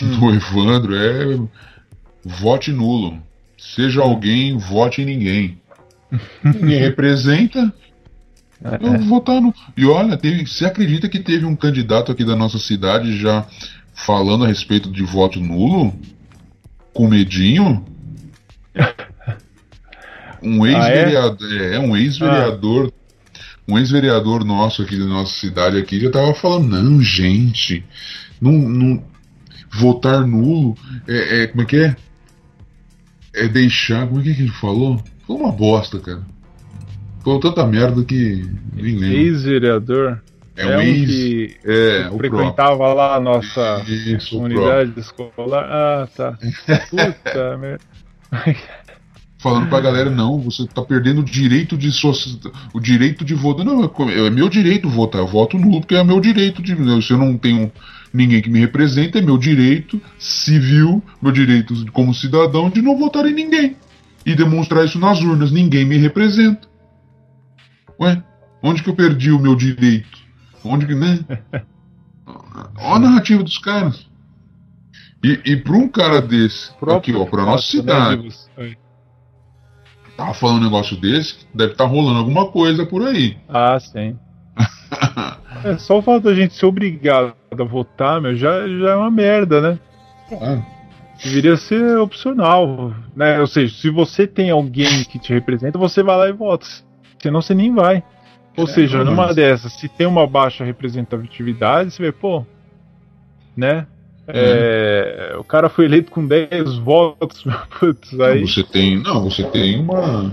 do 0.00 0.30
Evandro 0.30 0.94
é 0.96 1.38
vote 2.24 2.72
nulo. 2.72 3.22
Seja 3.74 4.02
alguém, 4.02 4.58
vote 4.58 5.00
em 5.02 5.04
ninguém. 5.06 5.58
Ninguém 6.42 6.78
representa. 6.80 7.72
Eu 8.80 8.92
vou 8.98 9.08
votar 9.08 9.40
no. 9.40 9.54
E 9.76 9.86
olha, 9.86 10.16
teve, 10.16 10.46
você 10.46 10.64
acredita 10.66 11.08
que 11.08 11.18
teve 11.20 11.44
um 11.44 11.56
candidato 11.56 12.12
aqui 12.12 12.24
da 12.24 12.36
nossa 12.36 12.58
cidade 12.58 13.16
já 13.18 13.46
falando 13.94 14.44
a 14.44 14.48
respeito 14.48 14.90
de 14.90 15.02
voto 15.02 15.40
nulo? 15.40 15.94
Com 16.92 17.08
medinho? 17.08 17.84
Um 20.44 20.64
Ah, 20.64 20.88
é? 20.88 20.98
ex-vereador. 21.04 21.52
é? 21.62 21.78
um 21.78 21.96
ex-vereador. 21.96 22.92
Um 23.68 23.78
ex-vereador 23.78 24.44
nosso 24.44 24.82
aqui 24.82 24.98
da 24.98 25.04
nossa 25.06 25.32
cidade 25.38 25.78
aqui 25.78 26.00
já 26.00 26.10
tava 26.10 26.34
falando, 26.34 26.66
não, 26.82 27.00
gente, 27.00 27.84
não, 28.40 28.50
não 28.52 29.04
votar 29.72 30.26
nulo 30.26 30.76
é, 31.06 31.44
é- 31.44 31.46
como 31.46 31.62
é 31.62 31.64
que 31.64 31.76
é? 31.76 31.96
É 33.34 33.48
deixar, 33.48 34.06
como 34.06 34.20
é 34.20 34.22
que, 34.24 34.30
é 34.30 34.32
ele 34.32 34.48
falou? 34.48 35.02
Foi 35.26 35.36
uma 35.36 35.50
bosta, 35.52 35.98
cara. 35.98 36.22
Falou 37.24 37.40
tanta 37.40 37.66
merda 37.66 38.04
que 38.04 38.44
nem 38.74 38.96
lembro. 38.96 39.16
Ex-vereador. 39.16 40.20
É 40.54 40.66
um 40.66 40.78
um 40.78 40.82
ex. 40.82 41.06
que 41.08 41.56
É, 41.64 41.98
o 42.08 42.18
próprio. 42.18 42.30
frequentava 42.30 42.92
lá 42.92 43.16
a 43.16 43.20
nossa 43.20 43.82
Isso, 43.88 44.34
o 44.36 44.38
comunidade 44.40 44.92
escolar. 45.00 45.64
Ah, 45.70 46.08
tá. 46.14 46.32
Puta 46.90 47.56
merda. 47.56 47.80
falando 49.38 49.68
pra 49.68 49.80
galera, 49.80 50.10
não, 50.10 50.38
você 50.40 50.66
tá 50.66 50.82
perdendo 50.82 51.20
o 51.20 51.24
direito 51.24 51.76
de 51.76 51.90
soci- 51.90 52.38
o 52.74 52.80
direito 52.80 53.24
de 53.24 53.34
votar. 53.34 53.64
Não, 53.64 53.82
é 53.84 54.26
é 54.26 54.30
meu 54.30 54.48
direito 54.48 54.88
votar, 54.88 55.20
eu 55.20 55.26
voto 55.26 55.58
nulo 55.58 55.80
porque 55.80 55.94
é 55.94 56.04
meu 56.04 56.20
direito 56.20 56.62
de. 56.62 56.74
Se 57.02 57.12
eu 57.12 57.18
não 57.18 57.36
tenho 57.38 57.72
ninguém 58.12 58.42
que 58.42 58.50
me 58.50 58.58
representa, 58.58 59.18
é 59.18 59.22
meu 59.22 59.38
direito 59.38 60.00
civil, 60.18 61.02
meu 61.20 61.32
direito 61.32 61.90
como 61.92 62.14
cidadão 62.14 62.68
de 62.68 62.82
não 62.82 62.98
votar 62.98 63.26
em 63.26 63.32
ninguém. 63.32 63.76
E 64.24 64.34
demonstrar 64.34 64.84
isso 64.84 64.98
nas 64.98 65.20
urnas, 65.20 65.50
ninguém 65.50 65.84
me 65.84 65.96
representa. 65.96 66.68
Ué, 67.98 68.22
onde 68.62 68.82
que 68.82 68.90
eu 68.90 68.94
perdi 68.94 69.30
o 69.30 69.38
meu 69.38 69.56
direito? 69.56 70.18
Onde 70.64 70.86
que, 70.86 70.94
né? 70.94 71.20
Olha 72.78 72.96
a 72.96 72.98
narrativa 72.98 73.42
dos 73.42 73.58
caras. 73.58 74.06
E, 75.24 75.40
e 75.44 75.56
pra 75.56 75.72
um 75.72 75.88
cara 75.88 76.20
desse, 76.20 76.70
aqui 76.96 77.14
ó, 77.14 77.24
pra 77.24 77.44
nossa 77.44 77.64
cidade, 77.64 78.28
Né, 78.56 78.76
tava 80.16 80.34
falando 80.34 80.60
um 80.60 80.64
negócio 80.64 80.96
desse, 80.96 81.46
deve 81.54 81.72
estar 81.72 81.84
rolando 81.84 82.18
alguma 82.18 82.50
coisa 82.50 82.84
por 82.84 83.06
aí. 83.06 83.36
Ah, 83.48 83.78
sim. 83.80 84.16
É, 85.64 85.78
só 85.78 85.98
o 85.98 86.02
fato 86.02 86.24
da 86.24 86.34
gente 86.34 86.54
ser 86.54 86.66
obrigado 86.66 87.34
a 87.60 87.64
votar, 87.64 88.20
meu, 88.20 88.34
já, 88.34 88.66
já 88.68 88.90
é 88.92 88.96
uma 88.96 89.10
merda, 89.10 89.60
né? 89.60 89.78
Ah, 90.40 90.62
Deveria 91.22 91.56
ser 91.56 91.98
opcional, 91.98 92.92
né? 93.14 93.38
Ou 93.40 93.46
seja, 93.46 93.72
se 93.74 93.90
você 93.90 94.26
tem 94.26 94.50
alguém 94.50 95.04
que 95.04 95.18
te 95.18 95.32
representa, 95.32 95.78
você 95.78 96.02
vai 96.02 96.16
lá 96.16 96.28
e 96.28 96.32
vota. 96.32 96.66
Senão 97.20 97.40
você 97.42 97.54
nem 97.54 97.72
vai. 97.74 98.02
Ou 98.56 98.64
É, 98.64 98.66
seja, 98.66 98.98
mas- 98.98 99.06
numa 99.06 99.32
dessas, 99.34 99.72
se 99.74 99.88
tem 99.88 100.06
uma 100.06 100.26
baixa 100.26 100.64
representatividade, 100.64 101.90
você 101.92 102.02
vê, 102.02 102.12
pô, 102.12 102.44
né? 103.56 103.86
É, 104.26 105.34
o 105.38 105.44
cara 105.44 105.68
foi 105.68 105.84
eleito 105.84 106.10
com 106.10 106.26
10 106.26 106.76
votos, 106.78 107.44
putz, 107.78 108.18
aí. 108.20 108.46
Você 108.46 108.62
tem. 108.62 108.96
Não, 109.02 109.22
você 109.24 109.42
tem 109.44 109.78
uma. 109.80 110.32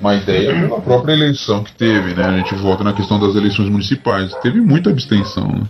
Uma 0.00 0.14
ideia 0.16 0.52
pela 0.52 0.80
própria 0.80 1.12
eleição 1.12 1.62
que 1.62 1.72
teve, 1.72 2.14
né? 2.14 2.24
A 2.24 2.36
gente 2.38 2.54
volta 2.56 2.82
na 2.82 2.92
questão 2.92 3.20
das 3.20 3.36
eleições 3.36 3.68
municipais. 3.68 4.34
Teve 4.36 4.60
muita 4.60 4.90
abstenção, 4.90 5.46
né? 5.46 5.62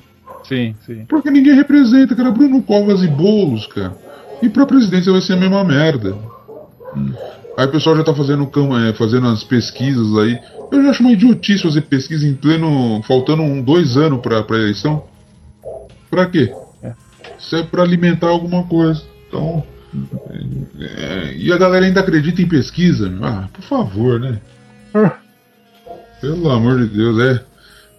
Sim, 0.51 0.75
sim. 0.85 1.05
Porque 1.09 1.31
ninguém 1.31 1.55
representa, 1.55 2.17
cara. 2.17 2.33
Bruno 2.33 2.61
Covas 2.61 3.05
e 3.05 3.07
Boulos, 3.07 3.69
cara. 3.69 3.97
E 4.43 4.49
pra 4.49 4.67
presidência 4.67 5.13
vai 5.13 5.21
ser 5.21 5.35
a 5.35 5.37
mesma 5.37 5.63
merda. 5.63 6.13
Hum. 6.97 7.13
Aí 7.57 7.67
o 7.67 7.71
pessoal 7.71 7.97
já 7.97 8.03
tá 8.03 8.13
fazendo, 8.13 8.51
é, 8.77 8.93
fazendo 8.95 9.29
as 9.29 9.45
pesquisas 9.45 10.19
aí. 10.19 10.41
Eu 10.73 10.83
já 10.83 10.91
acho 10.91 11.05
uma 11.05 11.13
idiotice 11.13 11.63
fazer 11.63 11.83
pesquisa 11.83 12.27
em 12.27 12.35
pleno. 12.35 13.01
faltando 13.05 13.43
um, 13.43 13.63
dois 13.63 13.97
anos 13.97 14.21
pra, 14.21 14.43
pra 14.43 14.57
eleição. 14.57 15.05
Pra 16.11 16.27
quê? 16.27 16.53
É. 16.83 16.95
Isso 17.39 17.55
é 17.55 17.63
pra 17.63 17.85
alimentar 17.85 18.27
alguma 18.27 18.65
coisa. 18.65 19.05
Então. 19.29 19.63
é, 20.81 21.33
e 21.37 21.53
a 21.53 21.59
galera 21.59 21.87
ainda 21.87 22.01
acredita 22.01 22.43
em 22.43 22.49
pesquisa? 22.49 23.13
Ah, 23.23 23.49
por 23.53 23.63
favor, 23.63 24.19
né? 24.19 24.41
Pelo 26.21 26.51
amor 26.51 26.81
de 26.81 26.87
Deus, 26.87 27.21
é 27.21 27.41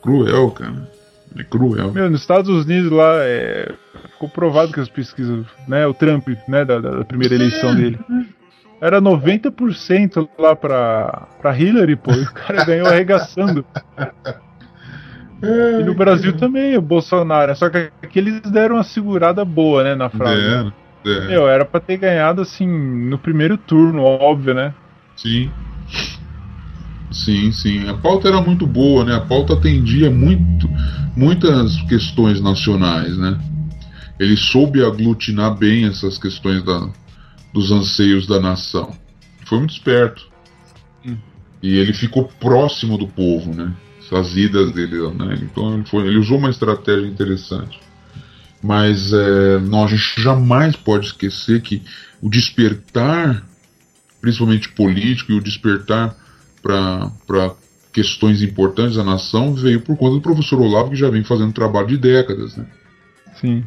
cruel, 0.02 0.52
cara. 0.52 1.01
É 1.38 1.44
cruel. 1.44 1.92
Meu, 1.92 2.10
nos 2.10 2.22
Estados 2.22 2.66
Unidos 2.66 2.92
lá 2.92 3.16
é, 3.20 3.74
ficou 4.12 4.28
provado 4.28 4.72
que 4.74 4.80
as 4.80 4.90
pesquisas, 4.90 5.46
né, 5.68 5.86
o 5.88 5.94
Trump, 5.94 6.28
né, 6.48 6.66
da, 6.66 6.80
da 6.80 7.06
primeira 7.06 7.36
eleição 7.36 7.74
dele, 7.74 7.98
era 8.82 9.02
90% 9.02 10.28
lá 10.38 10.56
pra, 10.56 11.28
pra 11.42 11.58
Hillary, 11.58 11.96
pô, 11.96 12.12
e 12.12 12.24
o 12.24 12.34
cara 12.34 12.66
ganhou 12.66 12.88
arregaçando. 12.88 13.66
E 15.44 15.84
no 15.84 15.96
Brasil 15.96 16.34
também, 16.34 16.78
o 16.78 16.82
Bolsonaro, 16.82 17.56
só 17.56 17.70
que 17.70 17.92
aqui 18.04 18.20
eles 18.20 18.42
deram 18.42 18.76
uma 18.76 18.84
segurada 18.84 19.44
boa, 19.44 19.84
né, 19.84 19.96
na 19.96 20.10
frase. 20.10 20.42
É, 21.06 21.10
é. 21.10 21.28
Meu, 21.28 21.48
era 21.48 21.66
pra 21.66 21.80
ter 21.80 21.98
ganhado 21.98 22.42
assim 22.42 22.68
no 22.68 23.18
primeiro 23.18 23.58
turno, 23.58 24.04
óbvio, 24.04 24.54
né? 24.54 24.74
Sim. 25.16 25.50
Sim, 27.12 27.52
sim. 27.52 27.90
A 27.90 27.94
pauta 27.96 28.30
era 28.30 28.40
muito 28.42 28.66
boa, 28.66 29.04
né? 29.04 29.16
A 29.16 29.22
pauta 29.22 29.54
atendia 29.54 30.10
muito, 30.10 30.70
muitas 31.16 31.82
questões 31.84 32.42
nacionais, 32.42 33.18
né? 33.18 33.40
Ele 34.20 34.38
soube 34.38 34.84
aglutinar 34.84 35.56
bem 35.56 35.86
essas 35.86 36.18
questões 36.18 36.64
da, 36.64 36.90
dos 37.54 37.72
anseios 37.72 38.28
da 38.28 38.40
nação. 38.40 38.96
Foi 39.46 39.58
muito 39.58 39.74
esperto. 39.74 40.30
Hum. 41.06 41.18
E 41.62 41.78
ele 41.78 41.94
ficou 41.94 42.26
próximo 42.40 42.98
do 42.98 43.08
povo, 43.08 43.54
né? 43.54 43.74
Essas 44.00 44.36
idas 44.36 44.72
dele, 44.72 44.98
né? 45.14 45.40
Então 45.42 45.74
ele, 45.74 45.86
foi, 45.86 46.08
ele 46.08 46.18
usou 46.18 46.38
uma 46.38 46.50
estratégia 46.50 47.08
interessante. 47.08 47.80
Mas 48.64 49.12
é, 49.12 49.60
não, 49.60 49.86
a 49.86 49.88
gente 49.88 50.22
jamais 50.22 50.76
pode 50.76 51.08
esquecer 51.08 51.62
que 51.62 51.82
o 52.22 52.30
despertar, 52.30 53.44
principalmente 54.22 54.70
político, 54.70 55.32
e 55.32 55.36
o 55.36 55.42
despertar 55.42 56.16
para 56.62 57.56
questões 57.92 58.42
importantes 58.42 58.96
da 58.96 59.04
nação 59.04 59.54
veio 59.54 59.82
por 59.82 59.98
conta 59.98 60.16
do 60.16 60.22
professor 60.22 60.60
Olavo, 60.62 60.92
que 60.92 60.96
já 60.96 61.10
vem 61.10 61.24
fazendo 61.24 61.54
trabalho 61.54 61.88
de 61.88 61.98
décadas. 61.98 62.56
Né? 62.56 62.66
Sim. 63.36 63.64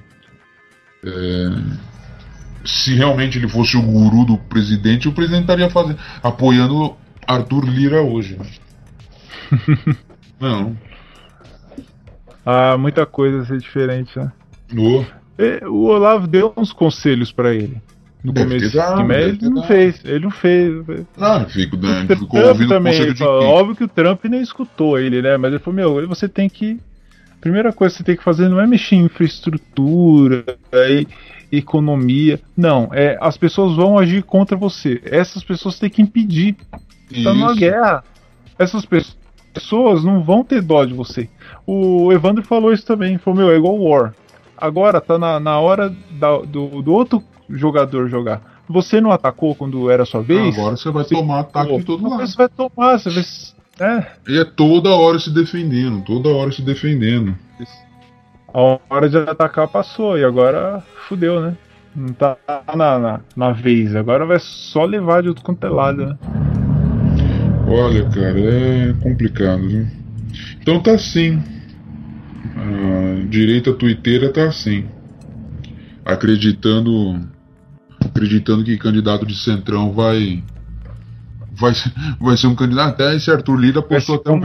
Se 2.64 2.94
realmente 2.94 3.38
ele 3.38 3.48
fosse 3.48 3.76
o 3.76 3.82
guru 3.82 4.24
do 4.24 4.38
presidente, 4.38 5.08
o 5.08 5.12
presidente 5.12 5.42
estaria 5.42 5.68
fazendo, 5.68 5.98
apoiando 6.22 6.96
Arthur 7.26 7.64
Lira 7.64 8.02
hoje. 8.02 8.38
né? 8.38 8.46
Não. 10.40 10.76
Ah, 12.44 12.76
muita 12.76 13.06
coisa 13.06 13.42
a 13.42 13.46
ser 13.46 13.58
diferente, 13.58 14.18
né? 14.18 14.32
E 15.38 15.64
O 15.66 15.84
Olavo 15.84 16.26
deu 16.26 16.52
uns 16.56 16.72
conselhos 16.72 17.32
pra 17.32 17.54
ele. 17.54 17.80
No 18.24 18.32
Deve 18.32 18.54
começo 18.54 18.74
dado, 18.74 19.06
deve 19.06 19.22
ele 19.22 19.48
não 19.50 19.62
fez, 19.64 20.00
ele 20.02 20.24
não 20.24 20.30
fez. 20.30 20.72
não, 21.18 21.36
ele 21.42 21.50
ficou, 21.50 21.78
né, 21.78 22.06
ficou 22.08 22.26
Trump 22.28 22.46
ouvindo 22.46 22.66
o 22.66 22.68
também, 22.70 22.92
conselho 22.94 23.12
de 23.14 23.18
quem? 23.18 23.26
óbvio 23.28 23.76
que 23.76 23.84
o 23.84 23.88
Trump 23.88 24.24
nem 24.24 24.40
escutou 24.40 24.98
ele, 24.98 25.20
né? 25.20 25.36
Mas 25.36 25.52
ele 25.52 25.58
falou, 25.58 25.76
meu, 25.76 26.08
você 26.08 26.26
tem 26.26 26.48
que. 26.48 26.80
Primeira 27.38 27.70
coisa 27.70 27.92
que 27.92 27.98
você 27.98 28.04
tem 28.04 28.16
que 28.16 28.24
fazer 28.24 28.48
não 28.48 28.58
é 28.58 28.66
mexer 28.66 28.96
em 28.96 29.04
infraestrutura 29.04 30.42
e 30.72 31.06
economia. 31.52 32.40
Não, 32.56 32.88
é 32.92 33.18
as 33.20 33.36
pessoas 33.36 33.76
vão 33.76 33.98
agir 33.98 34.22
contra 34.22 34.56
você. 34.56 35.02
Essas 35.04 35.44
pessoas 35.44 35.78
tem 35.78 35.90
que 35.90 36.00
impedir. 36.00 36.56
Tá 37.22 37.34
numa 37.34 37.50
Isso. 37.50 37.56
guerra. 37.60 38.02
Essas 38.58 38.86
pe- 38.86 39.04
pessoas 39.52 40.02
não 40.02 40.22
vão 40.22 40.42
ter 40.42 40.62
dó 40.62 40.82
de 40.86 40.94
você. 40.94 41.28
O 41.66 42.10
Evandro 42.10 42.42
falou 42.42 42.72
isso 42.72 42.86
também. 42.86 43.18
Falou, 43.18 43.38
meu, 43.40 43.50
é 43.52 43.56
igual 43.58 43.78
War. 43.78 44.14
Agora 44.56 44.98
tá 45.00 45.18
na, 45.18 45.38
na 45.38 45.60
hora 45.60 45.94
da- 46.12 46.38
do, 46.38 46.80
do 46.80 46.92
outro 46.92 47.22
jogador 47.48 48.08
jogar. 48.08 48.62
Você 48.68 49.00
não 49.00 49.10
atacou 49.12 49.54
quando 49.54 49.90
era 49.90 50.04
sua 50.04 50.22
vez? 50.22 50.56
Agora 50.58 50.76
você 50.76 50.90
vai 50.90 51.04
tomar 51.04 51.40
ataque 51.40 51.76
de 51.78 51.84
todo 51.84 52.08
lado. 52.08 52.26
Você 52.26 52.36
vai 52.36 52.48
tomar, 52.48 52.98
você 52.98 53.10
vai. 53.10 53.24
É, 53.80 54.06
E 54.28 54.38
é 54.38 54.44
toda 54.44 54.90
hora 54.90 55.18
se 55.18 55.30
defendendo, 55.30 56.04
toda 56.04 56.28
hora 56.28 56.52
se 56.52 56.62
defendendo. 56.62 57.36
a 58.52 58.78
hora 58.88 59.08
de 59.08 59.16
atacar 59.18 59.66
passou 59.68 60.16
e 60.16 60.24
agora 60.24 60.82
fudeu, 61.08 61.40
né? 61.40 61.56
Não 61.94 62.12
tá 62.12 62.36
na, 62.74 62.98
na, 62.98 63.20
na 63.36 63.52
vez, 63.52 63.94
agora 63.94 64.24
vai 64.26 64.38
só 64.40 64.84
levar 64.84 65.22
de 65.22 65.28
outro 65.28 65.44
quanto 65.44 65.64
é 65.66 65.70
lado, 65.70 66.06
né? 66.06 66.18
Olha, 67.68 68.08
cara, 68.10 68.38
é 68.38 68.92
complicado, 69.02 69.66
viu? 69.66 69.86
Então 70.60 70.80
tá 70.80 70.92
assim. 70.92 71.42
A 72.56 73.26
direita 73.28 73.72
tuiteira 73.72 74.32
tá 74.32 74.44
assim. 74.44 74.84
Acreditando. 76.04 77.20
Acreditando 78.14 78.62
que 78.64 78.76
candidato 78.78 79.26
de 79.26 79.34
centrão 79.34 79.92
vai. 79.92 80.42
Vai, 81.52 81.74
ser- 81.74 81.92
vai 82.20 82.36
ser 82.36 82.46
um 82.46 82.54
candidato. 82.54 82.90
Até 82.90 83.16
esse 83.16 83.30
Arthur 83.30 83.56
Lira 83.56 83.82
postou 83.82 84.14
até 84.16 84.30
um. 84.30 84.40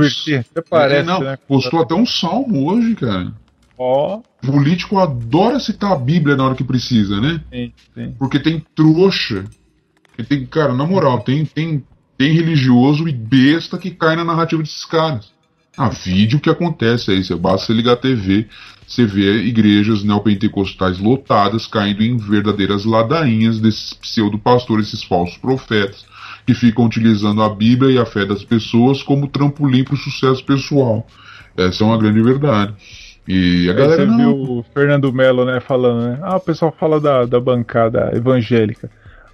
parece, 0.70 1.06
não, 1.08 1.20
né? 1.20 1.38
postou 1.48 1.82
até 1.82 1.94
um 1.94 2.06
salmo 2.06 2.68
hoje, 2.72 2.96
cara. 2.96 3.32
Ó, 3.78 4.18
O 4.44 4.52
político 4.52 4.98
adora 5.00 5.60
citar 5.60 5.92
a 5.92 5.96
Bíblia 5.96 6.36
na 6.36 6.46
hora 6.46 6.56
que 6.56 6.64
precisa, 6.64 7.22
né? 7.22 7.42
sim, 7.52 7.72
sim. 7.94 8.16
Porque 8.18 8.40
tem 8.40 8.64
trouxa. 8.76 9.46
E 10.18 10.24
tem, 10.24 10.46
cara, 10.46 10.74
na 10.74 10.86
moral, 10.86 11.22
tem, 11.22 11.46
tem, 11.46 11.84
tem 12.18 12.34
religioso 12.34 13.08
e 13.08 13.14
besta 13.14 13.78
que 13.78 13.92
cai 13.92 14.16
na 14.16 14.26
narrativa 14.26 14.62
desses 14.62 14.84
caras. 14.84 15.32
Ah, 15.82 15.88
vídeo 15.88 16.42
que 16.42 16.50
acontece 16.50 17.10
aí, 17.10 17.24
você 17.24 17.34
basta 17.38 17.68
você 17.68 17.74
ligar 17.74 17.94
a 17.94 17.96
TV, 17.96 18.48
você 18.86 19.06
vê 19.06 19.44
igrejas 19.44 20.04
neopentecostais 20.04 21.00
lotadas, 21.00 21.66
caindo 21.66 22.04
em 22.04 22.18
verdadeiras 22.18 22.84
ladainhas 22.84 23.62
desses 23.62 23.94
pseudo-pastores, 23.94 24.88
esses 24.88 25.06
falsos 25.06 25.38
profetas, 25.38 26.06
que 26.46 26.54
ficam 26.54 26.84
utilizando 26.84 27.42
a 27.42 27.48
Bíblia 27.48 27.94
e 27.94 27.98
a 27.98 28.06
fé 28.06 28.26
das 28.26 28.44
pessoas 28.44 29.02
como 29.02 29.30
trampolim 29.30 29.86
para 29.86 29.94
o 29.94 29.98
sucesso 29.98 30.44
pessoal. 30.44 31.08
Essa 31.56 31.82
é 31.82 31.88
uma 31.88 31.98
grande 31.98 32.22
verdade. 32.22 32.74
E 33.26 33.70
a 33.70 33.72
Aí 33.72 33.78
galera 33.78 34.06
você 34.06 34.06
não. 34.06 34.18
viu 34.18 34.58
o 34.58 34.66
Fernando 34.74 35.14
Melo, 35.14 35.46
né, 35.46 35.62
falando, 35.62 36.10
né? 36.10 36.20
Ah, 36.24 36.36
o 36.36 36.42
pessoal 36.42 36.76
fala 36.78 37.00
da, 37.00 37.26
da 37.26 37.40
bancada 37.40 38.12
evangélica. 38.14 38.92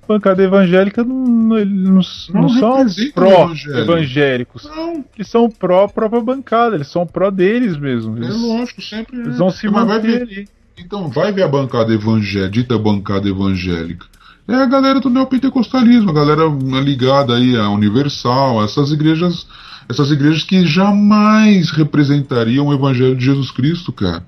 Bancada 0.08 0.44
evangélica 0.44 1.04
não, 1.04 1.16
não, 1.26 1.66
não, 1.66 1.94
não, 1.96 2.04
são 2.50 2.78
representa 2.86 3.12
pró-evangélicos. 3.14 4.64
Não, 4.66 5.04
Eles 5.16 5.28
são 5.28 5.50
pró 5.50 5.88
própria 5.88 6.22
bancada, 6.22 6.76
eles 6.76 6.88
são 6.88 7.06
pró 7.06 7.32
deles 7.32 7.78
mesmo. 7.78 8.18
é 8.18 8.26
Eles, 8.26 8.42
lógico, 8.42 8.82
sempre. 8.82 9.18
eles 9.20 9.38
vão 9.38 9.50
se 9.50 9.68
Mas 9.68 9.86
vai 9.88 9.96
manter 9.98 10.08
ver- 10.12 10.22
ali. 10.22 10.48
Então, 10.78 11.08
vai 11.10 11.32
ver 11.32 11.44
a 11.44 11.48
bancada 11.48 11.94
evangélica, 11.94 12.50
dita 12.52 12.78
bancada 12.78 13.28
evangélica. 13.30 14.06
É 14.48 14.54
a 14.56 14.66
galera 14.66 15.00
do 15.00 15.10
neopentecostalismo, 15.10 16.12
a 16.12 16.14
galera 16.14 16.44
ligada 16.84 17.36
aí 17.36 17.56
à 17.58 17.68
Universal, 17.70 18.64
essas 18.64 18.92
igrejas, 18.92 19.48
essas 19.90 20.12
igrejas 20.12 20.44
que 20.44 20.66
jamais 20.68 21.72
representariam 21.72 22.68
o 22.68 22.74
evangelho 22.74 23.16
de 23.16 23.26
Jesus 23.26 23.50
Cristo, 23.50 23.92
cara. 23.92 24.24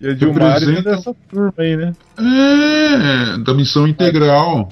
E 0.00 0.08
a 0.08 0.14
Dilmar 0.14 0.42
é 0.42 0.58
representam- 0.58 0.92
dessa 0.96 1.14
turma 1.28 1.52
aí, 1.58 1.76
né? 1.76 1.92
É, 2.18 3.38
da 3.38 3.52
missão 3.54 3.86
integral. 3.88 4.70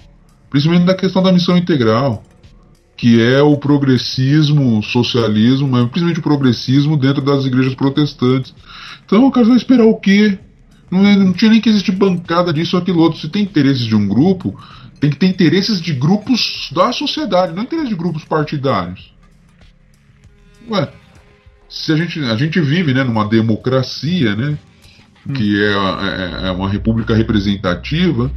Principalmente 0.55 0.87
da 0.87 0.95
questão 0.95 1.21
da 1.21 1.33
missão 1.33 1.57
integral. 1.57 2.23
Que 2.97 3.21
é 3.21 3.43
o 3.43 3.57
progressismo, 3.57 4.79
o 4.79 4.83
socialismo, 4.85 5.67
mas 5.67 5.83
principalmente 5.87 6.21
o 6.21 6.23
progressismo 6.23 6.97
dentro 6.97 7.21
das 7.23 7.45
igrejas 7.45 7.75
protestantes. 7.75 8.55
Então, 9.05 9.27
o 9.27 9.33
cara 9.33 9.49
vai 9.49 9.57
esperar 9.57 9.85
o 9.85 9.97
quê? 9.97 10.39
Não, 10.89 11.05
é- 11.05 11.17
não 11.17 11.33
tinha 11.33 11.51
nem 11.51 11.61
que 11.61 11.69
existir 11.69 11.91
bancada 11.91 12.53
disso 12.53 12.77
ou 12.77 12.83
aquilo 12.83 13.01
outro. 13.01 13.19
Se 13.19 13.29
tem 13.29 13.43
interesses 13.43 13.85
de 13.85 13.97
um 13.97 14.07
grupo, 14.07 14.57
tem 15.01 15.11
que 15.11 15.17
ter 15.17 15.27
interesses 15.27 15.81
de 15.83 15.93
grupos 15.93 16.71
da 16.73 16.93
sociedade, 16.93 17.53
não 17.53 17.65
interesses 17.65 17.91
de 17.91 17.97
grupos 17.97 18.25
partidários. 18.25 19.13
Ué, 20.71 20.89
se 21.69 21.93
a 21.93 21.97
gente, 21.97 22.21
a 22.21 22.37
gente 22.37 22.61
vive 22.61 22.95
né, 22.95 23.03
numa 23.03 23.29
democracia, 23.29 24.37
né? 24.37 24.57
Que 25.35 25.61
é, 25.61 26.45
é- 26.45 26.47
é 26.47 26.51
uma 26.53 26.69
república 26.69 27.13
representativa, 27.13 28.31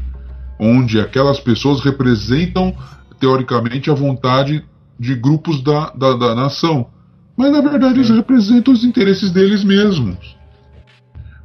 onde 0.60 0.99
aquelas 0.99 1.39
pessoas 1.39 1.82
representam, 1.82 2.76
teoricamente, 3.20 3.89
a 3.89 3.93
vontade 3.93 4.64
de 4.99 5.16
grupos 5.16 5.62
da, 5.62 5.91
da, 5.91 6.14
da 6.14 6.36
nação. 6.36 6.88
Mas 7.36 7.51
na 7.51 7.62
verdade 7.62 7.95
eles 7.95 8.10
representam 8.10 8.74
os 8.74 8.84
interesses 8.84 9.32
deles 9.32 9.64
mesmos. 9.64 10.36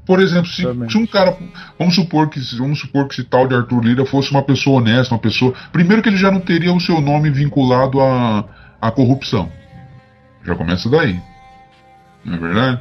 Por 0.05 0.21
exemplo, 0.21 0.51
se, 0.51 0.63
se 0.91 0.99
um 0.99 1.07
cara. 1.07 1.37
Vamos 1.79 1.95
supor 1.95 2.29
que 2.29 2.41
se- 2.41 2.57
vamos 2.57 2.81
supor 2.81 3.07
que 3.07 3.15
esse 3.15 3.25
tal 3.25 3.47
de 3.47 3.55
Arthur 3.55 3.85
Lira 3.85 4.05
fosse 4.05 4.31
uma 4.33 4.43
pessoa 4.43 4.81
honesta, 4.81 5.15
uma 5.15 5.21
pessoa. 5.21 5.55
Primeiro 5.73 6.03
que 6.03 6.09
ele 6.09 6.17
já 6.17 6.31
não 6.31 6.41
teria 6.41 6.73
o 6.73 6.81
seu 6.81 7.01
nome 7.01 7.31
vinculado 7.31 8.01
à, 8.01 8.45
à 8.81 8.91
corrupção. 8.91 9.51
Já 10.45 10.57
começa 10.57 10.89
daí. 10.91 11.21
Não 12.25 12.35
é 12.35 12.39
verdade? 12.39 12.81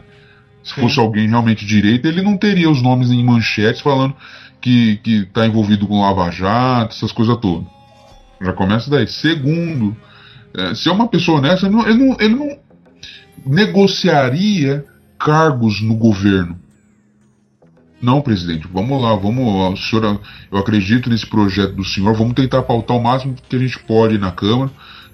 Se 0.64 0.74
fosse 0.76 1.00
alguém 1.00 1.28
realmente 1.28 1.66
direito, 1.66 2.08
ele 2.08 2.22
não 2.22 2.38
teria 2.38 2.70
os 2.70 2.82
nomes 2.82 3.12
em 3.12 3.24
manchetes 3.24 3.82
falando 3.82 4.16
que, 4.62 4.98
que 4.98 5.26
tá 5.26 5.46
envolvido 5.46 5.88
com 5.88 6.02
Lava 6.02 6.30
Jato, 6.30 6.96
essas 6.96 7.12
coisas 7.12 7.38
todas. 7.38 7.68
Já 8.40 8.54
começa 8.54 8.90
daí. 8.90 9.08
Segundo, 9.08 9.96
eh, 10.54 10.76
se 10.76 10.88
é 10.88 10.92
uma 10.92 11.08
pessoa 11.08 11.40
honesta, 11.40 11.66
ele 11.66 11.76
não, 11.76 11.88
ele 11.88 12.06
não, 12.06 12.18
ele 12.20 12.36
não 12.36 12.58
negociaria 13.46 14.86
cargos 15.18 15.82
no 15.82 15.96
governo. 15.96 16.60
Não, 18.02 18.22
presidente, 18.22 18.68
vamos 18.72 19.00
lá, 19.02 19.16
vamos. 19.16 19.88
Senhor, 19.90 20.20
eu 20.52 20.58
acredito 20.58 21.10
nesse 21.10 21.28
projeto 21.28 21.76
do 21.76 21.84
senhor, 21.84 22.16
vamos 22.16 22.34
tentar 22.34 22.64
pautar 22.64 22.98
o 22.98 23.04
máximo 23.04 23.36
que 23.48 23.56
a 23.56 23.60
gente 23.60 23.78
pode 23.80 24.18
na 24.18 24.32
Câmara. 24.32 24.72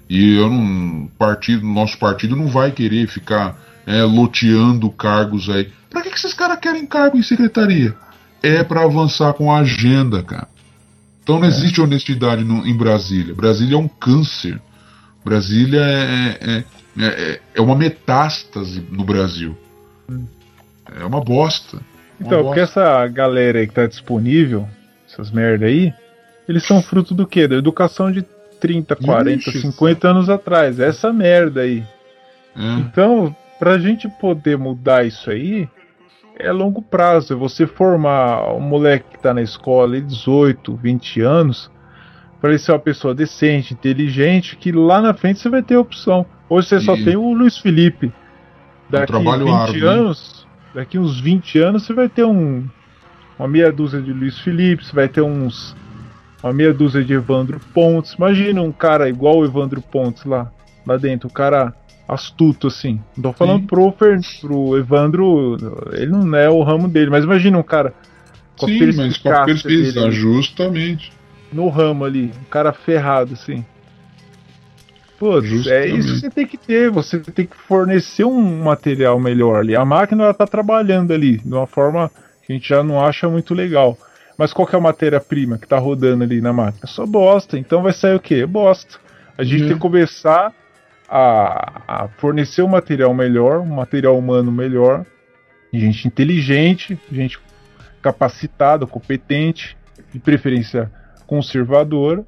E 0.08 0.36
eu 0.36 0.48
não. 0.48 1.06
Partido, 1.18 1.66
nosso 1.66 1.98
partido 1.98 2.34
não 2.34 2.46
vai 2.46 2.70
querer 2.70 3.06
ficar 3.06 3.58
é, 3.86 4.02
loteando 4.02 4.90
cargos 4.90 5.50
aí. 5.50 5.70
Pra 5.90 6.00
que, 6.00 6.08
que 6.08 6.16
esses 6.16 6.32
caras 6.32 6.58
querem 6.58 6.86
cargo 6.86 7.18
em 7.18 7.22
secretaria? 7.22 7.94
É 8.42 8.62
pra 8.62 8.84
avançar 8.84 9.32
com 9.34 9.50
a 9.52 9.58
agenda, 9.58 10.22
cara. 10.22 10.48
Então 11.22 11.38
não 11.40 11.46
existe 11.46 11.80
honestidade 11.80 12.42
no- 12.44 12.66
em 12.66 12.76
Brasília. 12.76 13.34
Brasília 13.34 13.74
é 13.74 13.78
um 13.78 13.88
câncer. 13.88 14.60
Brasília 15.24 15.80
é, 15.80 16.38
é, 16.40 16.64
é, 16.98 17.04
é- 17.06 17.40
é 17.56 17.60
uma 17.60 17.74
metástase 17.76 18.82
no 18.90 19.04
Brasil. 19.04 19.56
É 20.98 21.04
uma 21.04 21.20
bosta. 21.22 21.76
Uma 22.18 22.26
Então, 22.26 22.44
porque 22.44 22.60
bosta. 22.60 22.80
essa 22.80 23.06
galera 23.08 23.58
aí 23.58 23.66
que 23.66 23.74
tá 23.74 23.86
disponível, 23.86 24.66
essas 25.08 25.30
merda 25.30 25.66
aí, 25.66 25.92
eles 26.48 26.64
são 26.66 26.80
fruto 26.82 27.14
do 27.14 27.26
quê? 27.26 27.46
Da 27.46 27.56
educação 27.56 28.10
de 28.10 28.22
30, 28.60 28.96
40, 28.96 29.50
Ixi, 29.50 29.60
50 29.60 30.08
anos 30.08 30.28
atrás. 30.30 30.80
Essa 30.80 31.12
merda 31.12 31.60
aí. 31.60 31.84
É. 32.56 32.74
Então, 32.80 33.36
pra 33.58 33.78
gente 33.78 34.08
poder 34.20 34.56
mudar 34.56 35.06
isso 35.06 35.30
aí, 35.30 35.68
é 36.38 36.52
longo 36.52 36.80
prazo. 36.82 37.32
É 37.32 37.36
você 37.36 37.66
formar 37.66 38.52
um 38.54 38.60
moleque 38.60 39.10
que 39.12 39.18
tá 39.22 39.32
na 39.34 39.42
escola 39.42 40.00
de 40.00 40.06
18, 40.06 40.74
20 40.76 41.20
anos, 41.20 41.70
pra 42.40 42.50
ele 42.50 42.58
ser 42.58 42.72
uma 42.72 42.78
pessoa 42.78 43.14
decente, 43.14 43.74
inteligente, 43.74 44.56
que 44.56 44.70
lá 44.72 45.00
na 45.02 45.12
frente 45.14 45.38
você 45.40 45.48
vai 45.48 45.62
ter 45.62 45.76
opção. 45.76 46.24
Hoje 46.48 46.68
você 46.68 46.80
só 46.80 46.94
E- 46.94 47.04
tem 47.04 47.16
o 47.16 47.32
Luiz 47.32 47.58
Felipe. 47.58 48.12
Daqui 48.88 49.06
trabalho 49.08 49.44
20 49.44 49.54
árduo, 49.54 49.88
anos, 49.88 50.46
daqui 50.74 50.98
uns 50.98 51.20
20 51.20 51.58
anos 51.58 51.84
você 51.84 51.92
vai 51.92 52.08
ter 52.08 52.24
um 52.24 52.66
uma 53.38 53.46
meia 53.46 53.70
dúzia 53.70 54.00
de 54.02 54.12
Luiz 54.12 54.38
Felipe, 54.40 54.84
você 54.84 54.92
vai 54.94 55.06
ter 55.08 55.20
uns 55.20 55.76
uma 56.42 56.52
meia 56.52 56.72
dúzia 56.72 57.04
de 57.04 57.12
Evandro 57.12 57.60
Pontes. 57.74 58.12
Imagina 58.14 58.62
um 58.62 58.72
cara 58.72 59.08
igual 59.08 59.38
o 59.38 59.44
Evandro 59.44 59.80
Pontes 59.82 60.24
lá, 60.24 60.50
lá 60.86 60.96
dentro, 60.96 61.28
um 61.28 61.32
cara 61.32 61.74
astuto 62.08 62.68
assim. 62.68 63.00
Não 63.16 63.24
tô 63.24 63.32
falando 63.34 63.60
Sim. 63.60 63.66
pro, 63.66 63.92
Fer, 63.92 64.18
pro 64.40 64.76
Evandro, 64.78 65.56
ele 65.92 66.10
não 66.10 66.36
é 66.36 66.48
o 66.48 66.62
ramo 66.62 66.88
dele, 66.88 67.10
mas 67.10 67.24
imagina 67.24 67.58
um 67.58 67.62
cara 67.62 67.92
com 68.58 68.66
a 68.66 68.68
Sim, 68.68 68.92
mas 68.96 69.18
com 69.18 69.28
a 69.28 69.44
dele 69.44 70.10
justamente. 70.10 71.12
no 71.52 71.68
ramo 71.68 72.04
ali, 72.04 72.32
um 72.40 72.50
cara 72.50 72.72
ferrado 72.72 73.34
assim. 73.34 73.64
Putz, 75.18 75.66
é 75.66 75.86
isso 75.88 76.14
que 76.14 76.20
você 76.20 76.30
tem 76.30 76.46
que 76.46 76.56
ter, 76.56 76.90
você 76.90 77.18
tem 77.18 77.44
que 77.44 77.56
fornecer 77.56 78.24
um 78.24 78.62
material 78.62 79.18
melhor 79.18 79.58
ali. 79.60 79.74
A 79.74 79.84
máquina 79.84 80.24
ela 80.24 80.34
tá 80.34 80.46
trabalhando 80.46 81.12
ali 81.12 81.38
de 81.38 81.52
uma 81.52 81.66
forma 81.66 82.08
que 82.46 82.52
a 82.52 82.54
gente 82.54 82.68
já 82.68 82.84
não 82.84 83.04
acha 83.04 83.28
muito 83.28 83.52
legal. 83.52 83.98
Mas 84.38 84.52
qual 84.52 84.66
que 84.68 84.76
é 84.76 84.78
a 84.78 84.82
matéria-prima 84.82 85.58
que 85.58 85.66
tá 85.66 85.76
rodando 85.76 86.22
ali 86.22 86.40
na 86.40 86.52
máquina? 86.52 86.86
Só 86.86 87.04
bosta. 87.04 87.58
Então 87.58 87.82
vai 87.82 87.92
sair 87.92 88.14
o 88.14 88.20
quê? 88.20 88.46
Bosta. 88.46 88.96
A 89.36 89.42
gente 89.42 89.64
É. 89.64 89.66
tem 89.66 89.74
que 89.74 89.80
começar 89.80 90.52
a, 91.08 91.82
a 92.04 92.08
fornecer 92.18 92.62
um 92.62 92.68
material 92.68 93.14
melhor, 93.14 93.60
um 93.60 93.74
material 93.74 94.18
humano 94.18 94.50
melhor, 94.52 95.04
gente 95.72 96.06
inteligente, 96.06 96.98
gente 97.10 97.38
capacitada, 98.02 98.86
competente, 98.86 99.76
de 100.12 100.18
preferência 100.18 100.90
conservadora. 101.26 102.24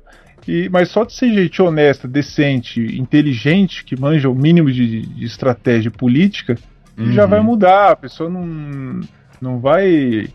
E, 0.48 0.68
mas 0.70 0.88
só 0.88 1.04
de 1.04 1.12
ser 1.12 1.32
gente 1.32 1.60
honesta, 1.60 2.08
decente, 2.08 2.80
inteligente, 2.98 3.84
que 3.84 3.98
manja 4.00 4.28
o 4.28 4.34
mínimo 4.34 4.70
de, 4.72 5.02
de 5.02 5.24
estratégia 5.24 5.90
política, 5.90 6.56
já 6.98 7.24
Uhum. 7.24 7.30
vai 7.30 7.40
mudar. 7.40 7.92
A 7.92 7.96
pessoa 7.96 8.28
não, 8.28 9.00
não 9.40 9.58
vai 9.60 10.28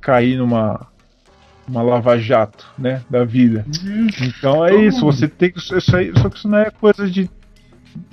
cair 0.00 0.36
numa 0.36 0.86
uma 1.68 1.80
lava-jato, 1.80 2.66
né, 2.76 3.02
da 3.08 3.24
vida. 3.24 3.64
Então 4.20 4.64
é 4.66 4.70
Então- 4.70 4.84
isso. 4.84 5.00
Você 5.06 5.28
tem 5.28 5.50
que 5.50 5.58
isso 5.60 5.96
aí, 5.96 6.12
só 6.18 6.28
que 6.28 6.36
isso 6.36 6.48
não 6.48 6.58
é 6.58 6.70
coisa 6.70 7.08
de 7.08 7.30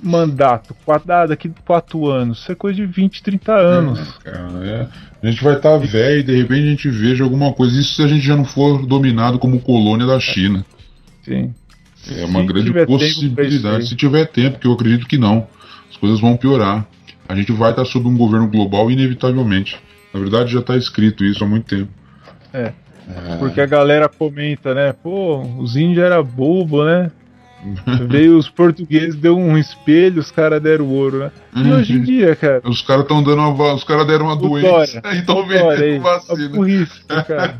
mandato, 0.02 0.74
quatro, 0.84 1.12
ah, 1.12 1.26
daqui 1.26 1.50
quatro 1.66 2.08
anos. 2.08 2.40
Isso 2.40 2.52
é 2.52 2.54
coisa 2.54 2.76
de 2.76 2.86
20, 2.86 3.22
30 3.22 3.52
anos. 3.52 4.18
Cara, 4.18 4.66
é. 4.66 4.88
A 5.22 5.30
gente 5.30 5.44
vai 5.44 5.56
estar 5.56 5.76
velho 5.76 6.20
e 6.20 6.22
de 6.22 6.36
repente 6.36 6.66
a 6.66 6.70
gente 6.70 6.88
veja 6.90 7.24
alguma 7.24 7.52
coisa. 7.52 7.78
Isso 7.78 7.94
se 7.94 8.02
a 8.02 8.08
gente 8.08 8.24
já 8.24 8.36
não 8.36 8.44
for 8.44 8.86
dominado 8.86 9.38
como 9.38 9.60
colônia 9.60 10.06
da 10.06 10.18
China. 10.18 10.64
Sim. 11.22 11.54
É 12.08 12.24
uma 12.24 12.40
Se 12.40 12.46
grande 12.46 12.86
possibilidade. 12.86 13.88
Se 13.88 13.96
tiver 13.96 14.26
tempo, 14.26 14.58
que 14.58 14.66
eu 14.66 14.72
acredito 14.72 15.06
que 15.06 15.18
não. 15.18 15.46
As 15.90 15.96
coisas 15.96 16.20
vão 16.20 16.36
piorar. 16.36 16.86
A 17.28 17.34
gente 17.34 17.52
vai 17.52 17.70
estar 17.70 17.84
sob 17.84 18.08
um 18.08 18.16
governo 18.16 18.48
global 18.48 18.90
inevitavelmente. 18.90 19.78
Na 20.12 20.18
verdade, 20.18 20.52
já 20.52 20.60
está 20.60 20.76
escrito 20.76 21.24
isso 21.24 21.44
há 21.44 21.46
muito 21.46 21.66
tempo. 21.66 21.90
É. 22.52 22.72
Porque 23.38 23.60
a 23.60 23.66
galera 23.66 24.08
comenta, 24.08 24.74
né? 24.74 24.92
Pô, 24.92 25.40
os 25.58 25.76
índios 25.76 26.04
era 26.04 26.22
bobo, 26.22 26.84
né? 26.84 27.10
Veio 28.08 28.36
os 28.38 28.48
portugueses, 28.48 29.14
deu 29.16 29.36
um 29.36 29.56
espelho, 29.58 30.20
os 30.20 30.30
caras 30.30 30.62
deram 30.62 30.86
ouro, 30.88 31.18
né? 31.18 31.30
E 31.54 31.60
Uhum. 31.60 31.76
hoje 31.76 31.92
em 31.94 32.02
dia, 32.02 32.34
cara, 32.36 32.62
Os 32.64 32.80
caras 32.82 33.02
estão 33.02 33.22
dando 33.22 33.40
uma, 33.42 33.74
os 33.74 33.84
caras 33.84 34.06
deram 34.06 34.26
uma 34.26 34.34
O 34.34 34.36
doença 34.36 35.02
e 35.12 35.18
estão 35.18 35.46
vendendo 35.46 36.06
a 36.08 36.18
vacina. 36.18 36.48
burrice, 36.50 37.00
cara. 37.26 37.58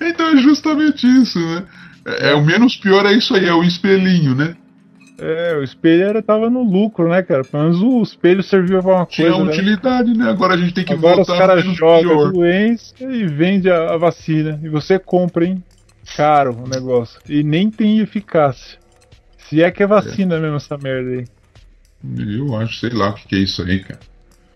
então 0.00 0.28
é 0.28 0.36
justamente 0.36 1.06
isso, 1.06 1.38
né? 1.38 1.62
É, 2.06 2.30
é, 2.30 2.34
o 2.34 2.44
menos 2.44 2.76
pior 2.76 3.04
é 3.06 3.12
isso 3.12 3.34
aí, 3.34 3.46
é 3.46 3.52
o 3.54 3.62
espelhinho, 3.62 4.34
né? 4.34 4.54
É, 5.22 5.54
o 5.58 5.62
espelho 5.62 6.02
era, 6.04 6.22
tava 6.22 6.48
no 6.48 6.62
lucro, 6.62 7.06
né, 7.08 7.22
cara? 7.22 7.44
Pelo 7.44 7.64
menos 7.64 7.82
o 7.82 8.00
espelho 8.02 8.42
servia 8.42 8.82
pra 8.82 8.94
uma 8.96 9.04
Tinha 9.06 9.28
coisa. 9.30 9.44
né? 9.44 9.52
utilidade, 9.52 10.14
né? 10.16 10.30
Agora 10.30 10.54
a 10.54 10.56
gente 10.56 10.72
tem 10.72 10.82
que 10.82 10.94
Agora 10.94 11.20
os 11.20 11.26
voltar 11.26 11.46
caras 11.46 11.64
no 11.64 11.74
jogam 11.74 12.32
doença 12.32 12.94
e 13.00 13.26
vende 13.26 13.70
a, 13.70 13.92
a 13.92 13.96
vacina. 13.98 14.58
E 14.62 14.68
você 14.70 14.98
compra, 14.98 15.44
hein? 15.44 15.62
Caro 16.16 16.54
o 16.54 16.68
negócio. 16.68 17.20
E 17.28 17.42
nem 17.42 17.70
tem 17.70 18.00
eficácia. 18.00 18.78
Se 19.48 19.62
é 19.62 19.70
que 19.70 19.82
é 19.82 19.86
vacina 19.86 20.38
mesmo 20.38 20.56
essa 20.56 20.76
merda 20.78 21.10
aí. 21.10 21.24
Eu 22.36 22.56
acho, 22.56 22.78
sei 22.78 22.90
lá 22.90 23.10
o 23.10 23.14
que, 23.14 23.28
que 23.28 23.36
é 23.36 23.38
isso 23.38 23.62
aí, 23.62 23.80
cara. 23.80 24.00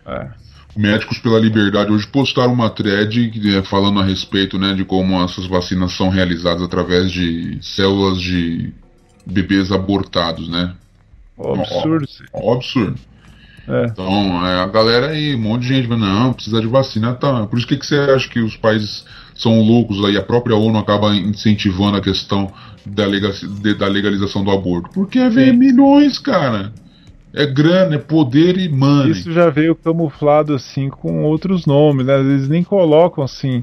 É. 0.05 0.45
Médicos 0.75 1.19
pela 1.19 1.39
Liberdade 1.39 1.91
hoje 1.91 2.05
postaram 2.07 2.51
uma 2.51 2.69
thread 2.69 3.31
eh, 3.57 3.61
falando 3.63 3.99
a 3.99 4.03
respeito 4.03 4.57
né, 4.57 4.73
de 4.73 4.83
como 4.83 5.21
essas 5.23 5.47
vacinas 5.47 5.93
são 5.93 6.09
realizadas 6.09 6.61
através 6.61 7.11
de 7.11 7.59
células 7.61 8.19
de 8.19 8.73
bebês 9.25 9.71
abortados, 9.71 10.49
né? 10.49 10.75
Absurdo. 11.37 12.05
Ó, 12.33 12.53
absurdo. 12.53 12.99
É. 13.67 13.85
Então, 13.85 14.45
é, 14.45 14.59
a 14.61 14.67
galera 14.67 15.07
aí, 15.07 15.35
um 15.35 15.39
monte 15.39 15.63
de 15.63 15.69
gente 15.69 15.87
não, 15.87 16.33
precisa 16.33 16.61
de 16.61 16.67
vacina, 16.67 17.13
tá. 17.13 17.47
Por 17.47 17.57
isso 17.57 17.67
que, 17.67 17.77
que 17.77 17.85
você 17.85 17.95
acha 17.95 18.29
que 18.29 18.39
os 18.39 18.55
países 18.55 19.05
são 19.35 19.61
loucos 19.61 20.03
aí, 20.05 20.17
a 20.17 20.21
própria 20.23 20.55
ONU 20.55 20.79
acaba 20.79 21.13
incentivando 21.15 21.97
a 21.97 22.01
questão 22.01 22.51
da, 22.85 23.05
legalização 23.05 24.43
do 24.43 24.49
aborto? 24.49 24.89
Porque 24.93 25.19
é 25.19 25.29
ver 25.29 25.53
milhões, 25.53 26.17
cara. 26.17 26.71
É 27.33 27.45
grana, 27.45 27.95
é 27.95 27.97
poder 27.97 28.57
e 28.57 28.69
money. 28.69 29.11
Isso 29.11 29.29
já 29.33 29.49
veio 29.49 29.75
camuflado 29.75 30.53
assim 30.55 30.89
com 30.89 31.23
outros 31.23 31.65
nomes, 31.65 32.05
né? 32.05 32.15
Às 32.15 32.25
vezes 32.25 32.47
nem 32.49 32.63
colocam 32.63 33.21
assim, 33.23 33.61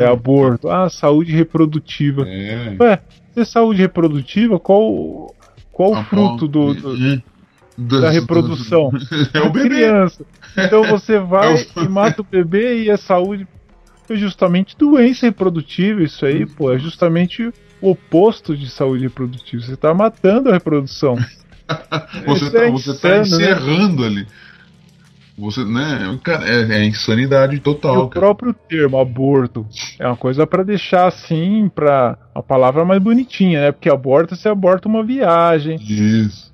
é 0.00 0.06
aborto. 0.06 0.70
Ah, 0.70 0.88
saúde 0.88 1.30
reprodutiva. 1.32 2.24
É. 2.26 2.74
Ué, 2.80 2.98
se 3.34 3.40
é 3.40 3.44
saúde 3.44 3.82
reprodutiva, 3.82 4.58
qual, 4.58 5.34
qual 5.70 5.90
o 5.90 5.94
Ah, 5.96 6.04
fruto 6.04 6.48
do, 6.48 6.72
do- 6.72 6.96
é. 7.06 7.22
da 7.76 8.08
reprodução? 8.08 8.90
É 9.34 9.40
o 9.42 9.50
bebê. 9.52 9.68
criança. 9.68 10.24
Então 10.56 10.82
você 10.88 11.18
vai 11.18 11.52
É 11.52 11.66
o- 11.76 11.82
e 11.84 11.88
mata 11.90 12.22
o 12.22 12.24
bebê 12.24 12.84
e 12.84 12.90
a 12.90 12.96
saúde 12.96 13.46
é 14.14 14.16
justamente 14.16 14.76
doença 14.76 15.26
reprodutiva. 15.26 16.02
Isso 16.02 16.24
aí, 16.26 16.46
pô, 16.46 16.72
é 16.72 16.78
justamente 16.78 17.52
o 17.80 17.90
oposto 17.90 18.56
de 18.56 18.68
saúde 18.70 19.04
reprodutiva. 19.04 19.62
Você 19.62 19.76
tá 19.76 19.92
matando 19.94 20.48
a 20.48 20.52
reprodução. 20.52 21.16
Você 22.26 22.44
Isso 22.44 22.52
tá, 22.52 22.62
é 22.64 22.70
você 22.70 22.94
tá 23.00 23.08
né? 23.08 23.20
encerrando 23.22 24.04
ali. 24.04 24.26
Você, 25.36 25.64
né? 25.64 26.18
Cara, 26.22 26.48
é, 26.48 26.78
é 26.78 26.84
insanidade 26.86 27.56
E 27.56 27.58
total, 27.58 28.04
o 28.04 28.08
cara. 28.08 28.20
próprio 28.26 28.54
termo 28.54 28.98
aborto 28.98 29.66
é 29.98 30.06
uma 30.06 30.16
coisa 30.16 30.46
pra 30.46 30.62
deixar 30.62 31.06
assim, 31.08 31.68
pra 31.74 32.16
a 32.34 32.42
palavra 32.42 32.84
mais 32.84 33.02
bonitinha, 33.02 33.60
né? 33.60 33.72
Porque 33.72 33.90
aborto 33.90 34.34
você 34.36 34.48
aborta 34.48 34.88
uma 34.88 35.04
viagem, 35.04 35.76
Isso. 35.82 36.50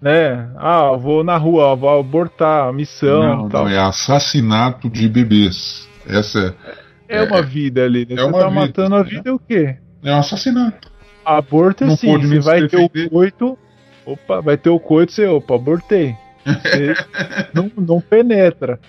né? 0.00 0.48
Ah, 0.58 0.90
eu 0.92 0.98
vou 1.00 1.24
na 1.24 1.36
rua, 1.38 1.70
eu 1.72 1.76
vou 1.76 1.98
abortar 1.98 2.68
a 2.68 2.72
missão, 2.72 3.22
Não, 3.36 3.48
tal. 3.48 3.64
não, 3.64 3.70
é 3.70 3.78
assassinato 3.78 4.88
de 4.88 5.08
bebês. 5.08 5.88
Essa 6.06 6.54
É 6.66 6.89
uma 7.22 7.42
vida 7.42 7.84
ali, 7.84 8.06
né? 8.06 8.14
é 8.14 8.16
você 8.16 8.22
uma 8.24 8.38
tá 8.38 8.48
vida, 8.48 8.60
matando 8.60 8.94
a 8.96 9.04
né? 9.04 9.10
vida 9.10 9.30
é 9.30 9.32
o 9.32 9.38
quê? 9.38 9.76
é, 10.04 10.10
é 10.10 10.14
um 10.14 10.18
assassinato. 10.18 10.90
Aborto 11.24 11.84
é 11.84 11.86
Não 11.86 11.96
pode 11.96 12.26
você 12.26 12.40
vai 12.40 12.66
ter 12.66 12.76
o 12.78 13.10
coito, 13.10 13.58
opa, 14.06 14.40
vai 14.40 14.56
ter 14.56 14.70
o 14.70 14.80
coito, 14.80 15.12
você, 15.12 15.26
opa, 15.26 15.54
abortei. 15.54 16.14
Você 16.44 16.94
não, 17.52 17.70
não 17.76 18.00
penetra, 18.00 18.80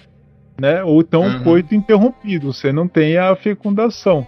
né? 0.60 0.84
Ou 0.84 1.02
então 1.02 1.24
Uhum. 1.24 1.38
o 1.42 1.44
coito 1.44 1.76
interrompido, 1.76 2.54
você 2.54 2.72
não 2.72 2.88
tem 2.88 3.18
a 3.18 3.36
fecundação. 3.36 4.26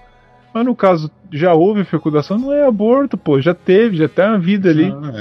Mas 0.53 0.65
no 0.65 0.75
caso, 0.75 1.09
já 1.31 1.53
houve 1.53 1.83
fecundação, 1.83 2.37
não 2.37 2.53
é 2.53 2.65
aborto, 2.67 3.17
pô, 3.17 3.41
já 3.41 3.53
teve, 3.55 3.97
já 3.97 4.07
tem 4.07 4.25
uma 4.25 4.37
vida 4.39 4.69
ali. 4.69 4.85
Ah, 4.85 5.11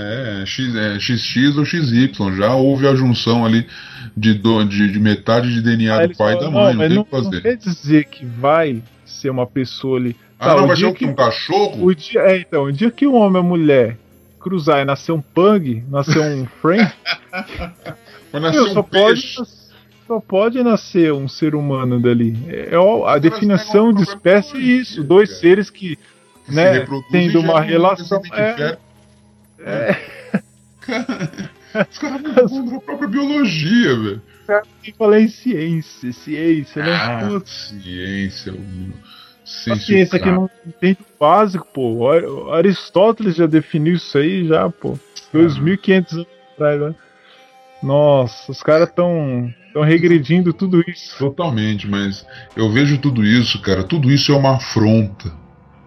É, 0.43 0.47
X, 0.47 0.75
é 0.77 0.99
XX 1.01 1.57
ou 1.57 1.65
XY. 1.65 2.13
Já 2.37 2.55
houve 2.55 2.87
a 2.87 2.95
junção 2.95 3.45
ali 3.47 3.67
de, 4.17 4.35
do- 4.35 4.65
de, 4.65 4.93
de 4.93 4.99
metade 5.01 5.53
de 5.55 5.63
DNA 5.63 5.97
Aí 6.01 6.09
do 6.09 6.17
pai 6.17 6.35
e 6.35 6.37
falam, 6.37 6.53
da 6.53 6.59
mãe. 6.59 6.73
Não, 6.73 6.79
mas 6.79 6.87
tem 6.89 6.97
não, 6.97 7.03
o 7.03 7.05
que 7.07 7.11
fazer. 7.11 7.35
não 7.37 7.41
quer 7.43 7.57
dizer 7.57 8.05
que 8.05 8.27
vai 8.27 8.83
ser 9.07 9.31
uma 9.31 9.47
pessoa 9.47 9.99
ali. 9.99 10.15
Ah, 10.39 10.49
Tá, 10.49 10.57
não, 10.57 10.67
vai 10.67 10.77
ser 10.77 10.83
dia 10.83 10.89
um, 10.91 10.95
que- 10.95 11.05
um 11.07 11.15
cachorro? 11.15 11.87
O 11.87 11.95
dia, 11.95 12.21
é, 12.21 12.39
então, 12.41 12.65
o 12.65 12.73
dia 12.73 12.91
que 12.91 13.07
um 13.07 13.15
homem 13.15 13.41
e 13.41 13.45
uma 13.45 13.49
mulher 13.49 13.97
cruzar 14.41 14.81
e 14.83 14.85
nascer 14.85 15.13
um 15.13 15.21
pug, 15.21 15.83
nascer 15.89 16.19
um 16.21 16.45
frame, 16.61 16.91
Vai 18.33 18.41
nascer 18.41 18.61
um 18.61 18.75
pode, 18.83 18.91
peixe. 18.91 19.39
nas- 19.39 19.62
só 20.13 20.21
pode 20.21 20.63
nascer 20.63 21.11
um 21.13 21.27
ser 21.27 21.55
humano 21.55 21.99
dali. 21.99 22.37
É, 22.49 22.77
ó, 22.77 23.07
a 23.07 23.19
definição 23.19 23.93
de 23.95 24.03
espécie 24.03 24.57
é 24.57 24.61
isso. 24.61 25.03
Dois 25.03 25.31
cara. 25.31 25.41
seres 25.41 25.71
que, 25.71 25.99
Se 26.45 26.55
né, 26.55 26.87
tendo 27.11 27.41
uma 27.41 27.61
relação. 27.63 28.23
se 28.23 28.31
É, 28.35 28.51
identificam. 28.53 28.79
Os 31.91 31.99
caras 31.99 32.21
a 32.73 32.81
própria 32.81 33.09
biologia, 33.09 33.97
velho. 33.97 34.23
tem 34.83 34.93
que 34.93 34.99
falar 34.99 35.21
em 35.21 35.29
ciência, 35.29 36.13
ciência, 36.13 36.83
né? 36.85 36.93
Ah, 36.93 37.27
Putz, 37.27 37.73
ciência. 37.83 38.53
o- 38.53 38.93
a 39.73 39.77
ciência 39.77 40.19
que 40.19 40.31
não 40.31 40.51
entende 40.67 40.99
o 41.01 41.19
básico, 41.19 41.67
pô. 41.73 42.11
Aristóteles 42.53 43.37
já 43.37 43.47
definiu 43.47 43.95
isso 43.95 44.19
aí, 44.19 44.47
já, 44.47 44.69
pô. 44.69 44.99
2.500 45.33 46.13
anos 46.13 46.27
atrás, 46.53 46.81
né? 46.83 46.95
Nossa, 47.83 48.53
os 48.53 48.63
caras 48.63 48.91
estão 49.73 49.83
tão 49.83 49.83
regredindo 49.83 50.53
tudo 50.53 50.85
isso. 50.87 51.17
Totalmente, 51.19 51.89
mas 51.89 52.25
eu 52.55 52.71
vejo 52.71 52.99
tudo 52.99 53.25
isso, 53.25 53.61
cara. 53.61 53.83
Tudo 53.83 54.11
isso 54.11 54.33
é 54.33 54.37
uma 54.37 54.57
afronta 54.57 55.33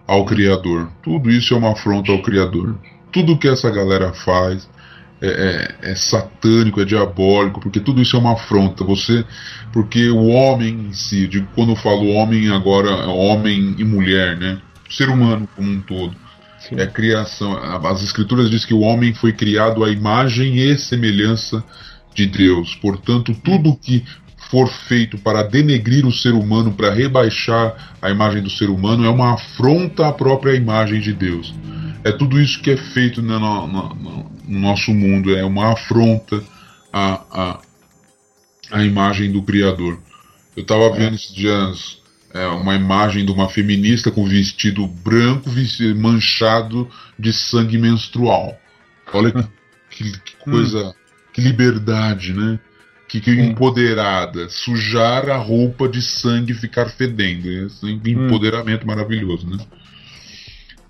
ao 0.06 0.24
Criador. 0.24 0.90
Tudo 1.02 1.30
isso 1.30 1.54
é 1.54 1.56
uma 1.56 1.72
afronta 1.72 2.12
ao 2.12 2.22
Criador. 2.22 2.78
Tudo 3.12 3.38
que 3.38 3.48
essa 3.48 3.70
galera 3.70 4.12
faz 4.12 4.68
é, 5.22 5.76
é- 5.82 5.92
é 5.92 5.94
satânico, 5.94 6.80
é 6.80 6.84
diabólico, 6.84 7.60
porque 7.60 7.80
tudo 7.80 8.02
isso 8.02 8.16
é 8.16 8.18
uma 8.18 8.34
afronta. 8.34 8.84
Você, 8.84 9.24
porque 9.72 10.10
o 10.10 10.26
homem 10.26 10.88
em 10.88 10.92
si, 10.92 11.26
digo, 11.26 11.48
quando 11.54 11.72
eu 11.72 11.76
falo 11.76 12.08
homem 12.10 12.50
agora, 12.50 12.90
é 12.90 13.06
homem 13.06 13.74
e 13.78 13.84
mulher, 13.84 14.36
né? 14.36 14.58
O 14.88 14.92
ser 14.92 15.08
humano 15.08 15.48
como 15.56 15.70
um 15.70 15.80
todo. 15.80 16.14
Sim. 16.58 16.76
É 16.78 16.86
criação. 16.86 17.56
As 17.86 18.02
escrituras 18.02 18.50
dizem 18.50 18.66
que 18.66 18.74
o 18.74 18.80
homem 18.80 19.14
foi 19.14 19.32
criado 19.32 19.84
à 19.84 19.90
imagem 19.90 20.56
e 20.56 20.76
semelhança 20.76 21.64
de 22.16 22.26
Deus. 22.26 22.74
Portanto, 22.76 23.34
tudo 23.44 23.76
que 23.76 24.02
for 24.50 24.68
feito 24.68 25.18
para 25.18 25.42
denegrir 25.42 26.06
o 26.06 26.12
ser 26.12 26.32
humano, 26.32 26.72
para 26.72 26.92
rebaixar 26.94 27.96
a 28.00 28.10
imagem 28.10 28.42
do 28.42 28.50
ser 28.50 28.70
humano, 28.70 29.04
é 29.04 29.08
uma 29.10 29.34
afronta 29.34 30.08
à 30.08 30.12
própria 30.12 30.54
imagem 30.54 31.00
de 31.00 31.12
Deus. 31.12 31.54
É 32.04 32.12
tudo 32.12 32.40
isso 32.40 32.60
que 32.62 32.70
é 32.70 32.76
feito 32.76 33.20
no, 33.20 33.38
no- 33.38 33.66
no- 33.94 34.30
no 34.48 34.58
nosso 34.60 34.92
mundo, 34.94 35.34
é 35.34 35.44
uma 35.44 35.72
afronta 35.72 36.42
à, 36.92 37.22
à, 37.32 37.60
à 38.70 38.84
imagem 38.84 39.30
do 39.32 39.42
Criador. 39.42 39.98
Eu 40.56 40.62
estava 40.62 40.88
vendo 40.90 41.16
esses 41.16 41.34
dias 41.34 41.98
é, 42.32 42.46
uma 42.46 42.74
imagem 42.76 43.24
de 43.26 43.32
uma 43.32 43.48
feminista 43.48 44.10
com 44.10 44.24
vestido 44.24 44.86
branco 44.86 45.50
manchado 45.96 46.88
de 47.18 47.32
sangue 47.32 47.78
menstrual. 47.78 48.56
Olha 49.12 49.32
que, 49.32 49.42
que- 49.90 50.20
que 50.20 50.36
coisa, 50.44 50.94
que 51.36 51.42
liberdade, 51.42 52.32
né? 52.32 52.58
Que, 53.06 53.20
que 53.20 53.30
Sim. 53.30 53.50
empoderada. 53.50 54.48
Sujar 54.48 55.28
a 55.28 55.36
roupa 55.36 55.86
de 55.86 56.00
sangue 56.00 56.52
e 56.52 56.56
ficar 56.56 56.86
fedendo. 56.86 57.46
Esse 57.46 57.86
empoderamento 57.86 58.86
maravilhoso, 58.86 59.46
né? 59.46 59.58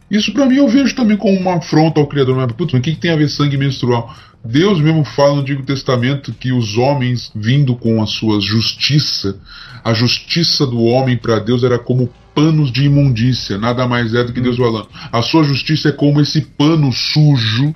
Isso 0.09 0.33
pra 0.33 0.47
mim 0.47 0.55
eu 0.55 0.69
vejo 0.69 0.95
também 0.95 1.17
como 1.17 1.37
uma 1.37 1.57
afronta 1.57 1.99
ao 1.99 2.07
Criador. 2.07 2.37
Mas, 2.37 2.53
putz, 2.53 2.73
mas 2.73 2.79
o 2.79 2.83
que, 2.83 2.95
que 2.95 3.01
tem 3.01 3.11
a 3.11 3.17
ver 3.17 3.29
sangue 3.29 3.57
menstrual? 3.57 4.15
Deus 4.45 4.81
mesmo 4.81 5.05
fala 5.05 5.35
no 5.35 5.41
Antigo 5.41 5.65
Testamento 5.65 6.33
que 6.33 6.53
os 6.53 6.79
homens, 6.79 7.33
vindo 7.35 7.75
com 7.75 8.01
a 8.01 8.07
sua 8.07 8.41
justiça, 8.41 9.41
a 9.83 9.93
justiça 9.93 10.65
do 10.65 10.81
homem 10.85 11.17
para 11.17 11.41
Deus 11.41 11.65
era 11.65 11.77
como 11.77 12.09
panos 12.37 12.71
de 12.71 12.85
imundícia, 12.85 13.59
nada 13.59 13.89
mais 13.89 14.15
é 14.15 14.23
do 14.23 14.33
que 14.33 14.41
Deus 14.41 14.57
falando. 14.57 14.89
A 15.11 15.23
sua 15.23 15.43
justiça 15.43 15.89
é 15.89 15.93
como 15.93 16.21
esse 16.21 16.41
pano 16.41 16.93
sujo 16.93 17.75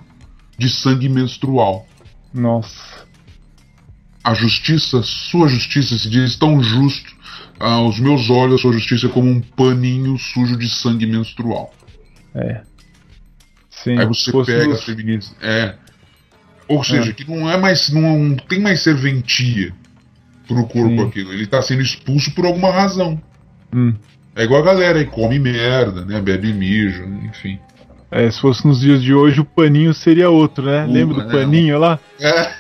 de 0.57 0.69
sangue 0.69 1.09
menstrual. 1.09 1.90
Nossa. 2.33 3.09
A 4.23 4.35
justiça, 4.35 5.03
sua 5.03 5.49
justiça 5.49 5.97
se 5.99 6.09
diz 6.09 6.37
tão 6.37 6.63
justo 6.63 7.15
aos 7.59 7.99
meus 7.99 8.31
olhos, 8.31 8.61
a 8.61 8.63
sua 8.63 8.73
justiça 8.73 9.07
é 9.07 9.11
como 9.11 9.31
um 9.31 9.41
paninho 9.41 10.19
sujo 10.19 10.57
de 10.57 10.69
sangue 10.69 11.07
menstrual. 11.07 11.73
É. 12.35 12.63
Sim. 13.71 13.99
Aí 13.99 14.07
você 14.07 14.31
pega 14.45 14.73
as 14.73 14.85
feministas. 14.85 15.35
É. 15.43 15.75
Ou 16.69 16.85
seja, 16.85 17.13
que 17.13 17.29
não 17.29 17.51
é 17.51 17.57
mais. 17.57 17.91
Não 17.91 18.37
tem 18.37 18.61
mais 18.61 18.83
serventia 18.83 19.75
pro 20.47 20.67
corpo 20.67 20.97
Sim. 20.97 21.09
aquilo. 21.09 21.33
Ele 21.33 21.47
tá 21.47 21.61
sendo 21.63 21.83
expulso 21.83 22.33
por 22.33 22.45
alguma 22.47 22.71
razão. 22.71 23.21
Hum. 23.75 23.95
É 24.37 24.45
igual 24.45 24.63
a 24.63 24.65
galera 24.65 24.99
aí, 24.99 25.07
come 25.07 25.39
merda, 25.39 26.05
né? 26.05 26.21
Bebe 26.21 26.53
mijo, 26.53 27.05
enfim. 27.25 27.59
É, 28.11 28.31
se 28.31 28.41
fosse 28.41 28.67
nos 28.67 28.81
dias 28.81 29.03
de 29.03 29.15
hoje, 29.15 29.41
o 29.41 29.45
paninho 29.45 29.95
seria 29.95 30.29
outro, 30.31 30.65
né? 30.65 30.85
Uh, 30.85 30.91
Lembra 30.93 31.25
do 31.25 31.31
é. 31.31 31.41
paninho 31.41 31.79
lá? 31.79 31.99
É, 32.19 32.51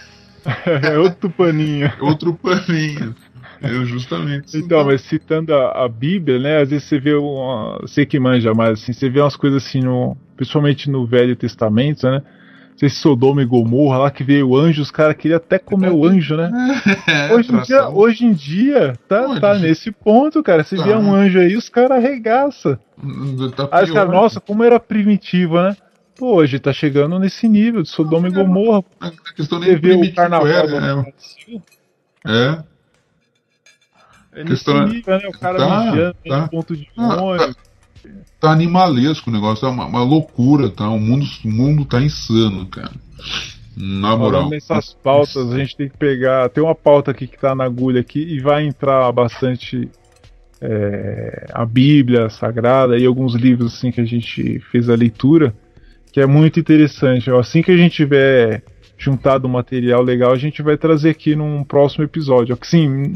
É 0.93 0.99
outro 0.99 1.31
paninho. 1.31 1.93
outro 2.01 2.35
paninho. 2.35 3.15
É 3.63 3.69
justamente. 3.85 4.57
Então, 4.57 4.85
mas 4.85 5.03
citando 5.03 5.55
a, 5.55 5.85
a 5.85 5.89
Bíblia, 5.89 6.39
né? 6.39 6.63
Às 6.63 6.71
vezes 6.71 6.89
você 6.89 6.99
vê 6.99 7.15
uma. 7.15 7.79
Você 7.83 8.07
que 8.07 8.19
manja 8.19 8.55
mais, 8.55 8.81
assim, 8.81 8.93
você 8.93 9.11
vê 9.11 9.21
umas 9.21 9.37
coisas 9.37 9.65
assim, 9.65 9.81
no, 9.81 10.17
principalmente 10.35 10.89
no 10.89 11.07
Velho 11.07 11.37
Testamento, 11.37 12.07
né? 12.11 12.23
Sei 12.81 12.89
se 12.89 12.97
Sodoma 12.97 13.43
e 13.43 13.44
Gomorra 13.44 13.98
lá 13.98 14.11
que 14.11 14.24
veio 14.24 14.48
o 14.48 14.57
anjo, 14.57 14.81
os 14.81 14.90
caras 14.90 15.15
queriam 15.15 15.36
até 15.36 15.59
comer 15.59 15.90
o 15.93 16.05
anjo, 16.05 16.35
né? 16.36 16.51
É, 17.07 17.31
Hoje 17.35 17.52
em 17.55 17.61
dia, 17.62 17.89
hoje 17.90 18.24
em 18.24 18.32
dia 18.32 18.94
tá, 19.07 19.39
tá 19.39 19.55
nesse 19.59 19.93
ponto, 19.93 20.43
cara. 20.43 20.65
Se 20.65 20.77
Tá. 20.77 20.85
vier 20.85 20.97
um 20.97 21.15
anjo 21.15 21.39
aí, 21.39 21.57
os 21.57 21.69
caras 21.69 21.98
arregaçam. 21.98 22.78
Tá 23.55 23.69
Aí 23.70 23.85
os 23.85 23.90
caras, 23.93 24.11
nossa, 24.11 24.40
como 24.40 24.65
era 24.65 24.81
primitiva, 24.81 25.69
né? 25.70 25.77
Pô, 26.19 26.36
hoje 26.36 26.59
tá 26.59 26.73
chegando 26.73 27.19
nesse 27.19 27.47
nível 27.48 27.82
de 27.82 27.89
Sodoma 27.90 28.28
e 28.28 28.31
Gomorra. 28.32 28.82
A 29.01 29.11
questão 29.36 29.59
nem 29.59 29.70
vê 29.70 29.77
o 29.77 29.81
primitivo 29.81 30.16
carnaval 30.16 30.47
era, 30.47 30.66
é, 30.66 30.69
Brasil, 30.69 31.62
é. 32.27 32.62
é 34.40 34.44
nesse 34.44 34.70
é- 34.70 34.85
nível, 34.86 35.19
né? 35.19 35.28
O 35.28 35.39
cara 35.39 35.59
Tá, 35.59 35.85
mijando 35.93 36.15
tá. 36.28 36.48
ponto 36.48 36.77
de 36.77 36.89
Ah, 36.97 37.23
ônibus. 37.23 37.57
Tá 38.41 38.51
animalesco 38.51 39.31
o 39.31 39.33
negócio, 39.33 39.63
tá 39.63 39.71
uma, 39.71 39.87
uma 39.87 40.03
loucura, 40.03 40.71
tá? 40.71 40.89
O 40.89 40.99
mundo, 40.99 41.27
o 41.45 41.49
mundo 41.51 41.85
tá 41.85 42.01
insano, 42.01 42.67
cara. 42.67 42.93
Na 43.77 44.17
moral. 44.17 44.33
Falando 44.33 44.51
nessas 44.51 44.95
pautas, 44.95 45.53
a 45.53 45.59
gente 45.59 45.77
tem 45.77 45.89
que 45.89 45.97
pegar. 45.97 46.49
Tem 46.49 46.63
uma 46.63 46.75
pauta 46.75 47.11
aqui 47.11 47.27
que 47.27 47.39
tá 47.39 47.55
na 47.55 47.65
agulha 47.65 48.01
aqui 48.01 48.21
e 48.21 48.41
vai 48.41 48.67
entrar 48.67 49.11
bastante 49.13 49.89
é, 50.61 51.47
a 51.53 51.65
Bíblia 51.65 52.29
Sagrada 52.29 52.99
e 52.99 53.07
alguns 53.07 53.35
livros 53.35 53.75
assim 53.75 53.91
que 53.91 54.01
a 54.01 54.05
gente 54.05 54.59
fez 54.71 54.89
a 54.89 54.95
leitura, 54.95 55.55
que 56.13 56.21
é 56.21 56.27
muito 56.27 56.61
interessante. 56.61 57.31
Assim 57.31 57.63
que 57.63 57.71
a 57.71 57.77
gente 57.77 57.95
tiver 57.95 58.63
juntado 58.99 59.49
um 59.49 59.51
material 59.51 60.03
legal, 60.03 60.33
a 60.33 60.39
gente 60.39 60.63
vai 60.63 60.77
trazer 60.77 61.11
aqui 61.11 61.35
num 61.35 61.65
próximo 61.65 62.05
episódio. 62.05 62.59
Sim, 62.63 63.15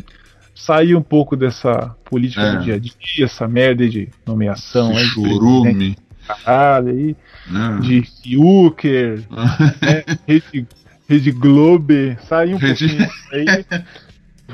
sair 0.54 0.94
um 0.94 1.02
pouco 1.02 1.36
dessa 1.36 1.94
política 2.04 2.42
É. 2.42 2.56
do 2.56 2.62
dia 2.64 2.74
a 2.74 2.78
dia, 2.78 3.24
essa 3.24 3.46
merda 3.48 3.88
de 3.88 4.08
nomeação, 4.26 4.92
Esse 4.92 5.00
aí, 5.00 5.06
de 5.06 5.12
chorume, 5.14 5.96
caralho 6.26 6.88
aí, 6.88 7.16
né? 7.50 7.78
de 7.82 8.02
Fiuker, 8.22 9.22
né? 9.82 10.04
Rede, 10.26 10.66
Rede 11.08 11.30
Globo, 11.32 11.92
sair 12.28 12.54
um 12.54 12.58
Rede- 12.58 12.88
pouquinho 12.88 13.10
aí. 13.32 13.64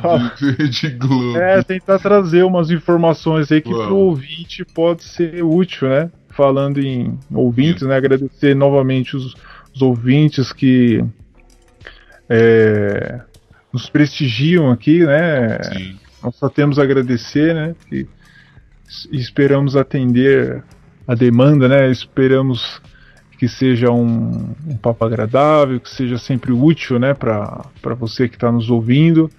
Fala- 0.00 0.32
de 0.70 0.88
Globo. 0.90 1.36
É, 1.36 1.62
tentar 1.64 1.98
trazer 1.98 2.44
umas 2.44 2.70
informações 2.70 3.50
aí 3.52 3.60
que 3.60 3.70
Vamos. 3.70 3.86
pro 3.86 3.96
ouvinte 3.96 4.64
pode 4.64 5.02
ser 5.04 5.42
útil, 5.44 5.88
né? 5.88 6.10
Falando 6.30 6.78
em 6.80 7.18
ouvintes, 7.34 7.82
né? 7.82 7.96
Agradecer 7.96 8.54
novamente 8.54 9.16
os, 9.16 9.34
os 9.74 9.82
ouvintes 9.82 10.52
que 10.52 11.04
é, 12.28 13.20
nos 13.72 13.88
prestigiam 13.88 14.70
aqui, 14.70 15.04
né? 15.04 15.62
Sim. 15.62 15.98
Nós 16.22 16.36
só 16.36 16.48
temos 16.48 16.78
a 16.78 16.82
agradecer, 16.82 17.54
né? 17.54 17.74
E 17.90 18.06
esperamos 19.12 19.76
atender 19.76 20.62
a 21.06 21.14
demanda, 21.14 21.68
né? 21.68 21.90
Esperamos 21.90 22.80
que 23.38 23.48
seja 23.48 23.90
um, 23.90 24.54
um 24.66 24.76
papo 24.76 25.04
agradável, 25.04 25.80
que 25.80 25.88
seja 25.88 26.18
sempre 26.18 26.52
útil, 26.52 26.98
né? 26.98 27.14
Para 27.14 27.94
você 27.98 28.28
que 28.28 28.36
está 28.36 28.52
nos 28.52 28.68
ouvindo. 28.68 29.30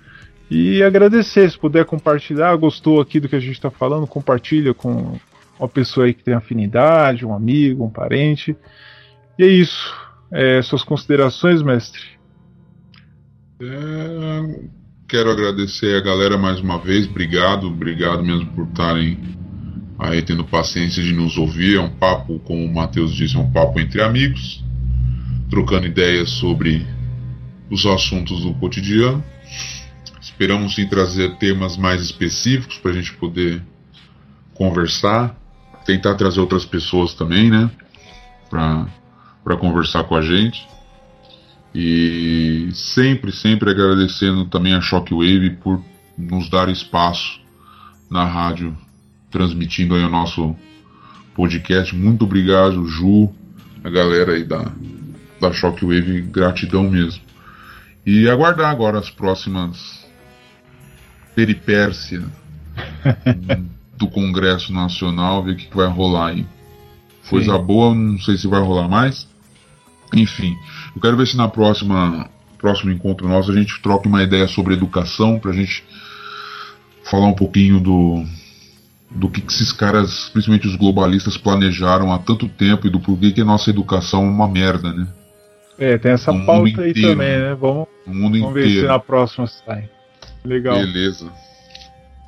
E 0.49 0.81
agradecer, 0.83 1.49
se 1.49 1.57
puder 1.57 1.85
compartilhar, 1.85 2.55
gostou 2.55 2.99
aqui 2.99 3.19
do 3.19 3.29
que 3.29 3.35
a 3.35 3.39
gente 3.39 3.53
está 3.53 3.69
falando, 3.69 4.07
compartilha 4.07 4.73
com 4.73 5.17
uma 5.57 5.69
pessoa 5.69 6.07
aí 6.07 6.13
que 6.13 6.23
tem 6.23 6.33
afinidade, 6.33 7.25
um 7.25 7.33
amigo, 7.33 7.85
um 7.85 7.89
parente. 7.89 8.55
E 9.37 9.43
é 9.43 9.47
isso. 9.47 9.93
É, 10.31 10.61
suas 10.61 10.83
considerações, 10.83 11.61
mestre? 11.61 12.01
É, 13.63 14.59
quero 15.07 15.29
agradecer 15.29 15.95
a 15.95 16.01
galera 16.01 16.35
mais 16.35 16.59
uma 16.59 16.79
vez, 16.79 17.07
obrigado, 17.07 17.67
obrigado 17.67 18.23
mesmo 18.23 18.47
por 18.53 18.65
estarem 18.65 19.19
aí 19.99 20.19
tendo 20.23 20.43
paciência 20.43 21.03
de 21.03 21.13
nos 21.13 21.37
ouvir. 21.37 21.77
É 21.77 21.79
um 21.79 21.89
papo, 21.89 22.39
como 22.39 22.65
o 22.65 22.73
Matheus 22.73 23.13
disse, 23.13 23.35
é 23.35 23.39
um 23.39 23.51
papo 23.51 23.79
entre 23.79 24.01
amigos, 24.01 24.63
trocando 25.47 25.85
ideias 25.85 26.31
sobre 26.31 26.87
os 27.69 27.85
assuntos 27.85 28.41
do 28.41 28.55
cotidiano. 28.55 29.23
Esperamos 30.19 30.73
sim 30.73 30.87
trazer 30.87 31.37
temas 31.37 31.77
mais 31.77 32.01
específicos 32.01 32.79
para 32.79 32.89
a 32.89 32.93
gente 32.95 33.13
poder 33.13 33.61
conversar, 34.55 35.39
tentar 35.85 36.15
trazer 36.15 36.39
outras 36.39 36.65
pessoas 36.65 37.13
também, 37.13 37.51
né, 37.51 37.69
para 38.49 39.55
conversar 39.59 40.03
com 40.05 40.15
a 40.15 40.21
gente. 40.23 40.67
E 41.73 42.69
sempre, 42.73 43.31
sempre 43.31 43.71
agradecendo 43.71 44.45
também 44.45 44.73
a 44.73 44.81
Shockwave 44.81 45.51
por 45.51 45.81
nos 46.17 46.49
dar 46.49 46.67
espaço 46.69 47.39
na 48.09 48.25
rádio, 48.25 48.77
transmitindo 49.29 49.95
aí 49.95 50.03
o 50.03 50.09
nosso 50.09 50.55
podcast. 51.33 51.95
Muito 51.95 52.25
obrigado, 52.25 52.85
Ju, 52.87 53.33
a 53.83 53.89
galera 53.89 54.33
aí 54.33 54.43
da, 54.43 54.71
da 55.39 55.51
Shockwave, 55.53 56.21
gratidão 56.21 56.89
mesmo. 56.89 57.21
E 58.05 58.29
aguardar 58.29 58.69
agora 58.69 58.99
as 58.99 59.09
próximas 59.09 60.05
peripécias 61.33 62.23
do 63.97 64.07
Congresso 64.07 64.73
Nacional, 64.73 65.43
ver 65.43 65.51
o 65.51 65.55
que, 65.55 65.67
que 65.67 65.77
vai 65.77 65.87
rolar 65.87 66.27
aí. 66.27 66.45
Coisa 67.29 67.57
boa, 67.57 67.95
não 67.95 68.19
sei 68.19 68.37
se 68.37 68.47
vai 68.47 68.59
rolar 68.59 68.89
mais. 68.89 69.27
Enfim, 70.13 70.53
eu 70.95 71.01
quero 71.01 71.17
ver 71.17 71.27
se 71.27 71.37
na 71.37 71.47
próxima 71.47 72.29
próximo 72.57 72.91
encontro 72.91 73.27
nosso 73.27 73.51
a 73.51 73.55
gente 73.55 73.81
troca 73.81 74.07
uma 74.07 74.21
ideia 74.21 74.47
sobre 74.47 74.75
educação 74.75 75.39
pra 75.39 75.51
gente 75.51 75.83
falar 77.03 77.27
um 77.27 77.33
pouquinho 77.33 77.79
do 77.79 78.23
do 79.09 79.29
que, 79.29 79.41
que 79.41 79.51
esses 79.51 79.73
caras, 79.73 80.29
principalmente 80.31 80.67
os 80.67 80.75
globalistas, 80.75 81.35
planejaram 81.37 82.13
há 82.13 82.19
tanto 82.19 82.47
tempo 82.47 82.87
e 82.87 82.89
do 82.89 82.99
porquê 82.99 83.31
que 83.31 83.41
a 83.41 83.45
nossa 83.45 83.69
educação 83.69 84.23
é 84.25 84.29
uma 84.29 84.47
merda, 84.47 84.93
né? 84.93 85.05
É, 85.77 85.97
tem 85.97 86.11
essa 86.13 86.31
O 86.31 86.35
mundo 86.35 86.45
pauta 86.45 86.81
aí 86.81 86.91
inteiro, 86.91 87.09
também, 87.09 87.37
né? 87.39 87.55
Vamos, 87.55 87.87
vamos 88.07 88.53
ver 88.53 88.63
se 88.63 88.69
inteiro. 88.69 88.87
na 88.87 88.99
próxima 88.99 89.47
sai. 89.47 89.89
Legal. 90.45 90.75
Beleza. 90.77 91.29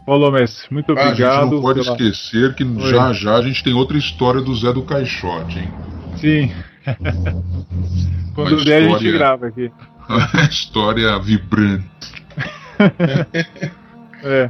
Falou, 0.05 0.29
mestre. 0.31 0.73
Muito 0.73 0.91
Ah, 0.91 0.95
a 0.95 0.97
gente 1.13 1.23
obrigado. 1.23 1.51
não 1.51 1.61
pode 1.61 1.79
esquecer 1.79 2.53
que 2.55 2.63
Oi. 2.65 2.89
já 2.89 3.13
já 3.13 3.35
a 3.35 3.41
gente 3.41 3.63
tem 3.63 3.73
outra 3.73 3.97
história 3.97 4.41
do 4.41 4.53
Zé 4.53 4.73
do 4.73 4.81
Caixote, 4.81 5.59
hein? 5.59 5.71
Sim. 6.17 6.51
Quando 8.35 8.55
Uma 8.55 8.65
der, 8.65 8.77
a 8.77 8.81
gente 8.81 8.91
história- 8.93 9.11
grava 9.13 9.47
aqui. 9.47 9.71
história 10.49 11.19
vibrante. 11.19 11.85
É, 14.25 14.49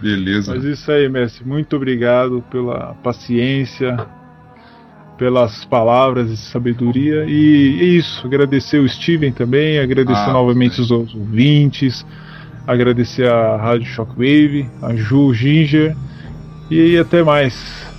Beleza. 0.00 0.54
mas 0.54 0.62
isso 0.64 0.90
aí, 0.92 1.08
mestre. 1.08 1.44
Muito 1.44 1.74
obrigado 1.74 2.44
pela 2.48 2.94
paciência, 3.02 4.06
pelas 5.18 5.64
palavras 5.64 6.30
de 6.30 6.36
sabedoria. 6.36 7.24
E 7.26 7.80
é 7.80 7.84
isso. 7.84 8.24
Agradecer 8.24 8.78
o 8.78 8.88
Steven 8.88 9.32
também, 9.32 9.80
agradecer 9.80 10.30
Ah, 10.30 10.32
novamente 10.32 10.76
sim. 10.76 10.82
os 10.82 10.90
ouvintes, 10.92 12.06
agradecer 12.66 13.28
a 13.28 13.56
Rádio 13.56 13.86
Shockwave, 13.86 14.68
a 14.80 14.94
Ju 14.94 15.34
Ginger. 15.34 15.96
E 16.70 16.96
até 16.98 17.24
mais. 17.24 17.54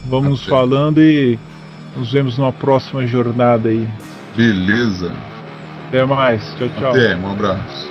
Vamos 0.05 0.41
Até. 0.43 0.49
falando 0.49 1.01
e 1.01 1.37
nos 1.95 2.11
vemos 2.11 2.37
numa 2.37 2.51
próxima 2.51 3.05
jornada 3.05 3.69
aí. 3.69 3.87
Beleza. 4.35 5.11
Até 5.87 6.05
mais. 6.05 6.43
Tchau, 6.55 6.69
tchau. 6.79 6.91
Até, 6.91 7.15
um 7.15 7.31
abraço. 7.31 7.82